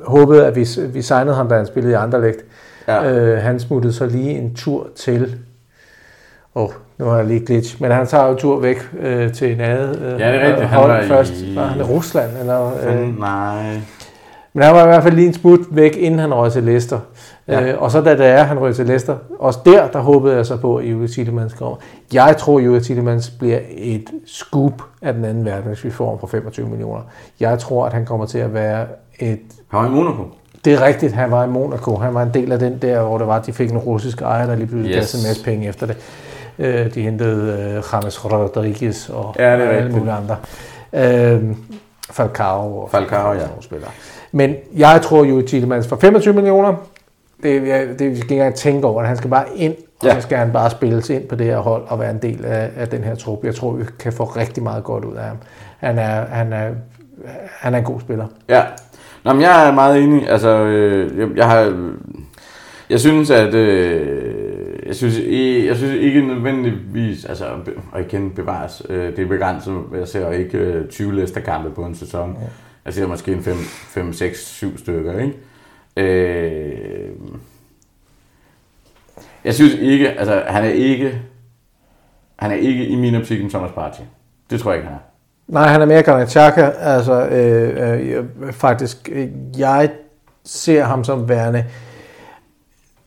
håbet, 0.00 0.40
at 0.40 0.56
vi, 0.56 0.66
vi 0.92 1.02
signede 1.02 1.36
ham, 1.36 1.48
da 1.48 1.56
han 1.56 1.66
spillede 1.66 1.92
i 1.92 1.96
Anderlecht. 1.96 2.42
Ja. 2.88 3.12
Øh, 3.12 3.42
han 3.42 3.60
smuttede 3.60 3.92
så 3.92 4.06
lige 4.06 4.30
en 4.38 4.54
tur 4.54 4.86
til, 4.96 5.36
åh, 6.54 6.62
oh, 6.64 6.70
nu 6.98 7.04
har 7.04 7.16
jeg 7.16 7.26
lige 7.26 7.46
glitch, 7.46 7.82
men 7.82 7.90
han 7.90 8.06
tager 8.06 8.26
jo 8.28 8.34
tur 8.34 8.60
væk 8.60 8.76
øh, 9.00 9.32
til 9.32 9.52
en 9.52 9.60
anden 9.60 10.02
øh, 10.02 10.20
ja, 10.20 10.28
det 10.32 10.40
er 10.40 10.40
rigtigt. 10.40 10.58
Øh, 10.62 10.68
han 10.68 10.78
hold 10.78 10.90
var 10.92 11.02
først. 11.08 11.32
I... 11.32 11.56
Var 11.56 11.66
han 11.66 11.78
i 11.78 11.82
Rusland? 11.82 12.30
Eller, 12.40 12.72
øh, 12.88 13.18
nej. 13.20 13.78
Men 14.56 14.64
han 14.64 14.74
var 14.74 14.82
i 14.82 14.86
hvert 14.86 15.02
fald 15.02 15.14
lige 15.14 15.26
en 15.26 15.34
smut 15.34 15.58
væk, 15.70 15.96
inden 15.96 16.18
han 16.20 16.34
røg 16.34 16.52
til 16.52 16.62
Leicester. 16.62 16.98
Ja. 17.48 17.62
Øh, 17.62 17.82
og 17.82 17.90
så 17.90 18.00
da 18.00 18.12
det 18.16 18.26
er, 18.26 18.42
han 18.42 18.60
røg 18.60 18.74
til 18.74 18.86
Leicester, 18.86 19.16
også 19.38 19.58
der, 19.64 19.88
der 19.88 19.98
håbede 20.00 20.36
jeg 20.36 20.46
så 20.46 20.56
på, 20.56 20.76
at 20.76 20.84
Julius 20.90 21.12
Tillemans 21.14 21.52
kommer. 21.54 21.76
Jeg 22.12 22.36
tror, 22.36 22.58
Julius 22.58 22.86
Tillemans 22.86 23.30
bliver 23.30 23.58
et 23.76 24.04
scoop 24.26 24.72
af 25.02 25.14
den 25.14 25.24
anden 25.24 25.44
verden, 25.44 25.66
hvis 25.68 25.84
vi 25.84 25.90
får 25.90 26.08
ham 26.10 26.18
for 26.18 26.26
25 26.26 26.68
millioner. 26.68 27.00
Jeg 27.40 27.58
tror, 27.58 27.86
at 27.86 27.92
han 27.92 28.06
kommer 28.06 28.26
til 28.26 28.38
at 28.38 28.54
være 28.54 28.86
et... 29.18 29.40
Han 29.68 29.80
var 29.80 29.86
i 29.86 29.90
Monaco. 29.90 30.22
Det 30.64 30.72
er 30.72 30.82
rigtigt, 30.86 31.12
han 31.12 31.30
var 31.30 31.44
i 31.44 31.48
Monaco. 31.48 31.96
Han 31.96 32.14
var 32.14 32.22
en 32.22 32.30
del 32.34 32.52
af 32.52 32.58
den 32.58 32.78
der, 32.82 33.02
hvor 33.02 33.18
det 33.18 33.26
var, 33.26 33.38
at 33.40 33.46
de 33.46 33.52
fik 33.52 33.70
en 33.70 33.78
russisk 33.78 34.20
ejer, 34.20 34.46
der 34.46 34.54
lige 34.54 34.66
blev 34.66 34.80
yes. 34.80 35.14
en 35.14 35.28
masse 35.28 35.44
penge 35.44 35.68
efter 35.68 35.86
det. 35.86 35.96
Øh, 36.58 36.94
de 36.94 37.02
hentede 37.02 37.52
øh, 37.76 37.82
James 37.92 38.24
Rodriguez 38.24 39.08
og 39.08 39.34
ja, 39.38 39.42
alle 39.56 39.92
mulige 39.92 40.12
andre. 40.14 40.36
Øh, 40.92 41.44
Falcao 42.10 42.78
og 42.78 42.90
Falcao, 42.90 43.32
ja. 43.32 43.38
ja. 43.40 43.46
spillere. 43.60 43.90
Men 44.32 44.54
jeg 44.76 45.00
tror 45.02 45.24
jo 45.24 45.42
Tillemans 45.42 45.86
for 45.88 45.96
25 45.96 46.34
millioner. 46.34 46.74
Det, 47.42 47.68
jeg, 47.68 47.86
det 47.98 48.10
vi 48.10 48.16
skal 48.16 48.22
ikke 48.22 48.34
engang 48.34 48.54
tænke 48.54 48.86
over. 48.86 49.02
Han 49.02 49.16
skal 49.16 49.30
bare 49.30 49.44
ind, 49.56 49.74
og 50.00 50.06
ja. 50.06 50.14
så 50.14 50.20
skal 50.20 50.38
han 50.38 50.52
bare 50.52 50.70
spilles 50.70 51.10
ind 51.10 51.22
på 51.24 51.34
det 51.34 51.46
her 51.46 51.58
hold 51.58 51.82
og 51.86 52.00
være 52.00 52.10
en 52.10 52.18
del 52.22 52.44
af, 52.44 52.70
af 52.76 52.88
den 52.88 53.02
her 53.04 53.14
trup. 53.14 53.44
Jeg 53.44 53.54
tror, 53.54 53.72
vi 53.72 53.84
kan 53.98 54.12
få 54.12 54.24
rigtig 54.24 54.62
meget 54.62 54.84
godt 54.84 55.04
ud 55.04 55.14
af 55.16 55.24
ham. 55.24 55.36
Han 55.78 55.98
er, 55.98 56.24
han 56.26 56.52
er, 56.52 56.68
han 57.60 57.74
er 57.74 57.78
en 57.78 57.84
god 57.84 58.00
spiller. 58.00 58.26
Ja. 58.48 58.62
Nå, 59.24 59.32
men 59.32 59.42
jeg 59.42 59.68
er 59.68 59.72
meget 59.72 60.02
enig. 60.02 60.28
Altså, 60.28 60.48
øh, 60.48 61.18
jeg, 61.18 61.28
jeg 61.36 61.50
har... 61.50 61.90
Jeg 62.90 63.00
synes, 63.00 63.30
at... 63.30 63.54
Øh, 63.54 64.34
jeg 64.86 64.96
synes, 64.96 65.18
jeg, 65.18 65.64
jeg 65.68 65.76
synes 65.76 65.94
ikke 65.94 66.20
nødvendigvis, 66.22 67.24
altså, 67.24 67.44
og 67.92 68.00
igen 68.00 68.30
bevares, 68.30 68.82
øh, 68.88 69.16
det 69.16 69.24
er 69.24 69.26
begrænset, 69.28 69.76
jeg 69.98 70.08
ser 70.08 70.30
ikke 70.30 70.58
øh, 70.58 70.88
20 70.88 71.26
kampe 71.44 71.70
på 71.70 71.82
en 71.84 71.94
sæson. 71.94 72.38
Ja. 72.42 72.46
Jeg 72.86 72.94
siger 72.94 73.06
måske 73.06 73.32
en 73.32 73.42
5, 73.42 73.54
5 73.56 74.12
6, 74.12 74.46
7 74.46 74.78
stykker, 74.78 75.18
ikke? 75.18 75.34
Øh, 75.96 77.08
jeg 79.44 79.54
synes 79.54 79.72
ikke, 79.74 80.08
altså 80.10 80.42
han 80.46 80.64
er 80.64 80.68
ikke, 80.68 81.18
han 82.36 82.50
er 82.50 82.54
ikke 82.54 82.86
i 82.86 82.94
min 82.96 83.14
optik 83.14 83.42
en 83.44 83.50
Thomas 83.50 83.70
Partey. 83.74 84.02
Det 84.50 84.60
tror 84.60 84.70
jeg 84.70 84.78
ikke, 84.78 84.88
han 84.88 84.96
er. 84.96 85.00
Nej, 85.48 85.68
han 85.68 85.82
er 85.82 85.86
mere 85.86 86.02
Granit 86.02 86.30
Xhaka. 86.30 86.62
Altså, 86.62 87.26
øh, 87.26 88.18
øh, 88.18 88.52
faktisk, 88.52 89.08
øh, 89.12 89.28
jeg 89.58 89.90
ser 90.44 90.82
ham 90.84 91.04
som 91.04 91.28
værende. 91.28 91.64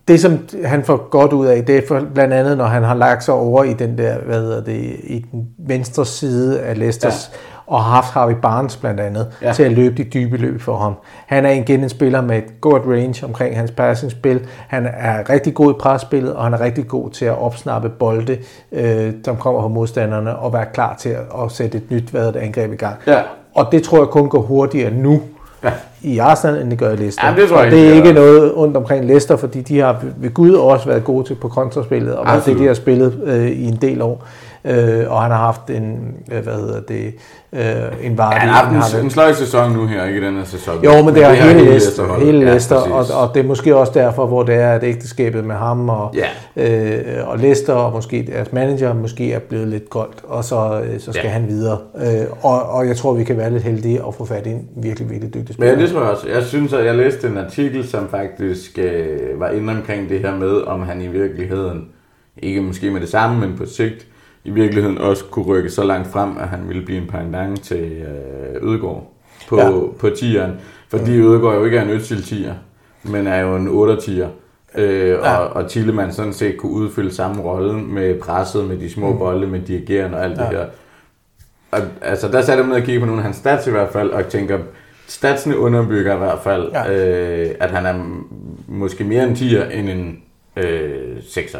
Det, 0.07 0.19
som 0.19 0.47
han 0.65 0.84
får 0.84 1.10
godt 1.10 1.34
ud 1.34 1.45
af, 1.47 1.65
det 1.65 1.77
er 1.77 1.81
for, 1.88 2.07
blandt 2.14 2.34
andet, 2.34 2.57
når 2.57 2.65
han 2.65 2.84
har 2.84 2.95
lagt 2.95 3.23
sig 3.23 3.34
over 3.34 3.64
i 3.64 3.73
den 3.73 3.97
der, 3.97 4.19
hvad 4.23 4.41
hedder 4.41 4.64
det, 4.64 4.97
i 5.03 5.26
den 5.31 5.49
venstre 5.57 6.06
side 6.06 6.61
af 6.61 6.80
Leicesters. 6.80 7.30
Ja 7.34 7.59
og 7.69 7.83
har 7.83 7.91
haft 7.91 8.11
Harvey 8.13 8.33
Barnes 8.41 8.77
blandt 8.77 8.99
andet 8.99 9.27
ja. 9.41 9.53
til 9.53 9.63
at 9.63 9.71
løbe 9.71 9.95
de 9.95 10.03
dybe 10.03 10.37
løb 10.37 10.61
for 10.61 10.77
ham. 10.77 10.93
Han 11.25 11.45
er 11.45 11.51
igen 11.51 11.83
en 11.83 11.89
spiller 11.89 12.21
med 12.21 12.37
et 12.37 12.61
godt 12.61 12.83
range 12.85 13.25
omkring 13.25 13.57
hans 13.57 13.71
passingsspil. 13.71 14.45
Han 14.67 14.87
er 14.97 15.29
rigtig 15.29 15.53
god 15.53 15.71
i 15.71 15.75
presspillet, 15.79 16.33
og 16.35 16.43
han 16.43 16.53
er 16.53 16.61
rigtig 16.61 16.87
god 16.87 17.09
til 17.09 17.25
at 17.25 17.37
opsnappe 17.39 17.89
bolde, 17.89 18.37
øh, 18.71 19.13
som 19.25 19.37
kommer 19.37 19.61
fra 19.61 19.67
modstanderne, 19.67 20.35
og 20.35 20.53
være 20.53 20.65
klar 20.73 20.95
til 20.99 21.09
at, 21.09 21.21
at 21.43 21.51
sætte 21.51 21.77
et 21.77 21.91
nyt 21.91 22.13
været 22.13 22.35
angreb 22.35 22.73
i 22.73 22.75
gang. 22.75 22.95
Ja. 23.07 23.21
Og 23.55 23.65
det 23.71 23.83
tror 23.83 23.97
jeg 23.97 24.07
kun 24.07 24.29
går 24.29 24.41
hurtigere 24.41 24.91
nu, 24.93 25.21
ja. 25.63 25.71
i 26.01 26.17
Arsenal, 26.17 26.61
end 26.61 26.69
det 26.71 26.79
gør 26.79 26.91
i 26.91 26.95
Leicester. 26.95 27.25
Jamen, 27.27 27.41
det, 27.41 27.49
tror 27.49 27.57
jeg 27.57 27.65
og 27.65 27.71
det 27.71 27.89
er 27.89 27.93
ikke 27.93 28.13
noget 28.13 28.53
ondt 28.55 28.77
omkring 28.77 29.05
Leicester, 29.05 29.35
fordi 29.37 29.61
de 29.61 29.79
har 29.79 29.95
ved 30.17 30.33
Gud 30.33 30.53
også 30.53 30.85
været 30.87 31.03
gode 31.03 31.27
til 31.27 31.35
på 31.35 31.47
kontraspillet, 31.47 32.15
og 32.15 32.25
det, 32.45 32.57
de 32.57 32.65
har 32.65 32.73
spillet 32.73 33.21
øh, 33.23 33.47
i 33.49 33.63
en 33.63 33.75
del 33.81 34.01
år 34.01 34.21
øh, 34.65 35.11
og 35.11 35.22
han 35.22 35.31
har 35.31 35.38
haft 35.38 35.69
en, 35.69 36.14
øh, 36.31 36.44
hvad 36.44 36.53
hedder 36.56 36.80
det, 36.81 37.06
øh, 37.53 38.06
en 38.06 38.18
Vardy. 38.18 38.34
Ja, 38.36 38.40
han 38.40 38.49
har 38.49 38.56
haft 38.64 38.69
en, 38.95 38.99
har 38.99 39.03
en 39.03 39.10
sløj 39.10 39.34
sæson 39.34 39.73
nu 39.73 39.88
her, 39.88 40.06
ikke 40.06 40.22
den 40.27 40.38
her 40.38 40.44
sæson. 40.44 40.84
Jo, 40.84 40.94
men, 40.95 41.06
men 41.06 41.15
det 41.15 41.23
er 41.23 41.30
hele 41.34 41.64
Leicester, 41.69 42.19
hele 42.19 42.40
Leicester 42.45 42.76
ja, 42.88 42.94
og, 42.94 43.06
og 43.22 43.30
det 43.34 43.40
er 43.40 43.48
måske 43.48 43.76
også 43.76 43.91
derfor, 43.95 44.26
hvor 44.27 44.44
det 44.44 44.56
er, 44.56 44.72
at 44.72 44.84
ægteskabet 44.84 45.45
med 45.45 45.56
ham 45.56 45.90
og, 45.90 46.14
ja. 46.57 46.95
øh, 46.95 47.30
og 47.30 47.40
Lester 47.40 47.73
og 47.73 47.91
måske 47.91 48.27
deres 48.34 48.52
manager, 48.53 48.94
måske 48.94 49.34
er 49.34 49.40
blevet 49.40 49.68
lidt 49.68 49.90
koldt, 49.90 50.18
og 50.23 50.44
så, 50.44 50.81
øh, 50.84 50.99
så 50.99 51.11
skal 51.11 51.22
ja. 51.26 51.30
han 51.31 51.45
videre. 51.48 51.77
Øh, 51.98 52.27
og, 52.41 52.64
og 52.64 52.88
jeg 52.88 52.98
tror, 52.98 53.14
vi 53.14 53.23
kan 53.23 53.38
være 53.38 53.52
lidt 53.52 53.64
heldige 53.64 54.02
at 54.07 54.15
få 54.15 54.26
fat 54.26 54.48
i 54.48 54.49
en 54.49 54.68
virkelig, 54.77 55.10
virkelig 55.10 55.34
dygtig 55.34 55.56
spiller. 55.56 55.76
Men 55.76 55.84
det 55.84 55.91
tror 55.94 56.02
jeg 56.02 56.10
også. 56.10 56.30
Jeg 56.30 56.44
synes, 56.44 56.73
at 56.73 56.86
jeg 56.86 56.95
læste 56.95 57.27
en 57.27 57.38
artikel, 57.38 57.88
som 57.88 58.07
faktisk 58.10 58.80
øh, 58.81 59.19
var 59.40 59.49
inde 59.49 59.73
omkring 59.73 60.10
det 60.10 60.19
her 60.19 60.36
med, 60.36 60.61
om 60.61 60.81
han 60.81 61.02
i 61.02 61.07
virkeligheden, 61.07 61.86
ikke 62.41 62.61
måske 62.61 62.91
med 62.91 63.02
det 63.02 63.10
samme, 63.10 63.40
men 63.48 63.57
på 63.57 63.65
sigt, 63.65 64.06
i 64.49 64.51
virkeligheden 64.51 64.97
også 64.97 65.23
kunne 65.26 65.45
rykke 65.45 65.69
så 65.69 65.84
langt 65.84 66.07
frem, 66.11 66.38
at 66.38 66.47
han 66.47 66.59
ville 66.67 66.85
blive 66.85 67.01
en 67.01 67.07
pendant 67.07 67.61
til 67.63 67.91
øh, 67.91 68.69
Ødegård 68.69 69.11
på, 69.49 69.57
ja. 69.59 69.69
på 69.99 70.09
tieren. 70.19 70.53
Fordi 70.88 71.21
mm. 71.21 71.27
Ødegård 71.31 71.55
jo 71.55 71.65
ikke 71.65 71.77
er 71.77 71.81
en 71.81 71.89
Øtsil-tier, 71.89 72.53
men 73.03 73.27
er 73.27 73.38
jo 73.39 73.55
en 73.55 73.67
8-tier. 73.97 74.27
Øh, 74.76 75.09
ja. 75.09 75.35
og, 75.35 75.47
og 75.63 75.69
Thielemann 75.69 76.13
sådan 76.13 76.34
set 76.34 76.57
kunne 76.57 76.71
udfylde 76.71 77.13
samme 77.13 77.43
rolle 77.43 77.73
med 77.73 78.19
presset, 78.19 78.65
med 78.65 78.77
de 78.77 78.89
små 78.91 79.11
mm. 79.11 79.17
bolde, 79.17 79.47
med 79.47 79.59
dirigeren 79.61 80.13
og 80.13 80.23
alt 80.23 80.38
ja. 80.38 80.43
det 80.43 80.47
her. 80.51 80.65
Og, 81.71 81.80
altså, 82.01 82.27
der 82.27 82.41
satte 82.41 82.61
jeg 82.61 82.69
med 82.69 82.77
at 82.77 82.84
kigge 82.84 82.99
på 82.99 83.05
nogle 83.05 83.19
af 83.19 83.23
hans 83.26 83.38
stats 83.38 83.67
i 83.67 83.71
hvert 83.71 83.89
fald, 83.89 84.09
og 84.09 84.27
tænker, 84.27 84.59
statsene 85.07 85.57
underbygger 85.59 86.15
i 86.15 86.17
hvert 86.17 86.39
fald, 86.43 86.69
ja. 86.71 87.41
øh, 87.41 87.55
at 87.59 87.71
han 87.71 87.85
er 87.85 88.23
måske 88.67 89.03
mere 89.03 89.23
en 89.23 89.34
10'er 89.34 89.73
end 89.73 89.89
en 89.89 90.17
øh, 90.55 91.17
6'er 91.17 91.59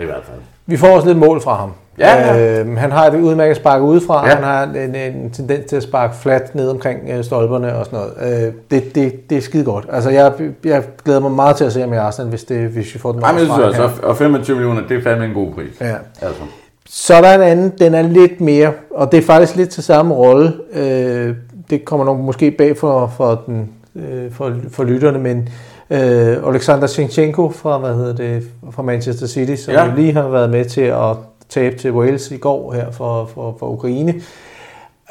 i 0.00 0.04
hvert 0.04 0.24
fald. 0.24 0.38
Vi 0.66 0.76
får 0.76 0.88
også 0.96 1.06
lidt 1.08 1.18
mål 1.18 1.40
fra 1.42 1.54
ham. 1.56 1.72
Ja, 1.98 2.32
ja. 2.36 2.60
Øhm, 2.60 2.76
han 2.76 2.92
har 2.92 3.06
et 3.06 3.14
udmærket 3.20 3.56
spark 3.56 3.82
udefra, 3.82 4.26
ja. 4.28 4.34
han 4.34 4.44
har 4.44 4.62
en, 4.84 4.94
en 4.94 5.30
tendens 5.30 5.64
til 5.68 5.76
at 5.76 5.82
sparke 5.82 6.16
flat 6.16 6.54
ned 6.54 6.68
omkring 6.70 7.00
øh, 7.10 7.24
stolperne 7.24 7.74
og 7.76 7.84
sådan 7.84 7.98
noget. 8.22 8.42
Øh, 8.48 8.52
det, 8.70 8.94
det, 8.94 9.30
det 9.30 9.38
er 9.38 9.42
skide 9.42 9.64
godt. 9.64 9.86
Altså, 9.92 10.10
jeg, 10.10 10.32
jeg 10.64 10.82
glæder 11.04 11.20
mig 11.20 11.30
meget 11.32 11.56
til 11.56 11.64
at 11.64 11.72
se 11.72 11.80
ham 11.80 11.92
i 11.92 11.96
Arsenal, 11.96 12.28
hvis, 12.30 12.44
det, 12.44 12.68
hvis 12.68 12.94
vi 12.94 12.98
får 12.98 13.12
den 13.12 13.20
Nej, 13.20 13.32
men 13.32 13.42
jeg 13.42 13.50
også, 13.64 13.82
altså, 13.82 13.90
og 14.02 14.16
25 14.16 14.56
millioner, 14.56 14.82
det 14.88 14.96
er 14.98 15.02
fandme 15.02 15.24
en 15.26 15.32
god 15.34 15.54
pris. 15.54 15.80
Ja. 15.80 15.94
Altså. 16.22 16.42
Så 16.86 17.14
der 17.20 17.28
er 17.28 17.34
en 17.34 17.40
anden, 17.42 17.72
den 17.78 17.94
er 17.94 18.02
lidt 18.02 18.40
mere, 18.40 18.72
og 18.90 19.12
det 19.12 19.18
er 19.18 19.22
faktisk 19.22 19.56
lidt 19.56 19.70
til 19.70 19.82
samme 19.84 20.14
rolle. 20.14 20.52
Øh, 20.72 21.34
det 21.70 21.84
kommer 21.84 22.04
nok 22.06 22.18
måske 22.18 22.50
bag 22.50 22.76
for, 22.76 23.12
for, 23.16 23.42
den, 23.46 23.68
øh, 23.96 24.32
for, 24.32 24.52
for 24.70 24.84
lytterne, 24.84 25.18
men 25.18 25.48
øh, 25.90 26.36
Alexander 26.48 26.86
Sinchenko 26.86 27.50
fra, 27.50 27.78
hvad 27.78 27.94
hedder 27.94 28.14
det, 28.14 28.42
fra 28.72 28.82
Manchester 28.82 29.26
City, 29.26 29.54
som 29.62 29.74
ja. 29.74 29.92
lige 29.96 30.12
har 30.12 30.28
været 30.28 30.50
med 30.50 30.64
til 30.64 30.80
at 30.80 30.98
tabe 31.48 31.76
til 31.78 31.92
Wales 31.92 32.30
i 32.30 32.36
går 32.36 32.72
her 32.72 32.90
for, 32.90 33.30
for, 33.34 33.56
for 33.58 33.66
Ukraine. 33.66 34.14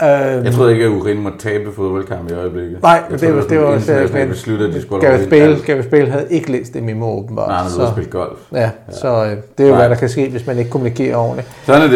Øhm, 0.04 0.46
jeg 0.46 0.54
tror 0.54 0.70
ikke, 0.70 0.86
at 0.86 0.90
Ukraine 0.90 1.22
må 1.22 1.30
tabe 1.40 1.72
fodboldkamp 1.74 2.32
i 2.32 2.34
øjeblikket. 2.34 2.82
Nej, 2.82 3.02
jeg 3.12 3.20
det, 3.22 3.34
det, 3.34 3.50
det 3.50 3.60
var 3.60 3.66
også... 3.66 3.92
det, 3.94 3.98
at 3.98 4.30
de 4.30 4.40
skulle 4.40 4.82
spille. 4.82 5.30
Bale, 5.30 5.46
altså. 5.48 5.66
Gareth 5.66 5.90
Bale 5.90 6.12
havde 6.12 6.28
ikke 6.30 6.52
læst 6.52 6.74
det 6.74 6.84
memo, 6.84 7.06
åbenbart. 7.06 7.48
Nej, 7.48 7.58
han 7.58 7.72
havde 7.78 7.92
spillet 7.92 8.12
golf. 8.12 8.40
Ja, 8.52 8.62
ja. 8.62 8.70
så 8.92 9.24
øh, 9.26 9.38
det 9.58 9.64
er 9.64 9.68
jo, 9.68 9.70
Nej. 9.70 9.82
hvad 9.82 9.90
der 9.90 9.96
kan 9.96 10.10
ske, 10.10 10.30
hvis 10.30 10.48
man 10.48 10.58
ikke 10.58 10.72
kommunikerer 10.72 11.18
ordentligt. 11.18 11.48
Sådan 11.66 11.82
er 11.82 11.88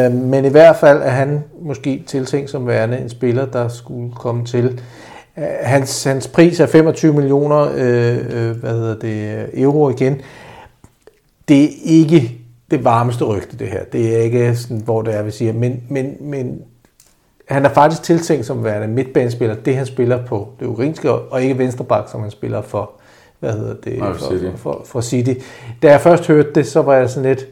det. 0.00 0.14
Øh, 0.14 0.20
men 0.24 0.44
i 0.44 0.48
hvert 0.48 0.76
fald 0.76 0.98
er 1.02 1.10
han 1.10 1.44
måske 1.62 2.02
tiltænkt 2.06 2.50
som 2.50 2.66
værende 2.66 2.98
en 2.98 3.08
spiller, 3.08 3.44
der 3.46 3.68
skulle 3.68 4.12
komme 4.16 4.44
til. 4.44 4.80
Øh, 5.38 5.44
hans, 5.60 6.04
hans 6.04 6.28
pris 6.28 6.60
er 6.60 6.66
25 6.66 7.12
millioner 7.12 7.58
øh, 7.74 8.16
øh, 8.30 8.60
hvad 8.60 8.70
hedder 8.70 8.94
det, 8.98 9.36
øh, 9.52 9.62
euro 9.62 9.90
igen. 9.90 10.20
Det 11.48 11.64
er 11.64 11.68
ikke 11.84 12.39
det 12.70 12.84
varmeste 12.84 13.24
rygte, 13.24 13.56
det 13.58 13.68
her. 13.68 13.84
Det 13.84 14.16
er 14.16 14.22
ikke 14.22 14.56
sådan, 14.56 14.80
hvor 14.80 15.02
det 15.02 15.14
er, 15.14 15.22
vi 15.22 15.30
siger, 15.30 15.52
men, 15.52 15.82
men, 15.88 16.16
men 16.20 16.62
han 17.48 17.64
er 17.64 17.68
faktisk 17.68 18.02
tiltænkt 18.02 18.46
som 18.46 18.64
værende 18.64 18.88
midtbanespiller, 18.88 19.54
det 19.54 19.76
han 19.76 19.86
spiller 19.86 20.24
på 20.26 20.48
det 20.60 20.66
ukrainske, 20.66 21.12
og 21.12 21.42
ikke 21.42 21.58
venstreback, 21.58 22.10
som 22.10 22.20
han 22.22 22.30
spiller 22.30 22.62
for, 22.62 22.90
hvad 23.40 23.52
hedder 23.52 23.74
det, 23.84 23.98
Nej, 23.98 24.12
for, 24.16 24.28
City. 24.32 24.50
For, 24.50 24.56
for, 24.56 24.82
for 24.86 25.00
City. 25.00 25.34
Da 25.82 25.90
jeg 25.90 26.00
først 26.00 26.26
hørte 26.26 26.52
det, 26.54 26.66
så 26.66 26.82
var 26.82 26.94
jeg 26.94 27.10
sådan 27.10 27.28
lidt, 27.30 27.46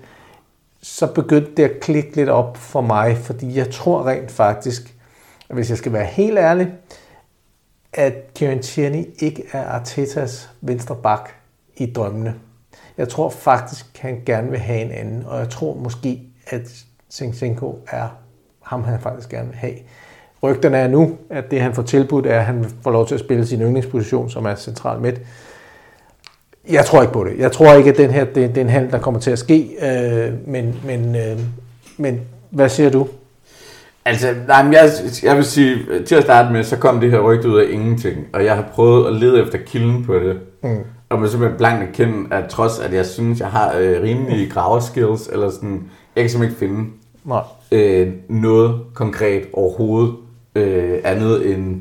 så 0.82 1.06
begyndte 1.06 1.50
det 1.56 1.62
at 1.62 1.80
klikke 1.80 2.16
lidt 2.16 2.28
op 2.28 2.56
for 2.56 2.80
mig, 2.80 3.16
fordi 3.16 3.58
jeg 3.58 3.70
tror 3.70 4.06
rent 4.06 4.30
faktisk, 4.30 4.94
hvis 5.50 5.70
jeg 5.70 5.78
skal 5.78 5.92
være 5.92 6.04
helt 6.06 6.38
ærlig, 6.38 6.72
at 7.92 8.34
Kieran 8.34 8.58
Tierney 8.62 9.04
ikke 9.18 9.42
er 9.52 9.64
Artetas 9.64 10.50
venstre 10.62 10.96
bak 11.02 11.30
i 11.76 11.92
drømmene. 11.92 12.34
Jeg 12.98 13.08
tror 13.08 13.30
faktisk, 13.30 13.86
han 14.00 14.18
gerne 14.26 14.50
vil 14.50 14.58
have 14.58 14.80
en 14.80 14.90
anden, 14.90 15.24
og 15.26 15.38
jeg 15.38 15.48
tror 15.48 15.74
måske, 15.74 16.20
at 16.46 16.60
Sinchenko 17.10 17.84
er 17.90 18.06
ham, 18.62 18.84
han 18.84 18.98
faktisk 19.00 19.28
gerne 19.28 19.48
vil 19.48 19.56
have. 19.56 19.74
Rygterne 20.42 20.76
er 20.78 20.88
nu, 20.88 21.16
at 21.30 21.50
det 21.50 21.60
han 21.60 21.72
får 21.74 21.82
tilbudt 21.82 22.26
er, 22.26 22.38
at 22.38 22.44
han 22.44 22.66
får 22.82 22.90
lov 22.90 23.06
til 23.08 23.14
at 23.14 23.20
spille 23.20 23.46
sin 23.46 23.62
yndlingsposition, 23.62 24.30
som 24.30 24.44
er 24.44 24.54
central 24.54 25.00
midt. 25.00 25.20
Jeg 26.70 26.84
tror 26.86 27.00
ikke 27.02 27.12
på 27.12 27.24
det. 27.24 27.38
Jeg 27.38 27.52
tror 27.52 27.74
ikke, 27.74 27.90
at 27.90 27.96
den 27.96 28.10
her, 28.10 28.24
det, 28.24 28.34
det 28.34 28.56
er 28.56 28.60
en 28.60 28.68
handel, 28.68 28.92
der 28.92 28.98
kommer 28.98 29.20
til 29.20 29.30
at 29.30 29.38
ske. 29.38 29.70
Øh, 29.82 30.32
men, 30.46 30.80
men, 30.84 31.16
øh, 31.16 31.38
men 31.96 32.20
hvad 32.50 32.68
siger 32.68 32.90
du? 32.90 33.08
Altså, 34.04 34.34
nej, 34.48 34.62
men 34.62 34.72
jeg, 34.72 34.90
jeg 35.22 35.36
vil 35.36 35.44
sige, 35.44 35.78
til 36.06 36.14
at 36.14 36.22
starte 36.22 36.52
med, 36.52 36.64
så 36.64 36.76
kom 36.76 37.00
det 37.00 37.10
her 37.10 37.20
rygte 37.20 37.48
ud 37.48 37.58
af 37.60 37.66
ingenting, 37.70 38.16
og 38.32 38.44
jeg 38.44 38.56
har 38.56 38.64
prøvet 38.72 39.06
at 39.06 39.12
lede 39.12 39.42
efter 39.42 39.58
kilden 39.66 40.04
på 40.04 40.14
det. 40.18 40.40
Mm. 40.62 40.84
Og 41.08 41.18
man 41.20 41.28
simpelthen 41.30 41.58
blankt 41.58 41.82
erkende, 41.84 42.34
at 42.34 42.48
trods 42.50 42.78
at 42.78 42.94
jeg 42.94 43.06
synes, 43.06 43.38
jeg 43.40 43.48
har 43.48 43.76
øh, 43.80 44.02
rimelige 44.02 44.50
graverskills, 44.50 45.28
eller 45.32 45.50
sådan, 45.50 45.84
jeg 46.16 46.22
kan 46.24 46.30
simpelthen 46.30 46.64
ikke 46.70 46.74
finde 46.74 46.90
Nej. 47.24 47.40
Øh, 47.72 48.08
noget 48.28 48.80
konkret 48.94 49.42
overhovedet 49.52 50.14
øh, 50.54 50.98
andet 51.04 51.52
end, 51.54 51.80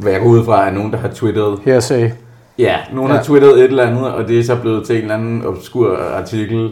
hvad 0.00 0.12
jeg 0.12 0.20
går 0.20 0.28
ud 0.28 0.44
fra, 0.44 0.68
er 0.68 0.72
nogen, 0.72 0.90
der 0.92 0.98
har 0.98 1.08
twitteret. 1.08 1.82
se. 1.82 2.12
Ja, 2.58 2.76
nogen 2.92 3.10
ja. 3.10 3.16
har 3.16 3.24
twitteret 3.24 3.58
et 3.58 3.64
eller 3.64 3.82
andet, 3.86 4.12
og 4.14 4.28
det 4.28 4.38
er 4.38 4.44
så 4.44 4.56
blevet 4.56 4.86
til 4.86 4.96
en 4.96 5.02
eller 5.02 5.14
anden 5.14 5.42
obskur 5.44 5.96
artikel 5.96 6.70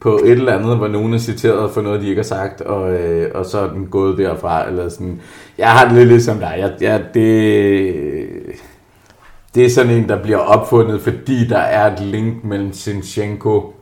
på 0.00 0.20
et 0.24 0.30
eller 0.30 0.58
andet, 0.58 0.76
hvor 0.76 0.88
nogen 0.88 1.14
er 1.14 1.18
citeret 1.18 1.70
for 1.70 1.82
noget, 1.82 2.00
de 2.00 2.08
ikke 2.08 2.18
har 2.18 2.24
sagt, 2.24 2.60
og, 2.60 2.92
øh, 2.94 3.30
og 3.34 3.46
så 3.46 3.58
er 3.58 3.70
den 3.72 3.86
gået 3.86 4.18
derfra, 4.18 4.66
eller 4.68 4.88
sådan. 4.88 5.20
Jeg 5.58 5.68
har 5.70 5.84
det 5.84 5.94
lidt 5.94 6.08
ligesom 6.08 6.38
dig. 6.38 6.54
Jeg, 6.58 6.72
jeg, 6.80 7.02
det, 7.14 7.94
det 9.54 9.64
er 9.66 9.70
sådan 9.70 9.90
en, 9.92 10.08
der 10.08 10.22
bliver 10.22 10.38
opfundet, 10.38 11.00
fordi 11.02 11.46
der 11.46 11.58
er 11.58 11.92
et 11.92 12.00
link 12.00 12.44
mellem 12.44 12.72
Sinchenko 12.72 13.74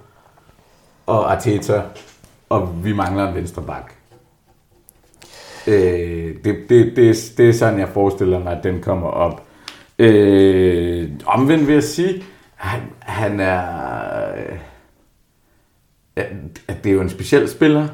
og 1.07 1.33
Arteta, 1.33 1.83
og 2.49 2.85
vi 2.85 2.93
mangler 2.93 3.29
en 3.29 3.35
venstre 3.35 3.63
bak. 3.63 3.93
Øh, 5.67 6.35
det, 6.45 6.45
det, 6.69 6.97
det, 6.97 7.17
det 7.37 7.49
er 7.49 7.53
sådan, 7.53 7.79
jeg 7.79 7.89
forestiller 7.89 8.39
mig, 8.39 8.53
at 8.59 8.65
den 8.65 8.81
kommer 8.83 9.09
op. 9.09 9.43
Øh, 9.99 11.11
omvendt 11.27 11.67
vil 11.67 11.73
jeg 11.73 11.85
sige, 11.85 12.23
han, 12.55 12.81
han 12.99 13.41
er... 13.41 13.65
Øh, 16.17 16.25
det 16.83 16.87
er 16.87 16.91
jo 16.95 17.01
en 17.01 17.11
speciel 17.11 17.49
spiller. 17.49 17.89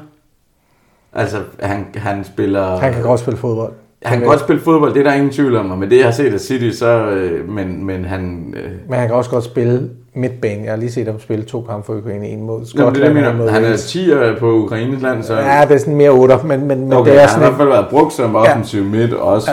Altså, 1.13 1.43
han, 1.61 1.87
han 1.95 2.23
spiller... 2.23 2.77
Han 2.77 2.93
kan 2.93 3.01
godt 3.01 3.19
spille 3.19 3.37
fodbold. 3.39 3.73
Han 4.05 4.19
kan 4.19 4.27
godt 4.27 4.39
spille 4.39 4.61
fodbold, 4.61 4.93
det 4.93 4.99
er 4.99 5.03
der 5.03 5.13
ingen 5.13 5.29
tvivl 5.31 5.55
om, 5.55 5.71
og 5.71 5.77
med 5.77 5.87
det 5.87 5.97
jeg 5.97 6.05
har 6.05 6.11
set 6.11 6.33
af 6.33 6.39
City, 6.39 6.69
så, 6.71 6.89
øh, 7.09 7.49
men, 7.49 7.85
men 7.85 8.05
han... 8.05 8.53
Øh... 8.57 8.71
Men 8.89 8.99
han 8.99 9.07
kan 9.07 9.15
også 9.15 9.29
godt 9.29 9.43
spille 9.43 9.89
midtbane. 10.13 10.63
Jeg 10.63 10.71
har 10.71 10.77
lige 10.77 10.91
set 10.91 11.05
ham 11.07 11.19
spille 11.19 11.45
to 11.45 11.61
kampe 11.61 11.85
for 11.85 11.93
Ukraine, 11.93 12.27
en 12.27 12.43
mod 12.43 12.65
Skotland. 12.65 12.97
Jamen, 12.97 13.23
det 13.23 13.29
er 13.29 13.37
mod 13.37 13.49
han 13.49 13.63
er 13.63 13.73
10'er 13.73 14.09
øh, 14.15 14.37
på 14.37 14.51
Ukraines 14.53 15.01
land, 15.01 15.23
så... 15.23 15.33
Ja, 15.33 15.61
det 15.69 15.75
er 15.75 15.77
sådan 15.77 15.95
mere 15.95 16.09
8, 16.09 16.35
men, 16.45 16.59
men, 16.59 16.79
men 16.79 16.93
okay, 16.93 17.11
det 17.11 17.17
er 17.17 17.21
han 17.21 17.29
sådan... 17.29 17.43
Han 17.43 17.43
har 17.43 17.47
i 17.47 17.49
hvert 17.49 17.57
fald 17.57 17.67
været 17.69 17.85
brugt 17.89 18.13
som 18.13 18.35
offensiv 18.35 18.81
ja. 18.81 18.87
midt 18.87 19.13
også. 19.13 19.51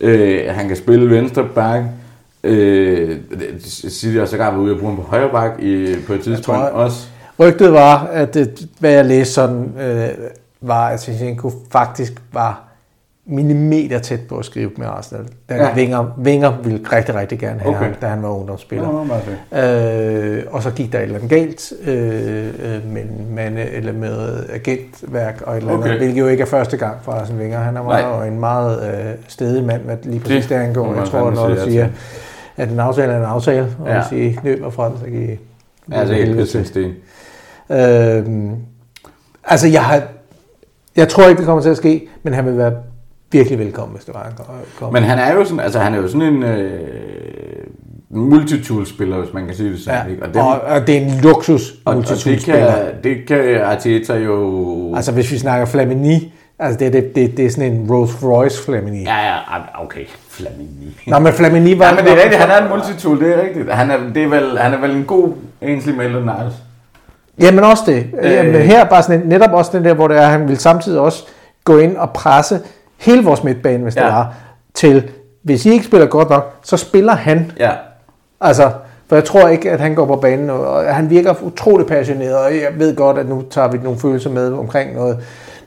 Ja. 0.00 0.08
Øh, 0.08 0.54
han 0.54 0.68
kan 0.68 0.76
spille 0.76 1.10
venstre 1.10 1.44
bak. 1.54 1.80
Øh, 2.44 3.16
City 3.68 4.18
har 4.18 4.24
sågar 4.26 4.50
været 4.50 4.62
ude 4.62 4.72
og 4.74 4.78
bruge 4.80 4.94
ham 4.94 5.04
på 5.04 5.08
højre 5.10 5.28
bak 5.32 5.62
i, 5.62 5.94
på 6.06 6.12
et 6.12 6.20
tidspunkt 6.20 6.46
tror, 6.60 6.68
også. 6.68 7.06
Rygtet 7.40 7.72
var, 7.72 8.08
at 8.12 8.36
hvad 8.80 8.90
jeg 8.92 9.04
læste 9.04 9.34
sådan, 9.34 9.70
øh, 9.82 10.04
var, 10.60 10.86
at 10.88 11.00
Sinchenko 11.02 11.52
faktisk 11.72 12.12
var 12.32 12.60
millimeter 13.30 13.98
tæt 13.98 14.20
på 14.28 14.36
at 14.36 14.44
skrive 14.44 14.70
med 14.76 14.86
Arsenal. 14.86 15.26
ja. 15.50 15.74
Vinger, 15.74 16.14
Vinger 16.18 16.52
ville 16.62 16.80
rigtig, 16.92 17.14
rigtig 17.14 17.38
gerne 17.38 17.60
have 17.60 17.76
okay. 17.76 17.84
ham, 17.84 17.94
da 18.00 18.06
han 18.06 18.22
var 18.22 18.28
ungdomsspiller. 18.28 18.86
Ja, 18.86 18.92
no, 18.92 19.04
no, 19.04 19.62
øh, 19.64 20.44
og 20.50 20.62
så 20.62 20.70
gik 20.70 20.92
der 20.92 20.98
et 20.98 21.02
eller 21.08 21.14
andet 21.16 21.30
galt 21.30 21.72
øh, 21.84 22.46
øh 22.64 22.86
med 22.92 23.02
mande 23.34 23.64
eller 23.70 23.92
med 23.92 24.44
agentværk 24.52 25.42
og 25.46 25.52
et 25.52 25.56
eller 25.58 25.72
andet, 25.72 25.84
okay. 25.86 25.96
hvilket 25.98 26.18
jo 26.20 26.26
ikke 26.28 26.40
er 26.42 26.46
første 26.46 26.76
gang 26.76 26.96
for 27.02 27.12
Arsene 27.12 27.38
Vinger. 27.38 27.58
Han 27.58 27.76
er 27.76 27.82
meget, 27.82 28.18
jo 28.28 28.32
en 28.32 28.40
meget 28.40 28.92
øh, 28.98 29.12
stedig 29.28 29.64
mand, 29.64 29.80
hvad 29.82 29.96
lige 30.02 30.20
præcis 30.20 30.46
det, 30.46 30.50
det 30.58 30.64
angår. 30.64 30.94
Jeg 30.94 31.04
tror, 31.04 31.30
når 31.30 31.48
du 31.48 31.56
siger, 31.64 31.88
at 32.56 32.70
en 32.70 32.80
aftale 32.80 33.12
er 33.12 33.18
en 33.18 33.24
aftale, 33.24 33.68
og 33.78 33.88
ja. 33.88 34.04
hvis 34.10 34.18
I 34.20 34.38
løber 34.44 34.70
frem, 34.70 34.92
så 34.98 35.04
kan 35.04 35.12
I... 35.22 35.26
Ja, 35.92 36.04
det 36.06 36.20
er 36.22 36.26
helt 36.26 36.36
bestemt. 36.36 36.76
Øh, 36.76 38.52
altså, 39.44 39.68
jeg 39.68 39.84
har 39.84 40.02
jeg 40.96 41.08
tror 41.08 41.24
ikke, 41.28 41.38
det 41.38 41.46
kommer 41.46 41.62
til 41.62 41.70
at 41.70 41.76
ske, 41.76 42.08
men 42.22 42.34
han 42.34 42.44
vil 42.46 42.58
være 42.58 42.72
virkelig 43.32 43.58
velkommen, 43.58 43.94
hvis 43.96 44.04
du 44.04 44.12
bare 44.12 44.26
kommer. 44.80 44.92
Men 45.00 45.08
han 45.08 45.18
er 45.18 45.32
jo 45.34 45.44
sådan, 45.44 45.60
altså 45.60 45.78
han 45.78 45.94
er 45.94 45.98
jo 45.98 46.08
sådan 46.08 46.22
en 46.22 46.42
øh, 46.42 46.80
multitool-spiller, 48.10 49.18
hvis 49.20 49.32
man 49.34 49.46
kan 49.46 49.54
sige 49.54 49.72
det 49.72 49.80
sådan. 49.80 50.00
Ja. 50.06 50.10
Ikke? 50.10 50.22
Og, 50.22 50.34
den, 50.34 50.42
og, 50.42 50.60
og, 50.60 50.86
det 50.86 50.96
er 50.96 51.00
en 51.00 51.14
luksus 51.22 51.74
multitool-spiller. 51.94 52.66
Og, 52.66 52.74
og 52.80 52.86
det, 53.04 53.26
kan, 53.26 53.38
det 53.40 53.46
kan 53.54 53.62
Arteta 53.62 54.14
jo... 54.14 54.92
Altså 54.96 55.12
hvis 55.12 55.32
vi 55.32 55.38
snakker 55.38 55.66
Flamini, 55.66 56.34
altså 56.58 56.78
det, 56.78 56.92
det, 56.92 57.16
det, 57.16 57.36
det 57.36 57.44
er 57.46 57.50
sådan 57.50 57.72
en 57.72 57.90
Rolls 57.90 58.22
Royce 58.22 58.62
Flamini. 58.62 59.02
Ja, 59.02 59.16
ja, 59.16 59.34
ah, 59.36 59.84
okay. 59.84 60.04
Flamini. 60.30 60.98
Nå, 61.06 61.18
men 61.18 61.32
Flamini 61.32 61.78
var... 61.78 61.84
ja, 61.86 61.94
men 61.94 62.04
det 62.04 62.12
er 62.12 62.16
rigtigt, 62.22 62.36
han 62.36 62.50
er 62.50 62.62
en 62.64 62.70
multitool, 62.78 63.20
det 63.20 63.34
er 63.38 63.42
rigtigt. 63.42 63.72
Han 63.72 63.90
er, 63.90 63.96
det 64.14 64.22
er 64.24 64.28
vel, 64.28 64.58
han 64.58 64.72
er 64.74 64.80
vel 64.80 64.90
en 64.90 65.04
god 65.04 65.32
enslig 65.62 65.94
mellem 65.94 66.22
Niles. 66.22 66.54
Jamen 67.40 67.64
også 67.64 67.82
det. 67.86 68.06
Øh... 68.22 68.30
Jamen, 68.32 68.54
her 68.62 68.84
bare 68.84 69.02
sådan, 69.02 69.22
netop 69.24 69.50
også 69.52 69.70
den 69.74 69.84
der, 69.84 69.94
hvor 69.94 70.08
det 70.08 70.16
er, 70.16 70.26
han 70.26 70.48
vil 70.48 70.56
samtidig 70.56 71.00
også 71.00 71.24
gå 71.64 71.78
ind 71.78 71.96
og 71.96 72.10
presse 72.12 72.60
hele 72.98 73.22
vores 73.24 73.44
midtbane, 73.44 73.82
hvis 73.82 73.96
ja. 73.96 74.04
det 74.04 74.08
er, 74.08 74.24
til, 74.74 75.10
hvis 75.42 75.66
I 75.66 75.70
ikke 75.70 75.84
spiller 75.84 76.06
godt 76.06 76.30
nok, 76.30 76.54
så 76.62 76.76
spiller 76.76 77.12
han. 77.14 77.52
Ja. 77.60 77.70
Altså, 78.40 78.70
for 79.08 79.16
jeg 79.16 79.24
tror 79.24 79.48
ikke, 79.48 79.70
at 79.72 79.80
han 79.80 79.94
går 79.94 80.06
på 80.06 80.16
banen, 80.16 80.50
og 80.50 80.94
han 80.94 81.10
virker 81.10 81.34
utrolig 81.42 81.86
passioneret, 81.86 82.36
og 82.36 82.50
jeg 82.52 82.68
ved 82.76 82.96
godt, 82.96 83.18
at 83.18 83.28
nu 83.28 83.42
tager 83.50 83.68
vi 83.68 83.78
nogle 83.82 83.98
følelser 83.98 84.30
med 84.30 84.52
omkring 84.52 84.94
noget, 84.94 85.18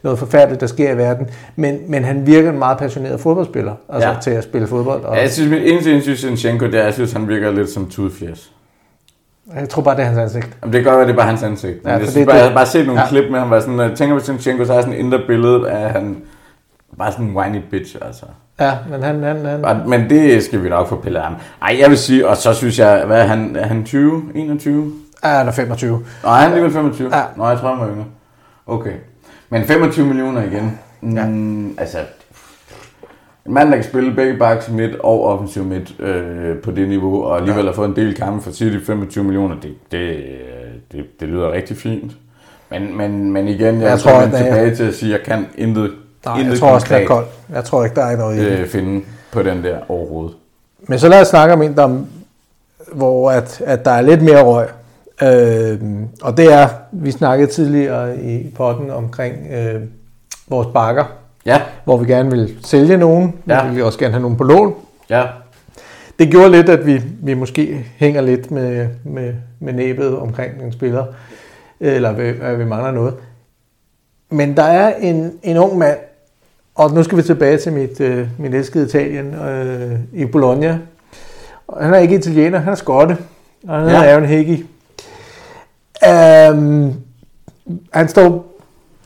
noget 0.04 0.20
forfærdeligt, 0.20 0.62
der 0.62 0.68
sker 0.68 0.92
i 0.94 0.98
verden, 0.98 1.28
men, 1.56 1.80
men 1.88 2.04
han 2.04 2.28
virker 2.28 2.50
en 2.50 2.60
meget 2.60 2.78
passioneret 2.78 3.20
fodboldspiller, 3.20 3.74
altså 3.90 4.10
ja. 4.10 4.16
til 4.22 4.32
at 4.32 4.44
spille 4.44 4.68
fodbold. 4.68 5.04
Og... 5.04 5.16
Ja, 5.16 5.22
jeg 5.22 5.32
synes, 5.32 5.50
min 5.50 5.62
eneste 5.62 5.92
indsyn, 5.94 6.36
det 6.60 6.74
er, 6.76 6.80
at 6.80 6.86
jeg 6.86 6.94
synes, 6.94 7.12
han 7.14 7.28
virker 7.28 7.52
lidt 7.52 7.70
som 7.70 7.86
tudfjæs. 7.90 8.52
Jeg 9.60 9.70
tror 9.70 9.82
bare, 9.82 9.96
det 9.96 10.02
er 10.02 10.06
hans 10.06 10.18
ansigt. 10.18 10.50
Jamen, 10.62 10.74
det 10.74 10.84
kan 10.84 10.92
godt 10.92 10.98
være, 11.00 11.08
det 11.08 11.14
er 11.14 11.18
bare 11.18 11.28
hans 11.30 11.44
ansigt. 11.44 11.78
ja, 11.86 11.90
jeg, 11.90 12.00
synes, 12.00 12.14
det, 12.14 12.26
bare, 12.26 12.36
jeg 12.36 12.46
har 12.46 12.54
bare 12.54 12.66
set 12.66 12.86
nogle 12.86 13.02
ja. 13.02 13.08
klip 13.08 13.24
med 13.32 13.40
ham, 13.40 13.48
hvor 13.48 13.60
sådan, 13.60 13.80
jeg 13.80 13.90
øh, 13.90 13.96
tænker 13.96 14.20
på 14.20 14.26
Sinchenko, 14.26 14.66
så 14.66 14.72
har 14.72 14.76
jeg 14.78 14.84
sådan 14.84 15.00
et 15.00 15.04
indre 15.04 15.20
billede 15.28 15.70
af, 15.70 15.90
han 15.92 16.18
Bare 16.98 17.12
sådan 17.12 17.26
en 17.28 17.36
whiny 17.38 17.62
bitch, 17.72 17.96
altså. 18.02 18.26
Ja, 18.60 18.78
men 18.90 19.04
han... 19.04 19.24
han, 19.24 19.46
han... 19.46 19.62
Bare, 19.62 19.84
men 19.88 20.10
det 20.10 20.44
skal 20.44 20.64
vi 20.64 20.70
nok 20.70 20.88
få 20.88 20.96
pillet 20.96 21.22
ham. 21.22 21.36
Ej, 21.62 21.78
jeg 21.80 21.90
vil 21.90 21.98
sige, 21.98 22.28
og 22.28 22.38
så 22.38 22.54
synes 22.54 22.80
jeg, 22.80 23.04
hvad 23.06 23.22
er 23.22 23.26
han, 23.28 23.56
er 23.56 23.68
han 23.68 23.84
20, 23.86 24.22
21? 24.36 24.94
Ja, 25.24 25.30
han 25.30 25.48
er 25.48 25.52
25. 25.52 26.02
Nej, 26.24 26.34
han 26.34 26.46
er 26.46 26.46
alligevel 26.52 26.72
25. 26.74 27.16
Ja. 27.16 27.24
Nå, 27.36 27.48
jeg 27.48 27.58
tror, 27.58 27.70
han 27.76 27.80
var 27.80 27.88
yngre. 27.94 28.06
Okay. 28.68 28.94
Men 29.50 29.64
25 29.66 30.06
millioner 30.06 30.44
igen. 30.44 30.80
Mm, 31.02 31.14
ja. 31.68 31.82
Altså, 31.82 31.98
en 33.46 33.54
mand, 33.54 33.68
der 33.70 33.76
kan 33.76 33.84
spille 33.84 34.14
begge 34.14 34.38
backs 34.38 34.70
midt 34.70 34.96
og 34.96 35.26
offensiv 35.26 35.64
midt 35.64 36.00
øh, 36.00 36.58
på 36.58 36.72
det 36.72 36.90
niveau, 36.90 37.24
og 37.24 37.38
alligevel 37.38 37.64
ja. 37.64 37.70
har 37.70 37.76
fået 37.76 37.88
en 37.90 37.96
del 37.96 38.16
kampe 38.16 38.42
for 38.42 38.52
City, 38.52 38.86
25 38.86 39.24
millioner, 39.24 39.56
det, 39.62 39.76
det, 39.92 39.98
øh, 40.10 40.14
det, 40.92 41.06
det 41.20 41.28
lyder 41.30 41.52
rigtig 41.52 41.78
fint. 41.78 42.12
Men, 42.70 42.98
men, 42.98 43.32
men 43.32 43.48
igen, 43.48 43.82
jeg, 43.82 43.90
jeg 43.90 44.00
tror, 44.00 44.12
jeg 44.12 44.26
er 44.34 44.38
tilbage 44.38 44.76
til 44.76 44.84
at 44.84 44.94
sige, 44.94 45.14
at 45.14 45.20
jeg 45.20 45.26
kan 45.38 45.48
intet 45.58 45.92
Nej, 46.26 46.42
jeg 46.50 46.58
tror 46.60 46.70
også, 46.70 46.88
det 46.90 47.02
er 47.04 47.08
koldt. 47.08 47.28
Jeg 47.54 47.64
tror 47.64 47.84
ikke, 47.84 47.96
der 47.96 48.06
er 48.06 48.18
noget 48.18 48.38
i 48.38 48.46
øh, 48.62 48.68
finde 48.68 49.02
på 49.32 49.44
den 49.44 49.64
der 49.64 49.80
overhovedet. 49.92 50.36
Men 50.82 51.00
så 51.00 51.08
lad 51.10 51.22
os 51.22 51.28
snakke 51.28 51.54
om 51.54 51.62
en, 51.62 51.76
der, 51.78 52.00
hvor 52.92 53.32
at, 53.32 53.62
at 53.66 53.86
der 53.86 53.92
er 53.92 54.02
lidt 54.02 54.22
mere 54.22 54.44
røg. 54.44 54.68
Øh, 55.24 55.78
og 56.22 56.38
det 56.38 56.54
er, 56.54 56.68
vi 56.92 57.12
snakkede 57.12 57.52
tidligere 57.52 58.20
i 58.22 58.50
potten 58.56 58.92
omkring 58.92 59.36
øh, 59.54 59.82
vores 60.48 60.68
bakker, 60.74 61.06
ja. 61.46 61.62
hvor 61.84 61.98
vi 61.98 62.06
gerne 62.06 62.30
vil 62.32 62.56
sælge 62.66 62.98
nogen, 62.98 63.36
ja. 63.48 63.68
vi 63.68 63.76
vil 63.76 63.84
også 63.84 64.00
gerne 64.00 64.12
have 64.14 64.22
nogen 64.22 64.38
på 64.38 64.44
lån. 64.44 64.74
Ja. 65.10 65.24
Det 66.20 66.30
gjorde 66.30 66.52
lidt, 66.52 66.70
at 66.70 66.86
vi, 66.86 67.02
vi 67.24 67.34
måske 67.34 67.86
hænger 67.98 68.22
lidt 68.22 68.52
med, 68.52 68.88
med, 69.04 69.34
med 69.60 69.74
næbet 69.74 70.18
omkring 70.18 70.62
en 70.64 70.72
spiller, 70.72 71.06
eller 71.80 72.10
at 72.42 72.60
vi 72.60 72.66
mangler 72.66 72.92
noget. 72.92 73.14
Men 74.30 74.58
der 74.58 74.64
er 74.64 74.96
en, 74.96 75.32
en 75.44 75.58
ung 75.58 75.78
mand, 75.78 75.98
og 76.76 76.94
nu 76.94 77.04
skal 77.04 77.18
vi 77.18 77.22
tilbage 77.24 77.58
til 77.58 77.74
mit, 77.74 78.02
øh, 78.02 78.28
min 78.40 78.54
elskede 78.54 78.86
Italien 78.86 79.36
øh, 79.36 80.00
i 80.14 80.26
Bologna. 80.26 80.80
Han 81.80 81.94
er 81.94 81.98
ikke 81.98 82.16
italiener, 82.16 82.60
han 82.60 82.72
er 82.72 82.76
skotte, 82.76 83.18
og 83.68 83.76
han 83.80 83.86
hedder 83.90 84.04
ja. 84.04 84.10
Aaron 84.12 84.26
Hickey. 84.26 84.54
Um, 86.06 86.10
øhm, 86.10 86.94
han, 87.94 88.08
står, 88.08 88.46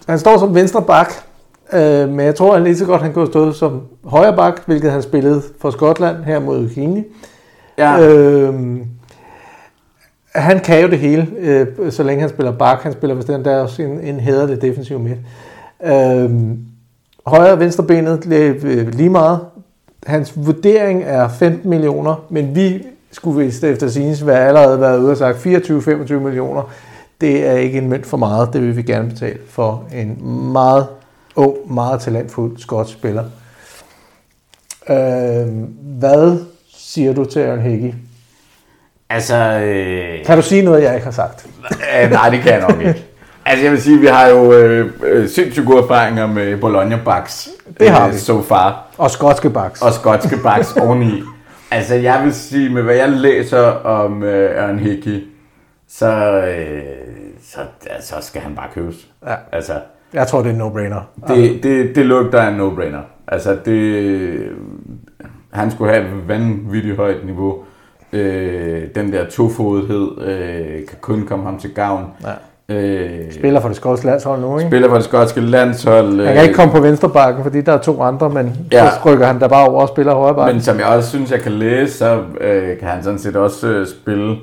han 0.07 0.19
står 0.19 0.37
som 0.39 0.55
venstre 0.55 0.81
bak, 0.81 1.13
øh, 1.73 2.09
men 2.09 2.19
jeg 2.25 2.35
tror, 2.35 2.53
han 2.53 2.63
lige 2.63 2.77
så 2.77 2.85
godt 2.85 3.01
han 3.01 3.13
kunne 3.13 3.27
stå 3.27 3.51
som 3.51 3.81
højre 4.03 4.35
bak, 4.35 4.61
hvilket 4.65 4.91
han 4.91 5.01
spillede 5.01 5.41
for 5.61 5.69
Skotland 5.69 6.17
her 6.23 6.39
mod 6.39 6.65
Ukraine. 6.71 7.03
Ja. 7.77 8.11
Um, 8.47 8.83
han 10.35 10.59
kan 10.59 10.81
jo 10.81 10.87
det 10.87 10.99
hele, 10.99 11.27
øh, 11.39 11.91
så 11.91 12.03
længe 12.03 12.19
han 12.21 12.29
spiller 12.29 12.51
bak. 12.57 12.79
Han 12.79 12.93
spiller 12.93 13.13
vist 13.15 13.27
der 13.27 13.55
også 13.57 13.81
en, 13.81 13.99
en 14.01 14.19
hæderlig 14.19 14.61
defensiv 14.61 14.99
midt. 14.99 15.17
Um, 15.93 16.57
højre 17.27 17.59
venstre 17.59 17.83
benet 17.83 18.25
øh, 18.33 18.87
lige 18.95 19.09
meget. 19.09 19.39
Hans 20.05 20.33
vurdering 20.35 21.03
er 21.03 21.27
15 21.27 21.69
millioner, 21.69 22.25
men 22.29 22.55
vi 22.55 22.83
skulle 23.11 23.45
vist 23.45 23.63
efter 23.63 23.87
signes 23.87 24.25
være 24.25 24.45
allerede 24.47 24.81
været 24.81 24.97
ude 24.99 25.11
og 25.11 25.17
sagt 25.17 25.37
24-25 25.37 26.13
millioner. 26.13 26.71
Det 27.21 27.47
er 27.47 27.51
ikke 27.53 27.77
en 27.77 27.89
mønt 27.89 28.05
for 28.05 28.17
meget, 28.17 28.49
det 28.53 28.61
vil 28.61 28.77
vi 28.77 28.81
gerne 28.81 29.09
betale 29.09 29.39
for 29.49 29.83
en 29.93 30.17
meget 30.51 30.87
ung, 31.35 31.73
meget 31.73 32.01
talentfuld 32.01 32.57
skotsk 32.59 32.93
spiller. 32.93 33.23
Øh, 34.89 35.47
hvad 35.99 36.37
siger 36.77 37.13
du 37.13 37.25
til 37.25 37.39
Aaron 37.39 37.61
Hickey? 37.61 37.93
Altså... 39.09 39.35
Øh... 39.35 40.25
Kan 40.25 40.37
du 40.37 40.41
sige 40.41 40.61
noget, 40.65 40.83
jeg 40.83 40.93
ikke 40.93 41.03
har 41.05 41.11
sagt? 41.11 41.47
Øh, 42.03 42.11
nej, 42.11 42.29
det 42.29 42.39
kan 42.39 42.53
jeg 42.53 42.69
nok 42.69 42.81
ikke. 42.81 43.04
Altså 43.45 43.63
jeg 43.63 43.71
vil 43.71 43.81
sige, 43.81 43.99
vi 43.99 44.05
har 44.05 44.27
jo 44.27 44.53
øh, 44.53 44.91
øh 45.05 45.27
sindssygt 45.27 45.65
gode 45.65 45.83
erfaringer 45.83 46.27
med 46.27 46.57
Bologna 46.57 46.99
Bucks. 47.05 47.49
Det 47.79 47.89
har 47.89 48.07
øh, 48.07 48.13
vi. 48.13 48.17
So 48.17 48.41
far. 48.41 48.87
Og 48.97 49.11
skotske 49.11 49.49
Bucks. 49.49 49.81
Og 49.81 49.93
skotske 49.93 50.35
Bucks 50.43 50.75
oveni. 50.77 51.21
Altså 51.71 51.95
jeg 51.95 52.21
vil 52.23 52.33
sige, 52.33 52.69
med 52.69 52.81
hvad 52.83 52.95
jeg 52.95 53.09
læser 53.11 53.67
om 53.67 54.23
øh, 54.23 54.63
Ørn 54.63 54.79
Hickey, 54.79 55.23
så, 55.87 56.41
øh, 56.47 56.81
så, 57.43 57.59
så 58.01 58.15
skal 58.21 58.41
han 58.41 58.55
bare 58.55 58.67
købes. 58.73 58.95
Ja. 59.27 59.35
Altså, 59.51 59.73
jeg 60.13 60.27
tror, 60.27 60.41
det 60.41 60.45
er 60.49 60.53
en 60.53 60.61
no-brainer. 60.61 61.31
Det, 61.33 61.63
det, 61.63 61.95
det 61.95 62.05
lugter 62.05 62.41
af 62.41 62.47
en 62.49 62.59
no-brainer. 62.59 63.03
Altså 63.27 63.57
det... 63.65 64.49
Han 65.53 65.71
skulle 65.71 65.93
have 65.93 66.05
et 66.05 66.27
vanvittigt 66.27 66.97
højt 66.97 67.25
niveau. 67.25 67.57
Øh, 68.13 68.83
den 68.95 69.13
der 69.13 69.29
tofodighed 69.29 70.21
øh, 70.21 70.87
kan 70.87 70.97
kun 71.01 71.25
komme 71.27 71.45
ham 71.45 71.59
til 71.59 71.73
gavn. 71.73 72.05
Ja 72.23 72.31
Øh, 72.69 73.31
spiller 73.33 73.59
for 73.59 73.67
det 73.67 73.77
skotske 73.77 74.05
landshold 74.05 74.41
nu, 74.41 74.57
ikke? 74.57 74.69
Spiller 74.69 74.87
for 74.89 74.95
det 74.95 75.03
skotske 75.05 75.41
landshold. 75.41 76.19
Øh, 76.19 76.25
han 76.25 76.33
kan 76.35 76.43
ikke 76.43 76.49
øh, 76.53 76.59
komme 76.59 76.73
på 76.73 76.79
venstre 76.79 77.11
fordi 77.43 77.61
der 77.61 77.71
er 77.73 77.77
to 77.77 78.01
andre, 78.01 78.29
men 78.29 78.67
ja. 78.71 78.89
så 78.89 78.95
rykker 79.05 79.25
han 79.27 79.39
der 79.39 79.47
bare 79.47 79.67
over 79.67 79.81
og 79.81 79.87
spiller 79.87 80.13
højre 80.15 80.35
bakken. 80.35 80.55
Men 80.55 80.61
som 80.63 80.77
jeg 80.79 80.85
også 80.87 81.09
synes, 81.09 81.31
jeg 81.31 81.41
kan 81.41 81.51
læse, 81.51 81.97
så 81.97 82.21
øh, 82.41 82.77
kan 82.77 82.87
han 82.87 83.03
sådan 83.03 83.19
set 83.19 83.35
også 83.35 83.67
øh, 83.67 83.87
spille 83.87 84.35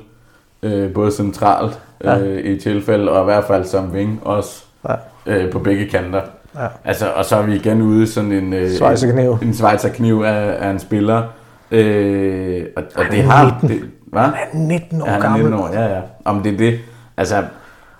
øh, 0.62 0.92
både 0.92 1.10
centralt 1.12 1.78
øh, 2.04 2.36
ja. 2.44 2.50
i 2.50 2.58
tilfælde, 2.60 3.10
og 3.10 3.20
i 3.22 3.24
hvert 3.24 3.44
fald 3.44 3.64
som 3.64 3.94
ving 3.94 4.20
også 4.24 4.64
ja. 4.88 4.94
øh, 5.26 5.50
på 5.52 5.58
begge 5.58 5.86
kanter. 5.88 6.20
Ja. 6.58 6.66
Altså, 6.84 7.06
og 7.16 7.24
så 7.24 7.36
er 7.36 7.42
vi 7.42 7.54
igen 7.56 7.82
ude 7.82 8.06
sådan 8.06 8.32
en... 8.32 8.52
Øh, 8.52 8.68
Schweizerkniv. 8.70 9.32
En, 9.42 9.48
en 9.48 9.54
Schweizerkniv 9.54 10.20
af, 10.26 10.56
af 10.66 10.70
en 10.70 10.78
spiller. 10.78 11.22
Øh, 11.70 12.62
og, 12.76 12.82
og 12.96 13.04
det 13.10 13.22
har... 13.22 13.58
Det, 13.62 13.80
hvad? 14.06 14.22
Han 14.22 14.32
er 14.52 14.58
19 14.66 15.02
år 15.02 15.06
ja, 15.06 15.12
han 15.12 15.22
er 15.22 15.32
19 15.36 15.50
gammel. 15.52 15.54
År, 15.60 15.70
ja, 15.72 15.94
ja. 15.94 16.00
Om 16.24 16.42
det 16.42 16.52
er 16.52 16.56
det... 16.58 16.78
Altså, 17.16 17.36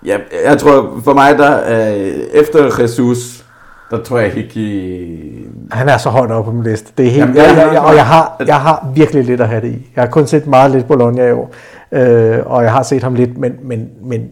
Ja, 0.05 0.17
jeg 0.45 0.57
tror 0.57 1.01
for 1.03 1.13
mig, 1.13 1.37
der 1.37 1.59
øh, 1.95 2.07
efter 2.33 2.81
Jesus, 2.81 3.45
der 3.91 4.03
tror 4.03 4.19
jeg 4.19 4.37
ikke... 4.37 4.69
Han 5.71 5.89
er 5.89 5.97
så 5.97 6.09
højt 6.09 6.31
oppe 6.31 6.51
på 6.51 6.55
min 6.57 6.63
liste. 6.71 6.91
Det 6.97 7.05
er 7.05 7.09
helt, 7.09 7.21
Jamen, 7.25 7.35
jeg, 7.35 7.57
jeg, 7.57 7.69
jeg, 7.73 7.81
og 7.81 7.95
jeg 7.95 8.05
har, 8.07 8.35
jeg 8.47 8.59
har 8.61 8.91
virkelig 8.95 9.23
lidt 9.23 9.41
at 9.41 9.47
have 9.49 9.61
det 9.61 9.71
i. 9.73 9.91
Jeg 9.95 10.03
har 10.03 10.09
kun 10.11 10.27
set 10.27 10.47
meget 10.47 10.71
lidt 10.71 10.85
Bologna 10.87 11.25
i 11.27 11.31
år, 11.31 11.51
øh, 11.91 12.39
og 12.45 12.63
jeg 12.63 12.71
har 12.71 12.83
set 12.83 13.03
ham 13.03 13.13
lidt, 13.15 13.37
men, 13.37 13.55
men, 13.63 13.89
men 14.03 14.29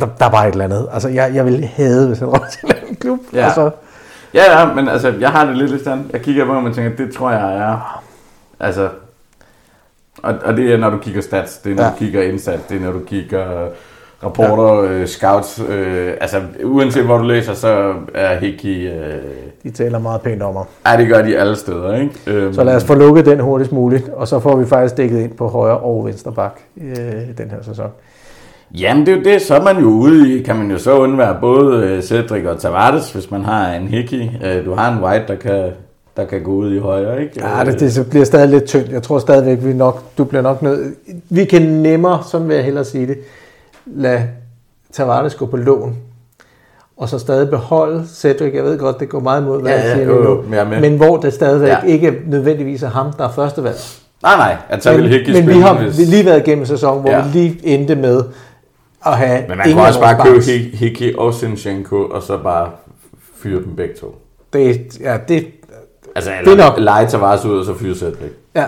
der, 0.00 0.06
der 0.18 0.26
er 0.26 0.30
bare 0.30 0.48
et 0.48 0.52
eller 0.52 0.64
andet. 0.64 0.86
Altså, 0.92 1.08
jeg, 1.08 1.30
jeg 1.34 1.44
ville 1.44 1.66
have, 1.66 2.06
hvis 2.06 2.18
han 2.18 2.28
råd 2.28 2.44
til 2.50 2.76
en 2.90 2.94
klub. 2.96 3.18
Ja. 3.32 3.44
Altså. 3.44 3.70
ja, 4.34 4.60
ja, 4.60 4.74
men 4.74 4.88
altså, 4.88 5.14
jeg 5.20 5.30
har 5.30 5.44
det 5.44 5.56
lidt 5.56 5.70
lidt 5.70 5.84
sådan. 5.84 6.10
Jeg 6.12 6.20
kigger 6.22 6.44
på 6.46 6.52
ham 6.52 6.64
og 6.64 6.74
tænker, 6.74 7.04
det 7.06 7.14
tror 7.14 7.30
jeg 7.30 7.56
er... 7.56 8.02
Altså, 8.60 8.88
og, 10.22 10.34
og 10.44 10.56
det 10.56 10.72
er, 10.72 10.76
når 10.76 10.90
du 10.90 10.98
kigger 10.98 11.20
stats, 11.22 11.56
det 11.58 11.72
er, 11.72 11.76
når 11.76 11.84
ja. 11.84 11.90
du 11.90 11.96
kigger 11.98 12.22
indsats, 12.22 12.62
det 12.68 12.76
er, 12.76 12.80
når 12.80 12.92
du 12.92 13.00
kigger 13.06 13.68
rapporter, 14.24 14.82
ja. 14.82 14.88
øh, 14.92 15.06
scouts, 15.06 15.62
øh, 15.68 16.10
altså 16.20 16.40
uanset 16.64 17.04
hvor 17.04 17.18
du 17.18 17.24
læser, 17.24 17.54
så 17.54 17.92
er 18.14 18.36
Hickey... 18.36 18.90
Øh, 18.90 18.94
de 19.62 19.70
taler 19.70 19.98
meget 19.98 20.20
pænt 20.20 20.42
om 20.42 20.54
mig. 20.54 20.64
Ja, 20.86 20.96
det 20.96 21.08
gør 21.08 21.22
de 21.22 21.38
alle 21.38 21.56
steder, 21.56 21.96
ikke? 21.96 22.12
Øhm. 22.26 22.54
Så 22.54 22.64
lad 22.64 22.76
os 22.76 22.84
få 22.84 22.94
lukket 22.94 23.26
den 23.26 23.40
hurtigst 23.40 23.72
muligt, 23.72 24.08
og 24.12 24.28
så 24.28 24.38
får 24.40 24.56
vi 24.56 24.66
faktisk 24.66 24.96
dækket 24.96 25.20
ind 25.20 25.34
på 25.34 25.48
højre 25.48 25.76
og 25.78 26.04
venstre 26.06 26.32
bak 26.32 26.60
øh, 26.82 26.94
den 27.38 27.50
her 27.50 27.62
sæson. 27.62 27.86
Jamen 28.74 29.06
det 29.06 29.12
er 29.12 29.18
jo 29.18 29.22
det, 29.24 29.42
så 29.42 29.54
er 29.54 29.62
man 29.62 29.78
jo 29.82 29.88
ude 29.88 30.34
i, 30.38 30.42
kan 30.42 30.56
man 30.56 30.70
jo 30.70 30.78
så 30.78 30.98
undvære 30.98 31.36
både 31.40 31.84
øh, 31.86 32.02
Cedric 32.02 32.44
og 32.46 32.58
Tavares, 32.60 33.12
hvis 33.12 33.30
man 33.30 33.44
har 33.44 33.72
en 33.72 33.88
Hickey. 33.88 34.24
Øh, 34.44 34.64
du 34.64 34.74
har 34.74 34.96
en 34.98 35.04
White, 35.04 35.24
der 35.28 35.34
kan, 35.34 35.70
der 36.16 36.24
kan 36.24 36.42
gå 36.42 36.50
ud 36.50 36.74
i 36.74 36.78
højre, 36.78 37.22
ikke? 37.22 37.34
Ja, 37.48 37.64
det, 37.64 37.80
det 37.80 38.10
bliver 38.10 38.24
stadig 38.24 38.48
lidt 38.48 38.64
tyndt. 38.66 38.88
Jeg 38.92 39.02
tror 39.02 39.18
stadigvæk, 39.18 39.58
vi 39.64 39.72
nok, 39.72 40.02
du 40.18 40.24
bliver 40.24 40.42
nok 40.42 40.62
nødt... 40.62 40.94
Vi 41.30 41.44
kan 41.44 41.62
nemmere, 41.62 42.18
sådan 42.30 42.48
vil 42.48 42.54
jeg 42.54 42.64
hellere 42.64 42.84
sige 42.84 43.06
det, 43.06 43.16
lade 43.86 44.28
Tavares 44.92 45.34
gå 45.36 45.46
på 45.46 45.56
lån, 45.56 45.96
og 46.96 47.08
så 47.08 47.18
stadig 47.18 47.50
beholde 47.50 48.04
Cedric. 48.14 48.54
Jeg 48.54 48.64
ved 48.64 48.78
godt, 48.78 49.00
det 49.00 49.08
går 49.08 49.20
meget 49.20 49.42
imod, 49.42 49.60
hvad 49.60 49.70
ja, 49.70 49.76
jeg 49.76 49.96
siger 49.96 50.06
ja, 50.06 50.18
øh, 50.18 50.24
nu, 50.24 50.44
ja, 50.56 50.64
men, 50.64 50.80
men 50.80 50.96
hvor 50.96 51.16
det 51.16 51.32
stadigvæk 51.34 51.68
ja. 51.68 51.80
ikke 51.80 52.22
nødvendigvis 52.26 52.82
er 52.82 52.88
ham, 52.90 53.12
der 53.12 53.28
er 53.28 53.32
førstevalg. 53.32 53.76
Nej, 54.22 54.36
nej. 54.36 54.56
Altså, 54.68 54.92
men, 54.92 55.00
vil 55.02 55.12
ikke 55.14 55.32
men 55.32 55.46
vi 55.48 55.52
har 55.60 55.82
hvis... 55.82 55.98
lige 56.08 56.24
været 56.24 56.40
igennem 56.46 56.62
en 56.62 56.66
sæson, 56.66 57.00
hvor 57.00 57.10
ja. 57.10 57.22
vi 57.22 57.38
lige 57.38 57.58
endte 57.66 57.94
med 57.96 58.22
at 59.06 59.16
have 59.16 59.44
Men 59.48 59.58
man 59.58 59.72
kunne 59.72 59.82
også 59.86 60.00
bare 60.00 60.24
købe 60.26 60.44
Hiki 60.76 61.14
og 61.18 61.34
Sinchenko, 61.34 61.96
og 61.96 62.22
så 62.22 62.38
bare 62.38 62.70
fyre 63.42 63.62
dem 63.62 63.76
begge 63.76 63.94
to. 63.94 64.18
Det, 64.52 64.86
ja, 65.00 65.16
det, 65.28 65.46
altså, 66.16 66.30
det 66.44 66.60
er 66.60 66.68
nok. 66.70 66.78
lege 66.78 67.06
Tavares 67.06 67.44
ud, 67.44 67.58
og 67.58 67.64
så 67.64 67.74
fyre 67.74 67.94
Cedric. 67.94 68.32
Ja. 68.54 68.66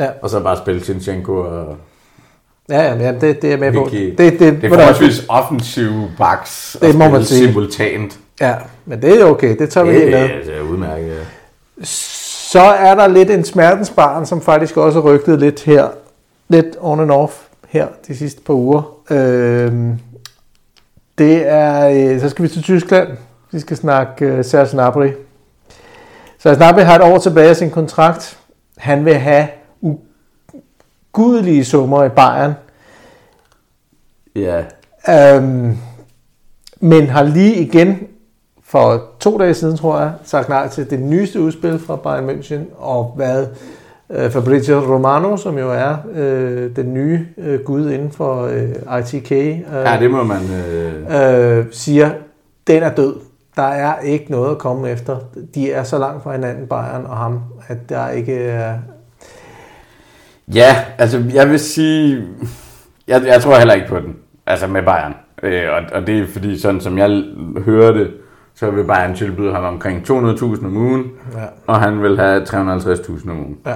ja. 0.00 0.06
Og 0.22 0.30
så 0.30 0.40
bare 0.40 0.56
spille 0.56 0.84
Sinchenko 0.84 1.32
og 1.34 1.76
Ja, 2.68 2.82
ja, 2.82 2.94
ja 2.94 3.14
det, 3.20 3.42
det 3.42 3.52
er 3.52 3.56
med 3.56 3.72
på. 3.72 3.88
Det, 3.92 4.18
det, 4.18 4.40
det, 4.40 4.64
er 4.64 4.68
forholdsvis 4.68 5.26
offensive 5.28 6.10
backs 6.18 6.76
det 6.82 6.94
må 6.94 7.08
man 7.08 7.24
sige. 7.24 7.48
simultant. 7.48 8.18
Ja, 8.40 8.54
men 8.84 9.02
det 9.02 9.20
er 9.20 9.24
okay. 9.24 9.58
Det 9.58 9.70
tager 9.70 9.84
vi 9.86 9.92
helt 9.92 10.14
af. 10.14 10.40
Det 10.46 10.56
er 10.56 10.60
udmærket, 10.60 11.08
ja. 11.16 11.24
Så 11.84 12.60
er 12.60 12.94
der 12.94 13.06
lidt 13.06 13.30
en 13.30 13.44
smertensbarn, 13.44 14.26
som 14.26 14.40
faktisk 14.42 14.76
også 14.76 14.98
er 14.98 15.02
rygtet 15.02 15.38
lidt 15.40 15.62
her. 15.62 15.88
Lidt 16.48 16.66
on 16.80 17.00
and 17.00 17.10
off 17.10 17.32
her 17.68 17.86
de 18.08 18.16
sidste 18.16 18.40
par 18.40 18.54
uger. 18.54 18.96
Øhm, 19.10 19.98
det 21.18 21.48
er, 21.48 21.88
øh, 21.88 22.20
så 22.20 22.28
skal 22.28 22.42
vi 22.42 22.48
til 22.48 22.62
Tyskland. 22.62 23.08
Vi 23.52 23.60
skal 23.60 23.76
snakke 23.76 24.32
uh, 24.38 24.44
Serge 24.44 24.68
Gnabry. 24.72 25.08
Serge 26.42 26.56
Gnabry 26.56 26.80
har 26.80 26.94
et 26.96 27.02
år 27.12 27.18
tilbage 27.18 27.48
af 27.48 27.56
sin 27.56 27.70
kontrakt. 27.70 28.38
Han 28.78 29.04
vil 29.04 29.14
have 29.14 29.48
gudelige 31.14 31.64
summer 31.64 32.04
i 32.04 32.08
Bayern. 32.08 32.52
Ja. 34.36 34.62
Øhm, 35.08 35.76
men 36.80 37.06
har 37.06 37.22
lige 37.22 37.54
igen 37.56 37.96
for 38.64 39.02
to 39.20 39.38
dage 39.38 39.54
siden, 39.54 39.76
tror 39.76 39.98
jeg, 40.00 40.10
sagt 40.24 40.48
nej 40.48 40.68
til 40.68 40.90
det 40.90 41.00
nyeste 41.00 41.40
udspil 41.40 41.78
fra 41.78 41.96
Bayern 41.96 42.30
München, 42.30 42.60
og 42.80 43.04
hvad 43.16 43.46
øh, 44.10 44.30
Fabrizio 44.30 44.78
Romano, 44.78 45.36
som 45.36 45.58
jo 45.58 45.72
er 45.72 45.96
øh, 46.12 46.76
den 46.76 46.94
nye 46.94 47.26
øh, 47.38 47.60
gud 47.60 47.90
inden 47.90 48.10
for 48.10 48.42
øh, 48.46 48.68
ITK, 49.00 49.32
øh, 49.32 49.60
ja, 49.70 49.96
det 50.00 50.10
må 50.10 50.22
man, 50.22 50.42
øh... 50.70 51.56
Øh, 51.58 51.66
siger, 51.70 52.10
den 52.66 52.82
er 52.82 52.94
død. 52.94 53.14
Der 53.56 53.62
er 53.62 53.98
ikke 54.00 54.26
noget 54.30 54.50
at 54.50 54.58
komme 54.58 54.90
efter. 54.90 55.16
De 55.54 55.72
er 55.72 55.82
så 55.82 55.98
langt 55.98 56.22
fra 56.22 56.32
hinanden, 56.32 56.66
Bayern 56.66 57.04
og 57.06 57.16
ham, 57.16 57.42
at 57.68 57.88
der 57.88 58.08
ikke 58.10 58.38
er, 58.44 58.78
Ja, 60.54 60.76
altså 60.98 61.24
jeg 61.34 61.50
vil 61.50 61.58
sige, 61.58 62.28
jeg, 63.08 63.22
jeg 63.26 63.42
tror 63.42 63.56
heller 63.56 63.74
ikke 63.74 63.88
på 63.88 64.00
den, 64.00 64.16
altså 64.46 64.66
med 64.66 64.82
Bayern. 64.82 65.14
Øh, 65.42 65.68
og, 65.72 65.98
og 66.00 66.06
det 66.06 66.18
er 66.18 66.26
fordi, 66.26 66.58
sådan 66.60 66.80
som 66.80 66.98
jeg 66.98 67.22
hører 67.64 67.92
det, 67.92 68.10
så 68.54 68.70
vil 68.70 68.84
Bayern 68.84 69.16
tilbyde 69.16 69.52
ham 69.54 69.64
omkring 69.64 70.02
200.000 70.10 70.12
om 70.64 70.76
ugen, 70.76 71.04
ja. 71.32 71.44
og 71.66 71.80
han 71.80 72.02
vil 72.02 72.18
have 72.18 72.42
350.000 72.42 73.30
om 73.30 73.38
ugen. 73.38 73.58
Ja. 73.66 73.74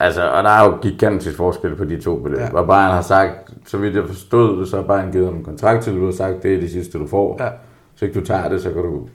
Altså, 0.00 0.30
og 0.30 0.44
der 0.44 0.50
er 0.50 0.64
jo 0.64 0.76
gigantisk 0.82 1.36
forskel 1.36 1.74
på 1.76 1.84
de 1.84 2.00
to 2.00 2.18
beløb. 2.22 2.38
Ja. 2.38 2.52
Og 2.54 2.66
Bayern 2.66 2.94
har 2.94 3.00
sagt, 3.02 3.32
så 3.66 3.78
vidt 3.78 3.96
jeg 3.96 4.04
forstod, 4.08 4.66
så 4.66 4.76
har 4.76 4.82
Bayern 4.84 5.12
givet 5.12 5.26
ham 5.26 5.34
en 5.36 5.98
du 5.98 6.06
og 6.06 6.14
sagt, 6.14 6.42
det 6.42 6.54
er 6.54 6.60
det 6.60 6.70
sidste, 6.70 6.98
du 6.98 7.06
får. 7.06 7.36
Ja. 7.42 7.48
Så 7.94 8.04
ikke 8.04 8.20
du 8.20 8.24
tager 8.26 8.48
det, 8.48 8.62
så 8.62 8.70
går 8.70 8.82
du 8.82 9.08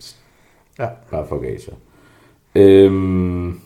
ja. 0.79 0.87
bare 1.11 1.25
for 1.29 1.43
af 1.45 1.57
Øhm, 2.55 3.59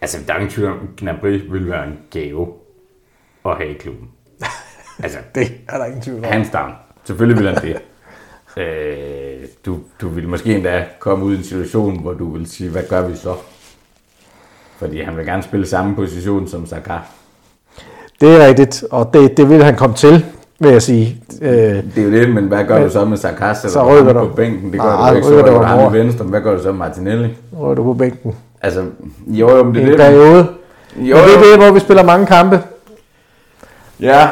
Altså, 0.00 0.18
der 0.26 0.32
er 0.34 0.38
ingen 0.38 0.50
tvivl 0.50 0.70
om, 0.70 0.78
Gnabry 0.96 1.28
ville 1.50 1.70
være 1.70 1.84
en 1.86 1.98
gave 2.10 2.46
at 3.46 3.56
have 3.56 3.68
i 3.70 3.72
klubben. 3.72 4.08
Altså, 5.02 5.18
det 5.34 5.50
er 5.68 5.78
der 5.78 5.84
ingen 5.84 6.00
tvivl 6.00 6.18
om. 6.18 6.24
Hans 6.24 6.50
down. 6.50 6.70
Selvfølgelig 7.04 7.44
vil 7.44 7.52
han 7.54 7.62
det. 7.62 7.76
øh, 8.62 9.46
du, 9.66 9.78
du 10.00 10.08
vil 10.08 10.28
måske 10.28 10.54
endda 10.54 10.84
komme 10.98 11.24
ud 11.24 11.34
i 11.34 11.38
en 11.38 11.44
situation, 11.44 12.00
hvor 12.02 12.12
du 12.12 12.32
vil 12.36 12.46
sige, 12.50 12.70
hvad 12.70 12.82
gør 12.88 13.08
vi 13.08 13.16
så? 13.16 13.34
Fordi 14.78 15.00
han 15.02 15.16
vil 15.16 15.26
gerne 15.26 15.42
spille 15.42 15.66
samme 15.66 15.94
position 15.94 16.48
som 16.48 16.66
Saka. 16.66 16.94
Det 18.20 18.28
er 18.36 18.46
rigtigt, 18.46 18.84
og 18.90 19.10
det, 19.14 19.36
det 19.36 19.48
vil 19.48 19.64
han 19.64 19.76
komme 19.76 19.96
til, 19.96 20.24
vil 20.60 20.70
jeg 20.70 20.82
sige. 20.82 21.22
Øh, 21.42 21.50
det 21.52 21.98
er 21.98 22.02
jo 22.02 22.10
det, 22.10 22.30
men 22.30 22.44
hvad 22.46 22.64
gør 22.64 22.76
men, 22.78 22.86
du 22.86 22.92
så 22.92 23.04
med 23.04 23.16
Saka? 23.16 23.54
Så 23.54 23.98
rykker 23.98 24.12
du 24.12 24.28
på 24.28 24.34
bænken, 24.34 24.72
det 24.72 24.80
gør 24.80 24.88
ah, 24.88 25.10
du 25.10 25.16
ikke. 25.16 25.28
Så 25.28 25.42
du 25.42 25.52
ham 25.52 25.92
venstre, 25.92 26.24
hvad 26.24 26.40
gør 26.40 26.56
du 26.56 26.62
så 26.62 26.70
med 26.72 26.78
Martinelli? 26.78 27.28
Rykker 27.58 27.74
du 27.74 27.82
på 27.84 27.94
bænken. 27.94 28.34
Altså, 28.66 28.84
jo, 29.26 29.50
jo, 29.50 29.72
det 29.72 29.82
er 29.82 29.86
det. 29.86 29.96
periode. 29.96 30.46
Jo, 30.96 31.16
Men 31.16 31.24
det 31.24 31.34
er 31.34 31.50
det, 31.54 31.58
hvor 31.64 31.72
vi 31.74 31.80
spiller 31.80 32.02
mange 32.02 32.26
kampe. 32.26 32.62
Ja. 34.00 34.28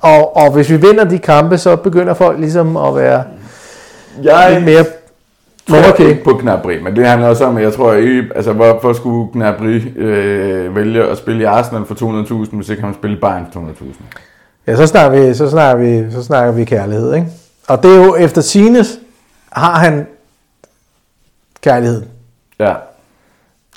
Og, 0.00 0.36
og 0.36 0.52
hvis 0.52 0.70
vi 0.70 0.76
vinder 0.76 1.04
de 1.04 1.18
kampe, 1.18 1.58
så 1.58 1.76
begynder 1.76 2.14
folk 2.14 2.38
ligesom 2.38 2.76
at 2.76 2.96
være 2.96 3.24
jeg 4.22 4.52
lidt 4.52 4.64
mere 4.64 4.84
tror 5.70 5.92
okay. 5.92 6.06
ikke 6.08 6.24
på 6.24 6.38
Gnabry, 6.42 6.72
men 6.82 6.96
det 6.96 7.06
handler 7.06 7.28
også 7.28 7.44
om, 7.44 7.56
at 7.56 7.62
jeg 7.62 7.72
tror, 7.74 7.90
at 7.92 8.04
I, 8.04 8.18
altså, 8.34 8.52
hvorfor 8.52 8.92
skulle 8.92 9.30
Gnabry 9.32 9.96
øh, 9.98 10.76
vælge 10.76 11.04
at 11.04 11.18
spille 11.18 11.40
i 11.40 11.44
Arsenal 11.44 11.84
for 11.84 11.94
200.000, 12.44 12.56
hvis 12.56 12.68
ikke 12.68 12.82
han 12.82 12.94
spille 12.94 13.16
i 13.16 13.20
Bayern 13.20 13.46
for 13.52 13.58
200.000? 13.60 13.84
Ja, 14.66 14.76
så 14.76 14.86
snakker, 14.86 15.18
vi, 15.26 15.34
så, 15.34 15.50
snakker 15.50 15.84
vi, 15.84 16.12
så 16.12 16.22
snakker 16.24 16.52
vi 16.52 16.64
kærlighed, 16.64 17.14
ikke? 17.14 17.26
Og 17.68 17.82
det 17.82 17.90
er 17.96 18.04
jo 18.04 18.16
efter 18.16 18.40
sines 18.40 18.98
har 19.52 19.78
han 19.78 20.06
kærlighed. 21.62 22.02
Ja. 22.58 22.74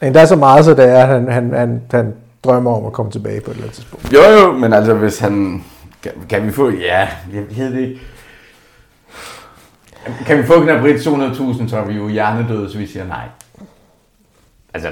Endda 0.04 0.26
så 0.26 0.36
meget, 0.36 0.66
så 0.66 0.74
det 0.74 0.90
er, 0.90 1.02
at 1.04 1.08
han, 1.08 1.32
han, 1.32 1.54
han, 1.54 1.82
han 1.92 2.14
drømmer 2.44 2.78
om 2.80 2.86
at 2.86 2.92
komme 2.94 3.12
tilbage 3.12 3.42
på 3.42 3.52
et 3.52 3.54
eller 3.54 3.64
andet 3.64 3.76
tidspunkt. 3.76 4.14
Jo, 4.14 4.20
jo, 4.40 4.52
men 4.52 4.74
altså 4.74 4.94
hvis 4.94 5.20
han... 5.20 5.64
Kan, 6.04 6.12
kan 6.30 6.46
vi 6.46 6.52
få... 6.52 6.70
Ja, 6.72 7.00
jeg 7.34 7.44
ved 7.58 7.72
det 7.74 7.80
ikke. 7.80 8.00
Kan 10.26 10.38
vi 10.38 10.44
få 10.44 10.62
Gnabry 10.64 10.88
200.000, 10.88 11.68
så 11.70 11.78
er 11.78 11.86
vi 11.86 11.94
jo 11.94 12.08
hjernedøde, 12.08 12.72
så 12.72 12.78
vi 12.78 12.86
siger 12.88 13.08
nej. 13.08 13.28
Altså... 14.74 14.90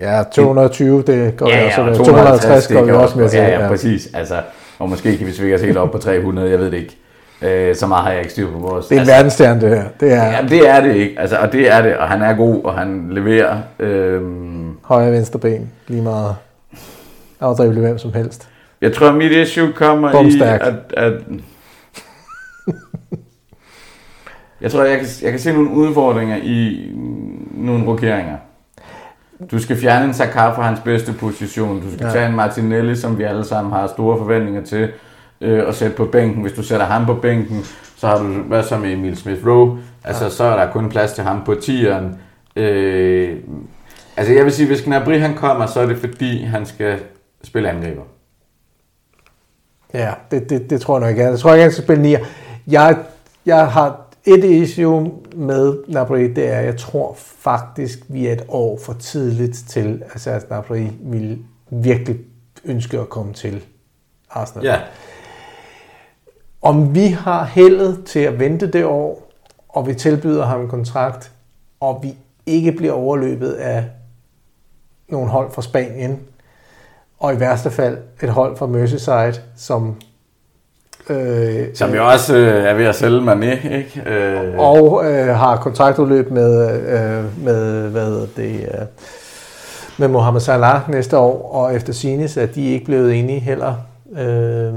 Ja, 0.00 0.22
220, 0.32 1.02
det 1.02 1.36
går 1.36 1.48
ja, 1.48 1.58
ja, 1.58 1.66
også 1.78 1.82
med. 1.84 1.96
250, 2.06 2.66
250 2.66 2.68
går 2.68 2.82
vi 2.84 2.92
også 3.04 3.18
med. 3.18 3.30
Ja, 3.30 3.48
ja, 3.48 3.62
ja, 3.62 3.68
præcis. 3.68 4.14
Altså, 4.14 4.42
og 4.78 4.88
måske 4.88 5.16
kan 5.18 5.26
vi 5.26 5.32
svinge 5.32 5.54
os 5.54 5.60
helt 5.62 5.76
op 5.76 5.90
på 5.92 5.98
300, 5.98 6.50
jeg 6.50 6.58
ved 6.58 6.70
det 6.70 6.76
ikke. 6.78 6.96
Øh, 7.42 7.74
så 7.74 7.86
meget 7.86 8.02
har 8.04 8.10
jeg 8.10 8.20
ikke 8.20 8.32
styr 8.32 8.50
på 8.50 8.58
vores. 8.58 8.86
Det 8.86 8.94
er 8.96 9.00
altså, 9.00 9.12
en 9.12 9.16
verdensstjerne, 9.16 9.60
det 9.60 9.68
her. 9.68 9.88
Det 10.00 10.12
er... 10.12 10.24
Ja, 10.26 10.42
det 10.48 10.68
er 10.68 10.80
det 10.80 10.96
ikke. 10.96 11.20
Altså, 11.20 11.36
og 11.36 11.52
det 11.52 11.72
er 11.72 11.82
det, 11.82 11.96
og 11.96 12.08
han 12.08 12.22
er 12.22 12.34
god, 12.34 12.64
og 12.64 12.78
han 12.78 13.08
leverer. 13.10 13.58
Øh... 13.78 14.22
Højre 14.82 15.12
venstre 15.12 15.38
ben, 15.38 15.70
lige 15.88 16.02
meget 16.02 16.36
afdrible 17.40 17.80
hvem 17.80 17.98
som 17.98 18.12
helst. 18.12 18.48
Jeg 18.80 18.94
tror, 18.94 19.12
mit 19.12 19.32
issue 19.32 19.72
kommer 19.72 20.20
i, 20.24 20.40
at, 20.42 20.62
at... 20.96 21.12
jeg 24.60 24.70
tror, 24.72 24.84
jeg 24.84 24.98
kan, 24.98 25.06
jeg 25.22 25.30
kan 25.30 25.40
se 25.40 25.52
nogle 25.52 25.70
udfordringer 25.70 26.36
i 26.36 26.86
nogle 27.50 27.86
rokeringer. 27.86 28.36
Du 29.50 29.58
skal 29.58 29.76
fjerne 29.76 30.04
en 30.04 30.14
Sakar 30.14 30.54
fra 30.54 30.62
hans 30.62 30.80
bedste 30.80 31.12
position. 31.12 31.80
Du 31.80 31.92
skal 31.94 32.06
ja. 32.06 32.12
tage 32.12 32.26
en 32.26 32.36
Martinelli, 32.36 32.96
som 32.96 33.18
vi 33.18 33.22
alle 33.22 33.44
sammen 33.44 33.72
har 33.72 33.86
store 33.86 34.18
forventninger 34.18 34.62
til 34.62 34.88
øh, 35.40 35.68
at 35.68 35.74
sætte 35.74 35.96
på 35.96 36.04
bænken. 36.04 36.42
Hvis 36.42 36.52
du 36.52 36.62
sætter 36.62 36.86
ham 36.86 37.06
på 37.06 37.14
bænken, 37.14 37.62
så 37.96 38.06
har 38.06 38.18
du, 38.18 38.24
hvad 38.42 38.62
så 38.62 38.78
med 38.78 38.92
Emil 38.92 39.16
Smith 39.16 39.46
Rowe? 39.46 39.78
Altså, 40.04 40.24
ja. 40.24 40.30
så 40.30 40.44
er 40.44 40.64
der 40.64 40.72
kun 40.72 40.88
plads 40.88 41.12
til 41.12 41.24
ham 41.24 41.42
på 41.44 41.54
tieren. 41.54 42.18
Øh, 42.56 43.36
altså, 44.16 44.32
jeg 44.32 44.44
vil 44.44 44.52
sige, 44.52 44.66
hvis 44.66 44.82
Gnabry 44.82 45.18
han 45.18 45.34
kommer, 45.34 45.66
så 45.66 45.80
er 45.80 45.86
det 45.86 45.98
fordi, 45.98 46.42
han 46.42 46.66
skal 46.66 46.98
spille 47.44 47.70
angriber. 47.70 48.02
Ja, 49.94 50.12
det, 50.30 50.50
det, 50.50 50.70
det 50.70 50.80
tror 50.80 50.94
jeg 50.98 51.00
nok 51.08 51.10
ikke. 51.18 51.24
Jeg 51.30 51.38
tror 51.38 51.52
ikke, 51.54 51.62
han 51.62 51.72
skal 51.72 51.84
spille 51.84 52.02
nier. 52.02 52.20
Jeg, 52.66 52.96
jeg 53.46 53.68
har 53.70 54.00
et 54.24 54.44
issue 54.44 55.12
med 55.36 55.76
Napoli, 55.88 56.32
det 56.34 56.48
er, 56.48 56.58
at 56.58 56.64
jeg 56.64 56.76
tror 56.76 57.14
faktisk, 57.18 57.98
vi 58.08 58.26
er 58.26 58.32
et 58.32 58.44
år 58.48 58.78
for 58.78 58.92
tidligt 58.92 59.58
til, 59.68 60.02
altså 60.12 60.30
at 60.30 60.50
Napoli 60.50 60.90
ville 61.02 61.38
virkelig 61.72 62.16
ønske 62.64 62.98
at 62.98 63.08
komme 63.08 63.32
til 63.32 63.64
Arsenal. 64.30 64.64
Ja 64.64 64.78
om 66.66 66.94
vi 66.94 67.06
har 67.06 67.44
heldet 67.44 68.04
til 68.06 68.18
at 68.20 68.38
vente 68.38 68.66
det 68.66 68.84
år, 68.84 69.22
og 69.68 69.86
vi 69.86 69.94
tilbyder 69.94 70.46
ham 70.46 70.60
en 70.60 70.68
kontrakt, 70.68 71.30
og 71.80 72.00
vi 72.02 72.14
ikke 72.46 72.72
bliver 72.72 72.92
overløbet 72.92 73.52
af 73.52 73.84
nogle 75.08 75.28
hold 75.30 75.50
fra 75.52 75.62
Spanien, 75.62 76.20
og 77.18 77.34
i 77.34 77.40
værste 77.40 77.70
fald 77.70 77.98
et 78.22 78.28
hold 78.28 78.56
fra 78.56 78.66
Merseyside, 78.66 79.34
som... 79.56 79.94
Øh, 81.10 81.66
som 81.74 81.94
jo 81.94 82.02
øh, 82.04 82.12
også 82.12 82.36
øh, 82.36 82.64
er 82.64 82.74
ved 82.74 82.84
at 82.84 82.94
sælge 82.94 83.32
Mané, 83.32 83.74
ikke? 83.74 84.02
Øh. 84.06 84.54
Og 84.58 85.10
øh, 85.12 85.26
har 85.36 85.56
kontraktudløb 85.56 86.30
med, 86.30 86.70
øh, 86.80 87.44
med 87.44 87.90
hvad 87.90 88.26
det, 88.36 88.60
øh, 88.62 88.86
med 89.98 90.08
Mohamed 90.08 90.40
Salah 90.40 90.90
næste 90.90 91.18
år, 91.18 91.52
og 91.54 91.74
efter 91.74 91.92
Sines 91.92 92.36
at 92.36 92.54
de 92.54 92.66
ikke 92.72 92.84
blevet 92.84 93.18
enige 93.18 93.38
heller. 93.40 93.74
Øh, 94.18 94.74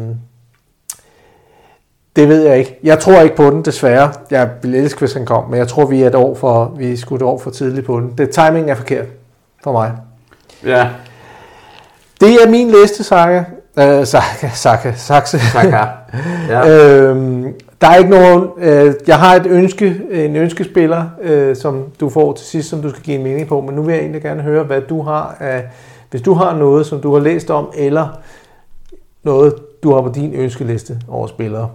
det 2.19 2.29
ved 2.29 2.43
jeg 2.47 2.57
ikke. 2.57 2.75
Jeg 2.83 2.99
tror 2.99 3.21
ikke 3.21 3.35
på 3.35 3.49
den, 3.49 3.65
desværre. 3.65 4.11
Jeg 4.31 4.49
ville 4.61 4.77
elske, 4.77 4.99
hvis 4.99 5.13
han 5.13 5.25
kom, 5.25 5.43
men 5.49 5.57
jeg 5.59 5.67
tror, 5.67 5.85
vi 5.85 6.03
er 6.03 6.07
et 6.07 6.15
år 6.15 6.35
for, 6.35 6.73
vi 6.77 6.83
skulle 6.85 6.97
skudt 7.01 7.21
år 7.21 7.37
for 7.39 7.51
tidligt 7.51 7.85
på 7.85 7.99
den. 7.99 8.13
Det, 8.17 8.29
timing 8.29 8.71
er 8.71 8.75
forkert 8.75 9.05
for 9.63 9.71
mig. 9.71 9.91
Ja. 10.65 10.87
Det 12.21 12.35
er 12.43 12.49
min 12.49 12.67
liste, 12.83 13.03
Saka. 13.03 13.43
Øh, 13.79 14.05
Saka, 14.05 14.49
Saka, 14.53 14.93
Saxe. 14.95 15.39
Saka. 15.39 15.77
Ja. 16.49 16.91
øhm, 16.97 17.53
der 17.81 17.87
er 17.87 17.95
ikke 17.95 18.09
nogen... 18.09 18.47
Øh, 18.59 18.93
jeg 19.07 19.19
har 19.19 19.35
et 19.35 19.45
ønske, 19.45 20.01
en 20.11 20.35
ønskespiller, 20.35 21.05
øh, 21.21 21.55
som 21.55 21.83
du 21.99 22.09
får 22.09 22.33
til 22.33 22.45
sidst, 22.45 22.69
som 22.69 22.81
du 22.81 22.89
skal 22.89 23.03
give 23.03 23.17
en 23.17 23.23
mening 23.23 23.47
på, 23.47 23.61
men 23.61 23.75
nu 23.75 23.81
vil 23.81 23.91
jeg 23.93 24.01
egentlig 24.01 24.21
gerne 24.21 24.41
høre, 24.41 24.63
hvad 24.63 24.81
du 24.81 25.01
har 25.01 25.35
af... 25.39 25.63
Hvis 26.09 26.21
du 26.21 26.33
har 26.33 26.55
noget, 26.57 26.85
som 26.85 27.01
du 27.01 27.13
har 27.13 27.19
læst 27.21 27.49
om, 27.51 27.69
eller 27.77 28.19
noget, 29.23 29.53
du 29.83 29.93
har 29.93 30.01
på 30.01 30.11
din 30.15 30.33
ønskeliste 30.35 31.01
over 31.09 31.27
spillere, 31.27 31.69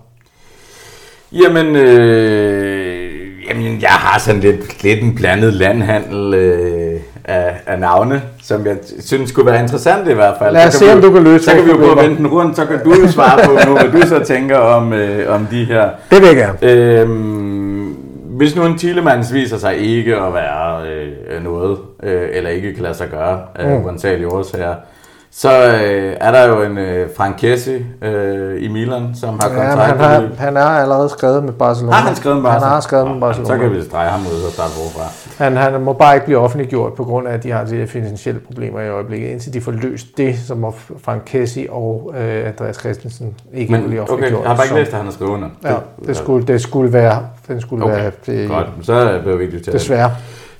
Jamen, 1.42 1.76
øh, 1.76 3.20
jamen 3.48 3.78
jeg 3.82 3.90
har 3.90 4.18
sådan 4.18 4.40
lidt, 4.40 4.82
lidt 4.84 5.02
en 5.02 5.14
blandet 5.14 5.52
landhandel 5.54 6.34
øh, 6.34 7.00
af, 7.24 7.60
af 7.66 7.78
navne, 7.78 8.22
som 8.42 8.66
jeg 8.66 8.76
synes 9.00 9.28
skulle 9.30 9.50
være 9.52 9.62
interessant 9.62 10.08
i 10.08 10.12
hvert 10.12 10.34
fald. 10.38 10.52
Lad 10.54 10.66
os 10.66 10.74
se, 10.74 10.92
om 10.92 11.00
du 11.02 11.10
kan 11.12 11.22
løse 11.24 11.44
Så 11.44 11.50
kan 11.54 11.64
vi 11.64 11.70
jo 11.70 11.76
prøve 11.76 12.00
at 12.02 12.10
vente 12.10 12.28
rundt, 12.30 12.56
så 12.56 12.64
kan 12.66 12.84
du 12.84 12.90
jo 13.00 13.08
svare 13.08 13.38
på 13.46 13.68
nu, 13.70 13.76
hvad 13.76 14.00
du 14.00 14.08
så 14.08 14.18
tænker 14.18 14.58
om, 14.58 14.92
øh, 14.92 15.34
om 15.34 15.46
de 15.46 15.64
her. 15.64 15.90
Det 16.10 16.20
vil 16.20 16.26
jeg 16.26 16.36
gerne. 16.36 16.72
Øhm, 16.72 17.96
hvis 18.26 18.56
nu 18.56 18.66
en 18.66 18.78
Tillemans 18.78 19.34
viser 19.34 19.56
sig 19.58 19.76
ikke 19.76 20.16
at 20.16 20.34
være 20.34 20.86
øh, 20.90 21.44
noget, 21.44 21.78
øh, 22.02 22.22
eller 22.32 22.50
ikke 22.50 22.74
kan 22.74 22.82
lade 22.82 22.94
sig 22.94 23.08
gøre 23.08 23.40
øh, 23.60 23.68
mm. 23.78 23.86
årsager, 24.28 24.74
så 25.36 25.50
øh, 25.74 26.16
er 26.20 26.30
der 26.32 26.46
jo 26.48 26.62
en 26.62 26.78
øh, 26.78 27.08
Frankesi 27.16 27.84
øh, 28.02 28.62
i 28.62 28.68
Milan, 28.68 29.14
som 29.14 29.38
har 29.40 29.48
kontakt 29.48 29.80
Ja, 29.80 29.86
han, 29.86 29.98
har, 29.98 30.28
han 30.38 30.56
er 30.56 30.62
allerede 30.62 31.08
skrevet 31.08 31.44
med 31.44 31.52
Barcelona. 31.52 31.94
Har 31.96 32.06
han 32.06 32.16
skrevet 32.16 32.36
med 32.36 32.42
Barcelona? 32.42 32.66
Han 32.66 32.72
har 32.74 32.80
skrevet 32.80 33.10
med 33.10 33.20
Barcelona. 33.20 33.54
Så 33.54 33.58
kan 33.60 33.72
vi 33.72 33.80
dreje 33.88 34.08
ham 34.08 34.20
ud 34.20 34.42
og 34.46 34.52
starte 34.52 34.70
hvorfra. 34.74 35.44
Han, 35.44 35.56
han 35.56 35.80
må 35.80 35.92
bare 35.92 36.14
ikke 36.14 36.24
blive 36.24 36.38
offentliggjort 36.38 36.92
på 36.94 37.04
grund 37.04 37.28
af, 37.28 37.32
at 37.34 37.42
de 37.42 37.50
har 37.50 37.64
de 37.64 37.86
finansielle 37.86 38.40
problemer 38.40 38.80
i 38.80 38.88
øjeblikket, 38.88 39.28
indtil 39.28 39.52
de 39.54 39.60
får 39.60 39.72
løst 39.72 40.06
det, 40.18 40.38
som 40.38 40.64
Frankesi 41.04 41.66
og 41.70 42.12
øh, 42.20 42.48
Andreas 42.48 42.76
Christensen 42.76 43.34
ikke 43.54 43.72
Men, 43.72 43.86
blive 43.86 44.02
offentliggjort. 44.02 44.38
Okay, 44.40 44.48
jeg 44.48 44.50
har 44.50 44.56
bare 44.56 44.66
ikke 44.66 44.76
læst, 44.76 44.90
at 44.90 44.96
han 44.96 45.04
har 45.06 45.12
skrevet 45.12 45.32
under. 45.32 45.48
Ja, 45.64 45.68
det, 45.68 45.78
det 46.06 46.16
skulle, 46.16 46.46
det 46.46 46.62
skulle 46.62 46.92
være. 46.92 47.26
Den 47.48 47.60
skulle 47.60 47.84
okay, 47.84 47.94
være 47.96 48.10
det, 48.26 48.48
godt. 48.48 48.66
Så 48.82 48.92
øh, 49.10 49.18
behøver 49.18 49.36
vi 49.36 49.44
ikke 49.44 49.58
det. 49.58 49.72
Desværre. 49.72 50.10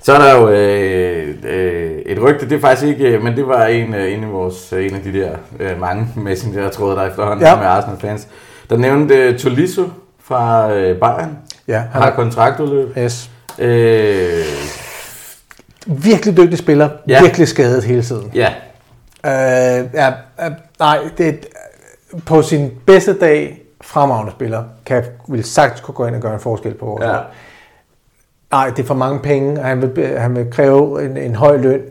Så 0.05 0.13
er 0.13 0.17
der 0.19 0.35
jo 0.39 0.49
øh, 0.49 1.35
øh, 1.43 1.91
et 2.05 2.21
rygte, 2.21 2.49
det 2.49 2.55
er 2.55 2.61
faktisk 2.61 2.87
ikke, 2.87 3.05
øh, 3.07 3.21
men 3.21 3.35
det 3.35 3.47
var 3.47 3.65
en, 3.65 3.93
øh, 3.95 4.13
en, 4.13 4.23
af, 4.23 4.31
vores, 4.31 4.73
øh, 4.73 4.85
en 4.85 4.95
af 4.95 5.01
de 5.01 5.13
der 5.13 5.31
øh, 5.59 5.79
mange 5.79 6.07
messenger 6.15 6.69
troede, 6.69 6.95
der 6.95 7.03
efterhånden 7.05 7.45
ja. 7.45 7.55
med 7.55 7.65
Arsenal-fans, 7.65 8.27
der 8.69 8.77
nævnte 8.77 9.29
uh, 9.29 9.35
Tolisso 9.35 9.85
fra 10.23 10.71
øh, 10.73 10.99
Bayern. 10.99 11.37
Ja, 11.67 11.83
han 11.93 12.01
har 12.01 12.11
kontraktudløb. 12.11 12.97
Yes. 12.97 13.29
Øh, 13.59 14.29
Virkelig 15.87 16.37
dygtig 16.37 16.57
spiller, 16.57 16.89
ja. 17.07 17.21
virkelig 17.21 17.47
skadet 17.47 17.83
hele 17.83 18.01
tiden. 18.01 18.31
Ja. 18.33 18.47
Øh, 19.25 19.85
ja, 19.93 20.13
nej, 20.79 20.99
det 21.17 21.27
er, 21.27 21.33
på 22.25 22.41
sin 22.41 22.71
bedste 22.85 23.19
dag 23.19 23.61
fremragende 23.81 24.31
spiller, 24.31 24.63
kan, 24.85 25.03
vil 25.29 25.43
sagtens 25.43 25.81
kunne 25.81 25.95
gå 25.95 26.05
ind 26.07 26.15
og 26.15 26.21
gøre 26.21 26.33
en 26.33 26.39
forskel 26.39 26.73
på 26.73 26.85
vores 26.85 27.05
ja 27.07 27.17
nej, 28.55 28.69
det 28.69 28.79
er 28.83 28.87
for 28.87 28.93
mange 28.93 29.19
penge, 29.19 29.59
og 29.59 29.65
han 29.65 29.81
vil, 29.81 29.91
øh, 29.95 30.19
han 30.21 30.35
vil 30.35 30.45
kræve 30.51 31.05
en, 31.05 31.17
en 31.17 31.35
høj 31.35 31.57
løn. 31.57 31.81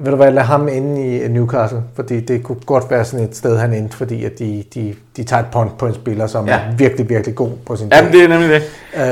Vil 0.00 0.12
du 0.12 0.16
være, 0.16 0.30
lade 0.30 0.46
ham 0.46 0.68
inde 0.68 1.16
i 1.18 1.28
Newcastle, 1.28 1.82
fordi 1.96 2.20
det 2.20 2.42
kunne 2.42 2.60
godt 2.66 2.84
være 2.90 3.04
sådan 3.04 3.28
et 3.28 3.36
sted, 3.36 3.58
han 3.58 3.72
endte, 3.72 3.96
fordi 3.96 4.24
at 4.24 4.38
de, 4.38 4.64
de, 4.74 4.94
de 5.16 5.24
tager 5.24 5.42
et 5.42 5.48
punt 5.52 5.78
på 5.78 5.86
en 5.86 5.94
spiller, 5.94 6.26
som 6.26 6.46
ja. 6.46 6.52
er 6.60 6.76
virkelig, 6.76 7.08
virkelig 7.08 7.34
god 7.36 7.50
på 7.66 7.76
sin 7.76 7.88
Jamen, 7.92 8.12
dag. 8.12 8.18
det 8.20 8.24
er 8.24 8.28
nemlig 8.28 8.48
det. 8.50 8.62
Øh, 8.96 9.02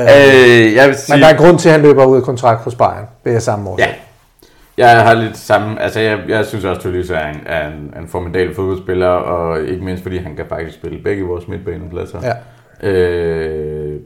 øh, 0.65 0.73
jeg 0.75 0.87
vil 0.87 0.95
sige... 0.95 1.15
Men 1.17 1.23
der 1.23 1.27
er 1.33 1.37
grund 1.45 1.59
til, 1.59 1.69
at 1.69 1.73
han 1.73 1.81
løber 1.81 2.05
ud 2.05 2.15
af 2.17 2.23
kontrakt 2.23 2.61
hos 2.61 2.75
Bayern. 2.75 3.07
ved 3.23 3.31
jeg 3.31 3.41
samme 3.41 3.65
måde. 3.65 3.75
Ja. 3.79 3.87
Jeg 4.77 5.01
har 5.03 5.13
lidt 5.13 5.37
samme... 5.37 5.81
Altså, 5.81 5.99
jeg, 5.99 6.19
jeg 6.27 6.45
synes 6.45 6.65
også, 6.65 6.87
at 6.87 7.11
er 7.15 7.27
en, 7.27 7.71
en, 7.73 7.93
en 8.01 8.07
formidabel 8.07 8.55
fodboldspiller, 8.55 9.07
og 9.07 9.61
ikke 9.61 9.85
mindst, 9.85 10.03
fordi 10.03 10.17
han 10.17 10.35
kan 10.35 10.45
faktisk 10.49 10.75
spille 10.77 10.97
begge 11.03 11.23
vores 11.23 11.47
midtbanepladser. 11.47 12.19
Ja. 12.81 12.89
Øh, 12.89 13.99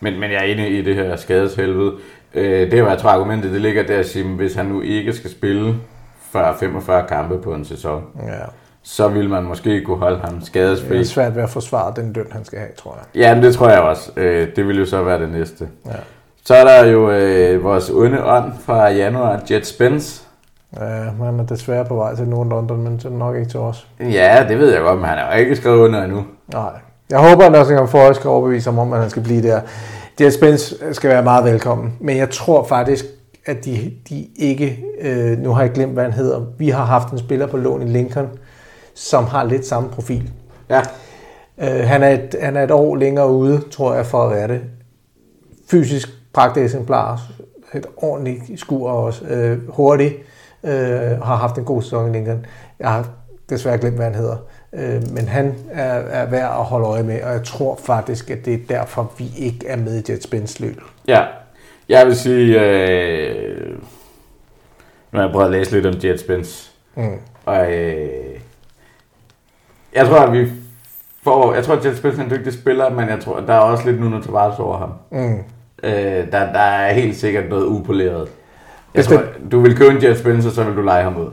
men, 0.00 0.20
men 0.20 0.30
jeg 0.30 0.38
er 0.40 0.44
inde 0.54 0.68
i 0.68 0.82
det 0.82 0.94
her 0.94 1.16
skadeshelvede. 1.16 1.92
Øh, 2.34 2.60
det 2.70 2.74
er 2.74 2.78
jo, 2.78 2.84
jeg 2.84 2.90
altså 2.90 3.02
tror, 3.02 3.12
argumentet 3.14 3.52
det 3.52 3.60
ligger 3.60 3.82
der 3.86 3.98
at 3.98 4.06
sige, 4.08 4.24
hvis 4.24 4.54
han 4.54 4.66
nu 4.66 4.80
ikke 4.80 5.12
skal 5.12 5.30
spille 5.30 5.74
40-45 6.36 7.06
kampe 7.06 7.38
på 7.38 7.52
en 7.54 7.64
sæson, 7.64 8.02
ja. 8.26 8.32
så 8.82 9.08
vil 9.08 9.28
man 9.30 9.42
måske 9.44 9.84
kunne 9.84 9.98
holde 9.98 10.18
ham 10.24 10.44
skadesfri. 10.44 10.88
Det 10.94 11.00
er 11.00 11.04
svært 11.04 11.36
ved 11.36 11.42
at 11.42 11.50
forsvare 11.50 11.92
den 11.96 12.12
løn, 12.12 12.26
han 12.32 12.44
skal 12.44 12.58
have, 12.58 12.70
tror 12.78 12.98
jeg. 12.98 13.20
Ja, 13.22 13.34
men 13.34 13.44
det 13.44 13.54
tror 13.54 13.68
jeg 13.68 13.80
også. 13.80 14.10
Øh, 14.16 14.48
det 14.56 14.68
vil 14.68 14.78
jo 14.78 14.86
så 14.86 15.02
være 15.02 15.18
det 15.18 15.30
næste. 15.30 15.68
Ja. 15.86 15.90
Så 16.44 16.54
er 16.54 16.64
der 16.64 16.86
jo 16.90 17.10
øh, 17.10 17.64
vores 17.64 17.90
onde 17.90 18.24
ånd 18.26 18.52
fra 18.66 18.88
januar, 18.90 19.40
Jet 19.50 19.66
Spence. 19.66 20.22
Ja, 20.80 20.84
han 21.24 21.40
er 21.40 21.46
desværre 21.46 21.84
på 21.84 21.94
vej 21.94 22.14
til 22.14 22.24
Nord 22.26 22.46
London, 22.48 22.82
men 22.82 22.96
det 22.96 23.04
er 23.04 23.10
nok 23.10 23.36
ikke 23.36 23.48
til 23.50 23.60
os. 23.60 23.86
Ja, 24.00 24.46
det 24.48 24.58
ved 24.58 24.72
jeg 24.72 24.80
godt, 24.82 24.98
men 25.00 25.08
han 25.08 25.18
er 25.18 25.34
jo 25.34 25.40
ikke 25.40 25.56
skrevet 25.56 25.78
under 25.78 26.04
endnu. 26.04 26.24
Nej. 26.52 26.68
Jeg 27.10 27.18
håber, 27.18 27.44
at 27.44 27.44
han 27.44 27.54
også 28.10 28.20
kan 28.22 28.30
overbevise 28.30 28.70
ham 28.70 28.78
om, 28.78 28.92
at 28.92 29.00
han 29.00 29.10
skal 29.10 29.22
blive 29.22 29.42
der. 29.42 29.60
Jets 30.20 30.34
Spence 30.36 30.74
skal 30.94 31.10
være 31.10 31.22
meget 31.22 31.44
velkommen, 31.44 31.92
men 32.00 32.16
jeg 32.16 32.30
tror 32.30 32.64
faktisk, 32.64 33.04
at 33.46 33.64
de, 33.64 33.92
de 34.08 34.28
ikke, 34.36 34.84
øh, 35.00 35.38
nu 35.38 35.52
har 35.52 35.62
jeg 35.62 35.70
glemt, 35.70 35.92
hvad 35.92 36.04
han 36.04 36.12
hedder, 36.12 36.40
vi 36.58 36.68
har 36.68 36.84
haft 36.84 37.08
en 37.12 37.18
spiller 37.18 37.46
på 37.46 37.56
lån 37.56 37.82
i 37.82 37.90
Lincoln, 37.90 38.28
som 38.94 39.24
har 39.24 39.44
lidt 39.44 39.66
samme 39.66 39.88
profil. 39.88 40.30
Ja. 40.70 40.80
Øh, 41.58 41.86
han, 41.88 42.02
er 42.02 42.08
et, 42.08 42.36
han 42.42 42.56
er 42.56 42.62
et 42.62 42.70
år 42.70 42.96
længere 42.96 43.30
ude, 43.32 43.60
tror 43.70 43.94
jeg, 43.94 44.06
for 44.06 44.22
at 44.24 44.30
være 44.30 44.48
det. 44.48 44.60
Fysisk 45.70 46.08
eksemplar, 46.56 47.20
et 47.74 47.86
ordentligt 47.96 48.60
skur 48.60 48.90
også, 48.90 49.24
øh, 49.24 49.58
hurtigt, 49.68 50.14
øh, 50.64 51.20
har 51.20 51.36
haft 51.36 51.58
en 51.58 51.64
god 51.64 51.82
sæson 51.82 52.10
i 52.10 52.12
Lincoln. 52.12 52.46
Jeg 52.80 52.90
har 52.90 53.04
desværre 53.50 53.78
glemt, 53.78 53.96
hvad 53.96 54.04
han 54.06 54.14
hedder. 54.14 54.36
Øh, 54.72 55.08
men 55.12 55.28
han 55.28 55.54
er, 55.70 55.92
er 55.92 56.26
værd 56.26 56.42
at 56.44 56.64
holde 56.64 56.86
øje 56.86 57.02
med, 57.02 57.22
og 57.22 57.32
jeg 57.32 57.44
tror 57.44 57.78
faktisk, 57.86 58.30
at 58.30 58.44
det 58.44 58.54
er 58.54 58.58
derfor, 58.68 59.12
vi 59.18 59.24
ikke 59.38 59.66
er 59.68 59.76
med 59.76 59.96
i 59.98 60.10
Jet 60.12 60.22
Spins 60.22 60.60
løb. 60.60 60.80
Ja, 61.08 61.22
jeg 61.88 62.06
vil 62.06 62.16
sige, 62.16 62.60
øh, 62.60 63.70
nu 65.12 65.18
har 65.18 65.22
jeg 65.26 65.32
prøvet 65.32 65.44
at 65.46 65.52
læse 65.52 65.72
lidt 65.72 65.86
om 65.86 65.94
Jet 66.04 66.20
Spins, 66.20 66.72
mm. 66.94 67.18
og 67.46 67.72
øh, 67.72 68.10
jeg 69.94 70.06
tror, 70.06 70.16
at 70.18 70.32
vi 70.32 70.52
får, 71.24 71.54
jeg 71.54 71.64
tror, 71.64 71.74
at 71.76 71.84
Jet 71.84 71.96
Spence 71.98 72.20
er 72.20 72.24
en 72.24 72.30
dygtig 72.30 72.52
spiller, 72.52 72.90
men 72.90 73.08
jeg 73.08 73.20
tror, 73.20 73.40
der 73.40 73.54
er 73.54 73.58
også 73.58 73.90
lidt 73.90 74.00
noget 74.00 74.24
tilbage 74.24 74.58
over 74.60 74.78
ham. 74.78 74.92
Mm. 75.10 75.38
Øh, 75.82 75.92
der, 76.32 76.52
der 76.52 76.58
er 76.58 76.92
helt 76.92 77.16
sikkert 77.16 77.48
noget 77.48 77.64
upoleret. 77.64 78.28
Jeg 78.94 79.04
tror, 79.04 79.22
du 79.52 79.60
vil 79.60 79.76
købe 79.76 79.94
en 79.96 80.02
Jet 80.02 80.18
Spence, 80.18 80.48
og 80.48 80.52
så 80.54 80.62
vil 80.64 80.76
du 80.76 80.82
lege 80.82 81.02
ham 81.02 81.16
ud. 81.16 81.28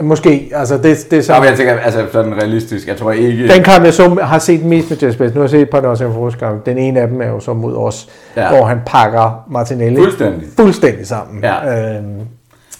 Måske, 0.00 0.50
altså 0.54 0.76
det, 0.78 1.06
det 1.10 1.18
er 1.18 1.22
så... 1.22 1.32
Jamen, 1.34 1.48
jeg 1.48 1.56
tænker, 1.56 1.78
altså 1.78 2.06
sådan 2.12 2.34
realistisk, 2.34 2.88
jeg 2.88 2.96
tror 2.96 3.12
ikke... 3.12 3.48
Den 3.54 3.62
kamp, 3.62 3.84
jeg 3.84 3.94
så, 3.94 4.14
har 4.22 4.38
set 4.38 4.64
mest 4.64 4.90
med 4.90 4.98
Jesper, 5.02 5.24
nu 5.24 5.32
har 5.34 5.40
jeg 5.40 5.50
set 5.50 5.60
et 5.62 5.70
par 5.70 5.80
Norsen 5.80 6.12
Forskamp, 6.12 6.66
den 6.66 6.78
ene 6.78 7.00
af 7.00 7.08
dem 7.08 7.20
er 7.20 7.26
jo 7.26 7.40
så 7.40 7.52
mod 7.54 7.76
os, 7.76 8.08
ja. 8.36 8.48
hvor 8.56 8.64
han 8.64 8.80
pakker 8.86 9.46
Martinelli 9.50 9.96
fuldstændig, 9.96 10.48
fuldstændig 10.56 11.06
sammen. 11.06 11.44
Ja. 11.44 11.94
Øhm, 11.96 12.16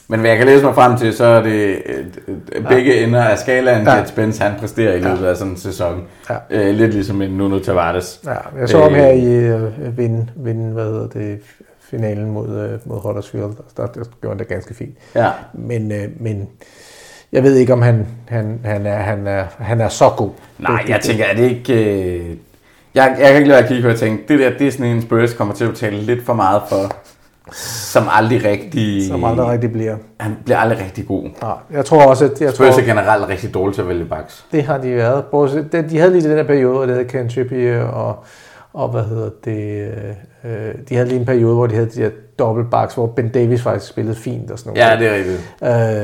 men 0.08 0.20
hvad 0.20 0.30
jeg 0.30 0.38
kan 0.38 0.46
læse 0.46 0.64
mig 0.64 0.74
frem 0.74 0.96
til, 0.98 1.14
så 1.14 1.24
er 1.24 1.42
det 1.42 1.76
øh, 1.86 2.04
øh, 2.52 2.68
begge 2.68 2.94
ja. 3.00 3.06
ender 3.06 3.22
af 3.24 3.38
skalaen, 3.38 3.86
ja. 3.86 4.00
at 4.00 4.08
Spence 4.08 4.42
han 4.42 4.52
præsterer 4.60 4.94
i 4.94 5.00
løbet 5.00 5.26
af 5.26 5.36
sådan 5.36 5.50
en 5.52 5.56
sæson. 5.56 6.00
Ja. 6.30 6.34
Øh, 6.50 6.74
lidt 6.74 6.94
ligesom 6.94 7.22
en 7.22 7.30
Nuno 7.30 7.58
Tavares. 7.58 8.20
Ja, 8.26 8.30
jeg 8.60 8.68
så 8.68 8.76
øh, 8.78 8.82
ham 8.82 8.92
øh, 8.92 8.98
her 8.98 9.08
i 9.10 9.24
øh, 9.24 9.98
vinde, 9.98 10.26
vinde, 10.36 10.72
hvad 10.72 10.84
hedder 10.84 11.06
det, 11.08 11.38
finalen 11.90 12.30
mod, 12.30 12.48
øh, 12.48 12.78
mod 12.84 13.00
Huddersfield. 13.06 13.44
Der, 13.76 13.86
der 13.86 13.86
gjorde 13.92 14.04
han 14.28 14.38
det 14.38 14.48
ganske 14.48 14.74
fint. 14.74 14.94
Ja. 15.16 15.30
Men, 15.54 15.92
øh, 15.92 16.04
men 16.20 16.48
jeg 17.32 17.42
ved 17.42 17.54
ikke, 17.56 17.72
om 17.72 17.82
han, 17.82 18.06
han, 18.28 18.60
han, 18.64 18.86
er, 18.86 18.96
han, 18.96 19.26
er, 19.26 19.44
han 19.58 19.80
er 19.80 19.88
så 19.88 20.04
god. 20.16 20.30
Nej, 20.58 20.84
jeg 20.88 21.00
tænker, 21.00 21.24
er 21.24 21.34
det 21.34 21.42
ikke... 21.50 22.00
Øh... 22.20 22.36
Jeg, 22.94 23.16
jeg 23.20 23.26
kan 23.26 23.36
ikke 23.36 23.48
lade 23.48 23.62
at 23.62 23.68
kigge 23.68 23.82
på 23.82 23.88
og 23.88 23.96
tænke, 23.98 24.22
det 24.28 24.38
der, 24.38 24.58
det 24.58 24.66
er 24.66 24.70
sådan 24.72 24.86
en 24.86 25.02
Spurs 25.02 25.34
kommer 25.34 25.54
til 25.54 25.64
at 25.64 25.70
betale 25.70 25.96
lidt 25.96 26.22
for 26.24 26.32
meget 26.34 26.62
for, 26.68 26.96
som 27.90 28.04
aldrig 28.10 28.44
rigtig... 28.44 29.06
Som 29.08 29.24
aldrig 29.24 29.48
rigtig 29.48 29.72
bliver. 29.72 29.96
Han 30.20 30.36
bliver 30.44 30.58
aldrig 30.58 30.78
rigtig 30.78 31.06
god. 31.06 31.28
Ja, 31.42 31.50
jeg 31.72 31.84
tror 31.84 32.06
også, 32.06 32.24
at... 32.24 32.30
Jeg 32.40 32.52
Spurs 32.54 32.72
tror, 32.74 32.80
er 32.82 32.86
generelt 32.86 33.28
rigtig 33.28 33.54
dårlig 33.54 33.74
til 33.74 33.82
at 33.82 33.88
vælge 33.88 34.04
baks. 34.04 34.44
Det 34.52 34.62
har 34.64 34.78
de 34.78 34.96
været. 34.96 35.90
de 35.90 35.98
havde 35.98 36.12
lige 36.12 36.28
den 36.28 36.36
der 36.36 36.44
periode, 36.44 36.72
hvor 36.76 36.86
det 36.86 36.90
havde 36.94 37.08
Ken 37.08 37.28
Trippier 37.28 37.82
og, 37.84 38.24
og 38.72 38.88
hvad 38.88 39.02
hedder 39.02 39.30
det... 39.44 39.90
Øh, 40.44 40.68
øh, 40.68 40.74
de 40.88 40.94
havde 40.96 41.08
lige 41.08 41.20
en 41.20 41.26
periode, 41.26 41.54
hvor 41.54 41.66
de 41.66 41.74
havde 41.74 41.88
de 41.94 42.02
der 42.02 42.10
dobbeltbaks, 42.46 42.94
hvor 42.94 43.06
Ben 43.06 43.28
Davis 43.28 43.62
faktisk 43.62 43.86
spillede 43.90 44.16
fint 44.16 44.50
og 44.50 44.58
sådan 44.58 44.70
noget. 44.72 44.92
Ja, 44.92 44.98
det 44.98 45.08
er 45.08 45.14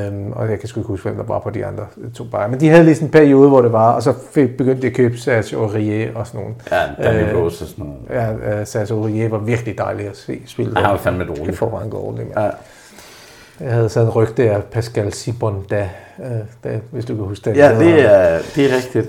rigtigt. 0.06 0.18
Øhm, 0.18 0.32
og 0.32 0.50
jeg 0.50 0.58
kan 0.60 0.68
sgu 0.68 0.80
ikke 0.80 0.88
huske, 0.88 1.02
hvem 1.10 1.16
der 1.16 1.24
var 1.32 1.38
på 1.38 1.50
de 1.50 1.66
andre 1.66 1.86
to 2.14 2.24
bare. 2.24 2.48
Men 2.48 2.60
de 2.60 2.68
havde 2.68 2.84
lige 2.84 2.94
sådan 2.94 3.08
en 3.08 3.12
periode, 3.12 3.48
hvor 3.48 3.62
det 3.62 3.72
var, 3.72 3.92
og 3.92 4.02
så 4.02 4.14
fik, 4.32 4.56
begyndte 4.56 4.82
de 4.82 4.86
at 4.86 4.92
købe 4.94 5.18
Serge 5.18 5.56
Aurier 5.56 6.10
og 6.14 6.26
sådan 6.26 6.40
noget. 6.40 6.56
Ja, 6.70 7.02
Daniel 7.04 7.28
øh, 7.28 7.42
Rose 7.44 7.64
og 7.64 7.68
sådan 7.68 7.84
noget. 7.84 8.38
Ja, 8.42 8.54
uh, 8.54 8.60
øh, 8.60 8.66
Serge 8.66 8.92
Aurier 8.94 9.28
var 9.28 9.38
virkelig 9.38 9.78
dejlig 9.78 10.06
at 10.08 10.16
se 10.16 10.42
spille. 10.46 10.72
Ja, 10.76 10.80
han 10.84 10.90
var 10.92 10.98
fandme 10.98 11.24
dårlig. 11.24 11.46
Det 11.46 11.60
var 11.60 11.78
han 11.78 11.90
dårlig, 11.90 12.26
ja. 12.36 12.42
ja. 12.44 12.50
Jeg 13.60 13.72
havde 13.72 13.88
sådan 13.88 14.08
en 14.08 14.12
rygte 14.14 14.50
af 14.50 14.64
Pascal 14.64 15.12
Sibon, 15.12 15.64
da, 15.70 15.88
øh, 16.24 16.30
da, 16.72 16.78
hvis 16.90 17.04
du 17.04 17.14
kan 17.16 17.24
huske 17.24 17.50
det. 17.50 17.56
Ja, 17.56 17.78
det 17.78 18.00
er, 18.12 18.38
det 18.54 18.72
er 18.72 18.76
rigtigt. 18.76 19.08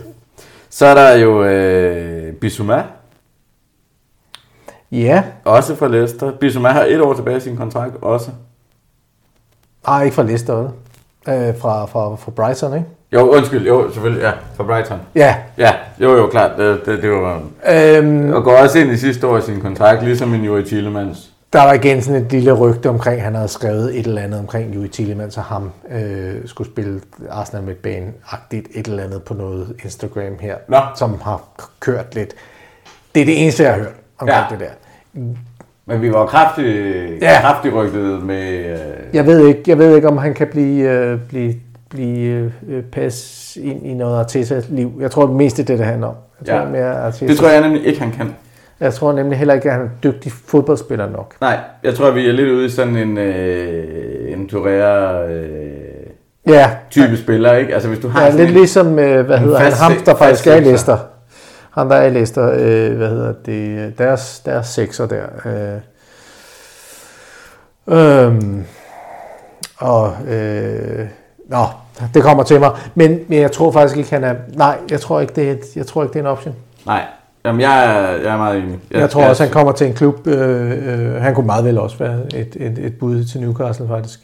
Så 0.69 0.85
er 0.85 0.93
der 0.95 1.11
jo 1.15 1.43
øh, 1.43 2.34
Bissouma, 2.34 2.81
Ja. 4.91 5.24
Også 5.45 5.76
fra 5.76 5.88
Leicester. 5.88 6.32
Bissouma 6.32 6.70
har 6.70 6.84
et 6.86 7.02
år 7.02 7.14
tilbage 7.14 7.38
i 7.38 7.40
sin 7.40 7.57
kontrakt 7.57 7.94
også. 8.02 8.30
Nej, 9.88 10.03
ikke 10.03 10.16
fra 10.16 10.24
Leicester, 10.24 10.53
vel? 10.56 10.70
Øh, 11.36 11.57
fra, 11.60 11.86
fra, 11.86 12.16
fra 12.16 12.32
Brighton, 12.32 12.74
ikke? 12.74 12.86
Jo, 13.14 13.28
undskyld, 13.30 13.68
jo, 13.68 13.91
selvfølgelig, 13.91 14.22
ja, 14.22 14.32
fra 14.56 14.64
Brighton. 14.64 14.99
Ja. 15.16 15.36
Ja, 15.57 15.72
jo, 16.02 16.18
jo, 16.18 16.28
klart, 16.28 16.52
det, 16.57 16.82
det, 16.86 17.03
det 17.03 17.11
var... 17.11 17.41
Øhm, 17.72 18.34
og 18.34 18.44
går 18.44 18.53
også 18.57 18.80
ind 18.80 18.91
i 18.91 18.98
sidste 18.98 19.28
år 19.28 19.38
i 19.38 19.41
sin 19.41 19.61
kontrakt, 19.61 20.03
ligesom 20.03 20.34
en 20.34 20.44
Juri 20.44 20.64
Tillemans. 20.64 21.32
Der 21.53 21.64
var 21.64 21.74
igen 21.74 22.02
sådan 22.02 22.22
et 22.26 22.32
lille 22.32 22.52
rygte 22.53 22.90
omkring, 22.90 23.22
han 23.24 23.36
havde 23.36 23.48
skrevet 23.48 23.99
et 23.99 24.07
eller 24.07 24.22
andet 24.22 24.40
omkring 24.40 24.76
Juri 24.76 24.88
Tillemans 24.88 25.38
og 25.38 25.44
ham 25.44 25.72
øh, 25.91 26.36
skulle 26.45 26.72
spille 26.72 27.02
Arsenal 27.30 27.64
med 27.64 27.76
ban 27.76 28.14
agtigt 28.32 28.68
et 28.74 28.88
eller 28.88 29.03
andet 29.03 29.24
på 29.24 29.34
noget 29.34 29.76
Instagram 29.84 30.38
her, 30.40 30.56
Nå. 30.68 30.80
som 30.95 31.16
har 31.24 31.41
kørt 31.80 32.16
lidt. 32.16 32.34
Det 33.16 33.22
er 33.22 33.26
det 33.26 33.44
eneste, 33.44 33.64
jeg 33.64 33.72
har 33.74 33.80
hørt 33.80 33.94
omkring 34.20 34.38
ja. 34.52 34.56
det 34.56 34.66
der. 35.14 35.20
Men 35.86 36.02
vi 36.02 36.14
var 36.14 36.26
kraftigt, 36.26 37.22
ja. 37.24 37.41
kraftig 37.41 37.74
rygtet 37.74 38.24
med... 38.24 38.72
Øh... 38.72 39.16
Jeg, 39.16 39.26
ved 39.26 39.48
ikke, 39.48 39.62
jeg 39.68 39.78
ved 39.78 39.96
ikke, 39.96 40.08
om 40.08 40.18
han 40.18 40.34
kan 40.34 40.48
blive, 40.48 40.91
øh, 40.91 41.20
blive, 41.30 41.54
blive 41.90 42.52
øh, 42.70 42.84
pas 42.84 43.58
ind 43.62 43.86
i 43.86 43.94
noget 43.94 44.20
Arteta-liv. 44.20 44.91
Jeg 45.00 45.12
tror 45.12 45.26
mest, 45.28 45.58
det 45.58 45.64
er 45.64 45.68
det, 45.68 45.80
det 45.80 45.86
handler 45.88 46.08
om. 46.08 46.16
Jeg 46.46 46.56
tror, 46.56 46.66
ja. 46.66 46.72
mere 46.88 47.12
Det 47.12 47.38
tror 47.38 47.50
jeg 47.50 47.62
nemlig 47.62 47.86
ikke, 47.86 48.00
han 48.02 48.12
kan. 48.12 48.36
Jeg 48.80 48.94
tror 48.94 49.14
nemlig 49.14 49.38
heller 49.38 49.54
ikke, 49.54 49.68
at 49.70 49.76
han 49.78 49.86
er 49.86 49.90
dygtig 50.04 50.32
fodboldspiller 50.32 51.10
nok. 51.10 51.34
Nej, 51.41 51.58
jeg 51.84 51.96
tror, 51.96 52.12
vi 52.12 52.28
er 52.28 52.32
lidt 52.32 52.50
ude 52.50 52.66
i 52.66 52.70
sådan 52.70 52.96
en, 52.96 53.18
øh, 53.18 54.34
en 54.34 54.48
Torreira... 54.48 55.26
Øh, 55.28 55.68
ja. 56.48 56.70
type 56.90 57.18
spiller, 57.18 57.54
ikke? 57.54 57.74
Altså 57.74 57.90
hvis 57.90 58.00
du 58.00 58.08
har 58.08 58.24
ja, 58.26 58.30
lidt 58.32 58.41
en, 58.48 58.54
ligesom, 58.54 59.00
øh, 59.00 59.26
hvad 59.26 59.38
hedder 59.38 59.60
han, 59.60 59.72
ham, 59.72 59.91
der 60.06 60.16
faktisk 60.16 60.48
er 60.48 60.60
Lester 60.60 60.98
ham 61.72 61.90
der 61.90 61.96
er 61.96 62.06
i 62.06 62.10
Leicester, 62.10 62.52
øh, 62.56 62.98
hvad 62.98 63.10
hedder 63.10 63.34
det, 63.46 63.98
deres, 63.98 64.41
deres 64.46 64.68
sekser 64.68 65.06
der. 65.08 65.24
Øh, 65.46 65.82
Øh. 67.91 68.36
og 69.78 70.14
øh, 70.28 71.06
nå, 71.48 71.64
det 72.14 72.24
kommer 72.24 72.44
til 72.44 72.60
mig. 72.60 72.72
Men, 72.96 73.20
men 73.28 73.40
jeg 73.41 73.52
tror 73.52 73.72
faktisk 73.72 73.98
ikke, 73.98 74.10
han 74.10 74.24
er... 74.24 74.36
Nej, 74.54 74.78
jeg 74.91 75.02
tror 75.02 75.20
ikke, 75.20 75.34
det 75.36 75.52
er, 75.52 75.56
jeg 75.76 75.86
tror 75.88 76.04
ikke, 76.04 76.14
det 76.14 76.20
er 76.20 76.24
en 76.24 76.28
option. 76.32 76.56
Nej, 76.86 77.06
Jamen, 77.46 77.62
jeg, 77.62 77.86
er, 77.96 78.10
jeg 78.12 78.34
er 78.34 78.38
meget 78.38 78.58
enig. 78.64 78.80
Jeg, 78.91 79.00
jeg 79.02 79.10
tror 79.10 79.22
jeg, 79.22 79.30
også, 79.30 79.44
han 79.44 79.54
kommer 79.54 79.72
til 79.72 79.88
en 79.88 79.94
klub. 79.94 80.28
Øh, 80.28 80.72
øh, 81.00 81.22
han 81.22 81.36
kunne 81.36 81.46
meget 81.46 81.66
vel 81.66 81.78
også 81.78 81.98
være 81.98 82.18
et, 82.36 82.58
et, 82.60 82.78
et 82.78 82.98
bud 83.00 83.24
til 83.24 83.41
Newcastle, 83.41 83.88
faktisk. 83.88 84.20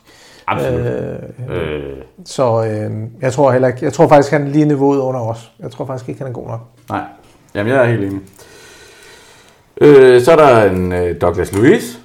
Absolut. 0.48 0.82
Øh, 0.82 1.16
øh. 1.52 1.82
Så 2.26 2.64
øh, 2.64 2.92
jeg 3.22 3.34
tror 3.34 3.52
heller 3.52 3.68
ikke... 3.68 3.86
Jeg 3.86 3.94
tror 3.94 4.08
faktisk, 4.08 4.32
han 4.32 4.42
er 4.46 4.50
lige 4.50 4.66
niveauet 4.66 4.98
under 5.00 5.20
os. 5.20 5.52
Jeg 5.60 5.72
tror 5.72 5.86
faktisk 5.86 6.10
ikke, 6.10 6.22
han 6.22 6.28
er 6.28 6.34
god 6.34 6.48
nok. 6.48 6.62
Nej. 6.90 7.02
Jamen, 7.56 7.74
jeg 7.74 7.82
er 7.82 7.86
helt 7.86 8.04
enig. 8.04 8.22
Øh, 9.82 10.22
så 10.22 10.32
er 10.32 10.36
der 10.36 10.64
en 10.70 10.92
øh, 10.92 11.22
Douglas 11.22 11.52
Lewis. 11.52 11.96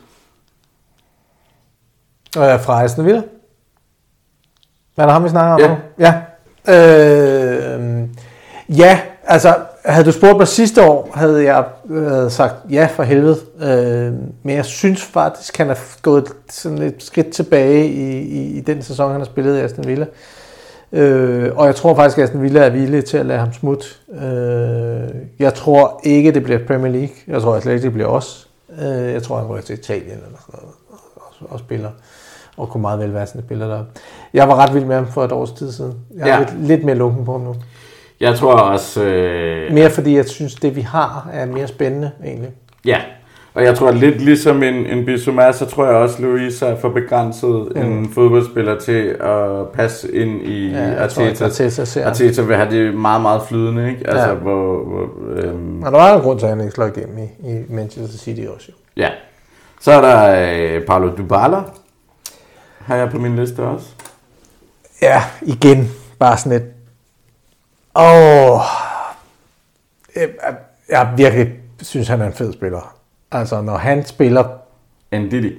Øh, 2.36 2.60
fra 2.60 2.82
Eisenville. 2.82 3.24
Hvad 4.94 5.04
er 5.04 5.06
det 5.06 5.12
ham, 5.12 5.24
vi 5.24 5.28
snakker 5.28 5.52
om 5.54 5.60
ja. 5.98 6.16
nu? 6.16 6.18
Ja. 6.68 7.10
Øh, 7.68 8.08
ja, 8.68 9.00
altså, 9.24 9.56
havde 9.84 10.04
du 10.04 10.12
spurgt 10.12 10.36
mig 10.38 10.48
sidste 10.48 10.82
år, 10.82 11.10
havde 11.14 11.44
jeg 11.44 11.64
øh, 11.90 12.30
sagt 12.30 12.54
ja 12.70 12.88
for 12.92 13.02
helvede. 13.02 13.38
Øh, 13.60 14.12
men 14.42 14.56
jeg 14.56 14.64
synes 14.64 15.02
faktisk, 15.04 15.56
han 15.58 15.70
er 15.70 15.74
gået 16.02 16.28
sådan 16.50 16.78
et 16.82 16.94
skridt 16.98 17.30
tilbage 17.32 17.86
i, 17.88 18.18
i, 18.22 18.56
i 18.58 18.60
den 18.60 18.82
sæson, 18.82 19.10
han 19.10 19.20
har 19.20 19.26
spillet 19.26 19.58
i 19.58 19.60
Aston 19.60 19.86
Villa. 19.86 20.06
Øh, 20.92 21.50
og 21.56 21.66
jeg 21.66 21.76
tror 21.76 21.94
faktisk, 21.94 22.18
at 22.18 22.24
Aston 22.24 22.42
Villa 22.42 22.64
er 22.64 22.70
villig 22.70 23.04
til 23.04 23.16
at 23.18 23.26
lade 23.26 23.38
ham 23.38 23.52
smutte. 23.52 23.86
Øh, 24.12 25.14
jeg 25.38 25.54
tror 25.54 26.00
ikke, 26.04 26.30
det 26.32 26.42
bliver 26.42 26.58
Premier 26.66 26.92
League. 26.92 27.08
Jeg 27.28 27.42
tror 27.42 27.60
slet 27.60 27.72
ikke, 27.72 27.82
det 27.84 27.92
bliver 27.92 28.08
os. 28.08 28.48
Øh, 28.82 29.12
jeg 29.12 29.22
tror, 29.22 29.38
han 29.38 29.46
går 29.46 29.58
til 29.58 29.74
Italien 29.74 30.10
eller 30.26 30.38
sådan 30.46 30.60
noget 30.62 30.74
og, 31.16 31.52
og 31.52 31.58
spiller. 31.58 31.90
Og 32.56 32.68
kunne 32.68 32.80
meget 32.80 32.98
vel 33.00 33.14
være 33.14 33.26
sådan 33.26 33.38
et 33.38 33.44
spiller 33.44 33.68
der. 33.68 33.84
Jeg 34.34 34.48
var 34.48 34.56
ret 34.56 34.74
vild 34.74 34.84
med 34.84 34.96
ham 34.96 35.06
for 35.06 35.24
et 35.24 35.32
års 35.32 35.52
tid 35.52 35.72
siden. 35.72 35.94
Jeg 36.16 36.28
er 36.28 36.32
ja. 36.32 36.38
lidt, 36.38 36.64
lidt 36.66 36.84
mere 36.84 36.94
lunken 36.94 37.24
på 37.24 37.32
ham 37.32 37.40
nu. 37.40 37.54
Jeg 38.20 38.34
tror 38.36 38.52
også... 38.54 39.02
Øh... 39.02 39.72
Mere 39.74 39.90
fordi 39.90 40.16
jeg 40.16 40.28
synes, 40.28 40.54
det 40.54 40.76
vi 40.76 40.80
har 40.80 41.30
er 41.32 41.46
mere 41.46 41.68
spændende 41.68 42.10
egentlig. 42.24 42.50
Ja, 42.84 42.98
og 43.54 43.62
jeg 43.62 43.74
tror 43.76 43.90
lidt 43.90 44.20
ligesom 44.20 44.62
en, 44.62 44.74
en 44.74 45.04
Bissouma, 45.04 45.52
så 45.52 45.66
tror 45.66 45.84
jeg 45.86 45.94
også, 45.94 46.22
Louise 46.22 46.66
er 46.66 46.76
for 46.80 46.88
begrænset 46.88 47.72
mm. 47.76 47.82
en 47.82 48.12
fodboldspiller 48.14 48.78
til 48.78 49.16
at 49.20 49.68
passe 49.72 50.12
ind 50.12 50.42
i 50.42 50.70
ja, 50.70 51.02
Arteta. 51.02 51.34
Tror, 51.34 51.44
Arteta, 51.46 52.02
Arteta 52.04 52.42
vil 52.42 52.56
have 52.56 52.70
det 52.70 52.94
meget, 52.94 53.22
meget 53.22 53.42
flydende, 53.48 53.90
ikke? 53.90 54.06
Altså, 54.10 54.28
ja. 54.28 54.34
hvor, 54.34 54.84
hvor, 54.84 55.08
øhm... 55.32 55.82
Og 55.82 55.92
der 55.92 55.98
var 55.98 56.14
en 56.14 56.22
grund 56.22 56.38
til, 56.38 56.46
at 56.46 56.50
han 56.50 56.60
ikke 56.60 56.72
slog 56.72 56.88
igennem 56.96 57.18
i, 57.18 57.22
i 57.50 57.64
Manchester 57.68 58.18
City 58.18 58.40
også. 58.54 58.66
Jo. 58.70 58.74
Ja. 59.02 59.08
Så 59.80 59.92
er 59.92 60.00
der 60.00 60.50
øh, 60.76 60.82
Paolo 60.86 61.10
Dybala, 61.18 61.62
har 62.78 62.96
jeg 62.96 63.08
på 63.10 63.18
min 63.18 63.36
liste 63.36 63.60
også. 63.60 63.86
Ja, 65.02 65.22
igen. 65.42 65.90
Bare 66.18 66.38
sådan 66.38 66.52
et... 66.52 66.66
Åh... 67.96 68.02
Oh. 68.50 68.60
Jeg, 70.16 70.28
jeg 70.90 71.12
virkelig 71.16 71.52
synes, 71.82 72.08
han 72.08 72.20
er 72.20 72.26
en 72.26 72.32
fed 72.32 72.52
spiller. 72.52 72.96
Altså, 73.32 73.62
når 73.62 73.76
han 73.76 74.04
spiller... 74.06 74.44
En 75.12 75.28
Didi. 75.28 75.52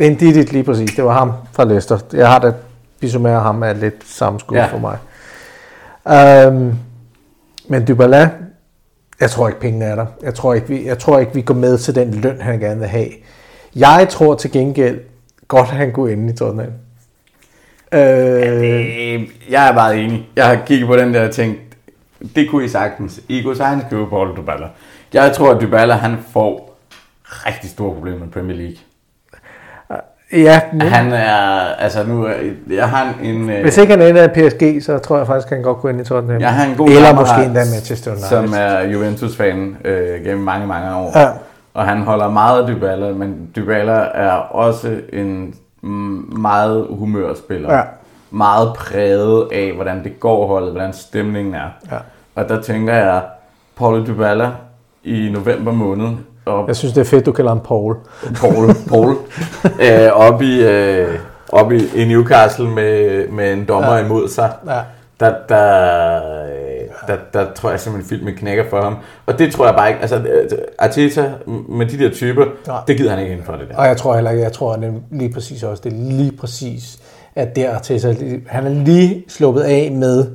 En 0.00 0.16
Didi, 0.16 0.42
lige 0.42 0.64
præcis. 0.64 0.90
Det 0.90 1.04
var 1.04 1.12
ham 1.12 1.32
fra 1.52 1.64
Leicester. 1.64 1.98
Jeg 2.12 2.28
har 2.28 2.38
det 2.38 2.54
Bissouma 3.00 3.36
og 3.36 3.42
ham 3.42 3.62
er 3.62 3.72
lidt 3.72 3.94
samme 4.08 4.40
skud 4.40 4.56
ja. 4.56 4.66
for 4.66 4.78
mig. 4.78 4.98
Um, 6.48 6.78
men 7.68 7.86
Dybala, 7.88 8.30
jeg 9.20 9.30
tror 9.30 9.48
ikke, 9.48 9.60
pengene 9.60 9.84
er 9.84 9.94
der. 9.94 10.06
Jeg 10.22 10.34
tror 10.34 10.54
ikke, 10.54 10.68
vi, 10.68 10.86
jeg 10.86 10.98
tror 10.98 11.18
ikke, 11.18 11.34
vi 11.34 11.40
går 11.42 11.54
med 11.54 11.78
til 11.78 11.94
den 11.94 12.14
løn, 12.14 12.40
han 12.40 12.58
gerne 12.60 12.80
vil 12.80 12.88
have. 12.88 13.08
Jeg 13.76 14.06
tror 14.10 14.34
til 14.34 14.52
gengæld 14.52 15.00
godt, 15.48 15.68
at 15.70 15.76
han 15.76 15.92
kunne 15.92 16.12
ende 16.12 16.32
i 16.32 16.36
Tottenham. 16.36 16.72
Øh, 17.92 18.00
ja, 18.00 18.58
det, 18.58 19.26
jeg 19.50 19.68
er 19.68 19.72
meget 19.72 20.04
enig. 20.04 20.28
Jeg 20.36 20.46
har 20.48 20.58
kigget 20.66 20.86
på 20.88 20.96
den 20.96 21.14
der 21.14 21.24
og 21.28 21.34
tænkt, 21.34 21.58
det 22.34 22.50
kunne 22.50 22.64
I 22.64 22.68
sagtens. 22.68 23.20
I 23.28 23.42
kunne 23.42 23.56
sagtens 23.56 23.84
købe 23.90 24.06
på 24.06 24.26
Dybala. 24.40 24.66
Jeg 25.12 25.32
tror, 25.32 25.54
at 25.54 25.60
Dybala 25.60 25.94
han 25.94 26.16
får 26.32 26.65
rigtig 27.28 27.70
store 27.70 27.94
problemer 27.94 28.18
med 28.18 28.28
Premier 28.28 28.56
League. 28.56 28.76
Ja, 30.32 30.60
men... 30.72 30.80
Han 30.82 31.12
er, 31.12 31.34
altså 31.78 32.06
nu, 32.06 32.28
jeg 32.70 32.88
har 32.88 33.14
en... 33.22 33.50
Øh... 33.50 33.62
Hvis 33.62 33.78
ikke 33.78 33.96
han 33.96 34.02
ender 34.02 34.24
i 34.24 34.28
PSG, 34.48 34.84
så 34.86 34.98
tror 34.98 35.16
jeg 35.16 35.26
faktisk, 35.26 35.52
at 35.52 35.56
han 35.56 35.62
godt 35.62 35.78
kunne 35.78 35.92
ind 35.92 36.00
i 36.00 36.04
Tottenham. 36.04 36.40
Jeg 36.40 36.52
har 36.52 36.64
en 36.64 36.76
god 36.76 36.88
Eller 36.88 37.14
måske 37.14 37.34
endda 37.44 37.60
Manchester 37.74 38.10
United. 38.10 38.28
Som 38.28 38.46
er 38.56 38.80
Juventus-fan 38.82 39.76
øh, 39.84 40.24
gennem 40.24 40.44
mange, 40.44 40.66
mange 40.66 40.96
år. 40.96 41.18
Ja. 41.18 41.28
Og 41.74 41.84
han 41.86 42.02
holder 42.02 42.30
meget 42.30 42.60
af 42.60 42.66
Dybala, 42.68 43.12
men 43.12 43.36
Dybala 43.56 44.08
er 44.14 44.32
også 44.52 45.00
en 45.12 45.54
meget 46.38 46.86
humørspiller. 46.90 47.74
Ja. 47.74 47.82
Meget 48.30 48.72
præget 48.76 49.48
af, 49.52 49.72
hvordan 49.72 50.04
det 50.04 50.20
går 50.20 50.46
holdet, 50.46 50.72
hvordan 50.72 50.92
stemningen 50.92 51.54
er. 51.54 51.68
Ja. 51.90 51.96
Og 52.34 52.48
der 52.48 52.62
tænker 52.62 52.94
jeg, 52.94 53.22
Paulo 53.76 54.06
Dybala 54.06 54.50
i 55.04 55.30
november 55.34 55.72
måned 55.72 56.08
op. 56.46 56.68
Jeg 56.68 56.76
synes, 56.76 56.94
det 56.94 57.00
er 57.00 57.04
fedt, 57.04 57.26
du 57.26 57.32
kalder 57.32 57.50
ham 57.50 57.60
Paul. 57.60 57.96
Paul, 58.34 58.74
Paul. 58.88 59.16
Æ, 59.80 59.90
øh, 60.06 60.12
op 60.12 60.42
i, 60.42 60.62
øh, 60.62 61.14
op 61.48 61.72
i, 61.72 61.80
i 61.96 62.04
Newcastle 62.04 62.68
med, 62.68 63.28
med 63.28 63.52
en 63.52 63.64
dommer 63.64 63.94
ja. 63.96 64.04
imod 64.04 64.28
sig. 64.28 64.52
Ja. 64.66 64.80
Der, 65.20 65.34
der, 65.48 66.18
øh, 66.44 66.88
der, 67.08 67.16
der 67.32 67.52
tror 67.54 67.70
jeg 67.70 67.80
simpelthen, 67.80 68.16
filmen 68.18 68.34
knækker 68.34 68.64
for 68.70 68.80
ham. 68.82 68.96
Og 69.26 69.38
det 69.38 69.52
tror 69.52 69.66
jeg 69.66 69.74
bare 69.74 69.88
ikke. 69.88 70.00
Altså, 70.00 70.16
øh, 70.16 70.48
Arteta 70.78 71.30
med 71.68 71.86
de 71.86 71.98
der 71.98 72.10
typer, 72.10 72.44
ja. 72.66 72.74
det 72.88 72.96
gider 72.96 73.10
han 73.10 73.22
ikke 73.26 73.42
for 73.44 73.52
det 73.52 73.68
der. 73.70 73.76
Og 73.76 73.86
jeg 73.86 73.96
tror 73.96 74.14
heller 74.14 74.30
ikke, 74.30 74.42
jeg 74.42 74.52
tror 74.52 74.76
det 74.76 74.92
lige 75.10 75.32
præcis 75.32 75.62
også, 75.62 75.80
det 75.86 75.92
er 75.92 75.96
lige 75.98 76.32
præcis, 76.32 76.98
at 77.34 77.56
der 77.56 77.74
Arteta, 77.74 78.14
han 78.46 78.64
er 78.66 78.84
lige 78.84 79.24
sluppet 79.28 79.60
af 79.62 79.90
med 79.92 80.26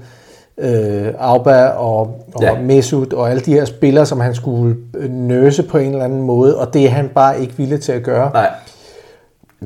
øh, 0.57 1.13
Auba 1.19 1.65
og, 1.65 1.99
og 2.35 2.41
ja. 2.41 2.59
Mesut 2.61 3.13
og 3.13 3.29
alle 3.29 3.41
de 3.41 3.53
her 3.53 3.65
spillere, 3.65 4.05
som 4.05 4.19
han 4.19 4.35
skulle 4.35 4.75
øh, 4.93 5.09
nøse 5.11 5.63
på 5.63 5.77
en 5.77 5.91
eller 5.91 6.03
anden 6.03 6.21
måde, 6.21 6.57
og 6.57 6.73
det 6.73 6.85
er 6.85 6.89
han 6.89 7.09
bare 7.15 7.41
ikke 7.41 7.53
villig 7.57 7.81
til 7.81 7.91
at 7.91 8.03
gøre. 8.03 8.31
Nej. 8.33 8.49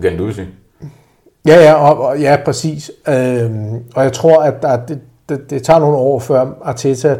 Ganduzi. 0.02 0.42
Ja, 1.48 1.64
ja, 1.64 1.74
og, 1.74 2.06
og, 2.06 2.20
ja 2.20 2.38
præcis. 2.46 2.92
Øhm, 3.08 3.84
og 3.96 4.04
jeg 4.04 4.14
tror, 4.14 4.42
at 4.42 4.62
der, 4.62 4.86
det, 4.86 5.00
det, 5.30 5.50
det 5.50 5.64
tager 5.64 5.80
nogle 5.80 5.98
år, 5.98 6.20
før 6.20 6.52
Arteta 6.64 7.18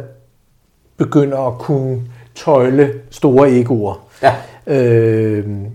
begynder 0.96 1.38
at 1.38 1.58
kunne 1.58 2.00
tøjle 2.34 2.92
store 3.10 3.50
egoer. 3.50 4.06
Ja. 4.22 4.32
Øhm, 4.66 5.66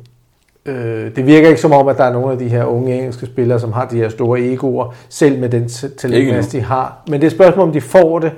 øh, 0.65 1.15
det 1.15 1.25
virker 1.25 1.47
ikke 1.49 1.61
som 1.61 1.71
om, 1.71 1.87
at 1.87 1.97
der 1.97 2.03
er 2.03 2.13
nogle 2.13 2.31
af 2.31 2.37
de 2.37 2.47
her 2.47 2.63
unge 2.63 2.95
engelske 2.97 3.25
spillere, 3.25 3.59
som 3.59 3.73
har 3.73 3.85
de 3.87 3.97
her 3.97 4.09
store 4.09 4.39
egoer, 4.39 4.95
selv 5.09 5.39
med 5.39 5.49
den 5.49 5.69
talentmasse, 5.97 6.51
de 6.57 6.63
har. 6.63 6.97
Men 7.07 7.13
det 7.13 7.23
er 7.23 7.29
et 7.29 7.35
spørgsmål, 7.35 7.67
om 7.67 7.73
de 7.73 7.81
får 7.81 8.19
det, 8.19 8.31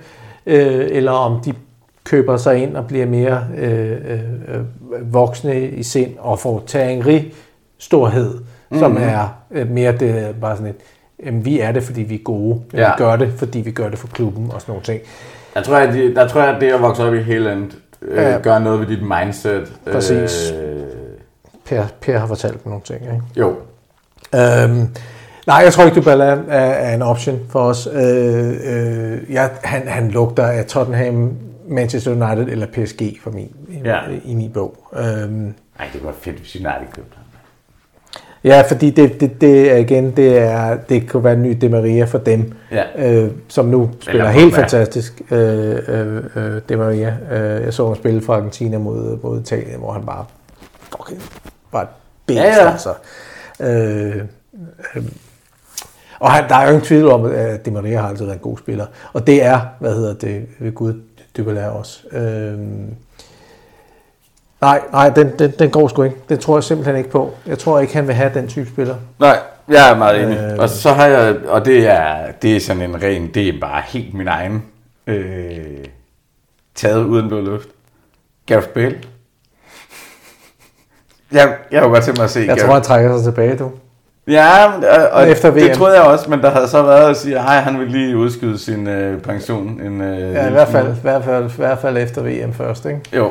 øh, 0.45 0.87
eller 0.91 1.11
om 1.11 1.41
de 1.45 1.53
køber 2.03 2.37
sig 2.37 2.57
ind 2.57 2.75
og 2.77 2.87
bliver 2.87 3.05
mere 3.05 3.43
øh, 3.57 3.91
øh, 3.91 3.93
voksne 5.13 5.67
i 5.69 5.83
sind 5.83 6.11
og 6.19 6.39
får 6.39 6.63
tageri 6.67 7.33
storhed, 7.77 8.29
mm-hmm. 8.33 8.79
som 8.79 8.91
mhm. 8.91 8.99
er 9.03 9.35
øh, 9.51 9.69
mere 9.71 9.91
det, 9.91 10.35
bare 10.41 10.55
sådan 10.57 10.67
et, 10.67 10.75
øh, 11.33 11.45
vi 11.45 11.59
er 11.59 11.71
det, 11.71 11.83
fordi 11.83 12.01
vi 12.01 12.15
er 12.15 12.19
gode, 12.23 12.61
ja. 12.73 12.85
vi 12.87 12.91
gør 12.97 13.15
det, 13.15 13.33
fordi 13.37 13.59
vi 13.59 13.71
gør 13.71 13.89
det 13.89 13.99
for 13.99 14.07
klubben 14.07 14.51
og 14.53 14.61
sådan 14.61 14.71
nogle 14.71 14.83
ting. 14.83 15.01
Jeg 15.55 15.63
tror, 15.63 15.75
at, 15.75 15.93
de, 15.93 16.15
der 16.15 16.27
tror 16.27 16.41
jeg, 16.41 16.55
at 16.55 16.61
det 16.61 16.71
at 16.73 16.81
vokse 16.81 17.03
op 17.05 17.13
i 17.13 17.19
hele 17.19 17.51
andet 17.51 17.75
øh, 18.01 18.23
ja. 18.23 18.37
gør 18.43 18.59
noget 18.59 18.79
ved 18.79 18.87
dit 18.87 18.99
mindset. 19.01 19.67
Øh, 19.87 19.93
Præcis. 19.93 20.51
Øh, 20.51 20.79
Per, 21.69 21.83
per 22.01 22.17
har 22.17 22.27
fortalt 22.27 22.65
mig 22.65 22.71
nogle 22.71 22.81
ting. 22.85 23.01
Ikke? 23.01 23.21
Jo. 23.37 23.47
Øhm, 24.35 24.87
nej, 25.47 25.55
jeg 25.63 25.73
tror 25.73 25.85
ikke, 25.85 25.99
Dybala 26.01 26.25
er, 26.25 26.39
er 26.57 26.95
en 26.95 27.01
option 27.01 27.39
for 27.49 27.59
os. 27.59 27.87
Øh, 27.87 27.99
øh, 27.99 29.17
ja, 29.31 29.47
han, 29.63 29.87
han 29.87 30.09
lugter 30.11 30.43
af 30.47 30.65
Tottenham, 30.65 31.33
Manchester 31.67 32.11
United 32.11 32.51
eller 32.53 32.65
PSG 32.73 32.99
for 33.23 33.31
min, 33.31 33.55
ja. 33.85 33.97
i, 34.11 34.31
i 34.31 34.35
min 34.35 34.51
bog. 34.51 34.77
Øhm, 34.99 35.53
Ej, 35.79 35.85
det 35.93 36.03
var 36.03 36.11
fedt, 36.21 36.35
hvis 36.35 36.55
United 36.55 36.87
købte 36.95 37.15
ham. 37.15 37.19
Ja, 38.43 38.63
fordi 38.67 38.89
det, 38.89 39.21
det, 39.21 39.41
det 39.41 39.79
igen, 39.79 40.11
det, 40.11 40.37
er, 40.37 40.75
det 40.75 41.09
kunne 41.09 41.23
være 41.23 41.33
en 41.33 41.43
ny 41.43 41.57
De 41.61 41.69
Maria 41.69 42.03
for 42.05 42.17
dem, 42.17 42.53
ja. 42.71 43.09
øh, 43.13 43.31
som 43.47 43.65
nu 43.65 43.89
spiller 43.99 44.29
helt 44.29 44.43
helt 44.43 44.55
fantastisk. 44.55 45.21
Øh, 45.31 45.79
øh, 45.87 46.23
øh, 46.35 46.61
De 46.69 46.75
Maria. 46.77 47.13
Øh, 47.31 47.63
jeg 47.65 47.73
så 47.73 47.87
ham 47.87 47.95
spille 47.95 48.21
fra 48.21 48.35
Argentina 48.35 48.77
mod, 48.77 49.21
mod 49.23 49.41
Italien, 49.41 49.79
hvor 49.79 49.91
han 49.91 50.05
bare 50.05 50.25
okay, 50.99 51.15
var 51.73 51.81
et 51.81 51.87
bæst, 52.25 52.39
ja, 52.39 52.43
ja. 52.45 52.71
altså. 52.71 52.93
Øh, 53.59 54.17
øh, 54.95 55.03
og 56.19 56.31
han, 56.31 56.49
der 56.49 56.55
er 56.55 56.63
jo 56.63 56.69
ingen 56.69 56.85
tvivl 56.85 57.07
om, 57.07 57.25
at 57.25 57.65
De 57.65 57.71
Maria 57.71 58.01
har 58.01 58.09
altid 58.09 58.25
været 58.25 58.35
en 58.37 58.41
god 58.43 58.57
spiller. 58.57 58.85
Og 59.13 59.27
det 59.27 59.43
er, 59.43 59.59
hvad 59.79 59.95
hedder 59.95 60.13
det, 60.13 60.45
ved 60.59 60.71
Gud, 60.71 61.01
det 61.35 61.45
vil 61.45 61.53
lære 61.53 61.71
os. 61.71 62.05
Øh, 62.11 62.23
nej, 64.61 64.81
nej 64.91 65.09
den, 65.09 65.31
den, 65.39 65.53
den 65.59 65.69
går 65.69 65.87
sgu 65.87 66.03
ikke. 66.03 66.15
Den 66.29 66.37
tror 66.37 66.57
jeg 66.57 66.63
simpelthen 66.63 66.95
ikke 66.95 67.09
på. 67.09 67.31
Jeg 67.45 67.59
tror 67.59 67.79
ikke, 67.79 67.93
han 67.93 68.07
vil 68.07 68.15
have 68.15 68.31
den 68.33 68.47
type 68.47 68.67
spiller. 68.69 68.95
Nej, 69.19 69.39
jeg 69.67 69.91
er 69.91 69.95
meget 69.97 70.23
enig. 70.23 70.37
Øh, 70.37 70.59
og 70.59 70.69
så 70.69 70.91
har 70.93 71.05
jeg, 71.07 71.35
og 71.47 71.65
det 71.65 71.87
er, 71.87 72.31
det 72.31 72.55
er 72.55 72.59
sådan 72.59 72.81
en 72.81 73.03
ren, 73.03 73.33
det 73.33 73.49
er 73.49 73.59
bare 73.61 73.83
helt 73.87 74.13
min 74.13 74.27
egen 74.27 74.63
øh, 75.07 75.65
taget 76.75 77.03
uden 77.03 77.27
blå 77.27 77.41
luft. 77.41 77.67
Gareth 78.45 78.69
Bale 78.69 79.01
jeg, 81.33 81.49
jeg 81.71 81.81
kunne 81.81 81.93
godt 81.93 82.03
tænke 82.03 82.19
mig 82.19 82.23
at 82.23 82.29
se 82.31 82.39
Jeg 82.39 82.45
igen. 82.47 82.57
tror, 82.57 82.73
han 82.73 82.83
trækker 82.83 83.17
sig 83.17 83.25
tilbage, 83.25 83.55
du. 83.55 83.71
Ja, 84.27 84.47
og, 84.67 85.09
og 85.11 85.29
Efter 85.29 85.49
VM. 85.51 85.55
det 85.59 85.71
troede 85.73 85.95
jeg 85.95 86.03
også, 86.03 86.29
men 86.29 86.39
der 86.41 86.51
havde 86.51 86.67
så 86.67 86.81
været 86.81 87.09
at 87.09 87.17
sige, 87.17 87.35
at 87.37 87.43
han 87.43 87.79
vil 87.79 87.87
lige 87.87 88.17
udskyde 88.17 88.57
sin 88.57 88.87
øh, 88.87 89.21
pension. 89.21 89.67
En, 89.85 90.01
øh, 90.01 90.33
ja, 90.33 90.47
i 90.47 90.51
hvert, 90.51 90.67
fald, 90.67 90.87
i, 90.87 90.99
hvert 91.01 91.23
fald, 91.23 91.45
i 91.49 91.55
hvert 91.57 91.79
fald 91.79 91.97
efter 91.97 92.21
VM 92.21 92.53
først, 92.53 92.85
ikke? 92.85 92.99
Jo. 93.15 93.25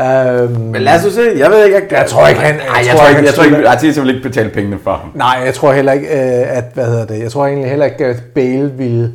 Øhm, 0.00 0.60
men 0.60 0.82
lad 0.82 0.94
os 1.06 1.12
se, 1.14 1.32
jeg 1.38 1.50
ved 1.50 1.64
ikke, 1.64 1.76
jeg, 1.80 1.92
jeg 1.92 2.06
tror 2.08 2.26
ikke, 2.28 2.40
han... 2.40 2.54
Nej, 2.54 2.64
jeg, 2.76 2.86
jeg, 2.90 2.96
tror 2.98 3.08
ikke, 3.08 3.22
jeg 3.24 3.34
tror 3.34 3.44
ikke, 3.44 3.68
Arteta 3.68 4.00
vil 4.00 4.10
ikke 4.16 4.28
betale 4.28 4.48
pengene 4.50 4.78
for 4.84 4.92
ham. 4.94 5.12
Nej, 5.14 5.42
jeg 5.44 5.54
tror 5.54 5.72
heller 5.72 5.92
ikke, 5.92 6.06
øh, 6.06 6.56
at, 6.56 6.64
hvad 6.74 6.84
hedder 6.86 7.04
det, 7.06 7.18
jeg 7.20 7.30
tror 7.30 7.46
egentlig 7.46 7.70
heller 7.70 7.86
ikke, 7.86 8.06
at 8.06 8.16
Bale 8.34 8.72
ville 8.76 9.14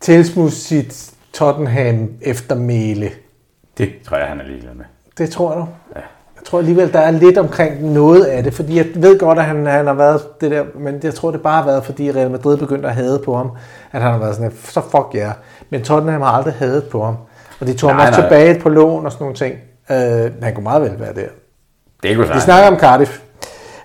tilsmusse 0.00 0.58
sit 0.60 1.10
Tottenham 1.32 2.08
eftermæle. 2.20 3.10
Det 3.78 3.90
tror 4.08 4.16
jeg, 4.16 4.26
han 4.26 4.40
er 4.40 4.44
ligeglad 4.44 4.74
med. 4.74 4.84
Det 5.18 5.30
tror 5.30 5.54
du? 5.54 5.66
Ja. 5.96 6.00
Jeg 6.44 6.48
tror 6.50 6.58
alligevel, 6.58 6.92
der 6.92 6.98
er 6.98 7.10
lidt 7.10 7.38
omkring 7.38 7.92
noget 7.92 8.24
af 8.24 8.42
det, 8.42 8.54
fordi 8.54 8.76
jeg 8.78 8.86
ved 8.94 9.18
godt, 9.18 9.38
at 9.38 9.44
han, 9.44 9.66
han 9.66 9.86
har 9.86 9.94
været 9.94 10.40
det 10.40 10.50
der, 10.50 10.64
men 10.74 11.00
jeg 11.02 11.14
tror, 11.14 11.30
det 11.30 11.40
bare 11.42 11.56
har 11.56 11.64
været, 11.64 11.84
fordi 11.84 12.12
Real 12.12 12.30
Madrid 12.30 12.56
begyndte 12.56 12.88
at 12.88 12.94
hade 12.94 13.22
på 13.24 13.36
ham, 13.36 13.50
at 13.92 14.02
han 14.02 14.10
har 14.12 14.18
været 14.18 14.34
sådan, 14.34 14.52
så 14.64 14.80
fuck 14.80 15.14
jer. 15.14 15.20
Yeah. 15.20 15.32
Men 15.70 15.84
Tottenham 15.84 16.20
har 16.22 16.30
aldrig 16.30 16.54
hadet 16.54 16.84
på 16.84 17.04
ham. 17.04 17.16
Og 17.60 17.66
de 17.66 17.74
tog 17.74 17.90
nej, 17.90 17.98
ham 18.00 18.06
også 18.08 18.20
nej. 18.20 18.28
tilbage 18.28 18.60
på 18.60 18.68
lån 18.68 19.06
og 19.06 19.12
sådan 19.12 19.22
nogle 19.24 19.36
ting. 19.36 19.54
Øh, 19.90 20.42
han 20.42 20.54
kunne 20.54 20.62
meget 20.64 20.82
vel 20.82 21.00
være 21.00 21.14
der. 21.14 21.28
Det 22.02 22.16
kunne 22.16 22.28
Vi 22.34 22.40
snakker 22.40 22.70
om 22.70 22.78
Cardiff, 22.78 23.20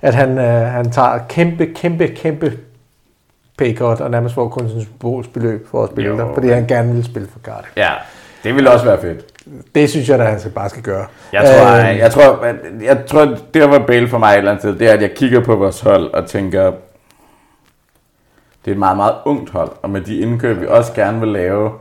at 0.02 0.14
han, 0.14 0.38
øh, 0.38 0.49
han 0.68 0.91
tager 0.91 1.19
kæmpe, 1.30 1.65
kæmpe, 1.68 2.07
kæmpe 2.07 2.53
pay 3.57 3.80
og 3.80 4.11
nærmest 4.11 4.36
får 4.36 4.48
kun 4.49 4.69
sin 4.69 4.88
for 5.02 5.19
at 5.19 5.26
spille 5.26 5.60
jo. 5.98 6.18
der, 6.18 6.34
fordi 6.34 6.48
han 6.48 6.68
gerne 6.68 6.94
vil 6.94 7.03
spille 7.06 7.27
for 7.34 7.40
Cardiff. 7.40 7.77
Ja, 7.77 7.90
det 8.44 8.56
ville 8.56 8.72
også 8.72 8.86
være 8.86 9.02
fedt. 9.02 9.26
Det 9.76 9.90
synes 9.90 10.10
jeg 10.10 10.20
at 10.20 10.28
han 10.28 10.40
skal 10.40 10.52
bare 10.52 10.70
skal 10.70 10.84
gøre. 10.84 11.06
Jeg 11.34 11.41
tror, 11.41 11.70
øh, 11.76 11.80
jeg, 11.88 11.99
jeg 12.02 12.11
tror, 12.11 12.45
jeg, 12.45 12.56
jeg 12.84 13.06
tror 13.07 13.36
det 13.53 13.61
var 13.70 13.80
Bale 13.88 14.07
for 14.07 14.18
mig 14.18 14.32
et 14.32 14.38
eller 14.38 14.52
andet 14.52 14.61
sted, 14.61 14.76
det 14.76 14.88
er, 14.90 14.94
at 14.94 15.02
jeg 15.02 15.11
kigger 15.16 15.40
på 15.44 15.56
vores 15.56 15.82
hold 15.82 16.14
og 16.14 16.26
tænker, 16.28 16.64
det 18.66 18.72
er 18.72 18.72
et 18.72 18.78
meget, 18.78 18.98
meget 18.98 19.14
ungt 19.26 19.49
hold, 19.49 19.72
og 19.82 19.90
med 19.90 20.02
de 20.02 20.18
indkøb, 20.18 20.61
vi 20.61 20.66
også 20.70 20.94
gerne 20.94 21.20
vil 21.20 21.30
lave, 21.30 21.72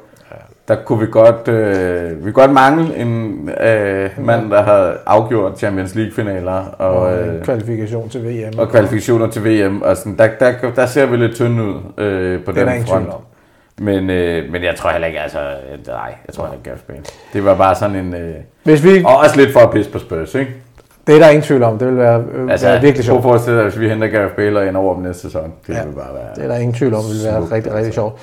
der 0.68 0.76
kunne 0.84 1.00
vi 1.00 1.06
godt, 1.10 1.48
øh, 1.48 2.26
vi 2.26 2.32
godt 2.32 2.50
mangle 2.52 2.96
en 2.96 3.50
øh, 3.60 4.10
mand, 4.18 4.50
der 4.50 4.62
har 4.62 4.94
afgjort 5.06 5.58
Champions 5.58 5.94
League-finaler. 5.94 6.64
Og, 6.78 6.98
og 7.00 7.18
øh, 7.18 7.44
kvalifikation 7.44 8.08
til 8.08 8.24
VM. 8.24 8.58
Og 8.58 8.68
kvalifikationer 8.70 9.26
til 9.30 9.44
VM. 9.44 9.82
Og 9.82 9.96
sådan, 9.96 10.16
der, 10.16 10.28
der, 10.40 10.70
der 10.76 10.86
ser 10.86 11.06
vi 11.06 11.16
lidt 11.16 11.34
tynd 11.36 11.60
ud 11.60 11.74
øh, 11.98 12.44
på 12.44 12.52
den, 12.52 12.66
den 12.68 12.86
front. 12.86 13.06
Men, 13.78 14.10
øh, 14.10 14.52
men 14.52 14.64
jeg 14.64 14.74
tror 14.76 14.90
heller 14.90 15.08
ikke, 15.08 15.20
altså, 15.20 15.38
nej, 15.86 16.14
jeg 16.26 16.34
tror 16.34 16.44
heller 16.44 16.54
ikke, 16.58 16.64
Gareth 16.68 16.82
Bale. 16.84 17.00
Det 17.32 17.44
var 17.44 17.54
bare 17.54 17.74
sådan 17.74 17.96
en, 17.96 18.14
øh, 18.14 18.34
hvis 18.62 18.84
vi... 18.84 19.04
og 19.04 19.16
også 19.16 19.36
lidt 19.36 19.52
for 19.52 19.60
at 19.60 19.70
pisse 19.70 19.90
på 19.92 19.98
Spurs, 19.98 20.34
ikke? 20.34 20.52
Det 21.06 21.14
er 21.16 21.18
der 21.18 21.28
ingen 21.28 21.42
tvivl 21.42 21.62
om, 21.62 21.78
det 21.78 21.88
vil 21.88 21.96
være, 21.96 22.22
øh, 22.32 22.50
altså, 22.50 22.66
være 22.66 22.80
virkelig 22.80 23.04
sjovt. 23.04 23.32
Altså, 23.32 23.62
hvis 23.62 23.78
vi 23.80 23.88
henter 23.88 24.08
Gareth 24.08 24.34
Bale 24.34 24.68
ind 24.68 24.76
over 24.76 24.94
dem 24.94 25.02
næste 25.02 25.22
sæson. 25.22 25.52
Det 25.66 25.74
ja, 25.74 25.84
vil 25.84 25.92
bare 25.92 26.14
være 26.14 26.34
Det 26.36 26.44
er 26.44 26.48
der 26.48 26.56
ingen 26.56 26.74
tvivl 26.78 26.94
om, 26.94 27.02
det 27.02 27.22
vil 27.24 27.30
være 27.32 27.40
smuk, 27.40 27.52
rigtig, 27.52 27.72
rigtig 27.72 27.86
altså. 27.86 28.00
sjovt. 28.00 28.20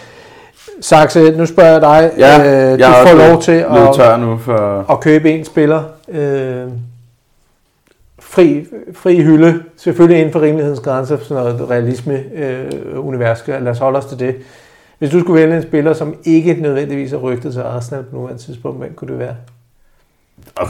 Saxe, 0.82 1.32
nu 1.38 1.46
spørger 1.46 1.72
jeg 1.72 1.82
dig. 1.82 2.12
Ja, 2.18 2.72
øh, 2.74 2.80
du 2.80 2.84
får 3.10 3.30
lov 3.32 3.42
til 3.42 3.52
at, 3.70 3.90
tør 3.96 4.18
nu 4.18 4.38
for... 4.38 4.92
at 4.92 5.00
købe 5.00 5.32
en 5.32 5.46
spiller. 5.46 5.84
Øh, 6.08 6.66
fri, 8.20 8.68
fri 8.94 9.22
hylde, 9.24 9.64
selvfølgelig 9.78 10.20
inden 10.20 10.34
for 10.34 10.42
rimelighedens 10.42 10.80
grænser, 10.80 11.18
sådan 11.24 11.44
noget 11.44 11.70
realisme-univers. 11.70 13.44
Øh, 13.48 13.62
Lad 13.64 13.72
os 13.72 13.78
holde 13.80 13.98
os 13.98 14.06
til 14.06 14.20
det. 14.20 14.36
Hvis 15.00 15.10
du 15.10 15.20
skulle 15.20 15.42
vælge 15.42 15.58
en 15.58 15.64
spiller, 15.64 15.94
som 15.94 16.16
ikke 16.24 16.54
nødvendigvis 16.54 17.14
er 17.14 17.18
rygtet 17.18 17.54
til 17.54 17.60
Arsenal 17.62 18.04
på 18.04 18.16
nuværende 18.16 18.44
tidspunkt, 18.44 18.78
hvem 18.80 18.94
kunne 18.96 19.12
det 19.12 19.20
være? 19.20 19.36
Oh. 20.62 20.68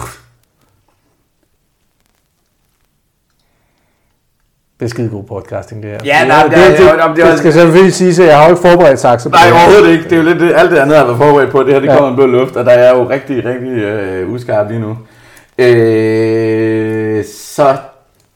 Det 4.79 4.85
er 4.85 4.89
skide 4.89 5.09
god 5.09 5.23
podcasting, 5.23 5.83
det 5.83 5.91
her. 5.91 5.99
Ja, 6.05 6.27
nej, 6.27 6.43
det, 6.43 6.51
det, 6.51 6.57
det, 6.59 6.77
det, 6.77 7.07
det, 7.09 7.15
det, 7.15 7.25
det 7.27 7.39
skal 7.39 7.53
selvfølgelig 7.53 7.93
sige, 7.93 8.23
at 8.23 8.29
jeg 8.29 8.37
har 8.37 8.45
jo 8.45 8.49
ikke 8.55 8.61
forberedt 8.69 8.99
sagt 8.99 9.21
så 9.21 9.29
Nej, 9.29 9.51
overhovedet 9.51 9.91
ikke. 9.91 10.03
Det 10.03 10.11
er 10.11 10.17
jo 10.17 10.23
lidt, 10.23 10.39
det, 10.39 10.53
alt 10.55 10.71
det 10.71 10.77
andet, 10.77 10.95
jeg 10.95 11.05
har 11.05 11.15
forberedt 11.15 11.51
på. 11.51 11.63
Det 11.63 11.73
her, 11.73 11.79
det 11.79 11.87
ja. 11.87 11.93
kommer 11.95 12.09
en 12.09 12.15
blød 12.15 12.27
luft, 12.39 12.55
og 12.55 12.65
der 12.65 12.71
er 12.71 12.97
jo 12.97 13.09
rigtig, 13.09 13.45
rigtig 13.45 13.67
øh, 13.69 14.31
uskarp 14.31 14.69
lige 14.69 14.79
nu. 14.79 14.97
Øh, 15.57 17.25
så 17.25 17.75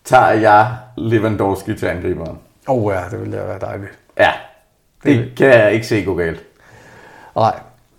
tager 0.06 0.30
jeg 0.32 0.68
Lewandowski 0.98 1.76
til 1.76 1.86
angriberen. 1.86 2.38
Åh 2.68 2.84
oh, 2.84 2.94
ja, 2.94 3.00
det 3.12 3.20
ville 3.22 3.38
da 3.38 3.44
være 3.44 3.60
dejligt. 3.60 3.90
Ja, 4.20 4.32
det 5.06 5.26
kan 5.38 5.48
jeg 5.48 5.72
ikke 5.74 5.88
se 5.88 6.04
gå 6.04 6.14
galt. 6.16 6.40
Nej. 7.36 7.54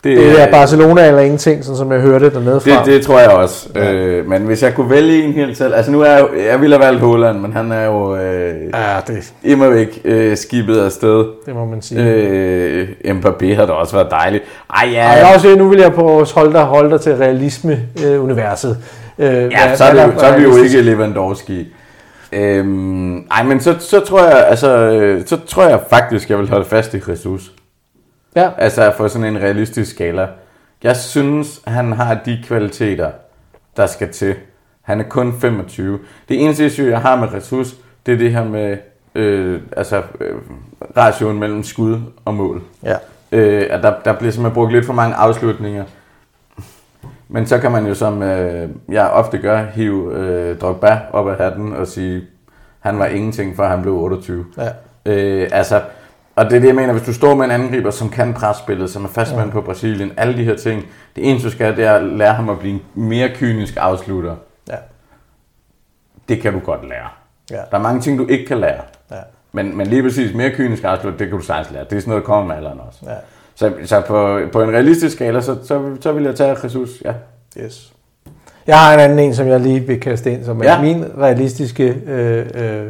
Det, 0.05 0.17
det 0.17 0.43
er 0.43 0.51
Barcelona 0.51 1.07
eller 1.07 1.21
ingenting, 1.21 1.65
sådan 1.65 1.77
som 1.77 1.93
jeg 1.93 2.01
hørte 2.01 2.31
dernede 2.31 2.61
fra. 2.61 2.71
Det, 2.71 2.87
det 2.87 3.03
tror 3.03 3.19
jeg 3.21 3.31
også. 3.31 3.69
Ja. 3.75 3.93
Øh, 3.93 4.27
men 4.29 4.43
hvis 4.43 4.63
jeg 4.63 4.75
kunne 4.75 4.91
vælge 4.91 5.25
en 5.25 5.33
helt 5.33 5.59
selv... 5.59 5.75
Altså 5.75 5.93
nu 5.93 6.01
er 6.01 6.11
jeg, 6.11 6.21
jo, 6.21 6.41
jeg 6.43 6.61
ville 6.61 6.77
have 6.77 6.87
valgt 6.87 7.01
Holland, 7.01 7.39
men 7.41 7.53
han 7.53 7.73
er 7.73 7.85
jo 7.85 8.17
øh, 8.17 8.55
ja, 8.75 8.97
det. 9.07 9.33
immer 9.43 9.69
væk 9.71 10.01
øh, 10.05 10.37
skibet 10.37 10.77
afsted. 10.81 11.25
Det 11.47 11.55
må 11.55 11.65
man 11.65 11.83
sige. 11.83 12.03
Øh, 12.03 12.89
Mbappé 13.05 13.55
har 13.55 13.67
da 13.67 13.73
også 13.73 13.97
været 13.97 14.11
dejligt. 14.11 14.45
Ej, 14.77 14.89
ja. 14.93 15.01
Ej, 15.07 15.35
også, 15.35 15.57
nu 15.57 15.69
vil 15.69 15.79
jeg 15.79 15.93
på 15.95 16.25
holde 16.35 16.53
dig, 16.53 16.63
holde 16.63 16.91
dig 16.91 17.01
til 17.01 17.15
realisme-universet. 17.17 18.79
Øh, 19.19 19.27
øh, 19.45 19.53
ja, 19.53 19.77
så 19.77 19.85
er, 19.85 19.93
det, 19.95 20.13
det, 20.13 20.21
så 20.21 20.25
er 20.27 20.37
vi 20.39 20.43
jo 20.43 20.57
ikke 20.57 20.83
Lewandowski. 20.83 21.69
Øhm, 22.33 23.19
ej, 23.19 23.43
men 23.43 23.61
så, 23.61 23.77
så, 23.79 24.01
tror 24.01 24.25
jeg, 24.25 24.47
altså, 24.49 24.71
øh, 24.79 25.27
så 25.27 25.37
tror 25.47 25.63
jeg 25.63 25.81
faktisk, 25.91 26.31
jeg 26.31 26.39
vil 26.39 26.49
holde 26.49 26.65
fast 26.65 26.95
i 26.95 27.01
Jesus. 27.09 27.53
Ja. 28.37 28.51
Altså 28.59 28.93
for 28.97 29.09
sådan 29.09 29.27
en 29.37 29.43
realistisk 29.43 29.91
skala. 29.91 30.27
Jeg 30.83 30.97
synes, 30.97 31.61
han 31.67 31.93
har 31.93 32.15
de 32.25 32.39
kvaliteter, 32.47 33.11
der 33.77 33.87
skal 33.87 34.13
til. 34.13 34.35
Han 34.83 35.01
er 35.01 35.05
kun 35.05 35.33
25. 35.41 35.99
Det 36.29 36.45
eneste 36.45 36.67
issue, 36.67 36.87
jeg 36.91 37.01
har 37.01 37.17
med 37.17 37.29
Jesus, 37.35 37.75
det 38.07 38.15
er 38.15 38.19
det 38.19 38.33
her 38.33 38.45
med 38.45 38.77
øh, 39.15 39.61
altså, 39.77 40.03
øh, 40.21 40.37
ratioen 40.97 41.39
mellem 41.39 41.63
skud 41.63 41.99
og 42.25 42.35
mål. 42.35 42.63
Ja. 42.85 42.97
Øh, 43.33 43.67
at 43.71 43.83
der, 43.83 43.95
der 44.05 44.13
bliver 44.13 44.31
simpelthen 44.33 44.55
brugt 44.55 44.73
lidt 44.73 44.87
for 44.87 44.93
mange 44.93 45.17
afslutninger 45.17 45.85
men 47.33 47.47
så 47.47 47.59
kan 47.59 47.71
man 47.73 47.87
jo, 47.87 47.95
som 47.95 48.23
øh, 48.23 48.71
jeg 48.89 49.11
ofte 49.11 49.39
gør, 49.39 49.65
hive 49.65 50.15
øh, 50.15 50.59
Drogba 50.59 50.99
op 51.13 51.29
af 51.29 51.37
hatten 51.37 51.73
og 51.73 51.87
sige, 51.87 52.23
han 52.81 52.99
var 52.99 53.07
ingenting, 53.07 53.57
før 53.57 53.69
han 53.69 53.83
blev 53.83 53.95
28. 54.01 54.45
Ja. 54.59 54.69
Øh, 55.07 55.49
altså, 55.53 55.83
og 56.37 56.45
det 56.45 56.53
er 56.57 56.61
det, 56.61 56.67
jeg 56.67 56.75
mener, 56.75 56.93
hvis 56.93 57.05
du 57.07 57.13
står 57.13 57.35
med 57.35 57.45
en 57.45 57.51
angriber, 57.51 57.91
som 57.91 58.09
kan 58.09 58.35
presspillet, 58.35 58.91
som 58.91 59.05
er 59.05 59.09
fastmand 59.09 59.45
ja. 59.47 59.53
på 59.53 59.61
Brasilien, 59.61 60.13
alle 60.17 60.37
de 60.37 60.45
her 60.45 60.57
ting, 60.57 60.83
det 61.17 61.31
eneste, 61.31 61.49
du 61.49 61.53
skal, 61.53 61.77
det 61.77 61.85
er 61.85 61.93
at 61.95 62.05
lære 62.05 62.35
ham 62.35 62.49
at 62.49 62.59
blive 62.59 62.73
en 62.75 62.81
mere 62.95 63.29
kynisk 63.35 63.75
afslutter. 63.81 64.37
Ja. 64.69 64.77
Det 66.29 66.41
kan 66.41 66.53
du 66.53 66.59
godt 66.59 66.83
lære. 66.89 67.09
Ja. 67.51 67.57
Der 67.71 67.79
er 67.79 67.83
mange 67.83 68.01
ting, 68.01 68.19
du 68.19 68.27
ikke 68.27 68.47
kan 68.47 68.59
lære. 68.59 68.83
Ja. 69.11 69.17
Men, 69.53 69.77
men 69.77 69.87
lige 69.87 70.03
præcis 70.03 70.35
mere 70.37 70.51
kynisk 70.51 70.85
afslutter, 70.85 71.19
det 71.19 71.29
kan 71.29 71.37
du 71.39 71.45
sagtens 71.45 71.73
lære. 71.75 71.85
Det 71.85 71.93
er 71.93 72.01
sådan 72.01 72.11
noget, 72.11 72.21
der 72.23 72.27
kommer 72.27 72.45
med 72.49 72.57
alderen 72.57 72.81
også. 72.81 72.99
Ja. 73.07 73.15
Så, 73.61 73.73
så 73.85 74.01
på, 74.01 74.41
på 74.53 74.63
en 74.63 74.71
realistisk 74.71 75.15
skala, 75.17 75.41
så, 75.41 75.57
så, 75.65 75.97
så 76.01 76.13
vil 76.13 76.23
jeg 76.25 76.35
tage 76.37 76.57
Jesus, 76.65 77.03
ja. 77.05 77.13
Yes. 77.65 77.93
Jeg 78.67 78.79
har 78.79 78.95
en 78.95 79.01
anden 79.01 79.19
en, 79.19 79.35
som 79.35 79.49
jeg 79.49 79.61
lige 79.61 79.81
vil 79.81 80.01
kaste 80.01 80.33
ind, 80.33 80.45
som 80.45 80.61
er 80.61 80.65
ja. 80.65 80.83
min 80.83 81.05
realistiske, 81.19 81.95
øh, 82.07 82.47
øh, 82.55 82.87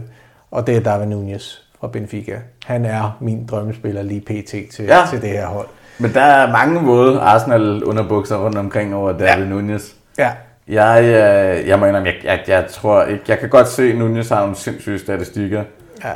og 0.50 0.66
det 0.66 0.76
er 0.76 0.80
David 0.80 1.06
Nunez 1.06 1.56
fra 1.80 1.88
Benfica. 1.88 2.36
Han 2.64 2.84
er 2.84 3.16
min 3.20 3.46
drømmespiller 3.46 4.02
lige 4.02 4.20
pt. 4.20 4.48
til, 4.48 4.84
ja. 4.84 4.98
til 5.10 5.22
det 5.22 5.28
her 5.30 5.46
hold. 5.46 5.66
Men 5.98 6.12
der 6.12 6.20
er 6.22 6.52
mange 6.52 6.80
våde 6.80 7.20
Arsenal-underbukser 7.20 8.36
rundt 8.44 8.58
omkring 8.58 8.94
over 8.94 9.12
David 9.18 9.44
ja. 9.44 9.48
Nunez. 9.50 9.92
Ja. 10.18 10.30
Jeg, 10.68 11.04
jeg, 11.04 11.60
øh, 11.62 11.68
jeg 11.68 11.78
må 11.78 11.86
indrømme, 11.86 12.08
jeg, 12.08 12.16
jeg, 12.24 12.40
jeg 12.48 12.66
tror 12.70 13.04
ikke, 13.04 13.22
jeg 13.28 13.38
kan 13.38 13.48
godt 13.48 13.68
se 13.68 13.92
Nunez 13.98 14.28
har 14.28 14.40
nogle 14.40 14.56
sindssyge 14.56 14.98
statistikker. 14.98 15.62
Ja, 16.04 16.08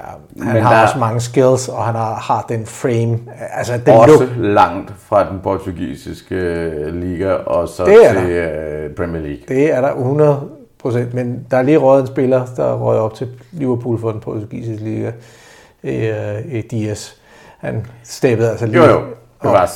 han 0.43 0.53
Men 0.55 0.63
har 0.63 0.75
der... 0.75 0.83
også 0.83 0.99
mange 0.99 1.21
skills, 1.21 1.69
og 1.69 1.85
han 1.85 1.95
har, 1.95 2.15
har 2.15 2.47
den 2.49 2.67
frame. 2.67 3.19
Altså, 3.55 3.81
den 3.87 3.95
også 3.95 4.13
look. 4.21 4.31
langt 4.37 4.93
fra 5.09 5.29
den 5.31 5.41
portugisiske 5.43 6.35
øh, 6.35 6.95
liga 6.95 7.33
og 7.33 7.69
så 7.69 7.85
det 7.85 7.99
til 8.09 8.17
der. 8.37 8.83
Øh, 8.85 8.91
Premier 8.97 9.23
League. 9.23 9.41
Det 9.49 9.75
er 9.75 9.81
der 9.81 9.89
100 9.89 10.41
procent, 10.83 11.15
men 11.15 11.41
der 11.51 11.57
er 11.57 11.63
lige 11.63 11.77
røget 11.79 12.01
en 12.03 12.07
spiller, 12.07 12.47
der 12.57 12.75
røg 12.75 12.99
op 12.99 13.15
til 13.15 13.29
Liverpool 13.53 13.99
for 14.01 14.11
den 14.11 14.21
portugisiske 14.21 14.85
liga, 14.85 15.11
i 15.83 16.11
øh, 16.55 16.63
Dias. 16.71 17.17
Han 17.59 17.87
steppede 18.03 18.51
altså 18.51 18.67
lige, 18.67 18.85
jo, 18.85 18.85
jo. 18.85 18.97
Det 19.43 19.53
var 19.53 19.61
op, 19.63 19.69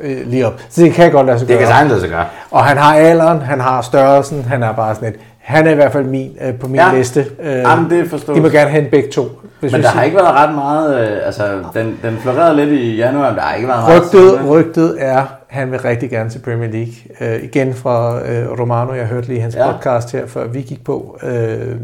øh, 0.00 0.26
lige 0.26 0.46
op. 0.46 0.60
Så 0.68 0.80
det 0.82 0.92
kan 0.92 1.12
godt 1.12 1.26
lade 1.26 1.38
sig 1.38 1.48
gøre. 1.48 1.58
Det 1.58 1.66
kan 1.66 1.72
sagtens 1.74 1.90
lade 1.90 2.00
sig 2.00 2.10
gøre. 2.10 2.26
Og 2.50 2.64
han 2.64 2.76
har 2.76 2.94
alderen, 2.96 3.40
han 3.40 3.60
har 3.60 3.82
størrelsen, 3.82 4.42
han 4.42 4.62
er 4.62 4.72
bare 4.72 4.94
sådan 4.94 5.08
et, 5.12 5.18
han 5.38 5.66
er 5.66 5.70
i 5.70 5.74
hvert 5.74 5.92
fald 5.92 6.04
min, 6.04 6.36
øh, 6.40 6.58
på 6.58 6.66
min 6.66 6.76
ja. 6.76 6.90
liste. 6.94 7.26
Øh, 7.40 7.52
Jamen, 7.56 7.90
det 7.90 8.10
forstår 8.10 8.34
De 8.34 8.40
må 8.40 8.48
gerne 8.48 8.70
have 8.70 8.84
en 8.84 8.90
begge 8.90 9.08
to. 9.10 9.24
Hvis 9.62 9.72
men 9.72 9.82
der 9.82 9.88
har 9.88 10.02
ikke 10.04 10.16
været 10.16 10.32
ret 10.34 10.54
meget, 10.54 11.00
øh, 11.00 11.26
altså 11.26 11.64
den, 11.74 11.98
den 12.02 12.16
florerede 12.18 12.56
lidt 12.56 12.80
i 12.80 12.96
januar, 12.96 13.26
men 13.28 13.36
der 13.36 13.42
har 13.42 13.54
ikke 13.54 13.68
været 13.68 13.88
rygtet, 14.00 14.34
meget. 14.34 14.50
Rygtet 14.50 14.96
er, 15.00 15.26
han 15.48 15.70
vil 15.70 15.80
rigtig 15.80 16.10
gerne 16.10 16.30
til 16.30 16.38
Premier 16.38 16.70
League. 16.70 16.92
Øh, 17.20 17.44
igen 17.44 17.74
fra 17.74 18.22
øh, 18.30 18.60
Romano, 18.60 18.94
jeg 18.94 19.06
hørte 19.06 19.28
lige 19.28 19.40
hans 19.40 19.54
ja. 19.54 19.72
podcast 19.72 20.12
her, 20.12 20.26
før 20.26 20.46
vi 20.48 20.62
gik 20.62 20.84
på. 20.84 21.18
Øh, 21.22 21.76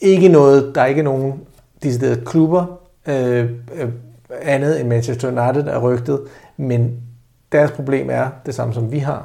ikke 0.00 0.28
noget, 0.28 0.72
der 0.74 0.80
er 0.80 0.86
ikke 0.86 1.02
nogen 1.02 1.34
der 1.82 2.16
klubber, 2.26 2.80
øh, 3.08 3.44
øh, 3.44 3.50
andet 4.42 4.80
end 4.80 4.88
Manchester 4.88 5.28
United 5.28 5.66
er 5.72 5.78
rygtet, 5.78 6.20
men 6.56 7.00
deres 7.52 7.70
problem 7.72 8.08
er 8.10 8.26
det 8.46 8.54
samme 8.54 8.74
som 8.74 8.92
vi 8.92 8.98
har. 8.98 9.24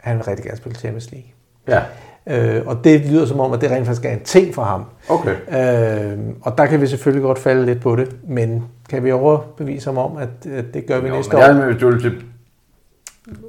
Han 0.00 0.16
vil 0.16 0.24
rigtig 0.24 0.44
gerne 0.44 0.56
spille 0.58 0.78
Champions 0.78 1.10
League. 1.10 1.28
Ja. 1.68 1.82
Øh, 2.26 2.62
og 2.66 2.84
det 2.84 3.00
lyder 3.10 3.26
som 3.26 3.40
om, 3.40 3.52
at 3.52 3.60
det 3.60 3.70
rent 3.70 3.86
faktisk 3.86 4.04
er 4.04 4.10
en 4.12 4.20
ting 4.22 4.54
for 4.54 4.62
ham. 4.64 4.84
Okay. 5.08 5.32
Øh, 5.32 6.18
og 6.42 6.58
der 6.58 6.66
kan 6.66 6.80
vi 6.80 6.86
selvfølgelig 6.86 7.22
godt 7.22 7.38
falde 7.38 7.66
lidt 7.66 7.80
på 7.80 7.96
det, 7.96 8.16
men 8.28 8.64
kan 8.90 9.04
vi 9.04 9.12
overbevise 9.12 9.86
ham 9.88 9.98
om, 9.98 10.16
at, 10.16 10.28
at 10.52 10.64
det 10.74 10.86
gør 10.86 11.00
vi 11.00 11.08
jo, 11.08 11.14
næste 11.14 11.32
men 11.36 11.42
år? 11.42 11.46
Det 11.46 11.50
er 11.56 11.58
med, 11.58 11.66
hvis 11.70 11.80
du 11.80 11.88
vil 11.90 12.00
til... 12.02 12.22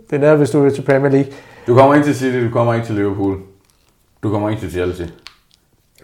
Det 0.10 0.24
er 0.24 0.36
hvis 0.36 0.50
du 0.50 0.60
vil 0.60 0.76
til 0.76 0.82
Premier 0.82 1.12
League. 1.12 1.32
Du 1.68 1.76
kommer 1.76 1.96
ikke 1.96 2.08
til 2.08 2.16
City, 2.16 2.46
du 2.46 2.50
kommer 2.52 2.74
ikke 2.74 2.86
til 2.86 2.96
Liverpool. 2.96 3.38
Du 4.24 4.32
kommer 4.32 4.50
ikke 4.50 4.62
til 4.62 4.72
Chelsea. 4.72 5.08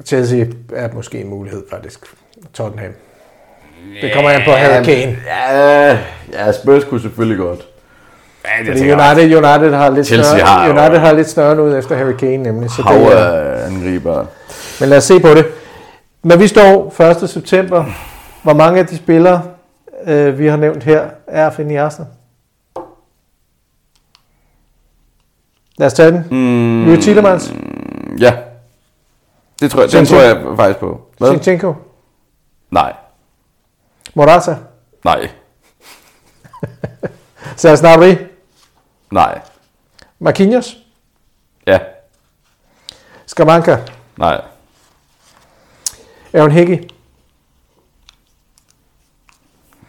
Chelsea 0.05 0.45
er 0.73 0.89
måske 0.93 1.21
en 1.21 1.29
mulighed 1.29 1.63
faktisk. 1.71 2.05
Tottenham. 2.53 2.91
Det 4.01 4.13
kommer 4.13 4.29
an 4.29 4.41
på 4.45 4.51
Harry 4.51 4.83
Kane. 4.83 5.17
Ja, 5.27 5.99
ja, 6.33 6.51
Spurs 6.51 6.83
kunne 6.83 7.01
selvfølgelig 7.01 7.37
godt. 7.37 7.67
Ja, 8.45 8.49
det 8.65 8.67
United, 8.69 9.23
United 9.37 9.73
har 9.73 9.89
lidt 9.89 10.07
Chelsea 10.07 10.37
snørre, 10.39 10.47
har, 10.47 10.69
United 10.69 10.99
har 10.99 11.11
lidt 11.13 11.29
snørre 11.29 11.63
ud 11.63 11.73
efter 11.77 11.95
Harry 11.95 12.13
Kane 12.15 12.37
nemlig. 12.37 12.71
Så 12.71 12.81
det 12.81 13.03
er, 13.17 13.65
angriber. 13.67 14.25
Men 14.79 14.89
lad 14.89 14.97
os 14.97 15.03
se 15.03 15.19
på 15.19 15.27
det. 15.29 15.45
Men 16.21 16.39
vi 16.39 16.47
står 16.47 17.01
1. 17.23 17.29
september. 17.29 17.85
Hvor 18.43 18.53
mange 18.53 18.79
af 18.79 18.87
de 18.87 18.97
spillere, 18.97 19.41
øh, 20.07 20.39
vi 20.39 20.47
har 20.47 20.57
nævnt 20.57 20.83
her, 20.83 21.03
er 21.27 21.47
at 21.47 21.53
finde 21.55 21.73
i 21.73 21.75
Arsenal? 21.75 22.07
Lad 25.77 25.87
os 25.87 25.93
tage 25.93 26.11
den. 26.11 26.25
Mm, 26.31 26.85
Louis 26.85 27.05
Tillemans? 27.05 27.53
Ja. 28.19 28.33
Det 29.61 29.71
tror 29.71 29.81
jeg, 29.81 29.91
den 29.91 30.05
tror 30.05 30.17
jeg 30.21 30.41
faktisk 30.55 30.79
på. 30.79 31.01
Hvad? 31.17 31.29
Sinchenko? 31.31 31.73
Nej. 32.71 32.93
Morata? 34.15 34.55
Nej. 35.05 35.27
Serge 37.61 37.77
Gnabry? 37.79 38.23
Nej. 39.11 39.39
Marquinhos? 40.19 40.77
Ja. 41.67 41.79
Skamanka? 43.25 43.77
Nej. 44.17 44.41
Aaron 46.33 46.51
Hickey? 46.51 46.77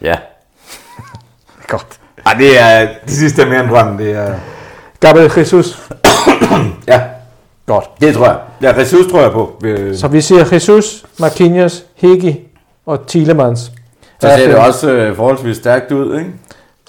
Ja. 0.01 0.15
Godt. 1.69 1.87
Ej, 2.27 2.35
det 2.35 2.61
er 2.61 2.81
det 3.05 3.11
sidste 3.11 3.43
er 3.43 3.47
mere 3.47 3.61
end 3.61 3.69
drømmen. 3.71 3.99
Det 3.99 4.11
er... 4.13 4.35
Gabriel 5.01 5.31
Jesus? 5.37 5.89
ja. 6.87 7.03
Godt. 7.67 7.85
Det 8.01 8.15
tror 8.15 8.27
jeg. 8.27 8.39
Ja, 8.63 8.73
Jesus 8.79 9.11
tror 9.11 9.21
jeg 9.21 9.33
på. 9.33 9.59
Øh. 9.65 9.97
Så 9.97 10.09
vi 10.09 10.21
siger 10.21 10.45
Jesus, 10.53 11.07
Marquinhos, 11.21 11.85
Hickey 11.95 12.35
og 12.87 13.07
Thielemans. 13.09 13.61
Så 14.21 14.29
ser 14.29 14.37
det 14.47 14.57
også 14.57 14.91
øh, 14.91 15.17
forholdsvis 15.17 15.57
stærkt 15.57 15.93
ud, 15.93 16.19
ikke? 16.19 16.33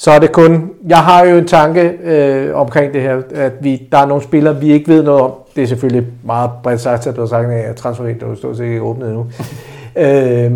så 0.03 0.11
er 0.11 0.19
det 0.19 0.31
kun, 0.31 0.69
jeg 0.87 0.97
har 0.97 1.25
jo 1.25 1.37
en 1.37 1.47
tanke 1.47 1.81
øh, 2.03 2.55
omkring 2.55 2.93
det 2.93 3.01
her, 3.01 3.21
at 3.35 3.51
vi, 3.61 3.87
der 3.91 3.97
er 3.97 4.05
nogle 4.05 4.23
spillere, 4.23 4.59
vi 4.59 4.71
ikke 4.71 4.87
ved 4.87 5.03
noget 5.03 5.21
om. 5.21 5.33
Det 5.55 5.63
er 5.63 5.67
selvfølgelig 5.67 6.07
meget 6.23 6.51
bredt 6.63 6.81
sagt, 6.81 7.07
at 7.07 7.15
du 7.15 7.21
har 7.21 7.27
sagt, 7.27 7.51
at 7.51 7.75
transfervinduet 7.75 8.31
er 8.31 8.35
stort 8.35 8.57
set 8.57 8.63
ikke 8.63 8.81
åbnet 8.81 9.07
endnu. 9.07 9.27
øh, 10.05 10.51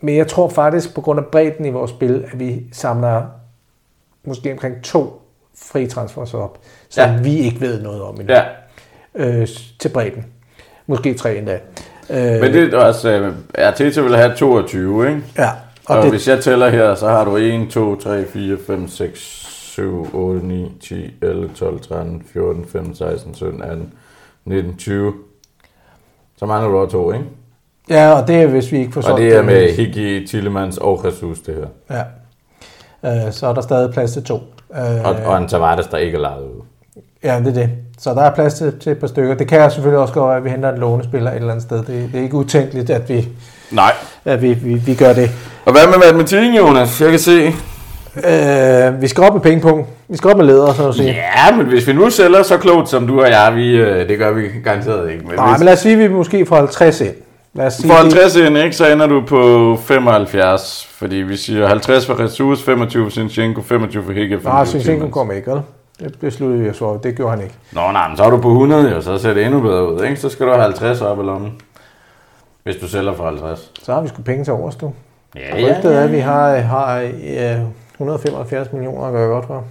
men 0.00 0.16
jeg 0.16 0.28
tror 0.28 0.48
faktisk, 0.48 0.94
på 0.94 1.00
grund 1.00 1.18
af 1.20 1.26
bredden 1.26 1.64
i 1.64 1.70
vores 1.70 1.90
spil, 1.90 2.24
at 2.32 2.40
vi 2.40 2.62
samler 2.72 3.22
måske 4.24 4.52
omkring 4.52 4.82
to 4.82 5.22
fri 5.72 5.86
transfers 5.86 6.34
op, 6.34 6.58
som 6.88 7.10
ja. 7.10 7.20
vi 7.22 7.36
ikke 7.38 7.60
ved 7.60 7.82
noget 7.82 8.02
om 8.02 8.20
endnu. 8.20 8.34
Ja. 8.34 8.42
Øh, 9.14 9.48
til 9.78 9.88
bredden. 9.88 10.26
Måske 10.86 11.14
tre 11.14 11.36
endda. 11.36 11.58
Øh, 12.10 12.18
Men 12.40 12.52
det 12.52 12.54
øh, 12.54 12.72
er 12.72 12.78
altså, 12.78 13.32
Arteta 13.58 14.00
øh, 14.00 14.06
vil 14.06 14.16
have 14.16 14.34
22, 14.36 15.08
ikke? 15.08 15.22
Ja. 15.38 15.50
Og, 15.88 15.96
og 15.96 16.02
det... 16.02 16.10
hvis 16.10 16.28
jeg 16.28 16.40
tæller 16.44 16.68
her, 16.70 16.94
så 16.94 17.08
har 17.08 17.24
du 17.24 17.36
1, 17.36 17.68
2, 17.70 17.96
3, 17.96 18.24
4, 18.26 18.56
5, 18.66 18.88
6, 18.88 19.20
7, 19.20 20.16
8, 20.16 20.46
9, 20.46 20.72
10, 20.88 20.94
11, 21.22 21.50
12, 21.54 21.80
13, 21.80 22.22
14, 22.32 22.66
15, 22.72 22.94
16, 22.94 23.34
17, 23.34 23.62
18, 23.62 23.92
19, 24.44 24.76
20. 24.76 25.12
Så 26.38 26.46
mangler 26.46 26.70
du 26.70 26.78
også 26.78 26.92
to, 26.92 27.12
ikke? 27.12 27.24
Ja, 27.90 28.10
og 28.12 28.28
det 28.28 28.36
er, 28.36 28.46
hvis 28.46 28.72
vi 28.72 28.78
ikke 28.78 28.92
får 28.92 29.10
Og 29.10 29.20
det 29.20 29.28
er 29.36 29.42
med 29.42 29.70
Higgy, 29.72 30.26
Tillemans 30.26 30.78
og 30.78 31.00
Jesus, 31.06 31.38
det 31.40 31.54
her. 31.54 31.96
Ja. 31.96 32.04
Øh, 33.26 33.32
så 33.32 33.46
er 33.46 33.54
der 33.54 33.60
stadig 33.60 33.92
plads 33.92 34.12
til 34.12 34.24
to. 34.24 34.34
Øh, 34.74 35.04
og, 35.04 35.14
og 35.26 35.38
en 35.38 35.48
Tavares, 35.48 35.86
der 35.86 35.98
ikke 35.98 36.16
er 36.16 36.20
lejet 36.20 36.42
ud. 36.42 36.62
Ja, 37.24 37.38
det 37.40 37.46
er 37.48 37.52
det. 37.52 37.70
Så 37.98 38.10
der 38.14 38.22
er 38.22 38.34
plads 38.34 38.54
til, 38.54 38.78
til 38.78 38.92
et 38.92 38.98
par 38.98 39.06
stykker. 39.06 39.34
Det 39.34 39.48
kan 39.48 39.70
selvfølgelig 39.70 40.00
også 40.00 40.14
godt 40.14 40.28
være, 40.28 40.36
at 40.36 40.44
vi 40.44 40.50
henter 40.50 40.72
en 40.72 40.78
lånespiller 40.78 41.30
et 41.30 41.36
eller 41.36 41.50
andet 41.50 41.62
sted. 41.62 41.78
Det, 41.78 41.86
det 42.12 42.14
er 42.14 42.22
ikke 42.24 42.36
utænkeligt, 42.36 42.90
at 42.90 43.08
vi 43.08 43.28
Nej. 43.70 43.92
At 44.24 44.42
vi, 44.42 44.52
vi, 44.52 44.74
vi 44.74 44.94
gør 44.94 45.12
det. 45.12 45.30
Og 45.64 45.72
hvad 45.72 45.86
med 45.86 45.98
matematikken, 46.06 46.54
Jonas? 46.54 47.00
Jeg 47.00 47.10
kan 47.10 47.18
se. 47.18 47.54
Øh, 48.28 49.02
vi 49.02 49.08
skal 49.08 49.24
op 49.24 49.32
med 49.34 49.40
pengepunkt. 49.42 49.88
Vi 50.08 50.16
skal 50.16 50.30
op 50.30 50.36
med 50.36 50.44
leder, 50.46 50.72
så 50.72 50.88
at 50.88 50.94
sige. 50.94 51.08
Ja, 51.50 51.56
men 51.56 51.66
hvis 51.66 51.86
vi 51.86 51.92
nu 51.92 52.10
sælger 52.10 52.42
så 52.42 52.56
klogt 52.56 52.88
som 52.88 53.06
du 53.06 53.20
og 53.20 53.28
jeg, 53.30 53.52
vi, 53.54 53.70
øh, 53.76 54.08
det 54.08 54.18
gør 54.18 54.32
vi 54.32 54.44
garanteret 54.64 55.10
ikke. 55.12 55.24
Men 55.26 55.34
Nej, 55.36 55.48
hvis... 55.50 55.58
men 55.58 55.64
lad 55.64 55.72
os 55.72 55.78
sige, 55.78 55.92
at 55.92 55.98
vi 55.98 56.08
måske 56.08 56.46
får 56.46 56.56
50 56.56 57.00
ind. 57.00 57.14
Lad 57.54 57.66
os 57.66 57.74
sige, 57.74 57.88
for 57.90 57.94
50 57.94 58.36
ind, 58.36 58.58
ikke, 58.58 58.76
så 58.76 58.86
ender 58.92 59.06
du 59.06 59.22
på 59.26 59.76
75, 59.84 60.88
fordi 60.90 61.16
vi 61.16 61.36
siger 61.36 61.66
50 61.68 62.06
for 62.06 62.20
Ressus, 62.20 62.62
25 62.62 63.04
for 63.06 63.10
Sinchenko, 63.10 63.62
25 63.62 64.02
for 64.04 64.12
Hikke. 64.12 64.38
Nej, 64.44 64.64
Sinchenko 64.64 65.08
kommer 65.08 65.34
ikke, 65.34 65.50
eller? 65.50 65.62
Det 66.00 66.14
besluttede 66.20 66.66
jeg 66.66 66.74
så, 66.74 66.98
det 67.02 67.16
gjorde 67.16 67.30
han 67.30 67.42
ikke. 67.42 67.54
Nå 67.72 67.80
nej, 67.92 68.08
men 68.08 68.16
så 68.16 68.22
er 68.24 68.30
du 68.30 68.36
på 68.36 68.48
100 68.48 68.96
og 68.96 69.02
så 69.02 69.18
ser 69.18 69.34
det 69.34 69.44
endnu 69.44 69.60
bedre 69.60 69.94
ud, 69.94 70.04
ikke? 70.04 70.16
Så 70.16 70.28
skal 70.28 70.46
du 70.46 70.52
have 70.52 70.62
50 70.62 71.00
op 71.00 71.20
i 71.20 71.22
lommen. 71.22 71.52
Hvis 72.68 72.76
du 72.80 72.88
sælger 72.88 73.14
for 73.14 73.26
50. 73.30 73.72
Så 73.82 73.94
har 73.94 74.00
vi 74.00 74.08
sgu 74.08 74.22
penge 74.22 74.44
til 74.44 74.52
overstå. 74.52 74.92
Ja, 75.36 75.58
ja, 75.60 75.60
ja, 75.84 75.90
er, 75.90 76.00
at 76.04 76.12
vi 76.12 76.18
har, 76.18 76.56
har 76.56 77.00
øh, 77.00 77.60
175 77.92 78.72
millioner 78.72 79.06
at 79.06 79.12
gøre 79.12 79.28
godt 79.28 79.46
for. 79.46 79.64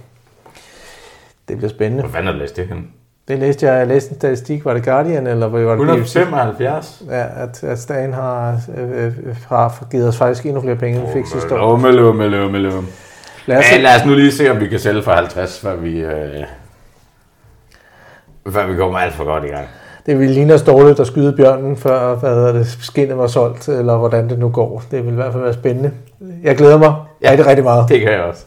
Det 1.48 1.56
bliver 1.56 1.70
spændende. 1.70 2.02
Hvad 2.02 2.12
fanden 2.12 2.26
har 2.26 2.32
du 2.32 2.38
læst 2.38 2.56
det 2.56 2.66
hen? 2.68 2.90
Det 3.28 3.38
læste 3.38 3.66
jeg, 3.66 3.78
jeg 3.78 3.86
læste 3.86 4.10
en 4.12 4.18
statistik, 4.18 4.64
var 4.64 4.74
det 4.74 4.84
Guardian, 4.84 5.26
eller 5.26 5.46
var 5.48 5.58
det 5.58 5.66
175? 5.70 7.02
Ja, 7.10 7.24
at, 7.36 7.64
at 7.64 7.78
staten 7.78 8.12
har, 8.12 8.60
øh, 8.76 9.04
øh, 9.06 9.12
har 9.48 9.84
givet 9.90 10.08
os 10.08 10.16
faktisk 10.16 10.46
endnu 10.46 10.60
flere 10.60 10.76
penge, 10.76 10.98
end 10.98 11.06
vi 11.06 11.12
fik 11.12 11.26
sidste 11.32 11.60
år. 11.60 11.76
med 11.76 11.92
løb, 11.92 12.14
med 12.52 12.60
løb. 12.60 12.72
Lad 13.46 13.56
os, 13.58 13.64
ja, 13.72 13.78
lad 13.80 13.96
os 14.00 14.06
nu 14.06 14.14
lige 14.14 14.32
se, 14.32 14.50
om 14.50 14.60
vi 14.60 14.66
kan 14.68 14.78
sælge 14.78 15.02
for 15.02 15.12
50, 15.12 15.60
før 15.60 15.76
vi, 15.76 15.98
øh, 16.00 16.44
før 18.52 18.66
vi 18.66 18.76
kommer 18.76 18.98
alt 18.98 19.14
for 19.14 19.24
godt 19.24 19.44
i 19.44 19.48
gang 19.48 19.66
det 20.08 20.18
ville 20.18 20.34
ligne 20.34 20.54
os 20.54 20.62
dårligt 20.62 21.00
at 21.00 21.06
skyde 21.06 21.32
bjørnen, 21.32 21.76
før 21.76 22.14
hvad 22.14 22.30
hedder 22.30 22.52
det, 22.52 22.66
skinnet 22.68 23.18
var 23.18 23.26
solgt, 23.26 23.68
eller 23.68 23.96
hvordan 23.96 24.28
det 24.28 24.38
nu 24.38 24.48
går. 24.48 24.82
Det 24.90 25.04
vil 25.04 25.12
i 25.12 25.16
hvert 25.16 25.32
fald 25.32 25.42
være 25.42 25.52
spændende. 25.54 25.90
Jeg 26.42 26.56
glæder 26.56 26.78
mig 26.78 26.94
ja, 27.22 27.30
rigtig, 27.30 27.46
rigtig 27.46 27.64
meget. 27.64 27.88
Det 27.88 28.00
kan 28.00 28.12
jeg 28.12 28.20
også. 28.20 28.44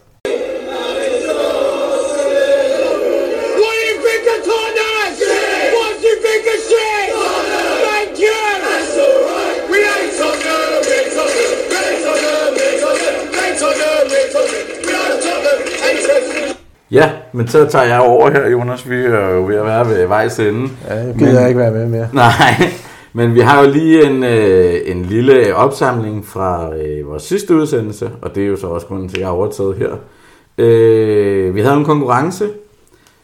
Ja, 16.91 17.11
men 17.31 17.47
så 17.47 17.65
tager 17.68 17.85
jeg 17.85 18.01
over 18.01 18.30
her, 18.30 18.49
Jonas. 18.49 18.89
Vi 18.89 18.95
er 18.95 19.30
jo 19.30 19.45
ved 19.45 19.55
at 19.55 19.65
være 19.65 19.88
ved 19.88 20.07
vejs 20.07 20.39
ende. 20.39 20.68
Ja, 20.88 20.95
jeg 20.95 21.15
gider 21.19 21.39
men, 21.39 21.47
ikke 21.47 21.59
være 21.59 21.72
med 21.72 21.85
mere. 21.85 22.09
Nej, 22.13 22.31
men 23.13 23.34
vi 23.35 23.39
har 23.39 23.63
jo 23.65 23.69
lige 23.72 24.03
en, 24.07 24.23
øh, 24.23 24.73
en 24.85 25.05
lille 25.05 25.55
opsamling 25.55 26.26
fra 26.26 26.76
øh, 26.76 27.07
vores 27.09 27.23
sidste 27.23 27.55
udsendelse, 27.55 28.11
og 28.22 28.35
det 28.35 28.43
er 28.43 28.47
jo 28.47 28.57
så 28.57 28.68
også 28.68 28.88
grunden 28.88 29.09
til, 29.09 29.15
at 29.15 29.19
jeg 29.22 29.27
har 29.27 29.34
overtaget 29.34 29.76
her. 29.76 29.89
Øh, 30.57 31.55
vi 31.55 31.61
havde 31.61 31.76
en 31.77 31.85
konkurrence 31.85 32.45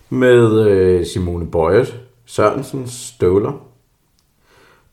med 0.10 0.66
øh, 0.68 1.06
Simone 1.06 1.48
Bøjes 1.48 1.96
Sørensens 2.26 2.92
støvler. 2.92 3.52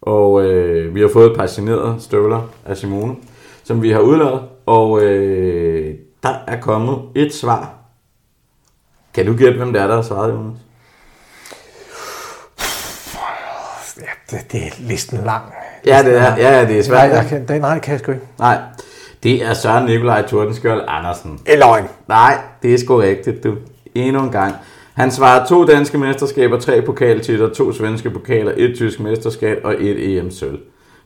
Og 0.03 0.45
øh, 0.45 0.95
vi 0.95 1.01
har 1.01 1.09
fået 1.09 1.31
et 1.31 1.37
par 1.37 1.97
støvler 1.99 2.49
af 2.67 2.77
Simone, 2.77 3.15
som 3.65 3.83
vi 3.83 3.91
har 3.91 4.01
udlagt. 4.01 4.43
Og 4.67 5.03
øh, 5.03 5.95
der 6.23 6.35
er 6.49 6.61
kommet 6.61 6.97
et 7.15 7.35
svar 7.35 7.71
kan 9.15 9.27
du 9.27 9.37
gætte, 9.37 9.59
hvem 9.59 9.73
det 9.73 9.83
er, 9.83 9.87
der 9.87 9.95
har 9.95 10.03
svaret, 10.03 10.33
Jonas? 10.33 10.57
Ja, 14.01 14.07
det, 14.37 14.53
det 14.53 14.63
er 14.63 14.69
listen 14.79 15.19
lang. 15.25 15.43
ja, 15.87 16.03
det 16.03 16.15
er, 16.17 16.37
ja, 16.37 16.69
det 16.69 16.79
er 16.79 16.83
svært. 16.83 17.09
Nej, 17.09 17.19
jeg 17.19 17.27
kan, 17.27 17.49
det, 17.49 17.61
nej, 17.61 17.75
det 17.75 17.83
kan 17.83 17.93
jeg 17.93 18.01
sgu 18.01 18.13
ikke. 18.13 18.25
Nej. 18.39 18.59
Det 19.23 19.43
er 19.43 19.55
Søren 19.55 19.85
Nikolaj 19.87 20.23
Tordenskjold 20.23 20.83
Andersen. 20.89 21.41
Eløgn. 21.47 21.85
Nej, 22.09 22.39
det 22.63 22.75
er 22.75 22.79
sgu 22.79 22.97
rigtigt, 22.97 23.45
du. 23.45 23.55
Endnu 23.95 24.23
en 24.23 24.31
gang. 24.31 24.55
Han 24.95 25.11
svarer 25.11 25.47
to 25.47 25.67
danske 25.67 25.99
mesterskaber, 25.99 26.61
tre 26.61 26.83
pokaltitler, 26.83 27.49
to 27.49 27.73
svenske 27.73 28.11
pokaler, 28.11 28.53
et 28.57 28.75
tysk 28.77 29.01
mesterskab 29.01 29.61
og 29.65 29.75
et 29.79 30.19
EM-sølv. 30.19 30.59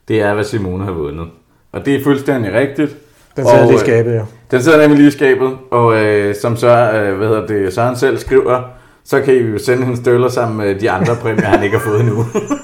Det 0.09 0.21
er, 0.21 0.35
hvad 0.35 0.45
Simone 0.45 0.85
har 0.85 0.93
vundet. 0.93 1.27
Og 1.73 1.87
det 1.87 1.95
er 1.95 2.03
fuldstændig 2.05 2.53
rigtigt. 2.53 2.91
Den 3.37 3.47
sad 3.47 3.63
og, 3.63 3.69
de 3.69 3.73
øh, 3.75 3.81
skabet, 3.81 4.15
ja. 4.15 4.23
Den 4.51 4.63
sidder 4.63 4.79
nemlig 4.79 4.97
lige 4.99 5.09
i 5.09 5.11
skabet, 5.11 5.53
og 5.71 6.05
øh, 6.05 6.35
som 6.35 6.57
så, 6.57 6.91
øh, 6.95 7.17
hvad 7.17 7.29
hedder 7.29 7.47
det, 7.47 7.75
Søren 7.75 7.97
selv 7.97 8.19
skriver, 8.19 8.61
så 9.05 9.21
kan 9.21 9.35
I 9.35 9.39
jo 9.39 9.59
sende 9.59 9.85
hans 9.85 9.99
støller 9.99 10.29
sammen 10.29 10.57
med 10.59 10.75
de 10.75 10.91
andre 10.91 11.17
præmier, 11.23 11.45
han 11.45 11.63
ikke 11.65 11.77
har 11.77 11.85
fået 11.85 12.01
endnu. 12.01 12.19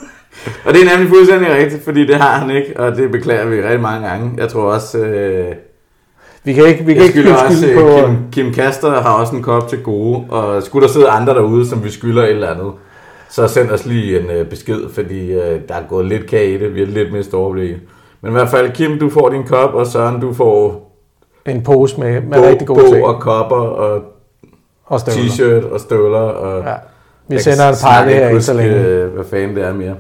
og 0.65 0.75
det 0.75 0.81
er 0.83 0.91
nemlig 0.91 1.09
fuldstændig 1.09 1.51
rigtigt, 1.53 1.85
fordi 1.85 2.07
det 2.07 2.15
har 2.17 2.33
han 2.37 2.51
ikke, 2.51 2.81
og 2.81 2.97
det 2.97 3.11
beklager 3.11 3.47
vi 3.47 3.63
rigtig 3.63 3.81
mange 3.81 4.09
gange. 4.09 4.31
Jeg 4.37 4.49
tror 4.49 4.63
også... 4.63 4.99
Øh, 4.99 5.53
vi 6.45 6.53
kan 6.53 6.67
ikke, 6.67 6.85
vi 6.85 6.95
kan 6.95 7.03
ikke 7.03 7.19
skylder 7.21 7.35
også, 7.37 7.67
øh, 7.69 7.79
på... 7.81 7.97
Kim, 8.07 8.17
Kim 8.45 8.55
Kaster 8.55 9.01
har 9.03 9.13
også 9.21 9.37
en 9.37 9.43
kop 9.43 9.69
til 9.69 9.83
gode, 9.83 10.25
og 10.31 10.63
skulle 10.63 10.87
der 10.87 10.93
sidde 10.93 11.09
andre 11.09 11.35
derude, 11.35 11.69
som 11.69 11.85
vi 11.85 11.91
skylder 11.91 12.23
et 12.23 12.31
eller 12.31 12.49
andet, 12.55 12.73
så 13.29 13.49
send 13.49 13.71
os 13.71 13.87
lige 13.87 14.21
en 14.21 14.31
øh, 14.31 14.47
besked, 14.47 14.81
fordi 14.95 15.33
øh, 15.33 15.61
der 15.69 15.75
er 15.75 15.83
gået 15.89 16.07
lidt 16.07 16.27
kage 16.27 16.55
i 16.55 16.59
det, 16.59 16.75
vi 16.75 16.83
er 16.83 16.87
lidt 16.87 17.13
mere 17.13 17.25
overblik. 17.33 17.71
Men 18.21 18.31
i 18.31 18.33
hvert 18.33 18.49
fald, 18.51 18.71
Kim, 18.71 18.99
du 18.99 19.11
får 19.11 19.29
din 19.29 19.45
kop, 19.45 19.75
og 19.75 19.87
Søren, 19.87 20.21
du 20.21 20.33
får 20.35 20.84
en 21.47 21.63
pose 21.63 22.01
med, 22.01 22.21
med 22.23 22.39
bog, 22.39 22.47
rigtig 22.49 22.67
gode 22.67 22.81
bog 22.81 22.89
ting. 22.93 23.05
og 23.07 23.21
kopper 23.21 23.57
og, 23.57 24.03
og 24.87 25.01
t-shirt 25.01 25.73
og 25.73 25.81
støvler. 25.81 26.19
Og 26.19 26.65
ja. 26.67 26.73
Vi 27.29 27.39
sender 27.39 27.69
en 27.69 27.75
pakke 27.85 28.13
her 28.13 28.29
ikke 28.29 28.41
så 28.41 28.53
længe. 28.55 28.75
Øh, 28.75 29.15
hvad 29.15 29.25
fanden 29.31 29.57
det 29.57 29.65
er 29.65 29.75
mere. 29.75 29.95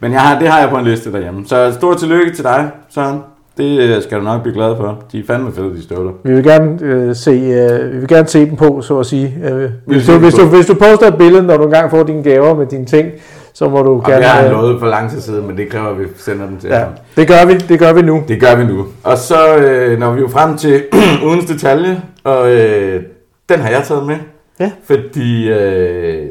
Men 0.00 0.12
jeg 0.12 0.20
har, 0.20 0.38
det 0.38 0.48
har 0.48 0.60
jeg 0.60 0.68
på 0.70 0.76
en 0.76 0.84
liste 0.84 1.12
derhjemme. 1.12 1.46
Så 1.46 1.72
stort 1.72 1.96
tillykke 1.96 2.32
til 2.34 2.44
dig, 2.44 2.70
Søren. 2.94 3.20
Det 3.56 3.78
øh, 3.96 4.02
skal 4.02 4.18
du 4.18 4.24
nok 4.24 4.42
blive 4.42 4.54
glad 4.54 4.76
for. 4.76 4.98
De 5.12 5.18
er 5.18 5.22
fandme 5.26 5.52
fede, 5.52 5.74
de 5.76 5.82
støvler. 5.82 6.12
Vi 6.22 6.32
vil 6.34 6.44
gerne, 6.44 6.78
øh, 6.82 7.14
se, 7.16 7.30
øh, 7.30 7.92
vi 7.92 7.98
vil 7.98 8.08
gerne 8.08 8.28
se 8.28 8.46
dem 8.46 8.56
på, 8.56 8.80
så 8.82 8.98
at 8.98 9.06
sige. 9.06 9.34
Øh, 9.44 9.70
hvis, 9.86 10.06
du, 10.06 10.18
hvis, 10.18 10.34
du, 10.34 10.44
hvis 10.46 10.66
du 10.66 10.74
poster 10.74 11.06
et 11.06 11.18
billede, 11.18 11.42
når 11.42 11.56
du 11.56 11.64
engang 11.64 11.90
får 11.90 12.02
dine 12.02 12.22
gaver 12.22 12.54
med 12.54 12.66
dine 12.66 12.84
ting, 12.84 13.06
så 13.52 13.68
må 13.68 13.82
du 13.82 13.94
og 13.94 14.04
gerne... 14.04 14.16
Jeg 14.24 14.30
har 14.32 14.44
øh, 14.44 14.50
lovet 14.50 14.80
for 14.80 14.86
lang 14.86 15.10
tid 15.10 15.20
siden, 15.20 15.46
men 15.46 15.56
det 15.56 15.68
kræver, 15.68 15.86
at 15.88 15.98
vi 16.00 16.04
sender 16.16 16.46
dem 16.46 16.58
til 16.58 16.68
ja, 16.68 16.78
ham. 16.78 16.92
Det 17.16 17.28
gør 17.28 17.44
vi, 17.46 17.54
det 17.58 17.78
gør 17.78 17.92
vi 17.92 18.02
nu. 18.02 18.24
Det 18.28 18.40
gør 18.40 18.54
vi 18.54 18.64
nu. 18.64 18.86
Og 19.04 19.18
så 19.18 19.56
øh, 19.56 19.98
når 19.98 20.12
vi 20.12 20.20
jo 20.20 20.28
frem 20.28 20.56
til 20.56 20.82
ugens 21.26 21.44
detalje, 21.44 22.02
og 22.24 22.50
øh, 22.50 23.02
den 23.48 23.60
har 23.60 23.68
jeg 23.70 23.82
taget 23.84 24.06
med. 24.06 24.16
Ja. 24.60 24.70
Fordi 24.84 25.48
øh, 25.48 26.26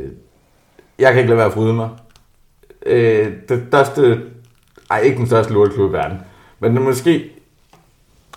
jeg 0.99 1.09
kan 1.11 1.17
ikke 1.17 1.29
lade 1.29 1.37
være 1.37 1.47
at 1.47 1.53
fryde 1.53 1.73
mig. 1.73 1.89
Øh, 2.85 3.27
det 3.49 3.63
største... 3.67 4.17
Ej, 4.91 4.99
ikke 4.99 5.17
den 5.17 5.27
største 5.27 5.53
lorteklub 5.53 5.89
i 5.89 5.93
verden. 5.93 6.17
Men 6.59 6.73
det 6.75 6.81
måske... 6.81 7.23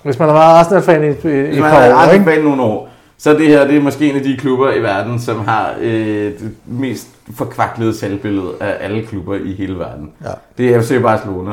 Hvis 0.02 0.18
man 0.18 0.28
har 0.28 0.34
været 0.34 0.44
Arsenal-fan 0.44 1.02
i, 1.02 1.06
i, 1.06 1.10
i 1.42 1.46
Hvis 1.46 1.60
man 1.60 1.70
har 1.70 1.80
været 1.80 1.92
Arsenal-fan 1.92 2.40
nogle 2.42 2.62
år, 2.62 2.91
så 3.22 3.32
det 3.34 3.46
her 3.48 3.66
det 3.66 3.76
er 3.76 3.80
måske 3.80 4.10
en 4.10 4.16
af 4.16 4.22
de 4.22 4.36
klubber 4.36 4.72
i 4.72 4.82
verden, 4.82 5.20
som 5.20 5.38
har 5.44 5.74
øh, 5.80 6.24
det 6.38 6.50
mest 6.66 7.08
forkvaklede 7.36 7.94
selvbillede 7.94 8.52
af 8.60 8.76
alle 8.80 9.02
klubber 9.06 9.34
i 9.34 9.52
hele 9.58 9.74
verden. 9.78 10.10
Ja. 10.24 10.28
Det 10.58 10.74
er 10.74 10.82
FC 10.82 11.02
Barcelona. 11.02 11.50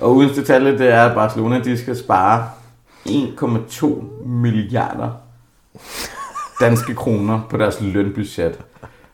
Og 0.00 0.14
uden 0.16 0.30
detalje, 0.30 0.78
det 0.78 0.88
er, 0.94 1.02
at 1.02 1.14
Barcelona 1.14 1.58
de 1.60 1.78
skal 1.78 1.96
spare 1.96 2.44
1,2 3.08 4.28
milliarder 4.28 5.08
danske 6.60 6.94
kroner 6.94 7.40
på 7.50 7.56
deres 7.56 7.78
lønbudget. 7.80 8.58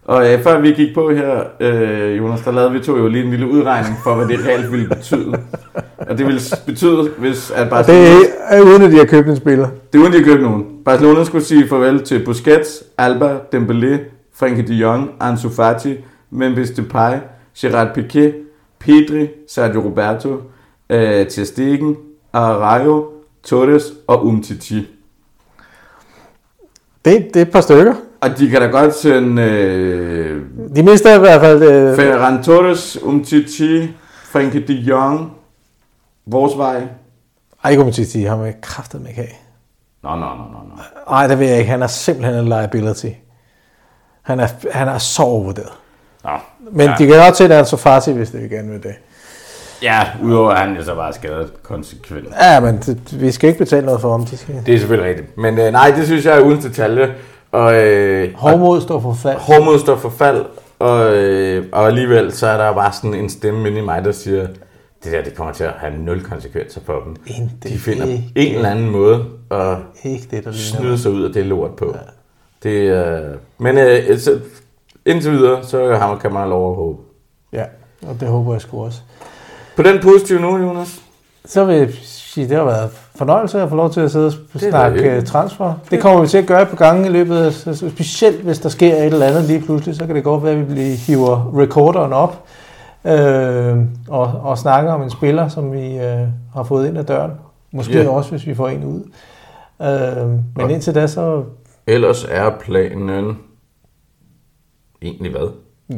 Og 0.05 0.33
øh, 0.33 0.43
før 0.43 0.61
vi 0.61 0.71
gik 0.73 0.95
på 0.95 1.11
her, 1.13 1.43
øh, 1.61 2.19
Jonas, 2.19 2.41
der 2.41 2.53
lavede 2.53 2.73
vi 2.73 2.81
to 2.81 2.97
jo 2.97 3.09
lige 3.09 3.25
en 3.25 3.31
lille 3.31 3.49
udregning 3.51 3.97
for, 4.05 4.15
hvad 4.15 4.29
det 4.29 4.47
reelt 4.47 4.73
ville 4.73 4.89
betyde. 4.89 5.33
Og 5.99 6.19
det 6.19 6.27
ville 6.27 6.41
betyde, 6.67 7.11
hvis 7.19 7.51
at 7.51 7.71
Barcelona... 7.71 8.03
det 8.11 8.27
er 8.49 8.61
uden 8.63 8.83
at 8.83 8.93
de 8.93 8.97
har 8.97 9.05
købt 9.07 9.29
en 9.29 9.37
spiller. 9.37 9.69
Det 9.93 9.99
er 9.99 10.03
uden 10.03 10.07
at 10.15 10.19
de 10.19 10.25
har 10.25 10.33
købt 10.33 10.43
nogen. 10.43 10.78
Barcelona 10.89 11.25
skulle 11.25 11.45
sige 11.45 11.69
farvel 11.69 12.03
til 12.05 12.25
Busquets, 12.25 12.85
Alba, 12.99 13.39
Dembélé, 13.55 13.99
Frenkie 14.35 14.67
de 14.69 14.75
Jong, 14.75 15.11
Ansu 15.21 15.49
Fati, 15.51 15.97
Memphis 16.31 16.71
Depay, 16.71 17.19
Gerard 17.59 17.95
Piqué, 17.99 18.33
Pedri, 18.79 19.31
Sergio 19.49 19.81
Roberto, 19.85 20.29
øh, 20.91 21.27
Ter 21.27 21.45
Stegen, 21.45 21.97
Arajo, 22.33 23.07
Torres 23.43 23.83
og 24.07 24.27
Umtiti. 24.27 24.87
Det, 27.05 27.29
det 27.35 27.37
er 27.37 27.43
et 27.43 27.51
par 27.53 27.61
stykker. 27.61 27.95
Og 28.21 28.39
de 28.39 28.49
kan 28.51 28.61
da 28.61 28.67
godt 28.67 28.95
sende... 28.95 29.43
Øh, 29.43 30.43
de 30.77 30.83
mister 30.83 31.17
i 31.17 31.19
hvert 31.19 31.41
fald... 31.41 31.63
Øh, 31.63 31.97
Ferran 31.97 32.43
Torres, 32.43 32.99
Umtiti, 33.03 33.89
Frenkie 34.25 34.67
de 34.69 34.73
Jong, 34.73 35.33
vores 36.27 36.59
vej. 36.59 36.83
Ej, 37.65 37.71
ikke 37.71 37.83
Umtiti, 37.83 38.21
han 38.23 38.41
er 38.41 38.53
kraftet 38.63 39.01
med 39.01 39.09
ikke 39.09 39.21
have. 39.21 39.31
Nej, 40.03 40.19
nej, 40.19 40.21
nej, 40.21 40.77
nej. 40.77 40.87
Nej, 41.11 41.27
det 41.27 41.39
vil 41.39 41.49
jeg 41.49 41.59
ikke. 41.59 41.71
Han 41.71 41.83
er 41.83 41.87
simpelthen 41.87 42.35
en 42.37 42.45
liability. 42.45 43.07
Han 44.23 44.41
er, 44.41 44.47
han 44.73 44.89
er 44.89 44.99
så 44.99 45.23
overvurderet. 45.23 45.73
Nå, 46.25 46.31
Men 46.73 46.87
ja. 46.87 46.95
de 46.99 47.07
kan 47.07 47.17
godt 47.25 47.37
se, 47.37 47.45
at 47.45 47.51
han 47.51 47.61
er 47.61 47.65
så 47.65 47.77
fartig, 47.77 48.15
hvis 48.15 48.31
de 48.31 48.49
gerne 48.51 48.69
med 48.69 48.79
det. 48.81 48.95
Ja, 49.83 50.01
udover 50.23 50.51
at 50.51 50.59
han 50.59 50.77
jo 50.77 50.85
så 50.85 50.95
bare 50.95 51.13
skadet 51.13 51.63
konsekvent. 51.63 52.27
Ja, 52.43 52.61
men 52.61 52.77
det, 52.79 53.21
vi 53.21 53.31
skal 53.31 53.49
ikke 53.49 53.59
betale 53.59 53.87
noget 53.87 54.01
for 54.01 54.11
ham. 54.11 54.25
De 54.25 54.37
skal... 54.37 54.55
Det 54.67 54.75
er 54.75 54.79
selvfølgelig 54.79 55.11
rigtigt. 55.11 55.37
Men 55.39 55.59
øh, 55.59 55.73
nej, 55.73 55.91
det 55.97 56.07
synes 56.07 56.25
jeg 56.27 56.37
er 56.37 56.41
uden 56.41 56.63
detalje. 56.63 57.15
Og, 57.53 57.75
øh, 57.75 58.35
hårdmod 58.35 58.81
står 58.81 59.01
for 59.01 59.15
fald. 59.15 59.37
Hårdmod 59.39 59.79
står 59.79 59.97
for 59.97 60.11
fald. 60.11 60.45
Og, 60.79 61.15
øh, 61.15 61.67
og 61.73 61.87
alligevel 61.87 62.33
så 62.33 62.47
er 62.47 62.57
der 62.57 62.73
bare 62.75 62.93
sådan 62.93 63.15
en 63.15 63.31
stemme 63.31 63.69
inde 63.69 63.79
i 63.79 63.85
mig, 63.85 64.05
der 64.05 64.13
siger, 64.13 64.47
det 65.05 65.13
der, 65.13 65.23
det 65.23 65.35
kommer 65.35 65.53
til 65.53 65.65
at 65.65 65.71
have 65.77 65.95
nul 65.99 66.23
konsekvenser 66.23 66.81
for 66.85 67.01
dem. 67.05 67.17
Intet, 67.27 67.73
de 67.73 67.79
finder 67.79 68.05
ikke, 68.07 68.33
en 68.37 68.55
eller 68.55 68.71
anden 68.71 68.91
måde 68.91 69.25
at 69.51 69.77
ikke 70.05 70.29
det, 70.31 70.45
der 70.45 70.53
snyde 70.53 70.99
sig 70.99 71.11
ud 71.11 71.23
af 71.23 71.33
det 71.33 71.47
lort 71.47 71.77
på. 71.77 71.97
Ja. 72.65 72.71
Det, 72.71 72.75
øh, 72.77 73.37
men 73.59 73.79
øh, 73.79 74.19
så, 74.19 74.39
indtil 75.07 75.33
videre, 75.33 75.65
så 75.65 75.97
har, 75.97 76.17
kan 76.17 76.33
meget 76.33 76.49
lov 76.49 76.71
at 76.71 76.77
håbe. 76.77 76.99
Ja, 77.53 77.65
og 78.09 78.17
det 78.21 78.29
håber 78.29 78.53
jeg 78.55 78.61
sgu 78.61 78.85
også. 78.85 78.99
På 79.77 79.83
den 79.83 80.01
positive 80.03 80.41
nu, 80.41 80.59
Jonas? 80.69 81.03
Så 81.45 81.65
vil 81.65 81.77
jeg 81.77 81.89
sige, 82.03 82.45
at 82.45 82.51
det 82.51 82.59
har 82.59 82.65
været 82.65 82.91
fornøjelse 83.17 83.63
at 83.63 83.69
få 83.69 83.77
lov 83.77 83.93
til 83.93 84.01
at 84.01 84.11
sidde 84.13 84.27
og 84.55 84.61
snakke 84.61 85.11
øh, 85.13 85.25
transfer. 85.25 85.75
Det 85.91 86.01
kommer 86.01 86.21
vi 86.21 86.27
til 86.27 86.39
at 86.39 86.47
gøre 86.47 86.67
på 86.67 86.77
gange 86.77 87.09
i 87.09 87.13
løbet 87.13 87.39
af, 87.39 87.53
specielt 87.77 88.41
hvis 88.41 88.59
der 88.59 88.69
sker 88.69 88.95
et 88.95 89.05
eller 89.05 89.27
andet 89.27 89.45
lige 89.45 89.61
pludselig, 89.63 89.95
så 89.97 90.07
kan 90.07 90.15
det 90.17 90.25
godt 90.25 90.45
være, 90.45 90.53
at 90.53 90.59
vi 90.69 90.75
bliver 90.75 90.95
hiver 90.97 91.55
recorderen 91.59 92.13
op 92.13 92.45
øh, 93.05 93.79
og, 94.09 94.33
og 94.43 94.59
snakker 94.59 94.93
om 94.93 95.03
en 95.03 95.11
spiller, 95.11 95.49
som 95.49 95.73
vi 95.73 95.97
øh, 95.99 96.27
har 96.55 96.63
fået 96.63 96.89
ind 96.89 96.99
ad 96.99 97.05
døren. 97.05 97.33
Måske 97.73 97.95
yeah. 97.95 98.15
også, 98.15 98.31
hvis 98.31 98.47
vi 98.47 98.55
får 98.55 98.69
en 98.69 98.85
ud. 98.85 99.03
Øh, 99.83 100.29
men 100.29 100.41
og 100.59 100.71
indtil 100.73 100.95
da 100.95 101.07
så... 101.07 101.45
Ellers 101.87 102.25
er 102.31 102.51
planen 102.61 103.37
egentlig 105.03 105.33
hvad? 105.33 105.49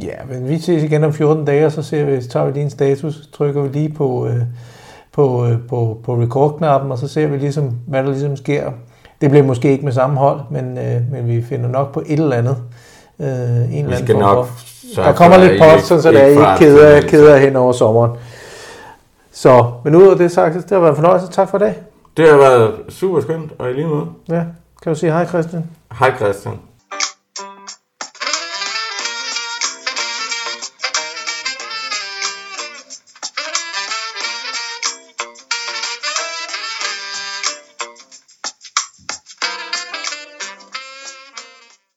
Ja, 0.03 0.15
men 0.31 0.49
vi 0.49 0.59
ses 0.59 0.83
igen 0.83 1.05
om 1.05 1.13
14 1.13 1.45
dage, 1.45 1.67
og 1.67 1.73
så 1.73 1.83
ser 1.83 2.05
vi, 2.05 2.23
tager 2.23 2.47
vi 2.47 2.53
lige 2.53 2.63
en 2.65 2.71
status, 2.71 3.29
trykker 3.35 3.63
vi 3.63 3.69
lige 3.69 3.89
på, 3.89 4.27
øh, 4.27 4.37
på, 5.13 5.47
øh, 5.47 5.57
på, 5.69 6.01
på 6.05 6.15
record-knappen, 6.17 6.93
og 6.93 6.99
så 6.99 7.09
ser 7.09 7.27
vi 7.27 7.37
ligesom, 7.37 7.77
hvad 7.87 8.03
der 8.03 8.11
ligesom 8.11 8.37
sker. 8.37 8.73
Det 9.21 9.31
bliver 9.31 9.43
måske 9.45 9.71
ikke 9.73 9.85
med 9.85 9.93
samme 9.93 10.17
hold, 10.17 10.41
men, 10.51 10.79
øh, 10.79 11.13
men 11.13 11.27
vi 11.27 11.43
finder 11.43 11.69
nok 11.69 11.95
på 11.95 12.01
et 12.01 12.13
eller 12.13 12.37
andet 12.37 12.57
øh, 13.21 13.29
en 13.29 13.85
eller 13.85 13.97
anden 13.97 14.19
form 14.21 14.47
for. 14.95 15.03
Der 15.03 15.13
kommer 15.13 15.37
lidt 15.37 15.63
post, 15.63 15.87
så 15.87 16.11
det 16.11 16.23
er 16.23 16.27
ikke 16.27 16.43
keder, 16.59 17.01
keder 17.01 17.37
hen 17.37 17.57
over 17.57 17.73
sommeren. 17.73 18.11
Så, 19.33 19.65
men 19.85 19.95
ud 19.95 20.07
af 20.09 20.17
det 20.17 20.33
sagt, 20.33 20.55
det 20.55 20.71
har 20.71 20.79
været 20.79 20.91
en 20.91 20.97
fornøjelse. 20.97 21.29
Tak 21.29 21.49
for 21.49 21.59
i 21.59 21.61
dag. 21.61 21.75
Det 22.17 22.29
har 22.29 22.37
været 22.37 22.73
super 22.89 23.21
skønt, 23.21 23.53
og 23.59 23.71
i 23.71 23.73
lige 23.73 23.87
måde. 23.87 24.07
Ja, 24.29 24.43
kan 24.83 24.93
du 24.93 24.95
sige 24.99 25.13
hej 25.13 25.27
Christian? 25.27 25.65
Hej 25.99 26.17
Christian. 26.17 26.70